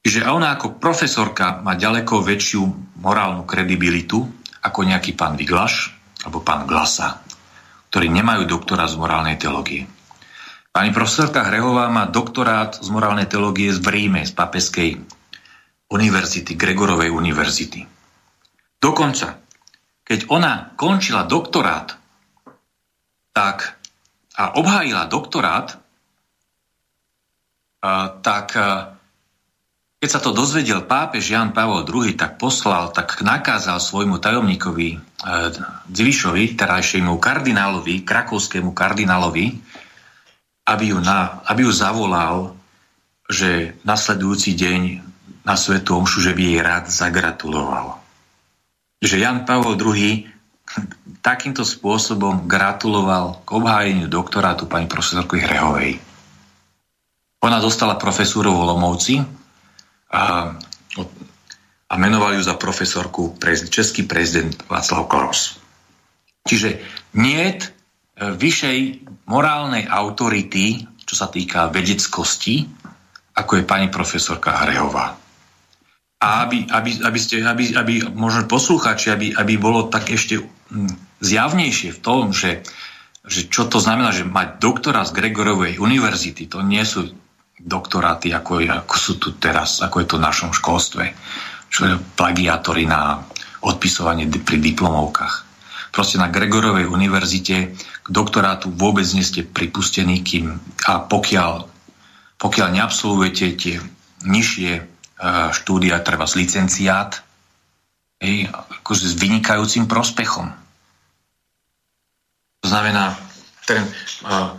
Čiže 0.00 0.28
ona 0.28 0.56
ako 0.56 0.80
profesorka 0.80 1.60
má 1.60 1.76
ďaleko 1.76 2.24
väčšiu 2.24 2.62
morálnu 3.02 3.44
kredibilitu 3.44 4.22
ako 4.62 4.80
nejaký 4.86 5.18
pán 5.18 5.34
Vyglaš 5.34 5.92
alebo 6.22 6.40
pán 6.46 6.64
Glasa 6.64 7.25
ktorí 7.96 8.12
nemajú 8.12 8.44
doktorát 8.44 8.92
z 8.92 9.00
morálnej 9.00 9.40
teológie. 9.40 9.88
Pani 10.68 10.92
profesorka 10.92 11.48
Hrehová 11.48 11.88
má 11.88 12.04
doktorát 12.04 12.76
z 12.76 12.92
morálnej 12.92 13.24
teológie 13.24 13.72
z 13.72 13.80
Bríme, 13.80 14.20
z 14.20 14.36
Papeskej 14.36 15.00
univerzity, 15.88 16.60
Gregorovej 16.60 17.08
univerzity. 17.08 17.88
Dokonca, 18.76 19.40
keď 20.04 20.28
ona 20.28 20.76
končila 20.76 21.24
doktorát 21.24 21.96
tak, 23.32 23.80
a 24.36 24.60
obhájila 24.60 25.08
doktorát, 25.08 25.80
a, 27.80 28.12
tak 28.20 28.60
a, 28.60 28.95
keď 29.96 30.08
sa 30.12 30.20
to 30.20 30.36
dozvedel 30.36 30.84
pápež 30.84 31.32
Jan 31.32 31.56
Pavol 31.56 31.88
II, 31.88 32.12
tak 32.12 32.36
poslal, 32.36 32.92
tak 32.92 33.24
nakázal 33.24 33.80
svojmu 33.80 34.20
tajomníkovi 34.20 34.88
e, 34.92 34.98
Zvyšovi, 35.88 36.52
terajšiemu 36.52 37.16
kardinálovi, 37.16 38.04
krakovskému 38.04 38.76
kardinálovi, 38.76 39.56
aby 40.68 40.84
ju, 40.92 40.98
na, 41.00 41.40
aby 41.48 41.64
ju 41.64 41.72
zavolal, 41.72 42.52
že 43.26 43.80
nasledujúci 43.88 44.52
deň 44.52 44.80
na 45.48 45.56
Svetu 45.56 45.96
Omšu, 45.96 46.20
že 46.20 46.36
by 46.36 46.42
jej 46.44 46.60
rád 46.60 46.84
zagratuloval. 46.92 47.96
Že 49.00 49.16
Jan 49.22 49.48
Pavol 49.48 49.80
II 49.80 50.28
takýmto 51.24 51.64
spôsobom 51.64 52.44
gratuloval 52.44 53.42
k 53.42 53.48
obhájeniu 53.48 54.06
doktorátu 54.12 54.68
pani 54.68 54.86
profesorky 54.86 55.40
Hrehovej. 55.40 55.98
Ona 57.42 57.58
dostala 57.62 57.98
profesúru 57.98 58.52
v 58.52 58.62
Olomovci, 58.66 59.14
a, 60.16 60.22
a 61.86 61.94
menoval 62.00 62.40
ju 62.40 62.42
za 62.42 62.56
profesorku 62.56 63.36
prez, 63.36 63.68
český 63.68 64.08
prezident 64.08 64.56
Václav 64.64 65.04
Koros. 65.04 65.60
Čiže 66.48 66.80
nie 67.20 67.52
e, 67.52 67.56
vyššej 68.16 68.78
morálnej 69.28 69.84
autority, 69.84 70.88
čo 71.04 71.14
sa 71.14 71.28
týka 71.28 71.68
vedeckosti, 71.68 72.64
ako 73.36 73.52
je 73.60 73.68
pani 73.68 73.92
profesorka 73.92 74.56
Hrehová. 74.64 75.20
A 76.16 76.48
aby, 76.48 76.64
aby, 76.72 76.90
aby, 77.04 77.18
ste, 77.20 77.44
aby, 77.44 77.76
aby 77.76 78.08
možno 78.16 78.48
poslucháči, 78.48 79.12
aby, 79.12 79.36
aby 79.36 79.60
bolo 79.60 79.92
tak 79.92 80.08
ešte 80.08 80.40
hm, 80.40 81.20
zjavnejšie 81.20 81.92
v 81.92 82.00
tom, 82.00 82.32
že, 82.32 82.64
že 83.28 83.52
čo 83.52 83.68
to 83.68 83.84
znamená, 83.84 84.16
že 84.16 84.24
mať 84.24 84.56
doktora 84.64 85.04
z 85.04 85.12
Gregorovej 85.12 85.76
univerzity, 85.76 86.48
to 86.48 86.64
nie 86.64 86.80
sú 86.88 87.12
doktoráty, 87.56 88.30
ako, 88.36 88.60
ako 88.62 88.94
sú 88.96 89.12
tu 89.16 89.34
teraz, 89.40 89.80
ako 89.80 90.04
je 90.04 90.06
to 90.06 90.16
v 90.20 90.26
našom 90.26 90.50
školstve. 90.52 91.04
Čo 91.66 91.80
je 91.88 91.94
plagiátory 92.14 92.86
na 92.86 93.20
odpisovanie 93.64 94.28
pri 94.30 94.62
diplomovkách. 94.62 95.34
Proste 95.90 96.20
na 96.20 96.28
Gregorovej 96.28 96.86
univerzite 96.86 97.72
k 98.04 98.08
doktorátu 98.12 98.68
vôbec 98.68 99.08
nie 99.16 99.24
ste 99.24 99.42
pripustení, 99.42 100.20
kým 100.20 100.60
a 100.86 101.00
pokiaľ, 101.02 101.64
pokiaľ 102.36 102.68
neabsolvujete 102.76 103.46
tie 103.56 103.80
nižšie 104.22 104.70
uh, 104.76 105.50
štúdia, 105.56 106.04
treba 106.04 106.28
z 106.28 106.44
licenciát, 106.44 107.24
hej, 108.20 108.46
akože 108.52 109.08
s 109.08 109.14
vynikajúcim 109.16 109.88
prospechom. 109.88 110.52
To 112.60 112.66
znamená, 112.68 113.16
ten 113.64 113.82
uh, 114.28 114.52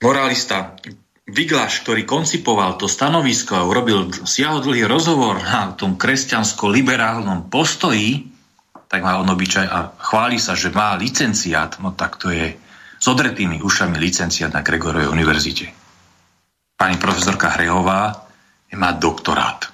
moralista 0.00 0.78
Viglaš, 1.24 1.80
ktorý 1.80 2.04
koncipoval 2.04 2.76
to 2.76 2.84
stanovisko 2.84 3.56
a 3.56 3.64
urobil 3.64 4.12
siahodlhý 4.12 4.84
rozhovor 4.84 5.40
na 5.40 5.72
tom 5.72 5.96
kresťansko-liberálnom 5.96 7.48
postoji, 7.48 8.28
tak 8.92 9.00
má 9.00 9.16
on 9.16 9.32
obyčaj 9.32 9.66
a 9.66 9.88
chváli 9.96 10.36
sa, 10.36 10.52
že 10.52 10.68
má 10.68 10.92
licenciát, 11.00 11.80
no 11.80 11.96
tak 11.96 12.20
to 12.20 12.28
je 12.28 12.52
s 13.00 13.06
odretými 13.08 13.64
ušami 13.64 13.96
licenciát 13.96 14.52
na 14.52 14.60
Gregorovej 14.60 15.08
univerzite. 15.08 15.72
Pani 16.76 17.00
profesorka 17.00 17.56
Hrehová 17.56 18.28
má 18.76 18.90
doktorát. 18.92 19.72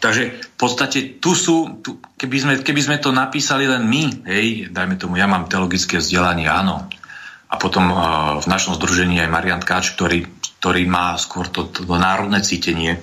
takže 0.00 0.44
v 0.44 0.56
podstate 0.60 1.20
tu 1.20 1.32
sú, 1.32 1.80
tu, 1.80 2.00
keby, 2.20 2.36
sme, 2.36 2.54
keby 2.60 2.80
sme 2.84 2.96
to 3.00 3.16
napísali 3.16 3.64
len 3.64 3.88
my, 3.88 4.28
hej, 4.28 4.68
dajme 4.68 5.00
tomu, 5.00 5.16
ja 5.16 5.24
mám 5.24 5.48
teologické 5.48 6.00
vzdelanie, 6.00 6.48
áno, 6.48 6.88
a 7.50 7.54
potom 7.58 7.90
uh, 7.90 7.96
v 8.38 8.46
našom 8.46 8.78
združení 8.78 9.18
aj 9.18 9.32
Marian 9.34 9.58
Tkáč, 9.58 9.98
ktorý, 9.98 10.30
ktorý 10.62 10.86
má 10.86 11.18
skôr 11.18 11.50
to, 11.50 11.66
to, 11.66 11.82
národné 11.82 12.46
cítenie, 12.46 13.02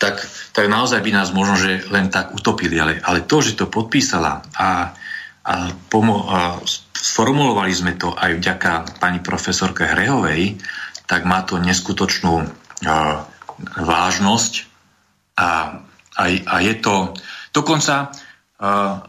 tak, 0.00 0.24
tak 0.56 0.72
naozaj 0.72 1.04
by 1.04 1.10
nás 1.12 1.36
možno, 1.36 1.60
že 1.60 1.84
len 1.92 2.08
tak 2.08 2.32
utopili. 2.32 2.80
Ale, 2.80 2.96
ale 3.04 3.28
to, 3.28 3.44
že 3.44 3.60
to 3.60 3.68
podpísala 3.68 4.40
a, 4.56 4.96
a, 5.44 5.54
pomo- 5.92 6.24
a 6.32 6.56
sformulovali 6.96 7.72
sme 7.76 7.92
to 8.00 8.16
aj 8.16 8.40
vďaka 8.40 8.72
pani 8.96 9.20
profesorke 9.20 9.84
Hrehovej, 9.84 10.56
tak 11.04 11.28
má 11.28 11.44
to 11.44 11.60
neskutočnú 11.60 12.40
a, 12.40 12.44
vážnosť 13.76 14.52
a, 15.36 15.48
a, 16.16 16.24
a 16.24 16.56
je 16.64 16.74
to 16.80 17.12
dokonca 17.52 18.16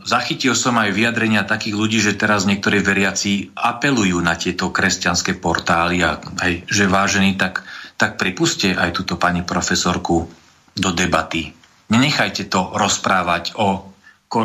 zachytil 0.03 0.51
som 0.59 0.75
aj 0.75 0.91
vyjadrenia 0.91 1.47
takých 1.47 1.75
ľudí, 1.79 1.99
že 2.03 2.19
teraz 2.19 2.43
niektorí 2.43 2.83
veriaci 2.83 3.55
apelujú 3.55 4.19
na 4.19 4.35
tieto 4.35 4.75
kresťanské 4.75 5.39
portály 5.39 6.03
a 6.03 6.19
aj, 6.19 6.67
že 6.67 6.83
vážení, 6.91 7.39
tak, 7.39 7.63
tak 7.95 8.19
pripuste 8.19 8.75
aj 8.75 8.91
túto 8.91 9.15
pani 9.15 9.47
profesorku 9.47 10.27
do 10.75 10.89
debaty. 10.91 11.55
Nenechajte 11.87 12.51
to 12.51 12.75
rozprávať 12.75 13.55
o, 13.55 13.87
o, 14.35 14.43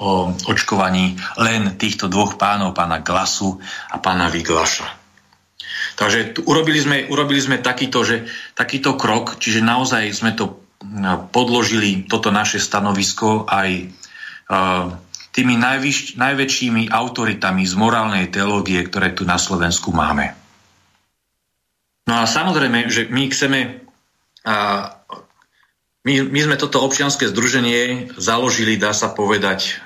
o 0.00 0.08
očkovaní 0.48 1.20
len 1.36 1.76
týchto 1.76 2.08
dvoch 2.08 2.40
pánov, 2.40 2.72
pána 2.72 3.04
Glasu 3.04 3.60
a 3.92 4.00
pána 4.00 4.32
Vyglaša. 4.32 4.88
Takže 6.00 6.32
tu 6.32 6.48
urobili 6.48 6.80
sme, 6.80 7.04
urobili 7.12 7.44
sme 7.44 7.60
takýto, 7.60 8.00
že, 8.08 8.24
takýto 8.56 8.96
krok, 8.96 9.36
čiže 9.36 9.60
naozaj 9.60 10.16
sme 10.16 10.32
to 10.32 10.64
podložili, 11.28 12.08
toto 12.08 12.32
naše 12.32 12.56
stanovisko 12.56 13.44
aj 13.44 13.99
tými 15.30 15.54
najvyš, 15.54 16.18
najväčšími 16.18 16.90
autoritami 16.90 17.62
z 17.62 17.74
morálnej 17.78 18.26
teológie, 18.34 18.82
ktoré 18.82 19.14
tu 19.14 19.22
na 19.22 19.38
Slovensku 19.38 19.94
máme. 19.94 20.34
No 22.10 22.18
a 22.18 22.26
samozrejme, 22.26 22.90
že 22.90 23.06
my 23.06 23.30
chceme, 23.30 23.86
a 24.42 24.54
my, 26.02 26.14
my 26.26 26.40
sme 26.42 26.56
toto 26.58 26.82
občianske 26.82 27.30
združenie 27.30 28.10
založili, 28.18 28.74
dá 28.74 28.90
sa 28.90 29.14
povedať, 29.14 29.78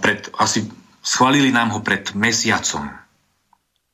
pred, 0.00 0.32
asi 0.40 0.64
schválili 1.04 1.52
nám 1.52 1.76
ho 1.76 1.80
pred 1.84 2.16
mesiacom. 2.16 2.88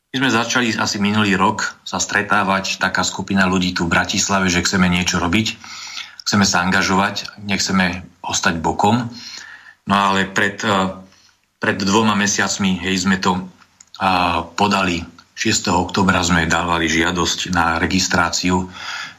My 0.09 0.17
sme 0.25 0.31
začali 0.31 0.73
asi 0.79 0.97
minulý 1.03 1.37
rok 1.37 1.83
sa 1.85 2.01
stretávať, 2.01 2.81
taká 2.81 3.05
skupina 3.05 3.45
ľudí 3.45 3.75
tu 3.77 3.85
v 3.85 3.93
Bratislave, 3.93 4.49
že 4.49 4.63
chceme 4.65 4.89
niečo 4.89 5.21
robiť, 5.21 5.59
chceme 6.25 6.47
sa 6.47 6.65
angažovať, 6.65 7.41
nechceme 7.45 8.07
ostať 8.25 8.63
bokom. 8.63 9.11
No 9.89 10.13
ale 10.13 10.29
pred, 10.29 10.61
eh, 10.61 10.93
pred 11.57 11.79
dvoma 11.81 12.13
mesiacmi 12.13 12.79
hej, 12.85 13.09
sme 13.09 13.17
to 13.19 13.41
a, 13.99 14.45
podali. 14.45 15.03
6. 15.39 15.71
oktobra 15.71 16.19
sme 16.19 16.51
dávali 16.51 16.91
žiadosť 16.91 17.55
na 17.55 17.79
registráciu 17.79 18.67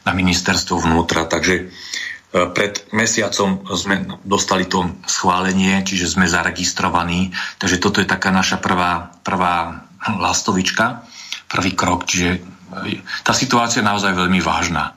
na 0.04 0.12
ministerstvo 0.12 0.78
vnútra, 0.78 1.26
takže 1.26 1.54
eh, 1.66 2.46
pred 2.54 2.86
mesiacom 2.94 3.66
sme 3.74 4.06
dostali 4.22 4.70
to 4.70 4.86
schválenie, 5.10 5.82
čiže 5.82 6.16
sme 6.16 6.30
zaregistrovaní. 6.30 7.34
Takže 7.58 7.82
toto 7.82 7.98
je 7.98 8.08
taká 8.08 8.30
naša 8.30 8.62
prvá, 8.62 9.10
prvá 9.26 9.84
lastovička, 10.06 11.04
prvý 11.50 11.74
krok, 11.74 12.06
čiže 12.06 12.38
eh, 12.38 13.02
tá 13.26 13.34
situácia 13.34 13.82
je 13.82 13.90
naozaj 13.90 14.14
veľmi 14.14 14.38
vážna. 14.38 14.94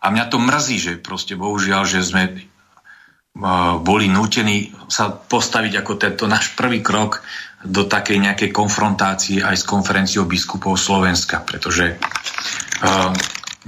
A 0.00 0.06
mňa 0.14 0.30
to 0.30 0.38
mrzí, 0.38 0.76
že 0.78 0.92
proste 1.02 1.34
bohužiaľ, 1.34 1.82
že 1.82 1.98
sme 1.98 2.46
boli 3.84 4.08
nútení 4.08 4.72
sa 4.88 5.12
postaviť 5.12 5.84
ako 5.84 5.92
tento 6.00 6.24
náš 6.24 6.56
prvý 6.56 6.80
krok 6.80 7.20
do 7.60 7.84
takej 7.84 8.22
nejakej 8.22 8.50
konfrontácie 8.54 9.44
aj 9.44 9.56
s 9.60 9.68
konferenciou 9.68 10.24
biskupov 10.24 10.80
Slovenska, 10.80 11.44
pretože 11.44 12.00
uh, 12.00 13.12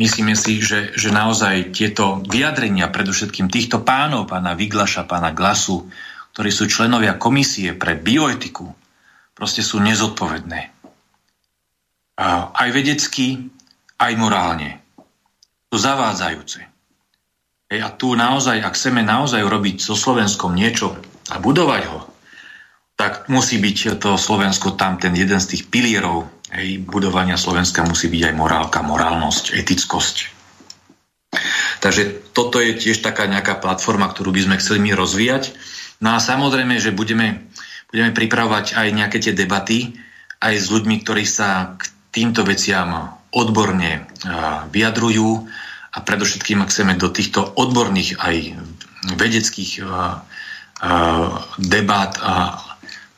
myslíme 0.01 0.33
si, 0.33 0.65
že, 0.65 0.97
že 0.97 1.13
naozaj 1.13 1.75
tieto 1.75 2.25
vyjadrenia, 2.25 2.89
predovšetkým 2.89 3.53
týchto 3.53 3.85
pánov, 3.85 4.31
pána 4.31 4.57
Vyglaša, 4.57 5.05
pána 5.05 5.37
Glasu, 5.37 5.85
ktorí 6.33 6.49
sú 6.49 6.65
členovia 6.71 7.19
komisie 7.21 7.75
pre 7.75 7.99
bioetiku, 7.99 8.73
proste 9.37 9.61
sú 9.61 9.83
nezodpovedné. 9.85 10.61
Uh, 12.19 12.51
aj 12.57 12.69
vedecky, 12.73 13.53
aj 14.01 14.13
morálne. 14.17 14.81
Sú 15.69 15.77
zavádzajúce. 15.77 16.78
Hej, 17.69 17.85
a 17.85 17.93
tu 17.93 18.17
naozaj, 18.17 18.65
ak 18.65 18.73
chceme 18.73 19.05
naozaj 19.05 19.45
robiť 19.45 19.85
so 19.85 19.93
Slovenskom 19.93 20.57
niečo 20.57 20.97
a 21.29 21.37
budovať 21.37 21.83
ho, 21.93 22.01
tak 22.97 23.29
musí 23.29 23.61
byť 23.61 24.01
to 24.01 24.17
Slovensko 24.17 24.73
tam 24.73 24.97
ten 24.97 25.13
jeden 25.13 25.37
z 25.37 25.53
tých 25.53 25.63
pilierov 25.69 26.27
hej, 26.49 26.81
budovania 26.81 27.37
Slovenska 27.37 27.85
musí 27.85 28.09
byť 28.09 28.33
aj 28.33 28.35
morálka, 28.35 28.81
morálnosť, 28.81 29.53
etickosť. 29.53 30.17
Takže 31.85 32.33
toto 32.33 32.59
je 32.59 32.73
tiež 32.75 33.05
taká 33.05 33.29
nejaká 33.29 33.61
platforma, 33.61 34.09
ktorú 34.09 34.33
by 34.33 34.49
sme 34.49 34.57
chceli 34.59 34.81
my 34.83 34.97
rozvíjať. 34.97 35.53
No 36.01 36.17
a 36.17 36.25
samozrejme, 36.25 36.81
že 36.81 36.97
budeme, 36.97 37.53
budeme 37.93 38.17
pripravovať 38.17 38.81
aj 38.81 38.89
nejaké 38.97 39.19
tie 39.21 39.37
debaty 39.37 39.93
aj 40.41 40.55
s 40.57 40.67
ľuďmi, 40.73 41.05
ktorí 41.05 41.29
sa 41.29 41.77
k 41.77 41.85
týmto 42.17 42.49
veciam 42.49 43.13
odborne 43.29 44.09
vyjadrujú, 44.73 45.47
a 45.99 46.07
predovšetkým, 46.07 46.63
ak 46.63 46.71
chceme 46.71 46.95
do 46.95 47.11
týchto 47.11 47.43
odborných 47.59 48.23
aj 48.23 48.37
vedeckých 49.19 49.83
uh, 49.83 49.91
uh, 49.91 51.35
debát 51.59 52.15
a 52.23 52.63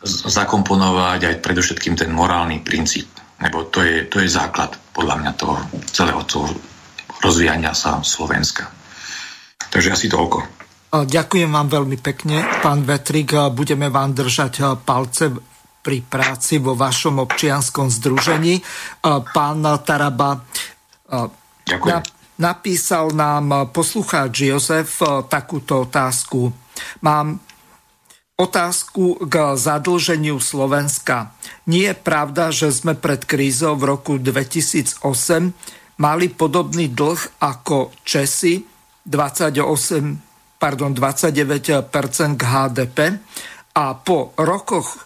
zakomponovať 0.09 1.21
aj 1.29 1.37
predovšetkým 1.45 1.93
ten 2.01 2.09
morálny 2.09 2.65
princíp. 2.65 3.13
Lebo 3.37 3.69
to 3.69 3.85
je, 3.85 4.09
to 4.09 4.25
je 4.25 4.33
základ 4.33 4.73
podľa 4.97 5.21
mňa 5.21 5.33
toho 5.37 5.61
celého 5.93 6.25
toho 6.25 6.49
rozvíjania 7.21 7.77
sa 7.77 8.01
Slovenska. 8.01 8.65
Takže 9.69 9.93
asi 9.93 10.09
toľko. 10.09 10.41
Ďakujem 10.91 11.53
vám 11.53 11.69
veľmi 11.69 12.01
pekne, 12.01 12.43
pán 12.65 12.83
Vetrik. 12.83 13.37
Budeme 13.53 13.93
vám 13.93 14.17
držať 14.17 14.83
palce 14.83 15.31
pri 15.81 16.03
práci 16.03 16.59
vo 16.59 16.75
vašom 16.75 17.23
občianskom 17.23 17.93
združení. 17.93 18.59
Pán 19.05 19.59
Taraba, 19.85 20.41
Ďakujem. 21.71 22.20
Napísal 22.41 23.13
nám 23.13 23.69
poslucháč 23.69 24.49
Jozef 24.49 25.05
eh, 25.05 25.21
takúto 25.29 25.85
otázku. 25.85 26.49
Mám 27.05 27.37
otázku 28.41 29.29
k 29.29 29.61
zadlženiu 29.61 30.41
Slovenska. 30.41 31.37
Nie 31.69 31.93
je 31.93 32.01
pravda, 32.01 32.49
že 32.49 32.73
sme 32.73 32.97
pred 32.97 33.29
krízou 33.29 33.77
v 33.77 33.93
roku 33.93 34.17
2008 34.17 35.05
mali 36.01 36.33
podobný 36.33 36.89
dlh 36.89 37.45
ako 37.45 37.93
Česi, 38.09 38.65
28, 39.05 40.57
pardon, 40.57 40.97
29% 40.97 42.41
k 42.41 42.43
HDP 42.49 42.99
a 43.77 43.85
po 44.01 44.33
rokoch 44.41 45.05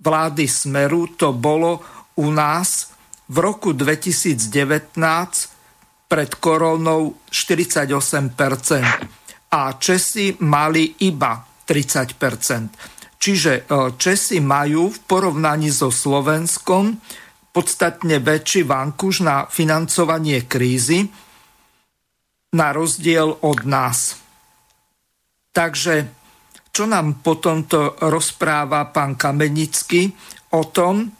vlády 0.00 0.48
Smeru 0.48 1.12
to 1.12 1.36
bolo 1.36 1.84
u 2.16 2.32
nás 2.32 2.96
v 3.28 3.36
roku 3.36 3.76
2019 3.76 5.59
pred 6.10 6.42
koronou 6.42 7.22
48% 7.30 9.54
a 9.54 9.60
Česi 9.78 10.34
mali 10.42 11.06
iba 11.06 11.38
30%. 11.62 13.14
Čiže 13.14 13.52
e, 13.54 13.62
Česi 13.94 14.42
majú 14.42 14.90
v 14.90 14.98
porovnaní 15.06 15.70
so 15.70 15.94
Slovenskom 15.94 16.98
podstatne 17.54 18.18
väčší 18.18 18.66
vankuš 18.66 19.22
na 19.22 19.46
financovanie 19.46 20.50
krízy 20.50 21.06
na 22.50 22.74
rozdiel 22.74 23.30
od 23.46 23.62
nás. 23.62 24.18
Takže 25.54 25.94
čo 26.70 26.86
nám 26.86 27.22
potom 27.22 27.66
to 27.66 27.98
rozpráva 28.06 28.90
pán 28.90 29.14
Kamenický 29.14 30.10
o 30.54 30.62
tom, 30.70 31.10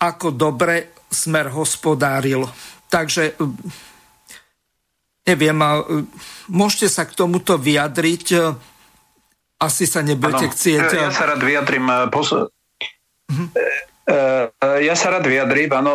ako 0.00 0.26
dobre 0.32 0.96
smer 1.08 1.52
hospodáril. 1.52 2.44
Takže 2.88 3.36
Neviem, 5.24 5.56
môžete 6.52 6.92
sa 6.92 7.08
k 7.08 7.16
tomuto 7.16 7.56
vyjadriť. 7.56 8.26
Asi 9.56 9.88
sa 9.88 10.04
nebudete 10.04 10.52
chcieť. 10.52 11.08
Ja 11.08 11.08
sa 11.08 11.24
rád 11.32 11.40
vyjadrím. 11.40 11.88
Pos- 12.12 12.52
mhm. 13.32 13.46
Ja 14.84 14.92
sa 14.92 15.16
rád 15.16 15.24
vyjadrím, 15.24 15.72
áno, 15.72 15.92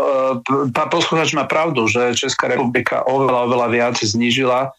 pán 0.73 0.89
poslucháč 0.89 1.37
má 1.37 1.45
pravdu, 1.45 1.85
že 1.85 2.17
Česká 2.17 2.49
republika 2.49 3.05
oveľa, 3.05 3.45
oveľa 3.45 3.67
viac 3.69 3.95
znížila 4.01 4.73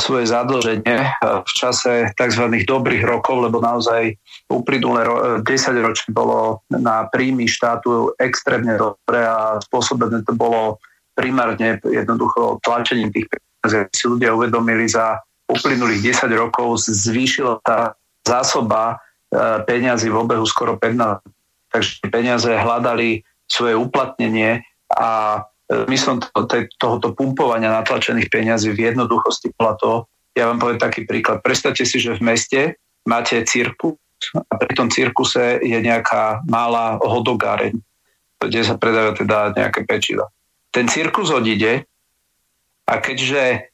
svoje 0.00 0.24
zadlženie 0.32 1.12
v 1.20 1.50
čase 1.52 2.08
tzv. 2.16 2.44
dobrých 2.64 3.04
rokov, 3.04 3.44
lebo 3.44 3.60
naozaj 3.60 4.16
uplynulé 4.48 5.04
10 5.44 5.44
ročí 5.84 6.08
bolo 6.08 6.64
na 6.72 7.04
príjmy 7.04 7.44
štátu 7.44 8.16
extrémne 8.16 8.80
dobre 8.80 9.20
a 9.20 9.60
spôsobené 9.60 10.24
to 10.24 10.32
bolo 10.32 10.80
primárne 11.12 11.76
jednoducho 11.84 12.64
tlačením 12.64 13.12
tých 13.12 13.28
si 13.68 14.04
ľudia 14.08 14.34
uvedomili 14.34 14.88
za 14.88 15.20
uplynulých 15.48 16.12
10 16.12 16.28
rokov 16.36 16.84
zvýšila 16.88 17.64
tá 17.64 17.96
zásoba 18.24 18.96
e, 19.32 19.64
peňazí 19.64 20.12
v 20.12 20.20
obehu 20.20 20.44
skoro 20.44 20.76
15. 20.76 21.24
Takže 21.72 21.92
peniaze 22.12 22.48
hľadali 22.48 23.24
svoje 23.48 23.76
uplatnenie 23.76 24.64
a 24.92 25.40
myslím 25.88 26.24
tohoto 26.80 27.12
pumpovania 27.12 27.68
natlačených 27.68 28.32
peňazí 28.32 28.72
v 28.72 28.92
jednoduchosti 28.92 29.52
bola 29.52 29.76
to, 29.76 30.08
ja 30.32 30.48
vám 30.48 30.60
poviem 30.60 30.80
taký 30.80 31.04
príklad. 31.04 31.44
Predstavte 31.44 31.84
si, 31.84 32.00
že 32.00 32.16
v 32.16 32.24
meste 32.24 32.60
máte 33.04 33.44
cirkus 33.44 34.00
a 34.34 34.54
pri 34.56 34.72
tom 34.74 34.88
cirkuse 34.88 35.60
je 35.60 35.78
nejaká 35.78 36.42
malá 36.48 36.96
hodogáreň, 37.00 37.76
kde 38.40 38.60
sa 38.64 38.80
predávajú 38.80 39.24
teda 39.24 39.38
nejaké 39.54 39.84
pečiva. 39.84 40.26
Ten 40.72 40.88
cirkus 40.88 41.28
odíde 41.32 41.84
a 42.88 42.94
keďže 42.96 43.68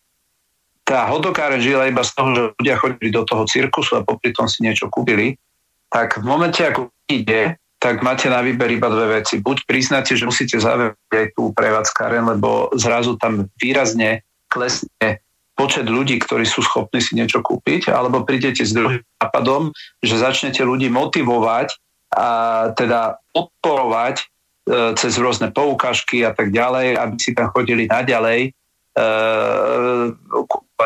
tá 0.85 1.09
hodokáreň 1.09 1.61
žila 1.63 1.89
iba 1.89 2.03
z 2.03 2.13
toho, 2.13 2.29
že 2.35 2.43
ľudia 2.61 2.77
chodili 2.77 3.09
do 3.15 3.23
toho 3.25 3.47
cirkusu 3.47 3.97
a 3.97 4.05
popri 4.05 4.35
tom 4.35 4.51
si 4.51 4.61
niečo 4.61 4.91
kúpili, 4.93 5.39
tak 5.89 6.21
v 6.21 6.27
momente, 6.27 6.61
ako 6.61 6.93
ide, 7.09 7.57
tak 7.79 8.05
máte 8.05 8.29
na 8.29 8.45
výber 8.45 8.69
iba 8.69 8.91
dve 8.91 9.21
veci. 9.21 9.41
Buď 9.41 9.65
priznáte, 9.65 10.13
že 10.19 10.29
musíte 10.29 10.61
zaviať 10.61 10.99
aj 11.09 11.27
tú 11.37 11.55
prevádzkáren, 11.57 12.27
lebo 12.37 12.75
zrazu 12.77 13.17
tam 13.17 13.49
výrazne 13.57 14.27
klesne 14.51 15.25
počet 15.55 15.87
ľudí, 15.87 16.19
ktorí 16.19 16.45
sú 16.45 16.67
schopní 16.67 16.99
si 16.99 17.15
niečo 17.15 17.41
kúpiť, 17.41 17.95
alebo 17.95 18.27
prídete 18.27 18.67
s 18.67 18.75
druhým 18.75 19.01
nápadom, 19.23 19.71
že 20.03 20.19
začnete 20.19 20.67
ľudí 20.67 20.91
motivovať 20.91 21.71
a 22.11 22.29
teda 22.75 23.23
podporovať 23.31 24.17
e, 24.19 24.25
cez 24.99 25.15
rôzne 25.15 25.55
poukážky 25.55 26.27
a 26.27 26.35
tak 26.35 26.51
ďalej, 26.51 26.99
aby 26.99 27.15
si 27.23 27.31
tam 27.33 27.55
chodili 27.55 27.87
naďalej 27.87 28.51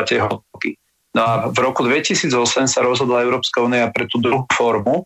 tie 0.05 0.19
hodnoty. 0.21 0.79
No 1.13 1.21
a 1.25 1.33
v 1.49 1.57
roku 1.61 1.85
2008 1.85 2.69
sa 2.69 2.81
rozhodla 2.81 3.25
Európska 3.25 3.61
únia 3.61 3.89
pre 3.89 4.05
tú 4.09 4.21
druhú 4.21 4.45
formu, 4.53 5.05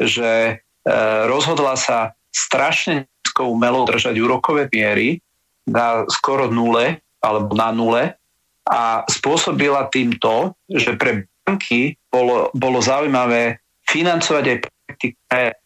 že 0.00 0.60
E, 0.82 0.94
rozhodla 1.30 1.78
sa 1.78 2.18
strašne 2.34 3.06
nízko 3.06 3.54
umelo 3.54 3.86
držať 3.86 4.18
úrokové 4.18 4.66
miery 4.74 5.22
na 5.62 6.02
skoro 6.10 6.50
nule 6.50 6.98
alebo 7.22 7.54
na 7.54 7.70
nule 7.70 8.18
a 8.66 9.06
spôsobila 9.06 9.86
tým 9.94 10.18
to, 10.18 10.50
že 10.66 10.98
pre 10.98 11.30
banky 11.46 11.94
bolo, 12.10 12.50
bolo 12.50 12.82
zaujímavé 12.82 13.62
financovať 13.86 14.44
aj 14.46 14.58
projekty, 14.58 15.06
ktoré 15.14 15.46
e, 15.46 15.56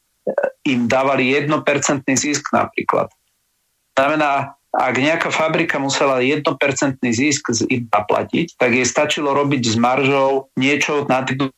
im 0.68 0.84
dávali 0.84 1.32
1% 1.32 1.48
zisk 2.12 2.52
napríklad. 2.52 3.08
Znamená, 3.96 4.55
ak 4.76 4.94
nejaká 5.00 5.32
fabrika 5.32 5.80
musela 5.80 6.20
1% 6.20 6.44
zisk 7.00 7.48
im 7.72 7.88
zaplatiť, 7.88 8.60
tak 8.60 8.70
jej 8.76 8.84
stačilo 8.84 9.32
robiť 9.32 9.62
s 9.72 9.76
maržou 9.80 10.52
niečo 10.60 11.08
na 11.08 11.24
1%, 11.24 11.48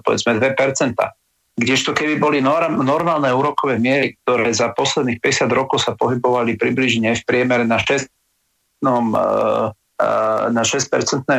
povedzme 0.00 0.40
2%. 0.40 0.96
Kdežto 1.54 1.94
keby 1.94 2.18
boli 2.18 2.42
norm, 2.42 2.82
normálne 2.82 3.30
úrokové 3.30 3.78
miery, 3.78 4.18
ktoré 4.24 4.50
za 4.50 4.74
posledných 4.74 5.22
50 5.22 5.46
rokov 5.54 5.86
sa 5.86 5.94
pohybovali 5.94 6.58
približne 6.58 7.14
v 7.14 7.22
priemere 7.22 7.62
na 7.62 7.78
6, 7.78 8.10
no, 8.82 9.14
na 10.50 10.62
6% 10.66 10.90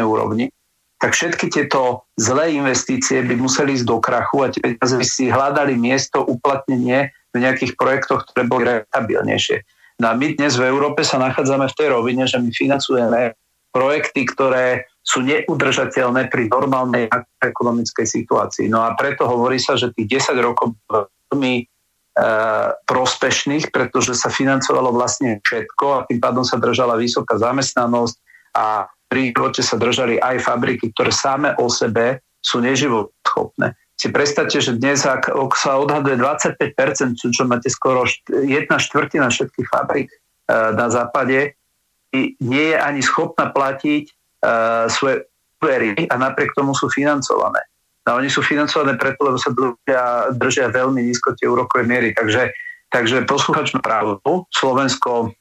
úrovni, 0.06 0.54
tak 0.96 1.12
všetky 1.12 1.52
tieto 1.52 2.08
zlé 2.16 2.56
investície 2.56 3.20
by 3.28 3.36
museli 3.36 3.76
ísť 3.76 3.86
do 3.86 4.00
krachu 4.00 4.38
a 4.46 4.48
tie 4.48 4.64
peniaze 4.64 4.96
by 4.96 5.06
si 5.06 5.28
hľadali 5.28 5.76
miesto, 5.76 6.24
uplatnenie 6.24 7.12
v 7.36 7.44
nejakých 7.44 7.76
projektoch, 7.76 8.24
ktoré 8.32 8.48
boli 8.48 8.64
rentabilnejšie. 8.64 9.60
No 9.96 10.12
a 10.12 10.14
my 10.14 10.36
dnes 10.36 10.60
v 10.60 10.68
Európe 10.68 11.08
sa 11.08 11.16
nachádzame 11.16 11.72
v 11.72 11.78
tej 11.78 11.88
rovine, 11.96 12.28
že 12.28 12.40
my 12.40 12.52
financujeme 12.52 13.32
projekty, 13.72 14.28
ktoré 14.28 14.88
sú 15.06 15.24
neudržateľné 15.24 16.32
pri 16.32 16.48
normálnej 16.48 17.12
ekonomickej 17.44 18.08
situácii. 18.08 18.68
No 18.72 18.84
a 18.84 18.96
preto 18.96 19.28
hovorí 19.28 19.60
sa, 19.60 19.78
že 19.78 19.94
tých 19.94 20.24
10 20.32 20.40
rokov 20.42 20.74
veľmi 20.90 21.56
e, 21.62 21.64
prospešných, 22.88 23.70
pretože 23.70 24.18
sa 24.18 24.34
financovalo 24.34 24.96
vlastne 24.96 25.44
všetko 25.44 25.86
a 25.92 26.06
tým 26.10 26.20
pádom 26.20 26.44
sa 26.48 26.58
držala 26.58 26.98
vysoká 26.98 27.38
zamestnanosť 27.38 28.16
a 28.56 28.90
pri 29.06 29.32
živote 29.32 29.62
sa 29.62 29.78
držali 29.78 30.18
aj 30.18 30.42
fabriky, 30.42 30.90
ktoré 30.96 31.14
same 31.14 31.54
o 31.62 31.70
sebe 31.70 32.26
sú 32.42 32.64
neživoschopné. 32.64 33.78
Si 33.96 34.12
predstavte, 34.12 34.60
že 34.60 34.76
dnes, 34.76 35.08
ak, 35.08 35.32
sa 35.56 35.80
odhaduje 35.80 36.20
25%, 36.20 37.16
čo 37.16 37.44
máte 37.48 37.72
skoro 37.72 38.04
jedna 38.28 38.76
štvrtina 38.76 39.32
všetkých 39.32 39.68
fabrik 39.72 40.12
e, 40.12 40.18
na 40.52 40.92
západe, 40.92 41.56
nie 42.40 42.66
je 42.72 42.78
ani 42.80 43.02
schopná 43.04 43.52
platiť 43.52 44.04
uh, 44.08 44.88
svoje 44.88 45.28
úvery 45.60 46.08
a 46.08 46.16
napriek 46.16 46.56
tomu 46.56 46.72
sú 46.78 46.88
financované. 46.88 47.60
No 48.06 48.22
oni 48.22 48.30
sú 48.30 48.46
financované 48.46 48.96
preto, 49.02 49.26
lebo 49.26 49.38
sa 49.42 49.50
držia, 49.50 50.30
držia 50.38 50.68
veľmi 50.70 51.02
nízko 51.02 51.34
tie 51.34 51.50
úrokové 51.50 51.90
miery. 51.90 52.14
Takže, 52.14 52.54
takže 52.94 53.26
posluchač 53.26 53.74
má 53.74 53.82
pravdu. 53.82 54.46
Slovensko, 54.54 55.34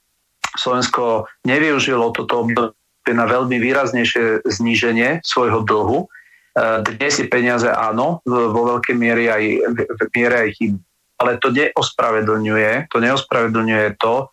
Slovensko 0.56 1.28
nevyužilo 1.44 2.08
toto 2.16 2.48
obdobie 2.48 3.12
na 3.12 3.28
veľmi 3.28 3.60
výraznejšie 3.60 4.48
zníženie 4.48 5.20
svojho 5.20 5.60
dlhu. 5.60 6.08
Uh, 6.54 6.86
dnes 6.86 7.18
je 7.18 7.26
peniaze 7.26 7.66
áno, 7.66 8.22
vo 8.26 8.62
veľkej 8.78 8.94
miere 8.94 9.26
aj, 9.26 9.44
v 9.74 10.00
miere 10.14 10.36
aj 10.46 10.50
chyb. 10.54 10.74
Ale 11.18 11.38
to 11.42 11.50
neospravedlňuje, 11.50 12.90
to 12.90 12.98
neospravedlňuje 13.02 13.98
to, 13.98 14.30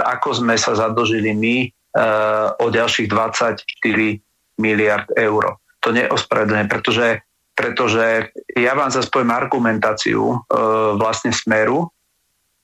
ako 0.00 0.28
sme 0.32 0.56
sa 0.56 0.72
zadlžili 0.72 1.36
my 1.36 1.56
o 2.60 2.66
ďalších 2.72 3.08
24 3.08 3.60
miliard 4.56 5.08
eur. 5.16 5.60
To 5.84 5.88
neospravedlňuje, 5.92 6.66
pretože, 6.70 7.08
pretože 7.52 8.32
ja 8.56 8.72
vám 8.72 8.88
zase 8.88 9.10
poviem 9.10 9.34
argumentáciu 9.34 10.22
e, 10.22 10.36
vlastne 10.96 11.34
smeru, 11.34 11.90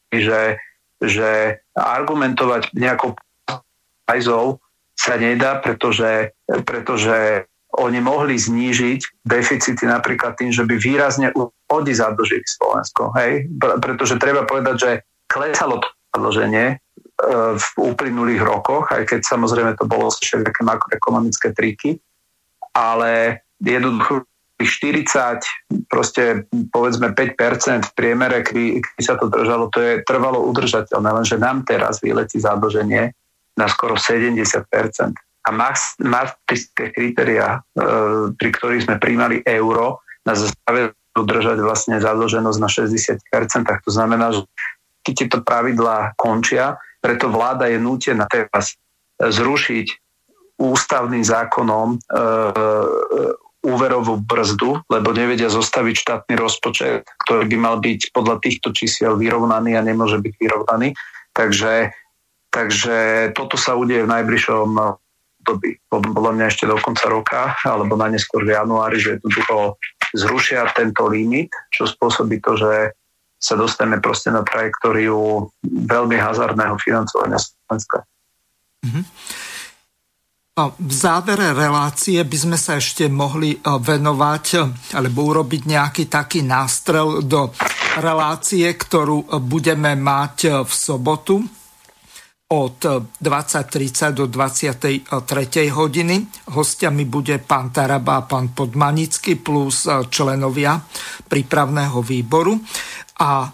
že, 0.09 0.56
že 1.02 1.60
argumentovať 1.74 2.72
nejakou 2.72 3.18
pajzou 4.06 4.62
sa 4.94 5.18
nedá, 5.18 5.59
pretože, 5.60 6.32
pretože 6.64 7.44
oni 7.77 8.01
mohli 8.01 8.40
znížiť 8.40 9.28
deficity 9.28 9.85
napríklad 9.85 10.40
tým, 10.40 10.49
že 10.49 10.65
by 10.65 10.81
výrazne 10.81 11.28
oni 11.69 11.93
zadlžili 11.93 12.40
Slovensko. 12.49 13.12
Hej? 13.20 13.45
Pretože 13.61 14.16
treba 14.16 14.49
povedať, 14.49 14.77
že 14.81 14.90
klesalo 15.28 15.85
to 15.85 15.89
zadlženie 16.16 16.81
v 17.59 17.69
uplynulých 17.77 18.40
rokoch, 18.40 18.89
aj 18.95 19.05
keď 19.05 19.20
samozrejme 19.27 19.77
to 19.77 19.85
bolo 19.85 20.09
všetké 20.09 20.65
makroekonomické 20.65 21.53
triky, 21.53 22.01
ale 22.73 23.43
jednoducho 23.61 24.24
40, 24.59 25.86
proste 25.86 26.47
povedzme 26.74 27.15
5% 27.15 27.90
v 27.90 27.93
priemere, 27.95 28.43
kedy, 28.43 28.82
kedy 28.82 29.03
sa 29.03 29.15
to 29.15 29.31
držalo, 29.31 29.70
to 29.70 29.78
je 29.78 29.93
trvalo 30.03 30.43
udržateľné, 30.51 31.11
lenže 31.15 31.39
nám 31.39 31.62
teraz 31.62 32.03
vyletí 32.03 32.43
zadlženie 32.43 33.15
na 33.55 33.66
skoro 33.70 33.95
70%. 33.95 34.39
A 35.49 35.51
maastrichtské 35.97 36.93
kritéria, 36.93 37.65
e, 37.73 37.89
pri 38.37 38.51
ktorých 38.53 38.85
sme 38.85 39.01
príjmali 39.01 39.41
euro, 39.49 40.05
nás 40.29 40.45
zastavili 40.45 40.93
udržať 41.16 41.59
vlastne 41.65 41.97
zadlženosť 41.99 42.59
na 42.61 42.69
60%, 42.69 43.65
tak 43.65 43.81
to 43.81 43.91
znamená, 43.91 44.37
že 44.37 44.45
keď 45.03 45.15
tieto 45.25 45.39
pravidlá 45.41 46.15
končia, 46.20 46.77
preto 47.01 47.33
vláda 47.33 47.73
je 47.73 47.81
nútená 47.81 48.29
teraz 48.29 48.77
zrušiť 49.19 49.87
ústavným 50.59 51.23
zákonom 51.23 51.95
e, 51.95 51.99
e, 51.99 52.23
úverovú 53.62 54.23
brzdu, 54.23 54.83
lebo 54.87 55.11
nevedia 55.15 55.51
zostaviť 55.51 55.95
štátny 55.99 56.35
rozpočet, 56.39 57.07
ktorý 57.27 57.47
by 57.51 57.57
mal 57.59 57.77
byť 57.83 58.15
podľa 58.15 58.39
týchto 58.43 58.70
čísiel 58.70 59.19
vyrovnaný 59.19 59.75
a 59.75 59.83
nemôže 59.83 60.19
byť 60.23 60.35
vyrovnaný. 60.39 60.95
Takže, 61.35 61.95
takže 62.51 63.31
toto 63.35 63.59
sa 63.59 63.75
udeje 63.75 64.07
v 64.07 64.12
najbližšom 64.15 64.69
období. 65.49 65.81
Podľa 65.89 66.33
mňa 66.37 66.45
ešte 66.53 66.69
do 66.69 66.77
konca 66.77 67.09
roka, 67.09 67.41
alebo 67.65 67.97
na 67.97 68.12
neskôr 68.12 68.45
v 68.45 68.53
januári, 68.53 69.01
že 69.01 69.16
jednoducho 69.16 69.81
zrušia 70.12 70.69
tento 70.77 71.09
limit, 71.09 71.49
čo 71.73 71.89
spôsobí 71.89 72.45
to, 72.45 72.61
že 72.61 72.93
sa 73.41 73.57
dostaneme 73.57 74.05
proste 74.05 74.29
na 74.29 74.45
trajektóriu 74.45 75.49
veľmi 75.65 76.20
hazardného 76.20 76.77
financovania 76.77 77.41
Slovenska. 77.41 78.05
Mm-hmm. 78.85 79.05
V 80.59 80.91
závere 80.91 81.55
relácie 81.55 82.19
by 82.19 82.35
sme 82.35 82.59
sa 82.59 82.83
ešte 82.83 83.07
mohli 83.07 83.55
e, 83.55 83.59
venovať 83.62 84.45
e, 84.59 84.59
alebo 84.99 85.31
urobiť 85.31 85.70
nejaký 85.70 86.11
taký 86.11 86.43
nástrel 86.43 87.23
do 87.23 87.55
relácie, 88.03 88.66
ktorú 88.66 89.23
e, 89.23 89.27
budeme 89.39 89.95
mať 89.95 90.66
v 90.66 90.73
sobotu 90.75 91.47
od 92.49 92.81
20.30 93.20 94.16
do 94.16 94.25
23. 94.25 95.05
hodiny. 95.69 96.16
Hostiami 96.49 97.05
bude 97.05 97.37
pán 97.45 97.69
Taraba 97.69 98.16
a 98.16 98.25
pán 98.25 98.57
Podmanický 98.57 99.37
plus 99.37 99.85
členovia 100.09 100.81
prípravného 101.29 102.01
výboru. 102.01 102.57
A 103.20 103.53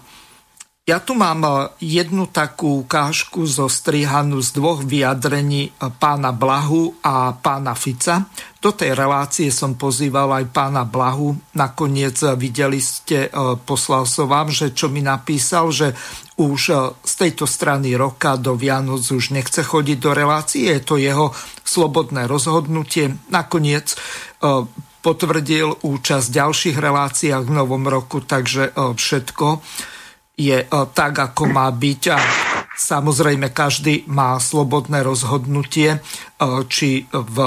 Ja 0.85 1.01
tu 1.01 1.17
mám 1.17 1.41
e, 1.41 1.49
jednu 1.81 2.29
takú 2.29 2.85
ukážku 2.85 3.49
zo 3.49 3.65
strihanú 3.65 4.37
z 4.45 4.53
dvoch 4.53 4.85
vyjadrení 4.85 5.73
e, 5.73 5.89
pána 5.89 6.29
Blahu 6.29 7.01
a 7.01 7.33
pána 7.33 7.73
Fica. 7.73 8.29
Do 8.61 8.69
tej 8.69 8.93
relácie 8.93 9.49
som 9.49 9.73
pozýval 9.81 10.29
aj 10.37 10.45
pána 10.53 10.85
Blahu. 10.85 11.33
Nakoniec 11.57 12.21
e, 12.21 12.37
videli 12.37 12.77
ste, 12.77 13.33
poslal 13.65 14.05
som 14.05 14.29
vám, 14.29 14.53
že 14.53 14.77
čo 14.77 14.93
mi 14.93 15.01
napísal, 15.01 15.73
že 15.73 15.97
už 16.37 16.61
z 17.01 17.13
tejto 17.17 17.49
strany 17.49 17.97
roka 17.97 18.37
do 18.37 18.53
Vianoc 18.53 19.01
už 19.09 19.33
nechce 19.33 19.65
chodiť 19.65 19.97
do 19.97 20.13
relácie. 20.13 20.69
Je 20.69 20.85
to 20.85 21.01
jeho 21.01 21.33
slobodné 21.65 22.29
rozhodnutie. 22.29 23.09
Nakoniec 23.33 23.97
potvrdil 25.01 25.81
účasť 25.81 26.25
v 26.29 26.37
ďalších 26.37 26.77
reláciách 26.77 27.41
v 27.41 27.55
novom 27.57 27.89
roku, 27.89 28.21
takže 28.21 28.75
všetko 28.75 29.65
je 30.35 30.57
e, 30.63 30.67
tak, 30.91 31.15
ako 31.15 31.47
má 31.47 31.71
byť 31.71 32.01
a 32.11 32.17
samozrejme 32.75 33.55
každý 33.55 34.03
má 34.11 34.35
slobodné 34.37 35.01
rozhodnutie, 35.01 35.95
e, 35.95 35.99
či 36.67 37.07
v 37.11 37.37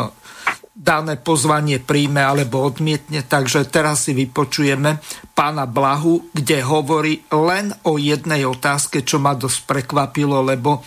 dané 0.78 1.18
pozvanie 1.18 1.82
príjme 1.82 2.22
alebo 2.22 2.62
odmietne. 2.62 3.26
Takže 3.26 3.66
teraz 3.66 4.06
si 4.06 4.14
vypočujeme 4.14 5.02
pána 5.34 5.66
Blahu, 5.66 6.30
kde 6.30 6.62
hovorí 6.62 7.26
len 7.34 7.74
o 7.82 7.98
jednej 7.98 8.46
otázke, 8.46 9.02
čo 9.02 9.18
ma 9.18 9.34
dosť 9.34 9.66
prekvapilo, 9.66 10.38
lebo 10.46 10.86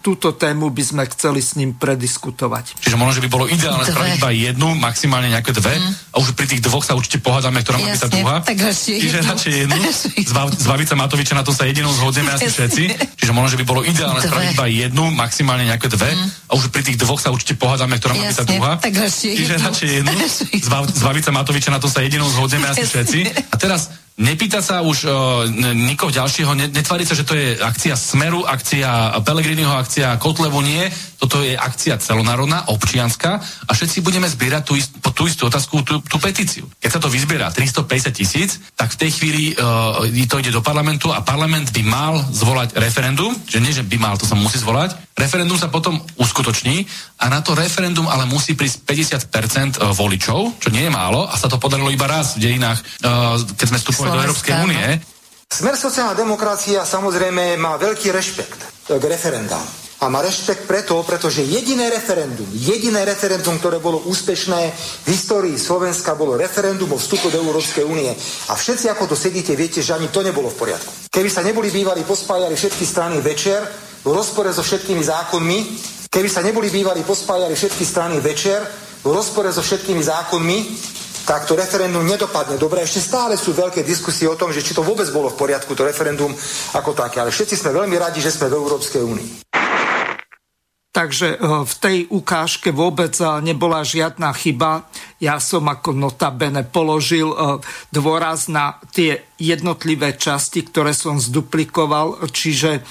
túto 0.00 0.32
tému 0.34 0.70
by 0.70 0.84
sme 0.84 1.02
chceli 1.10 1.42
s 1.42 1.58
ním 1.58 1.74
prediskutovať. 1.74 2.78
Čiže 2.78 2.96
možno, 2.96 3.18
že 3.18 3.22
by 3.26 3.30
bolo 3.30 3.44
ideálne 3.50 3.82
spraviť 3.82 4.22
iba 4.22 4.30
jednu, 4.30 4.68
maximálne 4.78 5.28
nejaké 5.30 5.50
dve 5.50 5.74
mm. 5.74 6.14
a 6.14 6.16
už 6.22 6.38
pri 6.38 6.46
tých 6.46 6.62
dvoch 6.62 6.86
sa 6.86 6.94
určite 6.94 7.18
pohádame, 7.18 7.60
ktorá 7.62 7.82
má 7.82 7.90
byť 7.90 8.02
tá 8.02 8.10
druhá. 8.10 8.36
Tak 8.44 8.56
Čiže 8.70 9.18
jednu. 9.18 9.30
radšej 9.34 9.52
jednu. 9.66 9.80
Zbaviť 10.64 10.86
sa 10.86 10.96
Matoviča, 10.98 11.34
na 11.34 11.44
to 11.44 11.50
sa 11.50 11.66
jedinou 11.66 11.90
zhodneme 11.90 12.30
asi 12.30 12.48
všetci. 12.50 12.82
Čiže 13.18 13.32
možno, 13.34 13.48
že 13.54 13.58
by 13.60 13.64
bolo 13.66 13.80
ideálne 13.82 14.22
dve. 14.22 14.30
spraviť 14.30 14.48
iba 14.54 14.66
jednu, 14.70 15.04
maximálne 15.10 15.64
nejaké 15.66 15.90
dve 15.90 16.10
mm. 16.14 16.50
a 16.50 16.52
už 16.54 16.70
pri 16.70 16.82
tých 16.86 16.98
dvoch 17.00 17.18
sa 17.18 17.34
určite 17.34 17.58
pohádame, 17.58 17.98
ktorá 17.98 18.14
má 18.14 18.30
byť 18.30 18.38
tá 18.38 18.46
druhá. 18.46 18.72
Tak 18.78 18.94
Čiže 19.10 19.54
radšej 19.58 19.88
jednu. 19.90 20.14
Zbaviť 20.94 21.22
sa 21.26 21.32
Matoviča, 21.34 21.74
na 21.74 21.82
to 21.82 21.90
sa 21.90 22.04
jedinou 22.04 22.30
zhodneme 22.30 22.70
asi 22.70 22.86
všetci. 22.86 23.50
A 23.50 23.56
teraz 23.58 24.03
Nepýta 24.14 24.62
sa 24.62 24.78
už 24.78 25.10
uh, 25.10 25.12
nikoho 25.74 26.14
ďalšieho, 26.14 26.54
netvári 26.54 27.02
sa, 27.02 27.18
že 27.18 27.26
to 27.26 27.34
je 27.34 27.58
akcia 27.58 27.98
Smeru, 27.98 28.46
akcia 28.46 29.18
Pelegriniho, 29.26 29.74
akcia 29.74 30.22
Kotlevu, 30.22 30.62
nie. 30.62 30.86
Toto 31.18 31.42
je 31.42 31.58
akcia 31.58 31.98
celonárodná, 31.98 32.70
občianská 32.70 33.42
a 33.42 33.70
všetci 33.74 34.06
budeme 34.06 34.30
zbierať 34.30 34.62
tú, 34.62 34.78
ist, 34.78 34.94
tú 35.02 35.26
istú 35.26 35.50
otázku, 35.50 35.82
tú, 35.82 35.98
tú 35.98 36.22
petíciu. 36.22 36.62
Keď 36.78 36.90
sa 36.94 37.02
to 37.02 37.10
vyzbiera 37.10 37.50
350 37.50 38.14
tisíc, 38.14 38.62
tak 38.78 38.94
v 38.94 39.00
tej 39.02 39.10
chvíli 39.18 39.44
uh, 39.58 40.06
to 40.30 40.38
ide 40.38 40.54
do 40.54 40.62
parlamentu 40.62 41.10
a 41.10 41.18
parlament 41.26 41.74
by 41.74 41.82
mal 41.82 42.14
zvolať 42.30 42.78
referendum, 42.78 43.34
že 43.50 43.58
nie, 43.58 43.74
že 43.74 43.82
by 43.82 43.98
mal, 43.98 44.14
to 44.14 44.30
sa 44.30 44.38
musí 44.38 44.62
zvolať. 44.62 44.94
Referendum 45.18 45.58
sa 45.58 45.70
potom 45.70 45.98
uskutoční 46.22 46.86
a 47.22 47.30
na 47.30 47.42
to 47.42 47.54
referendum 47.54 48.06
ale 48.10 48.26
musí 48.26 48.58
prísť 48.58 48.82
50% 48.82 49.78
e, 49.78 49.94
voličov, 49.94 50.58
čo 50.58 50.68
nie 50.74 50.86
je 50.86 50.90
málo 50.90 51.30
a 51.30 51.38
sa 51.38 51.46
to 51.46 51.62
podarilo 51.62 51.86
iba 51.94 52.10
raz 52.10 52.34
v 52.34 52.50
dejinách, 52.50 52.78
uh, 53.06 53.38
keď 53.54 53.66
sme 53.70 53.78
vstupovali 53.78 54.03
do 54.10 54.20
Európskej 54.20 54.54
únie. 54.64 54.84
Smer 55.48 55.78
sociálna 55.78 56.18
demokracia 56.18 56.82
samozrejme 56.82 57.54
má 57.60 57.78
veľký 57.78 58.10
rešpekt 58.10 58.90
k 58.90 59.04
referendám. 59.06 59.62
A 60.02 60.12
má 60.12 60.20
rešpekt 60.20 60.68
preto, 60.68 61.00
pretože 61.06 61.46
jediné 61.46 61.88
referendum, 61.88 62.44
jediné 62.52 63.08
referendum, 63.08 63.56
ktoré 63.56 63.80
bolo 63.80 64.04
úspešné 64.04 64.60
v 65.00 65.08
histórii 65.08 65.56
Slovenska, 65.56 66.18
bolo 66.18 66.36
referendum 66.36 66.92
o 66.92 67.00
vstupu 67.00 67.32
do 67.32 67.40
Európskej 67.40 67.88
únie. 67.88 68.12
A 68.50 68.52
všetci, 68.52 68.92
ako 68.92 69.14
to 69.14 69.16
sedíte, 69.16 69.56
viete, 69.56 69.80
že 69.80 69.96
ani 69.96 70.12
to 70.12 70.20
nebolo 70.20 70.52
v 70.52 70.60
poriadku. 70.60 71.08
Keby 71.08 71.30
sa 71.32 71.40
neboli 71.40 71.72
bývali, 71.72 72.04
pospájali 72.04 72.52
všetky 72.52 72.84
strany 72.84 73.16
večer, 73.24 73.64
v 74.04 74.12
rozpore 74.12 74.52
so 74.52 74.60
všetkými 74.60 75.00
zákonmi, 75.00 75.58
keby 76.12 76.28
sa 76.28 76.44
neboli 76.44 76.68
bývali, 76.68 77.00
pospájali 77.00 77.56
všetky 77.56 77.84
strany 77.88 78.20
večer, 78.20 78.60
v 79.00 79.08
rozpore 79.08 79.48
so 79.48 79.64
všetkými 79.64 80.04
zákonmi, 80.04 80.58
tak 81.24 81.48
to 81.48 81.56
referendum 81.56 82.04
nedopadne 82.04 82.60
dobre. 82.60 82.84
Ešte 82.84 83.00
stále 83.00 83.34
sú 83.40 83.56
veľké 83.56 83.80
diskusie 83.80 84.28
o 84.28 84.36
tom, 84.36 84.52
že 84.52 84.60
či 84.60 84.76
to 84.76 84.84
vôbec 84.84 85.08
bolo 85.08 85.32
v 85.32 85.40
poriadku, 85.40 85.72
to 85.72 85.88
referendum 85.88 86.30
ako 86.76 86.92
také. 86.92 87.24
Ale 87.24 87.32
všetci 87.32 87.56
sme 87.56 87.72
veľmi 87.72 87.96
radi, 87.96 88.20
že 88.20 88.30
sme 88.32 88.52
v 88.52 88.56
Európskej 88.60 89.02
únii. 89.02 89.30
Takže 90.94 91.28
e, 91.34 91.38
v 91.66 91.74
tej 91.82 91.98
ukážke 92.06 92.70
vôbec 92.70 93.10
e, 93.18 93.26
nebola 93.42 93.82
žiadna 93.82 94.30
chyba. 94.30 94.86
Ja 95.18 95.42
som 95.42 95.66
ako 95.66 95.90
notabene 95.90 96.62
položil 96.62 97.34
e, 97.34 97.58
dôraz 97.90 98.46
na 98.46 98.78
tie 98.94 99.26
jednotlivé 99.34 100.14
časti, 100.14 100.62
ktoré 100.62 100.94
som 100.94 101.18
zduplikoval, 101.18 102.30
čiže 102.30 102.86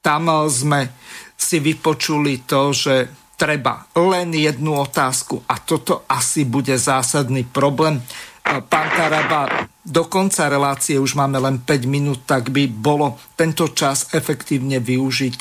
tam 0.00 0.32
sme 0.48 0.88
si 1.36 1.60
vypočuli 1.60 2.48
to, 2.48 2.72
že 2.72 3.25
treba 3.36 3.84
len 3.92 4.32
jednu 4.32 4.80
otázku 4.80 5.44
a 5.44 5.60
toto 5.60 6.08
asi 6.08 6.48
bude 6.48 6.72
zásadný 6.74 7.44
problém. 7.44 8.00
Pán 8.46 8.88
Taraba, 8.94 9.68
do 9.84 10.08
konca 10.08 10.48
relácie 10.48 10.96
už 10.96 11.14
máme 11.14 11.36
len 11.38 11.60
5 11.60 11.84
minút, 11.86 12.24
tak 12.24 12.48
by 12.50 12.66
bolo 12.70 13.20
tento 13.36 13.70
čas 13.76 14.10
efektívne 14.16 14.80
využiť 14.80 15.38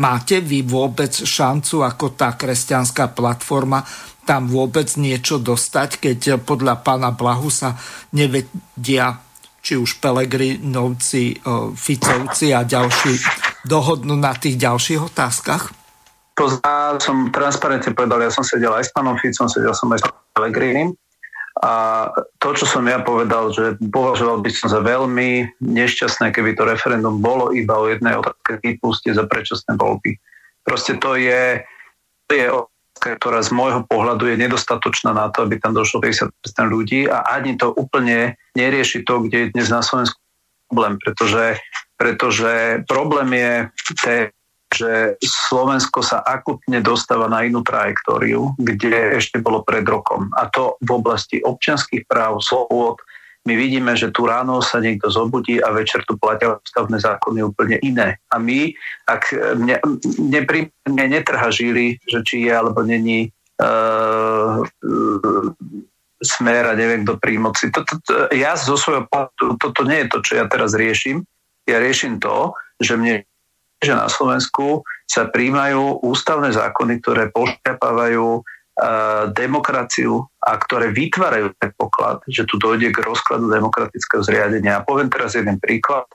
Máte 0.00 0.38
vy 0.40 0.62
vôbec 0.62 1.12
šancu 1.12 1.82
ako 1.82 2.14
tá 2.14 2.38
kresťanská 2.38 3.10
platforma 3.10 3.82
tam 4.24 4.46
vôbec 4.46 4.86
niečo 4.94 5.42
dostať, 5.42 5.98
keď 5.98 6.18
podľa 6.46 6.86
pána 6.86 7.10
Blahu 7.10 7.50
sa 7.50 7.74
nevedia 8.14 9.18
či 9.60 9.74
už 9.74 9.98
Pelegrinovci, 9.98 11.42
Ficovci 11.74 12.54
a 12.54 12.62
ďalší 12.62 13.12
dohodnú 13.66 14.14
na 14.14 14.30
tých 14.38 14.56
ďalších 14.56 15.00
otázkach? 15.10 15.74
To 16.40 16.48
som 16.96 17.28
transparentne 17.28 17.92
povedal, 17.92 18.24
ja 18.24 18.32
som 18.32 18.40
sedel 18.40 18.72
aj 18.72 18.88
s 18.88 18.94
pánom 18.96 19.20
Ficom, 19.20 19.44
sedel 19.44 19.76
som 19.76 19.92
aj 19.92 20.00
s 20.00 20.04
Pelegrinim 20.32 20.96
a 21.60 21.72
to, 22.40 22.56
čo 22.56 22.64
som 22.64 22.88
ja 22.88 23.04
povedal, 23.04 23.52
že 23.52 23.76
považoval 23.92 24.40
by 24.40 24.48
som 24.48 24.72
za 24.72 24.80
veľmi 24.80 25.60
nešťastné, 25.60 26.32
keby 26.32 26.56
to 26.56 26.64
referendum 26.64 27.20
bolo 27.20 27.52
iba 27.52 27.76
o 27.76 27.84
jednej 27.84 28.16
otázke 28.16 28.64
vypustiť 28.64 29.12
za 29.12 29.28
predčasné 29.28 29.76
voľby. 29.76 30.16
Proste 30.64 30.96
to 30.96 31.20
je, 31.20 31.60
to 32.24 32.32
je 32.32 32.46
otázka, 32.48 33.08
ktorá 33.20 33.44
z 33.44 33.50
môjho 33.52 33.84
pohľadu 33.84 34.32
je 34.32 34.40
nedostatočná 34.40 35.12
na 35.12 35.28
to, 35.28 35.44
aby 35.44 35.60
tam 35.60 35.76
došlo 35.76 36.00
50% 36.00 36.32
ľudí 36.72 37.04
a 37.04 37.28
ani 37.28 37.60
to 37.60 37.76
úplne 37.76 38.40
nerieši 38.56 39.04
to, 39.04 39.28
kde 39.28 39.36
je 39.36 39.52
dnes 39.52 39.68
na 39.68 39.84
Slovensku 39.84 40.16
problém, 40.72 40.96
pretože, 40.96 41.60
pretože 42.00 42.52
problém 42.88 43.28
je 43.36 43.52
tej 44.00 44.20
že 44.70 45.18
Slovensko 45.20 46.00
sa 46.00 46.22
akutne 46.22 46.80
dostáva 46.80 47.26
na 47.26 47.42
inú 47.44 47.60
trajektóriu, 47.66 48.54
kde 48.56 49.18
ešte 49.18 49.42
bolo 49.42 49.66
pred 49.66 49.82
rokom. 49.84 50.30
A 50.38 50.46
to 50.48 50.78
v 50.80 50.90
oblasti 50.94 51.42
občianských 51.42 52.06
práv, 52.06 52.40
slobod. 52.40 53.02
My 53.48 53.56
vidíme, 53.56 53.96
že 53.96 54.12
tu 54.12 54.28
ráno 54.28 54.60
sa 54.60 54.84
niekto 54.84 55.08
zobudí 55.08 55.58
a 55.64 55.72
večer 55.72 56.04
tu 56.04 56.20
platia 56.20 56.60
ústavné 56.60 57.00
zákony 57.00 57.40
úplne 57.40 57.76
iné. 57.80 58.20
A 58.28 58.36
my, 58.36 58.68
ak 59.08 59.32
mne, 59.56 59.80
mne, 60.20 60.40
mne 60.86 61.06
netrha 61.08 61.48
žili, 61.48 61.96
že 62.04 62.20
či 62.20 62.44
je 62.44 62.52
alebo 62.52 62.84
není 62.84 63.32
uh, 63.58 64.60
smer 66.20 66.68
a 66.68 66.76
neviem 66.76 67.02
kto 67.08 67.16
pri 67.16 67.40
moci. 67.40 67.72
To, 67.72 67.80
to, 67.80 67.94
to, 68.04 68.12
ja 68.36 68.52
zo 68.60 68.76
svojho 68.76 69.08
pohľadu, 69.08 69.56
toto 69.56 69.80
nie 69.88 70.04
je 70.04 70.10
to, 70.12 70.18
čo 70.20 70.32
ja 70.36 70.44
teraz 70.44 70.76
riešim. 70.76 71.24
Ja 71.64 71.80
riešim 71.80 72.20
to, 72.20 72.52
že 72.76 73.00
mne 73.00 73.24
že 73.80 73.96
na 73.96 74.06
Slovensku 74.12 74.84
sa 75.08 75.26
príjmajú 75.26 76.04
ústavné 76.04 76.52
zákony, 76.52 77.00
ktoré 77.02 77.32
pošťapávajú 77.32 78.26
uh, 78.38 78.42
demokraciu 79.32 80.28
a 80.38 80.60
ktoré 80.60 80.92
vytvárajú 80.92 81.56
predpoklad, 81.56 82.22
že 82.28 82.46
tu 82.46 82.60
dojde 82.60 82.92
k 82.92 83.02
rozkladu 83.02 83.48
demokratického 83.48 84.22
zriadenia. 84.22 84.78
A 84.78 84.86
poviem 84.86 85.08
teraz 85.08 85.34
jeden 85.34 85.56
príklad. 85.58 86.06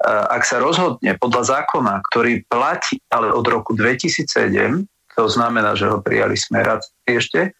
Uh, 0.00 0.30
ak 0.30 0.46
sa 0.46 0.62
rozhodne 0.62 1.18
podľa 1.18 1.60
zákona, 1.60 2.00
ktorý 2.10 2.46
platí 2.46 3.02
ale 3.10 3.34
od 3.34 3.44
roku 3.44 3.74
2007, 3.74 4.86
to 5.12 5.28
znamená, 5.28 5.76
že 5.76 5.92
ho 5.92 6.00
prijali 6.00 6.38
smeráci 6.38 6.88
ešte, 7.04 7.52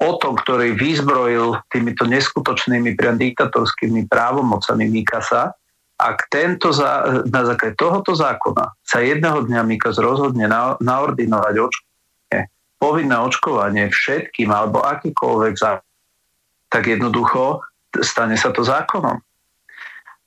o 0.00 0.16
tom, 0.16 0.32
ktorý 0.32 0.72
vyzbrojil 0.78 1.60
týmito 1.68 2.08
neskutočnými 2.08 2.96
priam 2.96 3.20
diktatorskými 3.20 4.08
právomocami 4.08 4.88
Mikasa, 4.88 5.52
ak 6.00 6.32
tento 6.32 6.72
za, 6.72 7.22
na 7.28 7.44
základe 7.44 7.76
tohoto 7.76 8.16
zákona 8.16 8.72
sa 8.80 9.04
jedného 9.04 9.44
dňa 9.44 9.60
Mikas 9.68 10.00
rozhodne 10.00 10.48
na, 10.48 10.80
naordinovať 10.80 11.54
očkovanie, 11.60 12.40
povinné 12.80 13.16
očkovanie 13.20 13.84
všetkým 13.92 14.48
alebo 14.48 14.80
akýkoľvek 14.80 15.54
zákon, 15.60 15.90
tak 16.72 16.82
jednoducho 16.88 17.60
stane 18.00 18.40
sa 18.40 18.54
to 18.54 18.64
zákonom. 18.64 19.20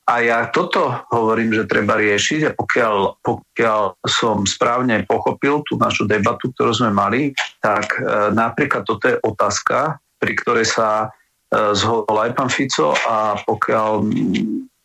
A 0.04 0.20
ja 0.20 0.52
toto 0.52 1.08
hovorím, 1.16 1.56
že 1.56 1.64
treba 1.64 1.96
riešiť 1.96 2.42
a 2.52 2.56
pokiaľ, 2.60 3.24
pokiaľ 3.24 4.04
som 4.04 4.44
správne 4.44 5.08
pochopil 5.08 5.64
tú 5.64 5.80
našu 5.80 6.04
debatu, 6.04 6.52
ktorú 6.52 6.76
sme 6.76 6.92
mali, 6.92 7.32
tak 7.64 8.04
e, 8.04 8.36
napríklad 8.36 8.84
toto 8.84 9.08
je 9.08 9.16
otázka, 9.24 9.96
pri 10.20 10.34
ktorej 10.36 10.68
sa 10.68 11.08
e, 11.08 11.72
zhodol 11.72 12.20
aj 12.20 12.36
pán 12.36 12.52
Fico 12.52 12.92
a 12.92 13.40
pokiaľ 13.48 14.04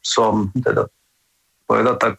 som 0.09 0.49
teda 0.57 0.89
povedať, 1.69 1.97
tak, 2.01 2.17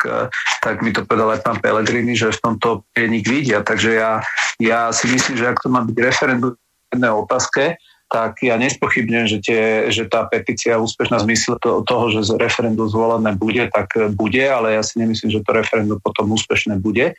tak 0.61 0.86
mi 0.86 0.94
to 0.94 1.02
povedal 1.10 1.34
aj 1.34 1.41
pán 1.41 1.57
Pelegrini, 1.57 2.14
že 2.14 2.30
v 2.30 2.41
tomto 2.45 2.86
prienik 2.94 3.26
vidia. 3.26 3.66
Takže 3.66 3.98
ja, 3.98 4.22
ja 4.61 4.94
si 4.94 5.10
myslím, 5.10 5.41
že 5.41 5.49
ak 5.49 5.66
to 5.66 5.74
má 5.74 5.82
byť 5.82 5.98
referendum 5.98 6.53
jednej 6.94 7.10
otázke, 7.10 7.64
tak 8.10 8.41
ja 8.41 8.57
nespochybňujem, 8.57 9.28
že, 9.30 9.40
tie, 9.41 9.61
že 9.94 10.10
tá 10.10 10.26
petícia 10.26 10.82
úspešná 10.82 11.22
zmysle 11.22 11.61
to, 11.61 11.86
toho, 11.86 12.10
že 12.10 12.34
referendum 12.41 12.90
zvolené 12.90 13.38
bude, 13.38 13.70
tak 13.70 13.94
bude, 14.18 14.41
ale 14.41 14.78
ja 14.78 14.82
si 14.82 14.98
nemyslím, 14.98 15.30
že 15.30 15.45
to 15.45 15.53
referendum 15.53 16.02
potom 16.02 16.34
úspešné 16.34 16.82
bude. 16.82 17.14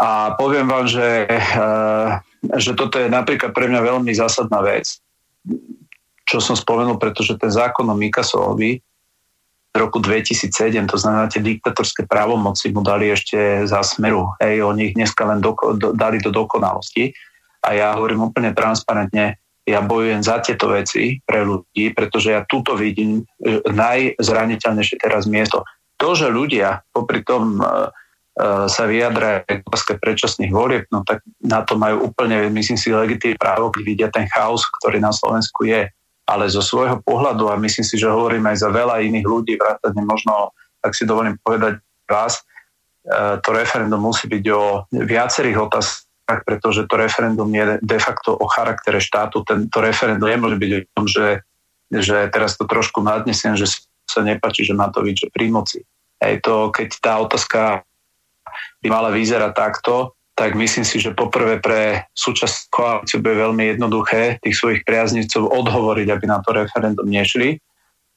A 0.00 0.32
poviem 0.40 0.64
vám, 0.64 0.88
že, 0.88 1.28
eh, 1.28 2.08
že 2.56 2.72
toto 2.72 2.96
je 2.96 3.12
napríklad 3.12 3.52
pre 3.52 3.68
mňa 3.68 3.80
veľmi 3.84 4.12
zásadná 4.16 4.64
vec, 4.64 4.96
čo 6.24 6.40
som 6.40 6.56
spomenul, 6.56 6.96
pretože 6.96 7.36
ten 7.36 7.52
zákon 7.52 7.84
o 7.84 7.92
Mikasovi 7.92 8.80
v 8.80 8.91
roku 9.72 9.98
2007, 10.04 10.52
to 10.84 10.96
znamená 11.00 11.32
tie 11.32 11.40
diktatorské 11.40 12.04
právomoci 12.04 12.68
mu 12.76 12.84
dali 12.84 13.08
ešte 13.08 13.64
za 13.64 13.80
smeru. 13.80 14.28
Hej, 14.38 14.60
oni 14.60 14.92
ich 14.92 14.94
dneska 14.94 15.24
len 15.24 15.40
do, 15.40 15.56
do, 15.80 15.96
dali 15.96 16.20
do 16.20 16.28
dokonalosti. 16.28 17.12
A 17.64 17.72
ja 17.72 17.96
hovorím 17.96 18.28
úplne 18.28 18.52
transparentne, 18.52 19.40
ja 19.62 19.78
bojujem 19.78 20.20
za 20.26 20.42
tieto 20.42 20.74
veci 20.74 21.22
pre 21.22 21.46
ľudí, 21.46 21.94
pretože 21.94 22.34
ja 22.34 22.42
túto 22.42 22.74
vidím 22.74 23.22
e, 23.22 23.62
najzraniteľnejšie 23.70 24.98
teraz 24.98 25.30
miesto. 25.30 25.62
To, 26.02 26.18
že 26.18 26.26
ľudia 26.34 26.82
popri 26.90 27.22
tom 27.22 27.62
e, 27.62 27.64
sa 28.66 28.84
vyjadra 28.88 29.44
otázke 29.44 30.00
predčasných 30.02 30.50
volieb, 30.50 30.84
no 30.90 31.06
tak 31.06 31.22
na 31.44 31.62
to 31.62 31.78
majú 31.78 32.10
úplne, 32.10 32.50
myslím 32.50 32.80
si, 32.80 32.90
legitímne 32.90 33.38
právo, 33.38 33.70
keď 33.70 33.82
vidia 33.84 34.08
ten 34.10 34.26
chaos, 34.26 34.64
ktorý 34.80 34.98
na 34.98 35.14
Slovensku 35.14 35.68
je. 35.68 35.86
Ale 36.32 36.48
zo 36.48 36.64
svojho 36.64 37.04
pohľadu, 37.04 37.52
a 37.52 37.60
myslím 37.60 37.84
si, 37.84 38.00
že 38.00 38.08
hovorím 38.08 38.48
aj 38.48 38.64
za 38.64 38.72
veľa 38.72 39.04
iných 39.04 39.26
ľudí, 39.28 39.60
vrátane 39.60 40.00
možno, 40.00 40.56
ak 40.80 40.96
si 40.96 41.04
dovolím 41.04 41.36
povedať 41.44 41.84
vás, 42.08 42.40
to 43.44 43.50
referendum 43.52 44.00
musí 44.00 44.30
byť 44.30 44.44
o 44.56 44.88
viacerých 44.88 45.58
otázkach 45.60 46.08
pretože 46.40 46.88
to 46.88 46.94
referendum 46.96 47.50
je 47.52 47.76
de 47.82 47.98
facto 48.00 48.32
o 48.32 48.46
charaktere 48.48 49.02
štátu. 49.02 49.44
Tento 49.44 49.78
referendum 49.84 50.30
nemôže 50.30 50.56
byť 50.56 50.70
o 50.72 50.80
tom, 50.96 51.04
že, 51.04 51.44
že 51.92 52.30
teraz 52.32 52.56
to 52.56 52.64
trošku 52.64 53.04
nadnesiem, 53.04 53.52
že 53.52 53.68
sa 54.08 54.24
nepačí, 54.24 54.64
že 54.64 54.72
Matovič 54.72 55.28
je 55.28 55.30
pri 55.34 55.52
moci. 55.52 55.84
Hej, 56.22 56.40
to, 56.40 56.70
keď 56.72 56.88
tá 57.02 57.12
otázka 57.20 57.60
by 58.80 58.88
mala 58.88 59.10
vyzerať 59.10 59.52
takto, 59.52 60.16
tak 60.42 60.58
myslím 60.58 60.82
si, 60.82 60.98
že 60.98 61.14
poprvé 61.14 61.62
pre 61.62 62.10
súčasť 62.18 62.66
koalíciu 62.74 63.22
bude 63.22 63.38
veľmi 63.38 63.78
jednoduché 63.78 64.42
tých 64.42 64.58
svojich 64.58 64.82
priaznicov 64.82 65.46
odhovoriť, 65.46 66.10
aby 66.10 66.24
na 66.26 66.42
to 66.42 66.50
referendum 66.50 67.06
nešli. 67.06 67.62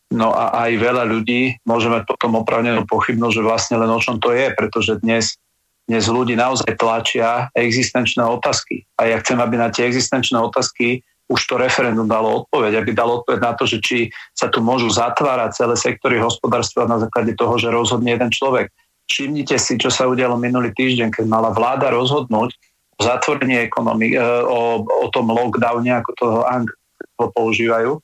No 0.09 0.33
a 0.33 0.65
aj 0.65 0.71
veľa 0.73 1.05
ľudí 1.05 1.61
môžeme 1.69 2.01
potom 2.01 2.41
opravnenú 2.41 2.89
pochybnosť, 2.89 3.35
že 3.37 3.45
vlastne 3.45 3.75
len 3.77 3.93
o 3.93 4.01
čom 4.01 4.17
to 4.17 4.33
je, 4.33 4.49
pretože 4.57 5.05
dnes 5.05 5.37
dnes 5.85 6.09
ľudí 6.09 6.33
naozaj 6.33 6.81
tlačia 6.81 7.53
existenčné 7.53 8.25
otázky. 8.25 8.89
A 8.97 9.05
ja 9.05 9.21
chcem, 9.21 9.37
aby 9.37 9.53
na 9.53 9.69
tie 9.69 9.85
existenčné 9.85 10.33
otázky 10.41 11.05
už 11.29 11.45
to 11.45 11.61
referendum 11.61 12.09
dalo 12.09 12.41
odpoveď, 12.41 12.81
aby 12.81 12.89
dalo 12.97 13.21
odpoveď 13.21 13.39
na 13.41 13.53
to, 13.53 13.69
že 13.69 13.77
či 13.85 13.97
sa 14.33 14.49
tu 14.49 14.65
môžu 14.65 14.89
zatvárať 14.89 15.61
celé 15.61 15.77
sektory 15.77 16.17
hospodárstva 16.17 16.89
na 16.89 16.97
základe 16.97 17.37
toho, 17.37 17.61
že 17.61 17.69
rozhodne 17.69 18.17
jeden 18.17 18.33
človek. 18.33 18.73
Všimnite 19.05 19.55
si, 19.61 19.77
čo 19.77 19.93
sa 19.93 20.09
udialo 20.09 20.35
minulý 20.37 20.73
týždeň, 20.73 21.13
keď 21.13 21.25
mala 21.29 21.53
vláda 21.53 21.93
rozhodnúť 21.93 22.57
o 22.97 23.01
zatvorení 23.01 23.61
ekonomik, 23.65 24.17
e, 24.17 24.21
o, 24.45 24.81
o 24.81 25.07
tom 25.13 25.29
lockdowne, 25.29 25.91
ako 26.01 26.11
toho 26.17 26.39
Anglo 26.47 27.27
používajú, 27.37 28.01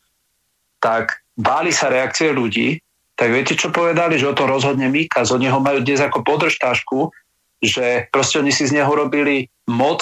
tak 0.78 1.22
báli 1.34 1.74
sa 1.74 1.90
reakcie 1.90 2.30
ľudí, 2.30 2.78
tak 3.18 3.34
viete, 3.34 3.54
čo 3.54 3.74
povedali, 3.74 4.18
že 4.18 4.30
o 4.30 4.38
tom 4.38 4.50
rozhodne 4.50 4.90
Mikas, 4.90 5.34
oni 5.34 5.50
ho 5.50 5.62
majú 5.62 5.82
dnes 5.82 6.02
ako 6.02 6.26
podržtášku 6.26 7.14
že 7.62 8.10
proste 8.10 8.42
oni 8.42 8.50
si 8.50 8.66
z 8.66 8.82
neho 8.82 8.90
robili 8.90 9.46
moc, 9.70 10.02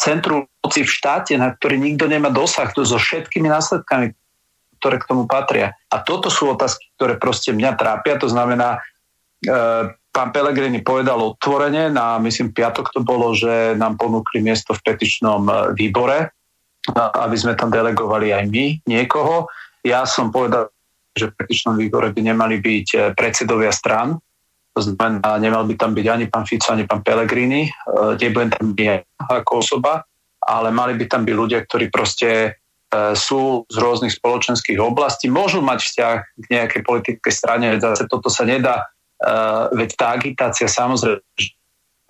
centrum 0.00 0.48
moci 0.64 0.80
v 0.80 0.90
štáte, 0.90 1.36
na 1.36 1.52
ktorý 1.52 1.76
nikto 1.76 2.08
nemá 2.08 2.32
dosah, 2.32 2.72
to 2.72 2.88
so 2.88 2.96
všetkými 2.96 3.52
následkami, 3.52 4.16
ktoré 4.80 4.96
k 4.96 5.08
tomu 5.12 5.28
patria. 5.28 5.76
A 5.92 6.00
toto 6.00 6.32
sú 6.32 6.56
otázky, 6.56 6.88
ktoré 6.96 7.20
proste 7.20 7.52
mňa 7.52 7.76
trápia, 7.76 8.16
to 8.16 8.32
znamená, 8.32 8.80
e, 9.44 9.50
pán 10.10 10.34
Pelegrini 10.34 10.82
povedal 10.82 11.22
otvorene, 11.22 11.88
na 11.90 12.18
myslím 12.18 12.50
piatok 12.50 12.90
to 12.90 13.00
bolo, 13.02 13.32
že 13.32 13.78
nám 13.78 13.96
ponúkli 13.96 14.42
miesto 14.42 14.74
v 14.74 14.82
petičnom 14.82 15.42
e, 15.46 15.52
výbore, 15.78 16.34
aby 16.94 17.36
sme 17.38 17.54
tam 17.54 17.70
delegovali 17.70 18.34
aj 18.34 18.44
my 18.50 18.64
niekoho. 18.90 19.46
Ja 19.86 20.04
som 20.04 20.34
povedal, 20.34 20.74
že 21.14 21.30
v 21.30 21.36
petičnom 21.38 21.78
výbore 21.78 22.10
by 22.10 22.20
nemali 22.26 22.58
byť 22.58 22.88
e, 22.92 22.98
predsedovia 23.14 23.70
strán, 23.70 24.18
to 24.70 24.86
znamená, 24.86 25.38
nemal 25.42 25.66
by 25.66 25.74
tam 25.74 25.94
byť 25.94 26.06
ani 26.06 26.24
pán 26.30 26.46
Fico, 26.46 26.70
ani 26.70 26.86
pán 26.86 27.06
Pellegrini, 27.06 27.70
e, 27.70 27.70
nebudem 28.18 28.50
tam 28.50 28.74
byť 28.74 29.22
ako 29.30 29.62
osoba, 29.62 30.02
ale 30.42 30.74
mali 30.74 30.98
by 30.98 31.06
tam 31.06 31.22
byť 31.22 31.34
ľudia, 31.34 31.62
ktorí 31.64 31.88
proste 31.88 32.58
sú 33.14 33.70
z 33.70 33.76
rôznych 33.78 34.10
spoločenských 34.10 34.82
oblastí, 34.82 35.30
môžu 35.30 35.62
mať 35.62 35.78
vzťah 35.78 36.14
k 36.42 36.44
nejakej 36.50 36.82
politickej 36.82 37.30
strane, 37.30 37.78
zase 37.78 38.10
toto 38.10 38.26
sa 38.26 38.42
nedá, 38.42 38.90
e, 39.20 39.34
veď 39.76 39.90
tá 39.94 40.06
agitácia 40.16 40.66
samozrejme, 40.66 41.20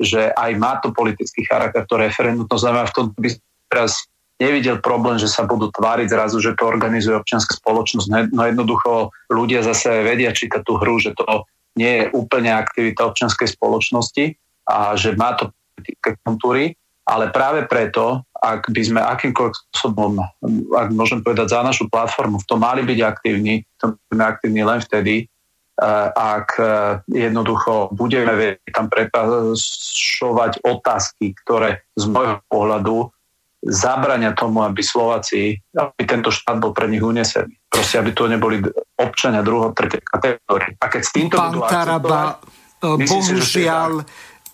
že 0.00 0.32
aj 0.32 0.50
má 0.56 0.80
to 0.80 0.96
politický 0.96 1.44
charakter, 1.44 1.84
to 1.84 2.00
referendum, 2.00 2.48
to 2.48 2.56
znamená, 2.56 2.88
v 2.88 2.94
tom 2.96 3.06
by 3.12 3.28
teraz 3.68 4.08
nevidel 4.40 4.80
problém, 4.80 5.20
že 5.20 5.28
sa 5.28 5.44
budú 5.44 5.68
tváriť 5.68 6.08
zrazu, 6.08 6.40
že 6.40 6.56
to 6.56 6.64
organizuje 6.64 7.12
občianská 7.12 7.60
spoločnosť. 7.60 8.32
No 8.32 8.42
jednoducho 8.48 9.12
ľudia 9.28 9.60
zase 9.60 10.00
vedia 10.00 10.32
čítať 10.32 10.64
tú 10.64 10.80
hru, 10.80 10.96
že 10.96 11.12
to 11.12 11.44
nie 11.76 12.02
je 12.02 12.04
úplne 12.16 12.48
aktivita 12.48 13.04
občianskej 13.04 13.52
spoločnosti 13.52 14.34
a 14.64 14.96
že 14.96 15.12
má 15.14 15.36
to 15.36 15.52
politické 15.76 16.16
kontúry, 16.24 16.74
ale 17.04 17.28
práve 17.28 17.68
preto, 17.68 18.24
ak 18.40 18.72
by 18.72 18.82
sme 18.82 19.00
akýmkoľvek 19.04 19.54
spôsobom, 19.54 20.24
ak 20.72 20.88
môžem 20.96 21.20
povedať 21.20 21.52
za 21.52 21.60
našu 21.60 21.86
platformu, 21.92 22.40
v 22.40 22.48
tom 22.48 22.64
mali 22.64 22.80
byť 22.80 22.98
aktívni, 23.04 23.60
v 23.60 23.76
tom 23.76 23.90
budeme 24.08 24.24
aktívni 24.24 24.62
len 24.64 24.80
vtedy, 24.80 25.28
ak 26.12 26.48
eh, 26.60 26.68
jednoducho 27.08 27.88
budeme 27.96 28.60
tam 28.68 28.92
prepašovať 28.92 30.60
otázky, 30.60 31.32
ktoré 31.40 31.88
z 31.96 32.04
môjho 32.04 32.44
pohľadu 32.52 33.08
zabrania 33.60 34.32
tomu, 34.32 34.64
aby 34.64 34.80
Slováci, 34.80 35.60
aby 35.76 36.02
tento 36.08 36.32
štát 36.32 36.56
bol 36.56 36.72
pre 36.72 36.88
nich 36.88 37.04
unesený. 37.04 37.52
Proste, 37.68 38.00
aby 38.00 38.16
to 38.16 38.24
neboli 38.24 38.64
občania 38.96 39.44
druhého, 39.44 39.76
tretej 39.76 40.00
kategórie. 40.00 40.80
A 40.80 40.86
keď 40.88 41.02
s 41.04 41.12
týmto 41.12 41.36
Pán 41.36 41.52
budú 41.52 41.60
Taraba, 41.68 42.40
bohužiaľ, 42.80 43.90
si, 44.00 44.08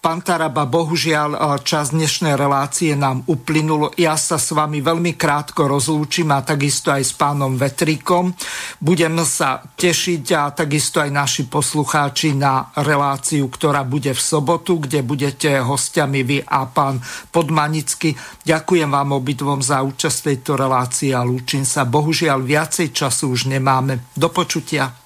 Pán 0.07 0.23
Taraba, 0.23 0.71
bohužiaľ 0.71 1.31
e, 1.35 1.39
čas 1.67 1.91
dnešnej 1.91 2.39
relácie 2.39 2.95
nám 2.95 3.27
uplynul. 3.27 3.91
Ja 3.99 4.15
sa 4.15 4.39
s 4.39 4.55
vami 4.55 4.79
veľmi 4.79 5.19
krátko 5.19 5.67
rozlúčim 5.67 6.31
a 6.31 6.47
takisto 6.47 6.95
aj 6.95 7.03
s 7.03 7.11
pánom 7.19 7.59
Vetríkom. 7.59 8.31
Budem 8.79 9.19
sa 9.27 9.59
tešiť 9.59 10.25
a 10.31 10.55
takisto 10.55 11.03
aj 11.03 11.11
naši 11.11 11.51
poslucháči 11.51 12.39
na 12.39 12.71
reláciu, 12.79 13.51
ktorá 13.51 13.83
bude 13.83 14.15
v 14.15 14.23
sobotu, 14.23 14.79
kde 14.79 15.03
budete 15.03 15.59
hostiami 15.59 16.23
vy 16.23 16.39
a 16.39 16.71
pán 16.71 17.03
Podmanický. 17.35 18.15
Ďakujem 18.47 18.87
vám 18.87 19.11
obidvom 19.11 19.59
za 19.59 19.83
účasť 19.83 20.31
tejto 20.31 20.55
relácii 20.55 21.19
a 21.19 21.27
lúčim 21.27 21.67
sa. 21.67 21.83
Bohužiaľ 21.83 22.47
viacej 22.47 22.95
času 22.95 23.35
už 23.35 23.51
nemáme. 23.51 24.07
Do 24.15 24.31
počutia. 24.31 25.06